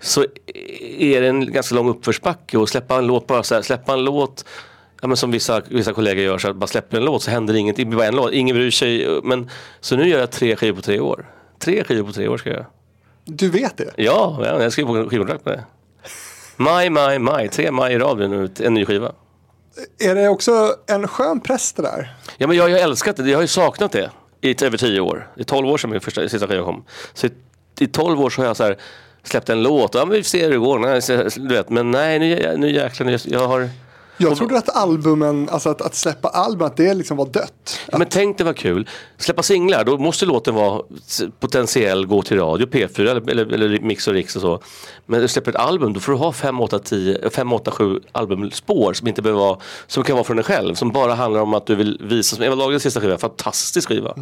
Så 0.00 0.24
är 0.98 1.20
det 1.20 1.28
en 1.28 1.52
ganska 1.52 1.74
lång 1.74 1.88
uppförsbacke 1.88 2.58
och 2.58 2.68
släppa 2.68 2.98
en 2.98 3.06
låt 3.06 3.26
bara 3.26 3.42
så 3.42 3.54
här, 3.54 3.62
släppa 3.62 3.92
en 3.92 4.04
låt 4.04 4.44
Ja, 5.00 5.08
men 5.08 5.16
som 5.16 5.30
vissa, 5.30 5.62
vissa 5.68 5.92
kollegor 5.92 6.24
gör, 6.24 6.38
så 6.38 6.46
här, 6.46 6.54
bara 6.54 6.66
släpper 6.66 6.96
en 6.96 7.04
låt 7.04 7.22
så 7.22 7.30
händer 7.30 7.54
ingenting. 7.54 7.84
Det 7.84 7.88
blir 7.88 7.98
bara 7.98 8.08
en 8.08 8.16
låt, 8.16 8.32
ingen 8.32 8.56
bryr 8.56 8.70
sig. 8.70 9.20
Men, 9.22 9.50
så 9.80 9.96
nu 9.96 10.08
gör 10.08 10.18
jag 10.18 10.30
tre 10.30 10.56
skivor 10.56 10.76
på 10.76 10.82
tre 10.82 11.00
år. 11.00 11.26
Tre 11.58 11.84
skivor 11.84 12.06
på 12.06 12.12
tre 12.12 12.28
år 12.28 12.36
ska 12.36 12.50
jag 12.50 12.56
göra. 12.56 12.66
Du 13.24 13.50
vet 13.50 13.76
det? 13.76 13.90
Ja, 13.96 14.40
ja, 14.44 14.62
jag 14.62 14.72
skrev 14.72 14.86
på 14.86 14.92
skivkontrakt 14.92 15.44
med 15.44 15.54
det. 15.54 15.64
Maj, 16.56 16.90
maj, 16.90 17.18
maj. 17.18 17.48
Tre 17.48 17.70
maj 17.70 17.92
i 17.94 17.98
rad 17.98 18.16
blir 18.16 18.28
nu 18.28 18.48
en 18.60 18.74
ny 18.74 18.84
skiva. 18.84 19.12
Är 19.98 20.14
det 20.14 20.28
också 20.28 20.74
en 20.86 21.08
skön 21.08 21.40
press 21.40 21.72
det 21.72 21.82
där? 21.82 22.14
Ja, 22.38 22.46
men 22.46 22.56
jag, 22.56 22.68
har 22.68 22.78
älskat 22.78 23.16
det. 23.16 23.30
Jag 23.30 23.36
har 23.36 23.42
ju 23.42 23.48
saknat 23.48 23.92
det 23.92 24.10
i 24.40 24.64
över 24.64 24.78
tio 24.78 25.00
år. 25.00 25.28
Det 25.34 25.40
är 25.40 25.44
tolv 25.44 25.68
år 25.68 25.78
sedan 25.78 25.90
min 25.90 26.00
första, 26.00 26.28
sista 26.28 26.48
skiva 26.48 26.64
kom. 26.64 26.84
Så 27.14 27.26
i, 27.26 27.30
i 27.80 27.86
tolv 27.86 28.20
år 28.20 28.30
så 28.30 28.40
har 28.40 28.46
jag 28.46 28.56
så 28.56 28.64
här 28.64 28.76
släppt 29.22 29.48
en 29.48 29.62
låt. 29.62 29.94
Ja, 29.94 30.04
men 30.04 30.16
vi 30.16 30.22
ser 30.22 30.44
hur 30.44 30.50
det 30.50 30.58
går. 30.58 30.78
Nej, 30.78 31.28
du 31.36 31.54
vet. 31.54 31.70
Men 31.70 31.90
nej, 31.90 32.18
nu, 32.18 32.56
nu 32.56 32.72
jäklar. 32.72 33.06
Nu, 33.06 33.18
jag 33.24 33.48
har... 33.48 33.68
Jag 34.28 34.38
trodde 34.38 34.58
att 34.58 34.76
albumen, 34.76 35.48
alltså 35.48 35.68
att, 35.68 35.82
att 35.82 35.94
släppa 35.94 36.28
album, 36.28 36.66
att 36.66 36.76
det 36.76 36.94
liksom 36.94 37.16
var 37.16 37.26
dött. 37.26 37.78
Ja, 37.92 37.98
men 37.98 38.08
tänk 38.10 38.38
det 38.38 38.44
var 38.44 38.52
kul. 38.52 38.88
Släppa 39.18 39.42
singlar, 39.42 39.84
då 39.84 39.98
måste 39.98 40.26
låten 40.26 40.54
vara 40.54 40.82
potentiell, 41.40 42.06
gå 42.06 42.22
till 42.22 42.36
radio, 42.36 42.66
P4 42.66 43.00
eller, 43.00 43.30
eller, 43.30 43.52
eller 43.52 43.80
Mix 43.80 44.08
och 44.08 44.14
Rix 44.14 44.36
och 44.36 44.42
så. 44.42 44.62
Men 45.06 45.20
du 45.20 45.28
släpper 45.28 45.50
ett 45.50 45.56
album, 45.56 45.92
då 45.92 46.00
får 46.00 46.12
du 46.12 46.18
ha 46.18 46.32
5, 46.32 46.60
8, 46.60 46.78
10, 46.78 47.30
5, 47.30 47.52
8, 47.52 47.70
7 47.70 48.00
albumspår 48.12 48.92
som 48.92 49.08
inte 49.08 49.22
behöver 49.22 49.40
vara, 49.40 49.58
som 49.86 50.04
kan 50.04 50.16
vara 50.16 50.24
från 50.24 50.36
dig 50.36 50.44
själv. 50.44 50.74
Som 50.74 50.90
bara 50.90 51.14
handlar 51.14 51.40
om 51.40 51.54
att 51.54 51.66
du 51.66 51.74
vill 51.74 52.00
visa, 52.02 52.36
som 52.36 52.44
Eva 52.44 52.54
Lagerlöfs 52.54 52.82
sista 52.82 53.00
skiva, 53.00 53.18
fantastisk 53.18 53.88
skiva. 53.88 54.14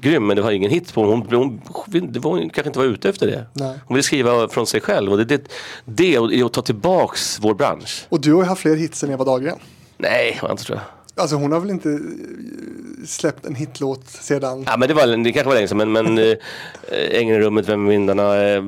Grym, 0.00 0.26
men 0.26 0.36
det 0.36 0.42
var 0.42 0.50
ingen 0.50 0.70
hit 0.70 0.94
på 0.94 1.04
hon, 1.04 1.26
hon, 1.30 1.60
hon, 1.66 2.12
det 2.12 2.18
var, 2.18 2.30
hon 2.30 2.50
kanske 2.50 2.68
inte 2.68 2.78
var 2.78 2.86
ute 2.86 3.08
efter 3.08 3.26
det. 3.26 3.46
Nej. 3.52 3.78
Hon 3.86 3.94
ville 3.94 4.02
skriva 4.02 4.48
från 4.48 4.66
sig 4.66 4.80
själv 4.80 5.12
och 5.12 5.18
det, 5.18 5.24
det, 5.24 5.52
det 5.84 6.14
är 6.14 6.44
att 6.44 6.52
ta 6.52 6.62
tillbaks 6.62 7.38
vår 7.40 7.54
bransch. 7.54 8.06
Och 8.08 8.20
du 8.20 8.32
har 8.32 8.42
ju 8.42 8.48
haft 8.48 8.62
fler 8.62 8.76
hits 8.76 9.04
än 9.04 9.10
Eva 9.10 9.24
Dahlgren. 9.24 9.58
Nej, 9.96 10.38
jag 10.42 10.50
inte 10.50 10.64
tror 10.64 10.78
jag. 10.78 10.84
Alltså 11.22 11.36
hon 11.36 11.52
har 11.52 11.60
väl 11.60 11.70
inte 11.70 11.90
eh, 11.90 11.96
släppt 13.06 13.46
en 13.46 13.54
hitlåt 13.54 14.08
sedan... 14.08 14.64
Ja 14.66 14.76
men 14.76 14.88
det, 14.88 14.94
var, 14.94 15.24
det 15.24 15.32
kanske 15.32 15.48
var 15.48 15.54
länge 15.54 15.68
sedan 15.68 15.78
men, 15.78 15.92
men 15.92 16.18
äh, 16.18 16.36
Ängen 17.10 17.36
i 17.36 17.38
rummet, 17.40 17.68
Vem 17.68 17.86
är 17.86 17.90
vindarna, 17.90 18.42
äh, 18.42 18.62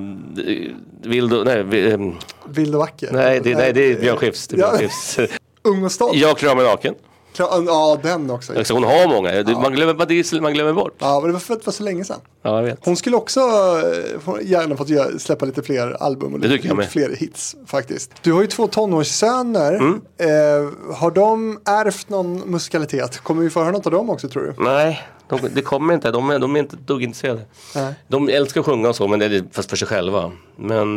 Vild 1.02 1.32
och, 1.32 1.46
nej, 1.46 1.62
vi, 1.62 1.92
ehm, 1.92 2.14
Vild 2.48 2.74
och 2.74 2.80
vacker? 2.80 3.08
nej, 3.12 3.40
det, 3.44 3.54
nej 3.54 3.72
det 3.72 3.92
är 3.92 4.00
Björn 4.00 4.16
Skifs. 4.16 4.48
Ja. 4.56 4.78
Ung 5.62 5.84
och 5.84 5.92
stolt? 5.92 6.16
Jag 6.16 6.38
klarar 6.38 6.56
mig 6.56 6.64
naken. 6.64 6.94
Ja, 7.38 7.98
den 8.02 8.30
också. 8.30 8.58
Alltså, 8.58 8.74
hon 8.74 8.84
har 8.84 9.08
många, 9.08 9.30
Det- 9.30 9.52
man 9.54 9.72
glömmer, 9.72 10.40
man 10.40 10.52
glömmer 10.54 10.72
bort. 10.72 10.94
Ja, 10.98 11.20
men 11.20 11.26
det 11.26 11.32
var 11.32 11.40
för 11.40 11.54
att 11.54 11.60
det 11.60 11.66
var 11.66 11.72
så 11.72 11.82
länge 11.82 12.04
sedan. 12.04 12.20
Ja 12.42 12.56
jag 12.56 12.62
vet. 12.62 12.78
Hon 12.84 12.96
skulle 12.96 13.16
också 13.16 13.40
eh, 13.40 14.20
få- 14.20 14.40
gärna 14.42 14.76
fått 14.76 15.20
släppa 15.22 15.44
lite 15.46 15.62
fler 15.62 16.02
album 16.02 16.34
och 16.34 16.40
lite, 16.40 16.86
fler 16.90 17.16
hits 17.16 17.56
faktiskt. 17.66 18.10
Du 18.22 18.32
har 18.32 18.40
ju 18.40 18.46
två 18.46 18.66
tonårssöner. 18.66 19.72
Mm. 19.72 20.00
Eh, 20.18 20.96
har 20.96 21.10
de 21.10 21.58
ärvt 21.64 22.08
någon 22.08 22.36
musikalitet? 22.50 23.18
Kommer 23.18 23.42
vi 23.42 23.50
få 23.50 23.60
höra 23.60 23.72
något 23.72 23.86
av 23.86 23.92
dem 23.92 24.10
också 24.10 24.28
tror 24.28 24.42
du? 24.56 24.64
Nej, 24.64 25.02
de, 25.28 25.40
det 25.54 25.62
kommer 25.62 25.94
inte. 25.94 26.10
De, 26.10 26.30
är- 26.30 26.38
de 26.38 26.56
är 26.56 26.60
inte 26.60 26.76
dugg 26.76 27.02
intresserade. 27.02 27.40
Nej. 27.74 27.94
De 28.08 28.28
älskar 28.28 28.60
att 28.60 28.66
sjunga 28.66 28.88
och 28.88 28.96
så, 28.96 29.08
men 29.08 29.18
det 29.18 29.26
är 29.26 29.44
fast 29.52 29.70
för 29.70 29.76
sig 29.76 29.88
själva. 29.88 30.32
Men 30.56 30.96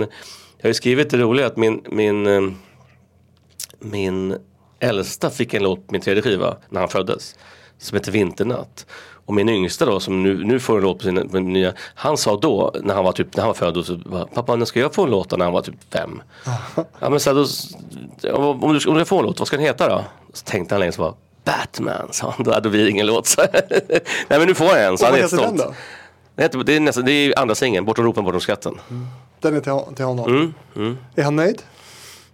jag 0.57 0.63
har 0.63 0.67
ju 0.69 0.73
skrivit 0.73 1.09
det 1.09 1.17
roliga 1.17 1.47
att 1.47 1.57
min, 1.57 1.81
min, 1.91 2.27
eh, 2.27 2.41
min 3.79 4.37
äldsta 4.89 5.29
fick 5.29 5.53
en 5.53 5.63
låt 5.63 5.87
på 5.87 5.91
min 5.91 6.01
tredje 6.01 6.23
skiva 6.23 6.55
när 6.69 6.79
han 6.79 6.89
föddes. 6.89 7.35
Som 7.77 7.95
heter 7.97 8.11
Vinternatt. 8.11 8.85
Och 9.25 9.33
min 9.33 9.49
yngsta 9.49 9.85
då 9.85 9.99
som 9.99 10.23
nu, 10.23 10.43
nu 10.43 10.59
får 10.59 10.77
en 10.77 10.83
låt 10.83 10.97
på 10.97 11.03
sin, 11.03 11.29
på 11.29 11.37
sin 11.37 11.53
nya. 11.53 11.73
Han 11.95 12.17
sa 12.17 12.37
då 12.37 12.75
när 12.83 12.93
han 12.95 13.03
var, 13.03 13.11
typ, 13.11 13.35
när 13.35 13.43
han 13.43 13.47
var 13.47 13.53
född. 13.53 13.77
Och 13.77 13.85
så, 13.85 13.95
bara, 13.95 14.25
Pappa 14.25 14.55
när 14.55 14.65
ska 14.65 14.79
jag 14.79 14.93
få 14.93 15.03
en 15.03 15.09
låt 15.11 15.29
då?" 15.29 15.37
när 15.37 15.45
han 15.45 15.53
var 15.53 15.61
typ 15.61 15.93
fem? 15.93 16.21
ja, 16.99 17.09
men 17.09 17.19
så 17.19 17.29
här, 17.29 17.47
då, 18.21 18.37
om, 18.37 18.73
du, 18.73 18.89
om 18.89 18.97
du 18.97 19.05
får 19.05 19.19
en 19.19 19.25
låt, 19.25 19.39
vad 19.39 19.47
ska 19.47 19.57
den 19.57 19.65
heta 19.65 19.89
då? 19.89 20.03
Så 20.33 20.43
tänkte 20.45 20.75
han 20.75 20.79
länge 20.79 20.91
så 20.91 21.01
bara 21.01 21.13
Batman 21.43 22.07
sa 22.11 22.33
han. 22.37 22.43
Då 22.45 22.51
hade 22.53 22.69
vi 22.69 22.89
ingen 22.89 23.05
låt. 23.07 23.35
Nej 24.27 24.39
men 24.39 24.47
nu 24.47 24.55
får 24.55 24.67
jag 24.67 24.85
en. 24.85 24.97
Så 24.97 25.05
Och 25.05 25.11
han 25.11 25.19
är 25.19 25.27
stolt. 25.27 25.57
då? 25.57 25.73
Det, 26.35 26.63
det, 26.63 26.75
är 26.75 26.79
nästan, 26.79 27.05
det 27.05 27.11
är 27.11 27.39
andra 27.39 27.55
singeln, 27.55 27.85
Bortom 27.85 28.05
ropen, 28.05 28.23
bortom 28.23 28.41
skatten. 28.41 28.79
Den 29.39 29.55
är 29.55 29.59
till, 29.59 29.95
till 29.95 30.05
honom. 30.05 30.53
Mm, 30.75 30.97
Är 31.15 31.23
han 31.23 31.35
nöjd? 31.35 31.61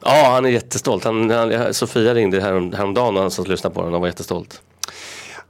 Ja, 0.01 0.31
han 0.33 0.45
är 0.45 0.49
jättestolt. 0.49 1.03
Han, 1.03 1.29
han, 1.29 1.73
Sofia 1.73 2.13
ringde 2.13 2.41
härom, 2.41 2.73
häromdagen 2.73 3.15
och 3.15 3.21
han 3.21 3.31
satt 3.31 3.45
och 3.45 3.49
lyssnade 3.49 3.75
på 3.75 3.81
den 3.83 3.93
och 3.93 4.01
var 4.01 4.07
jättestolt. 4.07 4.61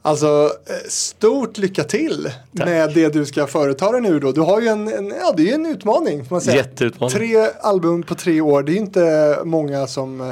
Alltså, 0.04 0.52
eh, 0.66 0.90
stort 0.90 1.58
lycka 1.58 1.84
till 1.84 2.32
med 2.52 2.94
det 2.94 3.14
du 3.14 3.26
ska 3.26 3.48
företa 3.48 3.92
dig 3.92 4.02
nu 4.02 4.20
då. 4.20 4.32
Du 4.32 4.42
har 4.42 4.62
ju 4.62 4.68
en, 4.68 4.88
en 4.88 5.14
ja 5.20 5.34
det 5.38 5.50
är 5.50 5.56
en 5.56 5.66
utmaning 5.66 6.26
får 6.26 6.36
man 6.36 6.42
säga. 6.42 6.58
Jätteutmaning. 6.58 7.18
Tre 7.18 7.48
album 7.62 8.04
på 8.04 8.16
tre 8.16 8.42
år, 8.42 8.64
det 8.64 8.72
är 8.72 8.74
ju 8.74 8.80
inte 8.80 9.38
många 9.44 9.88
som 9.88 10.22
eh, 10.22 10.28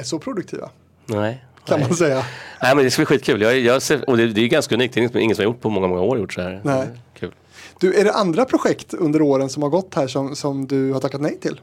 är 0.00 0.02
så 0.02 0.18
produktiva. 0.18 0.70
Nej. 1.06 1.44
Kan 1.66 1.78
nej. 1.78 1.88
man 1.88 1.96
säga. 1.96 2.24
Nej 2.62 2.74
men 2.74 2.84
det 2.84 2.90
ska 2.90 3.00
bli 3.00 3.06
skitkul. 3.06 3.42
Jag, 3.42 3.58
jag 3.58 3.82
ser, 3.82 4.10
och 4.10 4.16
det, 4.16 4.26
det 4.26 4.40
är 4.40 4.48
ganska 4.48 4.74
unikt. 4.74 4.94
Det 4.94 5.00
är 5.00 5.16
ingen 5.16 5.36
som 5.36 5.42
har 5.42 5.52
gjort 5.52 5.60
på 5.60 5.70
många, 5.70 5.86
många 5.86 6.00
år 6.00 6.18
gjort 6.18 6.32
så 6.32 6.40
här. 6.40 6.60
Nej. 6.64 6.86
Kul. 7.18 7.32
Du, 7.80 7.94
är 7.94 8.04
det 8.04 8.12
andra 8.12 8.44
projekt 8.44 8.94
under 8.94 9.22
åren 9.22 9.48
som 9.48 9.62
har 9.62 9.70
gått 9.70 9.94
här 9.94 10.06
som, 10.06 10.36
som 10.36 10.66
du 10.66 10.92
har 10.92 11.00
tackat 11.00 11.20
nej 11.20 11.38
till? 11.40 11.60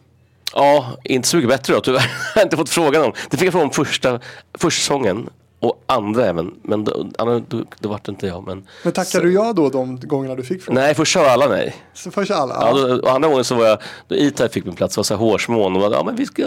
Ja, 0.54 0.98
inte 1.04 1.28
så 1.28 1.38
mycket 1.38 1.50
bättre 1.50 1.74
då 1.74 1.80
tyvärr. 1.82 2.12
jag 2.36 2.40
har 2.40 2.44
inte 2.44 2.58
fått 2.58 2.70
frågan 2.70 3.04
om. 3.04 3.14
Det 3.30 3.38
fick 3.38 3.48
jag 3.48 3.54
fråga 3.54 3.66
om 3.66 3.72
första, 3.72 4.20
första 4.58 4.80
säsongen. 4.80 5.30
Och 5.60 5.84
andra 5.86 6.26
även. 6.26 6.54
Men 6.62 6.84
då, 6.84 7.08
då, 7.48 7.64
då 7.80 7.90
vart 7.90 8.06
det 8.06 8.10
inte 8.10 8.28
jag. 8.28 8.48
Men, 8.48 8.68
Men 8.84 8.94
tackar 8.94 9.22
du 9.22 9.34
ja 9.34 9.54
då 9.54 9.70
de 9.70 10.00
gångerna 10.00 10.36
du 10.36 10.44
fick 10.44 10.64
frågan? 10.64 10.84
nej, 10.84 10.96
först 10.96 11.12
kör 11.14 11.26
alla 11.26 11.48
nej. 11.48 11.76
Så 11.94 12.12
först 12.12 12.32
alla? 12.32 12.54
Ja, 12.54 12.74
då, 12.74 13.02
och 13.02 13.12
andra 13.12 13.30
gången 13.30 13.44
så 13.44 13.56
var 13.56 13.66
jag, 13.66 13.80
då 14.08 14.16
E-Type 14.16 14.50
fick 14.50 14.66
min 14.66 14.76
plats, 14.76 14.98
var 14.98 15.04
så 15.04 15.14
här 15.14 15.20
hårsmån 15.20 15.76
och 15.76 15.82
var, 15.82 15.92
ja 15.92 16.04
men 16.04 16.16
vi 16.16 16.26
ska, 16.26 16.44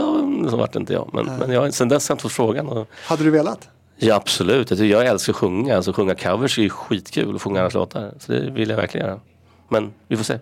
så 0.51 0.57
vart 0.57 0.73
det 0.73 0.79
inte 0.79 0.93
jag. 0.93 1.11
Men, 1.13 1.25
men 1.27 1.51
jag, 1.51 1.75
sen 1.75 1.89
dess 1.89 2.09
har 2.09 2.13
jag 2.13 2.15
inte 2.15 2.23
fått 2.23 2.33
frågan. 2.33 2.69
Och, 2.69 2.89
Hade 3.05 3.25
du 3.25 3.31
velat? 3.31 3.69
ja 3.97 4.15
absolut, 4.15 4.71
jag, 4.71 4.81
jag 4.87 5.07
älskar 5.07 5.33
att 5.33 5.37
sjunga, 5.37 5.77
alltså 5.77 5.93
sjunga 5.93 6.15
covers 6.15 6.59
är 6.59 6.63
ju 6.63 6.71
skitkul 6.71 7.35
och 7.35 7.43
sjunga 7.43 7.61
andras 7.61 7.75
låtar. 7.75 8.13
Så 8.19 8.33
det 8.33 8.51
vill 8.51 8.71
jag 8.71 8.77
verkligen 8.77 9.07
göra. 9.07 9.21
Men 9.69 9.93
vi 10.09 10.17
får 10.17 10.25
se. 10.25 10.39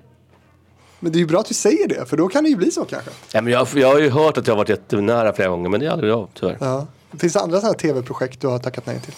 Men 1.05 1.13
det 1.13 1.19
är 1.19 1.21
ju 1.21 1.27
bra 1.27 1.41
att 1.41 1.47
du 1.47 1.55
säger 1.55 1.89
det, 1.89 2.07
för 2.07 2.17
då 2.17 2.29
kan 2.29 2.45
det 2.45 2.51
ju 2.51 2.57
bli 2.57 2.71
så 2.71 2.85
kanske. 2.85 3.11
Ja, 3.33 3.41
men 3.41 3.53
jag, 3.53 3.69
jag 3.75 3.89
har 3.89 3.99
ju 3.99 4.11
hört 4.11 4.39
att 4.39 4.47
jag 4.47 4.55
har 4.55 4.59
varit 4.59 4.69
jättenära 4.69 5.33
flera 5.33 5.49
gånger 5.49 5.69
men 5.69 5.81
det 5.81 5.87
är 5.87 5.91
aldrig 5.91 6.13
jag 6.13 6.29
tyvärr. 6.35 6.57
Ja. 6.61 6.87
Finns 7.19 7.33
det 7.33 7.41
andra 7.41 7.61
sådana 7.61 7.75
tv-projekt 7.79 8.41
du 8.41 8.47
har 8.47 8.59
tackat 8.59 8.87
nej 8.87 9.01
till? 9.01 9.15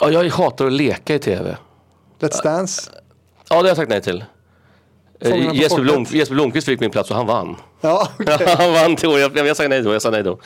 Ja, 0.00 0.10
jag 0.10 0.30
hatar 0.30 0.66
att 0.66 0.72
leka 0.72 1.14
i 1.14 1.18
tv. 1.18 1.56
Let's 2.20 2.42
Dance? 2.42 2.90
Ja, 3.48 3.56
det 3.56 3.62
har 3.62 3.68
jag 3.68 3.76
sagt 3.76 3.88
nej 3.88 4.02
till. 4.02 4.24
Eh, 5.20 5.54
Jesper. 5.54 5.82
Blom, 5.82 6.06
Jesper 6.10 6.34
Blomqvist 6.34 6.66
fick 6.66 6.80
min 6.80 6.90
plats 6.90 7.10
och 7.10 7.16
han 7.16 7.26
vann. 7.26 7.56
Ja, 7.80 8.08
okej. 8.18 8.54
han 8.58 8.72
vann 8.72 8.96
till 8.96 9.08
år. 9.08 9.18
Jag, 9.18 9.36
jag 9.36 9.56
sa 9.56 9.68
nej 9.68 9.82
då. 9.82 9.92
Jag 9.92 10.02
sa 10.02 10.10
nej 10.10 10.22
då. 10.22 10.38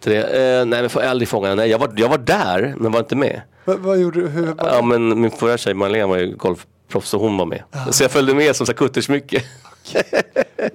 Till 0.00 0.12
det. 0.12 0.22
Eh, 0.22 0.64
nej, 0.66 0.80
men 0.80 0.90
får 0.90 1.00
aldrig 1.00 1.28
fångarna. 1.28 1.54
Nej, 1.54 1.70
jag 1.70 1.78
var, 1.78 1.92
jag 1.96 2.08
var 2.08 2.18
där 2.18 2.74
men 2.78 2.92
var 2.92 3.00
inte 3.00 3.16
med. 3.16 3.40
vad, 3.64 3.78
vad 3.78 3.98
gjorde 3.98 4.20
du? 4.20 4.28
Hur, 4.28 4.46
vad, 4.46 4.72
Ja, 4.72 4.82
men 4.82 5.20
min 5.20 5.30
förra 5.30 5.58
tjej 5.58 5.74
Marlene 5.74 6.06
var 6.06 6.16
ju 6.18 6.36
golfproffs 6.36 7.14
och 7.14 7.20
hon 7.20 7.36
var 7.36 7.46
med. 7.46 7.62
Så 7.90 8.04
jag 8.04 8.10
följde 8.10 8.34
med 8.34 8.56
som 8.56 8.66
kuttersmycke. 8.66 9.42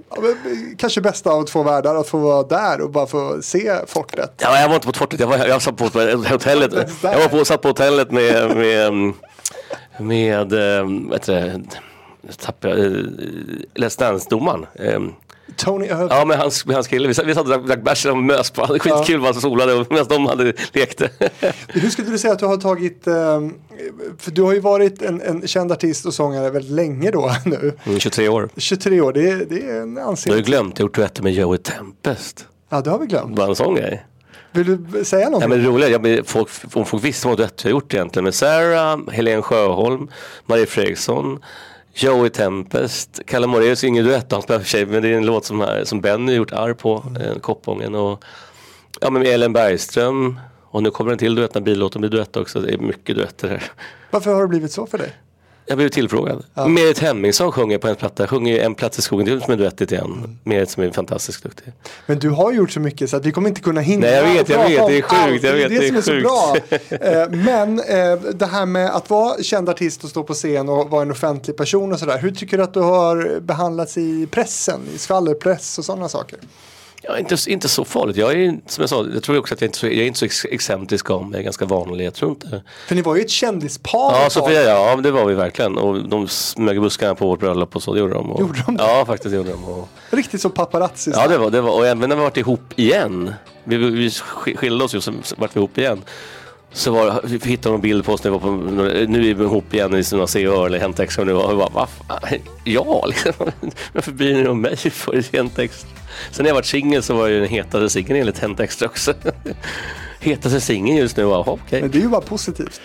Ja, 0.10 0.22
men, 0.22 0.76
kanske 0.78 1.02
bästa 1.02 1.32
av 1.32 1.44
två 1.44 1.64
världar 1.64 1.96
att 1.96 2.08
få 2.08 2.18
vara 2.18 2.44
där 2.44 2.82
och 2.82 2.90
bara 2.90 3.08
få 3.08 3.42
se 3.42 3.80
fortet. 3.88 4.34
Ja, 4.38 4.60
jag 4.60 4.68
var 4.68 4.76
inte 4.76 4.88
på 4.88 4.94
fortet. 4.94 5.20
Jag, 5.20 5.28
var, 5.28 5.38
jag 5.38 5.62
satt 5.62 5.78
på 5.78 5.84
hotellet. 5.84 6.74
Jag 7.02 7.20
var 7.20 7.28
på, 7.28 7.46
satt 7.46 7.62
på 7.62 7.68
hotellet 7.68 8.12
med, 8.12 8.58
med, 8.58 9.14
med, 9.98 10.54
eh, 10.54 10.86
vad 11.10 11.14
heter 11.14 11.62
det, 12.22 12.34
tappade, 12.38 12.76
Let's 13.76 14.00
Dance-domaren. 14.00 14.66
Eh, 14.76 15.00
Tony 15.58 15.86
Irving. 15.86 16.08
Ja, 16.10 16.26
med 16.26 16.38
hans, 16.38 16.66
med 16.66 16.76
hans 16.76 16.88
kille. 16.88 17.08
Vi 17.08 17.14
satt 17.14 17.26
vi 17.26 17.34
satt 17.36 17.48
och 17.50 17.66
drack, 17.68 17.84
bärs 17.84 18.06
och 18.06 18.18
mös 18.18 18.52
på. 18.52 18.62
Var 18.66 18.80
skitkul 18.80 19.22
bara 19.22 19.34
solade 19.34 19.74
och- 19.74 19.92
medan 19.92 20.06
de 20.10 20.26
hade 20.26 20.54
lekte. 20.74 21.10
Hur 21.68 21.90
skulle 21.90 22.10
du 22.12 22.18
säga 22.18 22.34
att 22.34 22.40
du 22.40 22.46
har 22.46 22.58
tagit, 22.58 23.08
ehm, 23.08 23.54
för 24.18 24.32
du 24.32 24.42
har 24.42 24.54
ju 24.54 24.60
varit 24.60 25.02
en, 25.02 25.22
en 25.22 25.48
känd 25.48 25.72
artist 25.72 26.06
och 26.06 26.14
sångare 26.14 26.50
väldigt 26.50 26.72
länge 26.72 27.12
då 27.12 27.32
nu. 27.46 27.74
Mm, 27.84 28.00
23 28.00 28.28
år. 28.30 28.50
23 28.58 29.02
år, 29.02 29.14
det, 29.14 29.30
är- 29.30 29.46
det 29.50 29.70
är 29.70 29.82
en 29.82 29.94
Du 29.96 30.00
har 30.02 30.06
ju 30.06 30.10
ansenlig. 30.10 30.46
glömt, 30.46 30.80
jag 30.80 30.86
gjort 30.86 30.96
duetter 30.96 31.24
med 31.24 31.34
Joey 31.34 31.58
Tempest. 31.58 32.46
Ja, 32.70 32.82
det 32.82 32.90
har 32.90 33.00
vi 33.00 33.06
glömt. 33.06 33.36
Bara 33.36 33.48
en 33.48 33.56
sån 33.56 33.76
grej. 33.76 34.06
Vill 34.52 34.66
du 34.94 35.04
säga 35.06 35.22
Ja, 35.22 35.26
någonting? 35.30 35.50
men 35.50 35.60
det 35.64 35.70
roliga, 35.70 35.90
jag, 35.90 36.28
folk, 36.28 36.50
om 36.74 36.86
folk 36.86 37.04
visste 37.04 37.28
vad 37.28 37.40
jag 37.40 37.50
har 37.64 37.70
gjort 37.70 37.94
egentligen 37.94 38.24
med 38.24 38.36
Sarah, 38.36 39.00
Helene 39.12 39.42
Sjöholm, 39.42 40.08
Marie 40.46 40.66
Fredriksson, 40.66 41.40
Joey 41.96 42.30
Tempest, 42.30 43.20
Kalle 43.28 43.48
Moraeus 43.48 43.84
är 43.84 43.88
ingen 43.88 44.06
duett, 44.06 44.32
han 44.32 44.42
spelar 44.42 44.60
för 44.60 44.68
sig, 44.68 44.86
men 44.86 45.02
det 45.02 45.10
är 45.10 45.14
en 45.18 45.26
låt 45.26 45.46
som, 45.46 45.60
här- 45.60 45.84
som 45.84 46.02
Benny 46.02 46.34
gjort 46.36 46.52
arr 46.52 46.74
på, 46.74 47.04
eh, 47.22 47.40
Koppången 47.40 47.96
och 47.96 48.24
ja 49.02 49.10
men 49.10 49.22
med 49.22 49.32
Ellen 49.32 49.54
Bergström 49.54 50.40
och 50.64 50.84
nu 50.84 50.92
kommer 50.92 51.12
en 51.12 51.18
till 51.18 51.36
duett 51.36 51.54
när 51.54 51.62
billåten 51.62 52.02
blir 52.02 52.12
duett 52.12 52.36
också, 52.38 52.60
det 52.62 52.74
är 52.74 52.78
mycket 52.78 53.16
duetter 53.16 53.48
här. 53.50 53.64
Varför 54.12 54.34
har 54.34 54.42
det 54.42 54.48
blivit 54.48 54.72
så 54.72 54.86
för 54.86 54.98
dig? 54.98 55.14
Jag 55.66 55.78
blev 55.78 55.90
tillfrågad. 55.90 56.44
Merit 56.68 57.00
Hemmingsson 57.00 57.52
sjunger 57.52 57.78
på 57.78 57.88
en 57.88 57.96
platta, 57.96 58.28
sjunger 58.28 58.60
En 58.60 58.76
plats 58.76 59.00
i 59.00 59.02
skogen, 59.02 59.26
det 59.26 59.32
är 59.32 59.40
som 59.40 59.54
en 59.54 59.60
duett 59.60 59.80
lite 59.80 59.96
igen. 59.96 60.40
Merit 60.44 60.70
som 60.70 60.84
är 60.84 60.92
fantastiskt 60.92 61.44
duktig. 61.44 61.74
Men 62.06 62.20
du 62.20 62.30
har 62.30 62.54
gjort 62.54 62.72
så 62.72 62.80
mycket 62.80 63.10
så 63.10 63.18
att 63.18 63.26
vi 63.26 63.32
kommer 63.32 63.50
inte 63.50 63.62
kunna 63.62 63.82
hinna 63.82 64.08
Nej, 64.08 64.16
jag 64.16 64.24
vet, 64.24 64.50
jag 64.50 64.70
vet, 64.70 64.88
det 64.88 64.98
är 64.98 65.02
sjukt, 65.02 65.44
jag 65.44 65.54
vet, 65.54 65.70
det 65.70 65.76
är 65.76 65.80
det, 65.80 65.80
det 65.80 65.88
är 65.88 66.02
som 66.02 66.16
är 66.16 66.22
så 66.22 66.28
bra. 66.28 66.56
Eh, 67.10 67.30
Men 67.30 67.80
eh, 67.80 68.20
det 68.34 68.46
här 68.46 68.66
med 68.66 68.96
att 68.96 69.10
vara 69.10 69.44
känd 69.44 69.70
artist 69.70 70.04
och 70.04 70.10
stå 70.10 70.24
på 70.24 70.34
scen 70.34 70.70
och 70.70 70.90
vara 70.90 71.02
en 71.02 71.12
offentlig 71.12 71.58
person 71.58 71.94
och 71.94 72.00
sådär. 72.00 72.18
Hur 72.18 72.32
tycker 72.32 72.58
du 72.58 72.64
att 72.64 72.74
du 72.74 72.80
har 72.80 73.40
behandlats 73.40 73.98
i 73.98 74.28
pressen, 74.32 74.82
i 74.96 74.98
skvallerpress 74.98 75.78
och 75.78 75.86
sådana 75.86 76.10
saker? 76.10 76.40
Ja, 77.08 77.18
inte, 77.18 77.36
inte 77.48 77.70
så 77.70 77.86
farligt. 77.86 78.18
Jag 78.18 78.32
är 78.32 78.60
som 78.68 78.82
jag 78.82 78.90
sa, 78.90 79.06
jag 79.14 79.24
tror 79.24 79.38
också 79.40 79.54
att 79.54 79.62
jag 79.62 79.68
inte, 79.68 79.78
så- 79.78 79.86
jag 79.88 79.96
är 79.96 80.06
inte 80.06 80.20
så 80.20 80.26
ex- 80.26 80.46
excentrisk 80.46 81.10
mig, 81.10 81.20
jag 81.32 81.36
är 81.40 81.44
ganska 81.44 81.66
vanlig. 81.66 82.06
Jag 82.06 82.14
tror 82.14 82.32
inte. 82.32 82.64
För 82.88 82.96
ni 82.96 83.02
var 83.02 83.16
ju 83.16 83.22
ett 83.22 83.30
kändispar 83.30 83.92
Ja. 84.24 84.30
Sofia, 84.30 84.64
ja 84.64 84.96
det 84.96 85.12
var 85.12 85.26
vi 85.26 85.34
verkligen. 85.34 85.78
Och 85.78 86.10
de 86.10 86.28
smög 86.28 86.82
buskarna 86.82 87.16
på 87.16 87.28
vårt 87.28 87.40
bröllop 87.40 87.76
och 87.76 87.84
så, 87.84 87.94
det 87.94 88.00
gjorde 88.00 88.14
de. 88.14 88.32
Och, 88.32 88.42
Gjorde 88.42 88.64
de 88.66 88.78
det? 88.78 88.84
Ja, 88.84 89.06
faktiskt 89.06 89.36
gjorde 89.36 89.50
de. 89.50 89.64
Och, 89.64 89.90
Riktigt 90.10 90.42
så 90.42 90.50
paparazzi. 90.50 91.12
ja, 91.16 91.28
det 91.28 91.38
var 91.38 91.50
det. 91.52 91.62
Var, 91.62 91.72
och 91.72 91.88
även 91.88 92.10
när 92.10 92.16
vi 92.16 92.22
varit 92.22 92.38
ihop 92.38 92.74
igen. 92.76 93.34
Vi, 93.64 93.78
vi 93.78 93.90
vi 93.90 94.08
sk- 94.10 94.56
skilde 94.56 94.84
oss 94.84 94.96
ju, 94.96 95.02
så 95.02 95.14
så 95.24 95.36
vart 95.38 95.56
vi 95.56 95.60
ihop 95.60 95.78
igen. 95.78 96.02
Så 96.74 96.92
var, 96.92 97.46
hittade 97.46 97.76
en 97.76 97.82
bild 97.82 98.06
på 98.06 98.14
oss 98.14 98.24
när 98.24 98.32
vi 98.32 98.38
var 98.38 98.40
på, 98.40 98.52
nu 99.12 99.30
är 99.30 99.34
vi 99.34 99.44
ihop 99.44 99.74
igen 99.74 99.96
i 99.96 100.04
sådana 100.04 100.28
CÖ 100.28 100.66
eller 100.66 100.80
Hänt 100.80 101.00
Extra. 101.00 101.22
Och 101.22 101.28
nu 101.28 101.34
var 101.34 101.50
vi 101.50 101.56
bara, 101.56 101.88
ja 102.64 103.06
liksom. 103.06 103.34
Varför 103.94 104.12
bryr 104.12 104.34
ni 104.34 104.40
er 104.40 104.50
om 104.50 104.62
mig 104.62 104.76
för 104.78 105.36
Hänt 105.38 105.60
Extra? 105.60 105.90
Sen 106.32 106.44
när 106.44 106.50
jag 106.50 106.56
varit 106.56 106.66
singel 106.66 107.04
så 107.04 107.14
var 107.16 107.22
jag 107.22 107.32
ju 107.32 107.40
den 107.40 107.50
hetaste 107.50 107.90
singeln 107.90 108.20
enligt 108.20 108.40
Hänt 108.40 108.60
Extra 108.60 108.88
också. 108.88 109.14
hetaste 110.20 110.62
singeln 110.62 110.98
just 110.98 111.18
nu, 111.18 111.26
okej. 111.26 111.82
Men 111.82 111.92
det 111.92 111.98
är 111.98 112.02
ju 112.02 112.10
bara 112.10 112.22
positivt. 112.22 112.82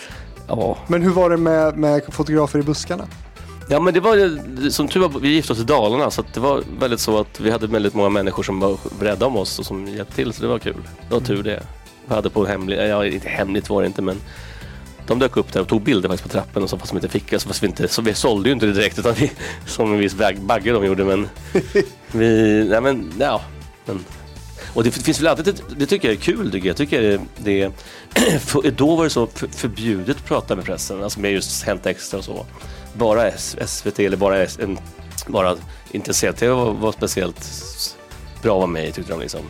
Ja. 0.48 0.78
Men 0.86 1.02
hur 1.02 1.10
var 1.10 1.30
det 1.30 1.36
med, 1.36 1.78
med 1.78 2.02
fotografer 2.08 2.58
i 2.58 2.62
buskarna? 2.62 3.06
Ja 3.70 3.80
men 3.80 3.94
det 3.94 4.00
var 4.00 4.70
som 4.70 4.88
tur 4.88 5.00
var, 5.00 5.20
vi 5.20 5.28
gifte 5.28 5.52
oss 5.52 5.58
i 5.58 5.64
Dalarna 5.64 6.10
så 6.10 6.24
det 6.34 6.40
var 6.40 6.62
väldigt 6.80 7.00
så 7.00 7.20
att 7.20 7.40
vi 7.40 7.50
hade 7.50 7.66
väldigt 7.66 7.94
många 7.94 8.08
människor 8.08 8.42
som 8.42 8.60
var 8.60 8.78
rädda 9.00 9.26
om 9.26 9.36
oss 9.36 9.58
och 9.58 9.66
som 9.66 9.86
hjälpte 9.86 10.14
till 10.14 10.32
så 10.32 10.42
det 10.42 10.48
var 10.48 10.58
kul. 10.58 10.76
Det 11.08 11.14
var 11.14 11.20
tur 11.20 11.42
det. 11.42 11.62
Hade 12.08 12.30
på 12.30 12.46
hemligt, 12.46 12.78
ja 12.78 13.06
inte 13.06 13.28
hemligt 13.28 13.70
var 13.70 13.82
det 13.82 13.86
inte 13.86 14.02
men 14.02 14.20
de 15.06 15.18
dök 15.18 15.36
upp 15.36 15.52
där 15.52 15.60
och 15.60 15.68
tog 15.68 15.82
bilder 15.82 16.08
faktiskt 16.08 16.22
på 16.22 16.28
trappen 16.38 16.62
och 16.62 16.70
så 16.70 16.78
fast 16.78 16.92
de 16.92 16.96
inte 16.96 17.08
fick, 17.08 17.32
alltså, 17.32 17.48
fast 17.48 17.62
vi 17.62 17.66
inte, 17.66 17.88
så 17.88 18.02
vi 18.02 18.14
sålde 18.14 18.48
ju 18.48 18.52
inte 18.52 18.66
det 18.66 18.72
direkt 18.72 18.98
utan 18.98 19.14
vi, 19.14 19.32
som 19.66 19.92
en 19.92 19.98
viss 19.98 20.14
bag- 20.14 20.40
bagge 20.40 20.72
de 20.72 20.84
gjorde 20.86 21.04
men 21.04 21.28
vi, 22.12 22.64
nej 22.68 22.80
men 22.80 23.12
ja. 23.18 23.40
Men, 23.84 24.04
och 24.74 24.84
det 24.84 24.90
finns 24.90 25.20
väl 25.20 25.26
alltid, 25.26 25.44
det, 25.44 25.62
det 25.76 25.86
tycker 25.86 26.08
jag 26.08 26.16
är 26.16 26.20
kul 26.20 26.52
tycker 26.52 26.66
jag. 26.66 26.70
jag 26.70 26.76
tycker 26.76 27.02
det, 27.02 27.20
det, 27.36 28.70
då 28.76 28.96
var 28.96 29.04
det 29.04 29.10
så 29.10 29.26
för, 29.26 29.46
förbjudet 29.48 30.16
att 30.16 30.24
prata 30.24 30.56
med 30.56 30.64
pressen, 30.64 31.02
alltså 31.02 31.20
med 31.20 31.32
just 31.32 31.62
Hänt 31.62 31.86
Extra 31.86 32.18
och 32.18 32.24
så. 32.24 32.46
Bara 32.94 33.30
SVT 33.66 33.98
eller 33.98 34.16
bara, 34.16 34.46
bara 35.26 35.56
inte 35.90 36.12
CT 36.12 36.42
var, 36.42 36.72
var 36.72 36.92
speciellt 36.92 37.48
bra 38.42 38.52
att 38.52 38.58
vara 38.58 38.66
med 38.66 38.88
i 38.88 38.92
tyckte 38.92 39.12
de 39.12 39.20
liksom. 39.20 39.40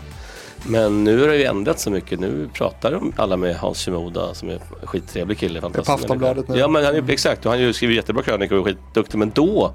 Men 0.67 1.05
nu 1.05 1.21
har 1.21 1.29
det 1.29 1.37
ju 1.37 1.45
ändrats 1.45 1.83
så 1.83 1.91
mycket. 1.91 2.21
Nu 2.21 2.49
pratar 2.53 2.93
de 2.93 3.13
alla 3.17 3.37
med 3.37 3.57
Hans 3.57 3.85
Shimoda 3.85 4.35
som 4.35 4.49
är 4.49 4.53
en 4.53 4.87
skittrevlig 4.87 5.39
kille. 5.39 5.61
fantastisk 5.61 5.87
På 5.87 5.93
Aftonbladet 5.93 6.49
nu. 6.49 6.59
Ja 6.59 6.69
men 6.69 6.85
han 6.85 6.95
är, 6.95 7.11
exakt, 7.11 7.47
och 7.47 7.53
han 7.53 7.75
skriver 7.75 7.95
jättebra 7.95 8.23
krönikor 8.23 8.59
och 8.59 8.69
är 8.69 8.73
skitduktig. 8.73 9.19
Men 9.19 9.31
då 9.35 9.73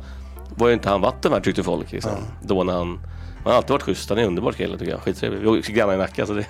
var 0.56 0.68
ju 0.68 0.74
inte 0.74 0.90
han 0.90 1.02
vatten 1.02 1.32
värd 1.32 1.44
tyckte 1.44 1.64
folk. 1.64 1.92
Liksom. 1.92 2.12
Då 2.42 2.64
när 2.64 2.74
han, 2.74 3.00
han 3.44 3.52
har 3.52 3.58
alltid 3.58 3.72
varit 3.72 3.82
schysst, 3.84 4.10
han 4.10 4.18
är 4.18 4.22
en 4.22 4.28
underbar 4.28 4.52
kille 4.52 4.78
tycker 4.78 4.92
jag. 4.92 5.02
Skittrevlig. 5.02 5.40
Vi 5.40 5.58
är 5.58 5.72
grannar 5.72 5.94
i 5.94 5.98
Nacka 5.98 6.26
så 6.26 6.34
det... 6.34 6.46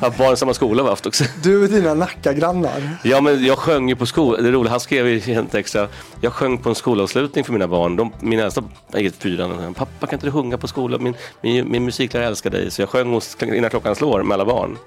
Han 0.00 0.10
har 0.12 0.18
barn 0.18 0.34
i 0.34 0.36
samma 0.36 0.54
skola 0.54 0.82
vi 0.82 0.88
haft 0.88 1.06
också. 1.06 1.24
Du 1.42 1.62
och 1.62 1.68
dina 1.68 1.94
Nacka-grannar. 1.94 2.96
Ja 3.04 3.20
men 3.20 3.44
jag 3.44 3.58
sjöng 3.58 3.88
ju 3.88 3.96
på 3.96 4.06
skolan, 4.06 4.42
det 4.42 4.48
är 4.48 4.52
roligt, 4.52 4.70
han 4.70 4.80
skrev 4.80 5.08
ju 5.08 5.18
helt 5.18 5.54
extra. 5.54 5.88
Jag 6.20 6.32
sjöng 6.32 6.58
på 6.58 6.68
en 6.68 6.74
skolavslutning 6.74 7.44
för 7.44 7.52
mina 7.52 7.68
barn. 7.68 7.96
De, 7.96 8.12
min 8.20 8.38
äldsta 8.38 8.62
gick 8.94 9.14
fyran 9.14 9.74
pappa 9.74 10.06
kan 10.06 10.16
inte 10.16 10.26
du 10.26 10.32
sjunga 10.32 10.58
på 10.58 10.68
skolan? 10.68 11.02
Min, 11.02 11.14
min, 11.40 11.70
min 11.70 11.84
musiklärare 11.84 12.26
älskar 12.26 12.50
dig. 12.50 12.70
Så 12.70 12.82
jag 12.82 12.88
sjöng 12.88 13.12
hos, 13.12 13.36
innan 13.42 13.70
klockan 13.70 13.94
slår 13.94 14.22
med 14.22 14.34
alla 14.34 14.44
barn. 14.44 14.78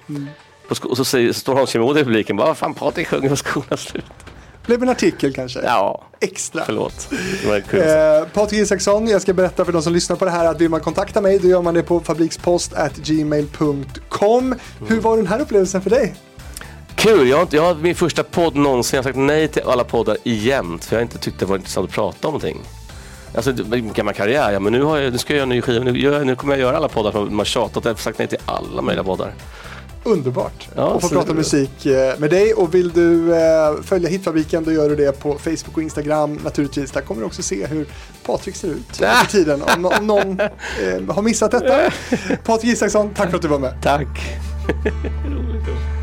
På 0.68 0.74
sko- 0.74 0.88
och 0.88 0.96
så, 0.96 1.04
säger, 1.04 1.32
så 1.32 1.40
står 1.40 1.54
Hans 1.54 1.70
Shimoda 1.70 2.00
i 2.00 2.04
publiken, 2.04 2.36
bara, 2.36 2.46
vad 2.46 2.56
fan 2.56 2.74
Patrik 2.74 3.08
sjunger 3.08 3.28
på 3.28 3.36
skolavslut. 3.36 4.04
Blev 4.66 4.82
en 4.82 4.88
artikel 4.88 5.32
kanske? 5.34 5.60
Ja, 5.64 6.02
Extra. 6.20 6.62
förlåt. 6.66 7.08
Det 7.42 7.48
var 7.48 7.60
kul. 7.60 7.80
Eh, 7.80 7.86
Patrik 8.34 8.60
Isaksson, 8.60 9.08
jag 9.08 9.22
ska 9.22 9.32
berätta 9.32 9.64
för 9.64 9.72
de 9.72 9.82
som 9.82 9.92
lyssnar 9.92 10.16
på 10.16 10.24
det 10.24 10.30
här 10.30 10.44
att 10.46 10.60
vill 10.60 10.68
man 10.70 10.80
kontakta 10.80 11.20
mig 11.20 11.38
då 11.38 11.48
gör 11.48 11.62
man 11.62 11.74
det 11.74 11.82
på 11.82 12.00
fabrikspost@gmail.com. 12.00 14.54
Hur 14.88 15.00
var 15.00 15.16
den 15.16 15.26
här 15.26 15.40
upplevelsen 15.40 15.82
för 15.82 15.90
dig? 15.90 16.14
Kul, 16.94 17.28
jag 17.28 17.36
har, 17.36 17.42
inte- 17.42 17.56
jag 17.56 17.62
har 17.62 17.74
min 17.74 17.94
första 17.94 18.22
podd 18.22 18.56
någonsin. 18.56 18.96
Jag 18.96 19.02
har 19.02 19.08
sagt 19.10 19.18
nej 19.18 19.48
till 19.48 19.62
alla 19.66 19.84
poddar 19.84 20.16
jämt. 20.24 20.84
För 20.84 20.96
jag 20.96 21.00
har 21.00 21.02
inte 21.02 21.18
tyckt 21.18 21.40
det 21.40 21.46
var 21.46 21.56
intressant 21.56 21.88
att 21.88 21.94
prata 21.94 22.28
om 22.28 22.34
någonting. 22.34 22.58
Alltså 23.34 23.52
gammal 23.94 24.14
karriär, 24.14 24.52
ja 24.52 24.60
men 24.60 24.72
nu, 24.72 24.82
har 24.82 24.98
jag, 24.98 25.12
nu 25.12 25.18
ska 25.18 25.32
jag 25.32 25.36
göra 25.36 25.42
en 25.42 25.48
ny 25.48 25.62
skiva. 25.62 25.84
Nu, 25.84 26.24
nu 26.24 26.36
kommer 26.36 26.54
jag 26.54 26.60
göra 26.60 26.76
alla 26.76 26.88
poddar 26.88 27.12
som 27.12 27.24
man 27.24 27.38
har 27.38 27.44
tjatat. 27.44 27.84
Jag 27.84 27.92
har 27.92 27.96
sagt 27.98 28.18
nej 28.18 28.28
till 28.28 28.38
alla 28.44 28.82
möjliga 28.82 29.04
poddar. 29.04 29.32
Underbart 30.06 30.68
Ja, 30.74 30.96
att 30.96 31.02
få 31.02 31.08
prata 31.08 31.34
musik 31.34 31.86
eh, 31.86 32.18
med 32.18 32.30
dig 32.30 32.54
och 32.54 32.74
vill 32.74 32.90
du 32.90 33.34
eh, 33.34 33.82
följa 33.82 34.08
Hitfabriken 34.08 34.64
då 34.64 34.72
gör 34.72 34.88
du 34.88 34.96
det 34.96 35.20
på 35.20 35.38
Facebook 35.38 35.76
och 35.76 35.82
Instagram 35.82 36.34
naturligtvis. 36.44 36.90
Där 36.90 37.00
kommer 37.00 37.20
du 37.20 37.26
också 37.26 37.42
se 37.42 37.66
hur 37.66 37.86
Patrik 38.26 38.56
ser 38.56 38.68
ut 38.68 38.96
för 38.96 39.30
tiden 39.30 39.62
om, 39.62 39.84
om 39.84 40.06
någon 40.06 40.40
eh, 40.40 41.14
har 41.14 41.22
missat 41.22 41.50
detta. 41.50 41.92
Patrik 42.44 42.72
Isaksson, 42.72 43.14
tack 43.14 43.28
för 43.30 43.36
att 43.36 43.42
du 43.42 43.48
var 43.48 43.58
med. 43.58 43.74
Tack. 43.82 44.06
Roligt. 45.26 45.95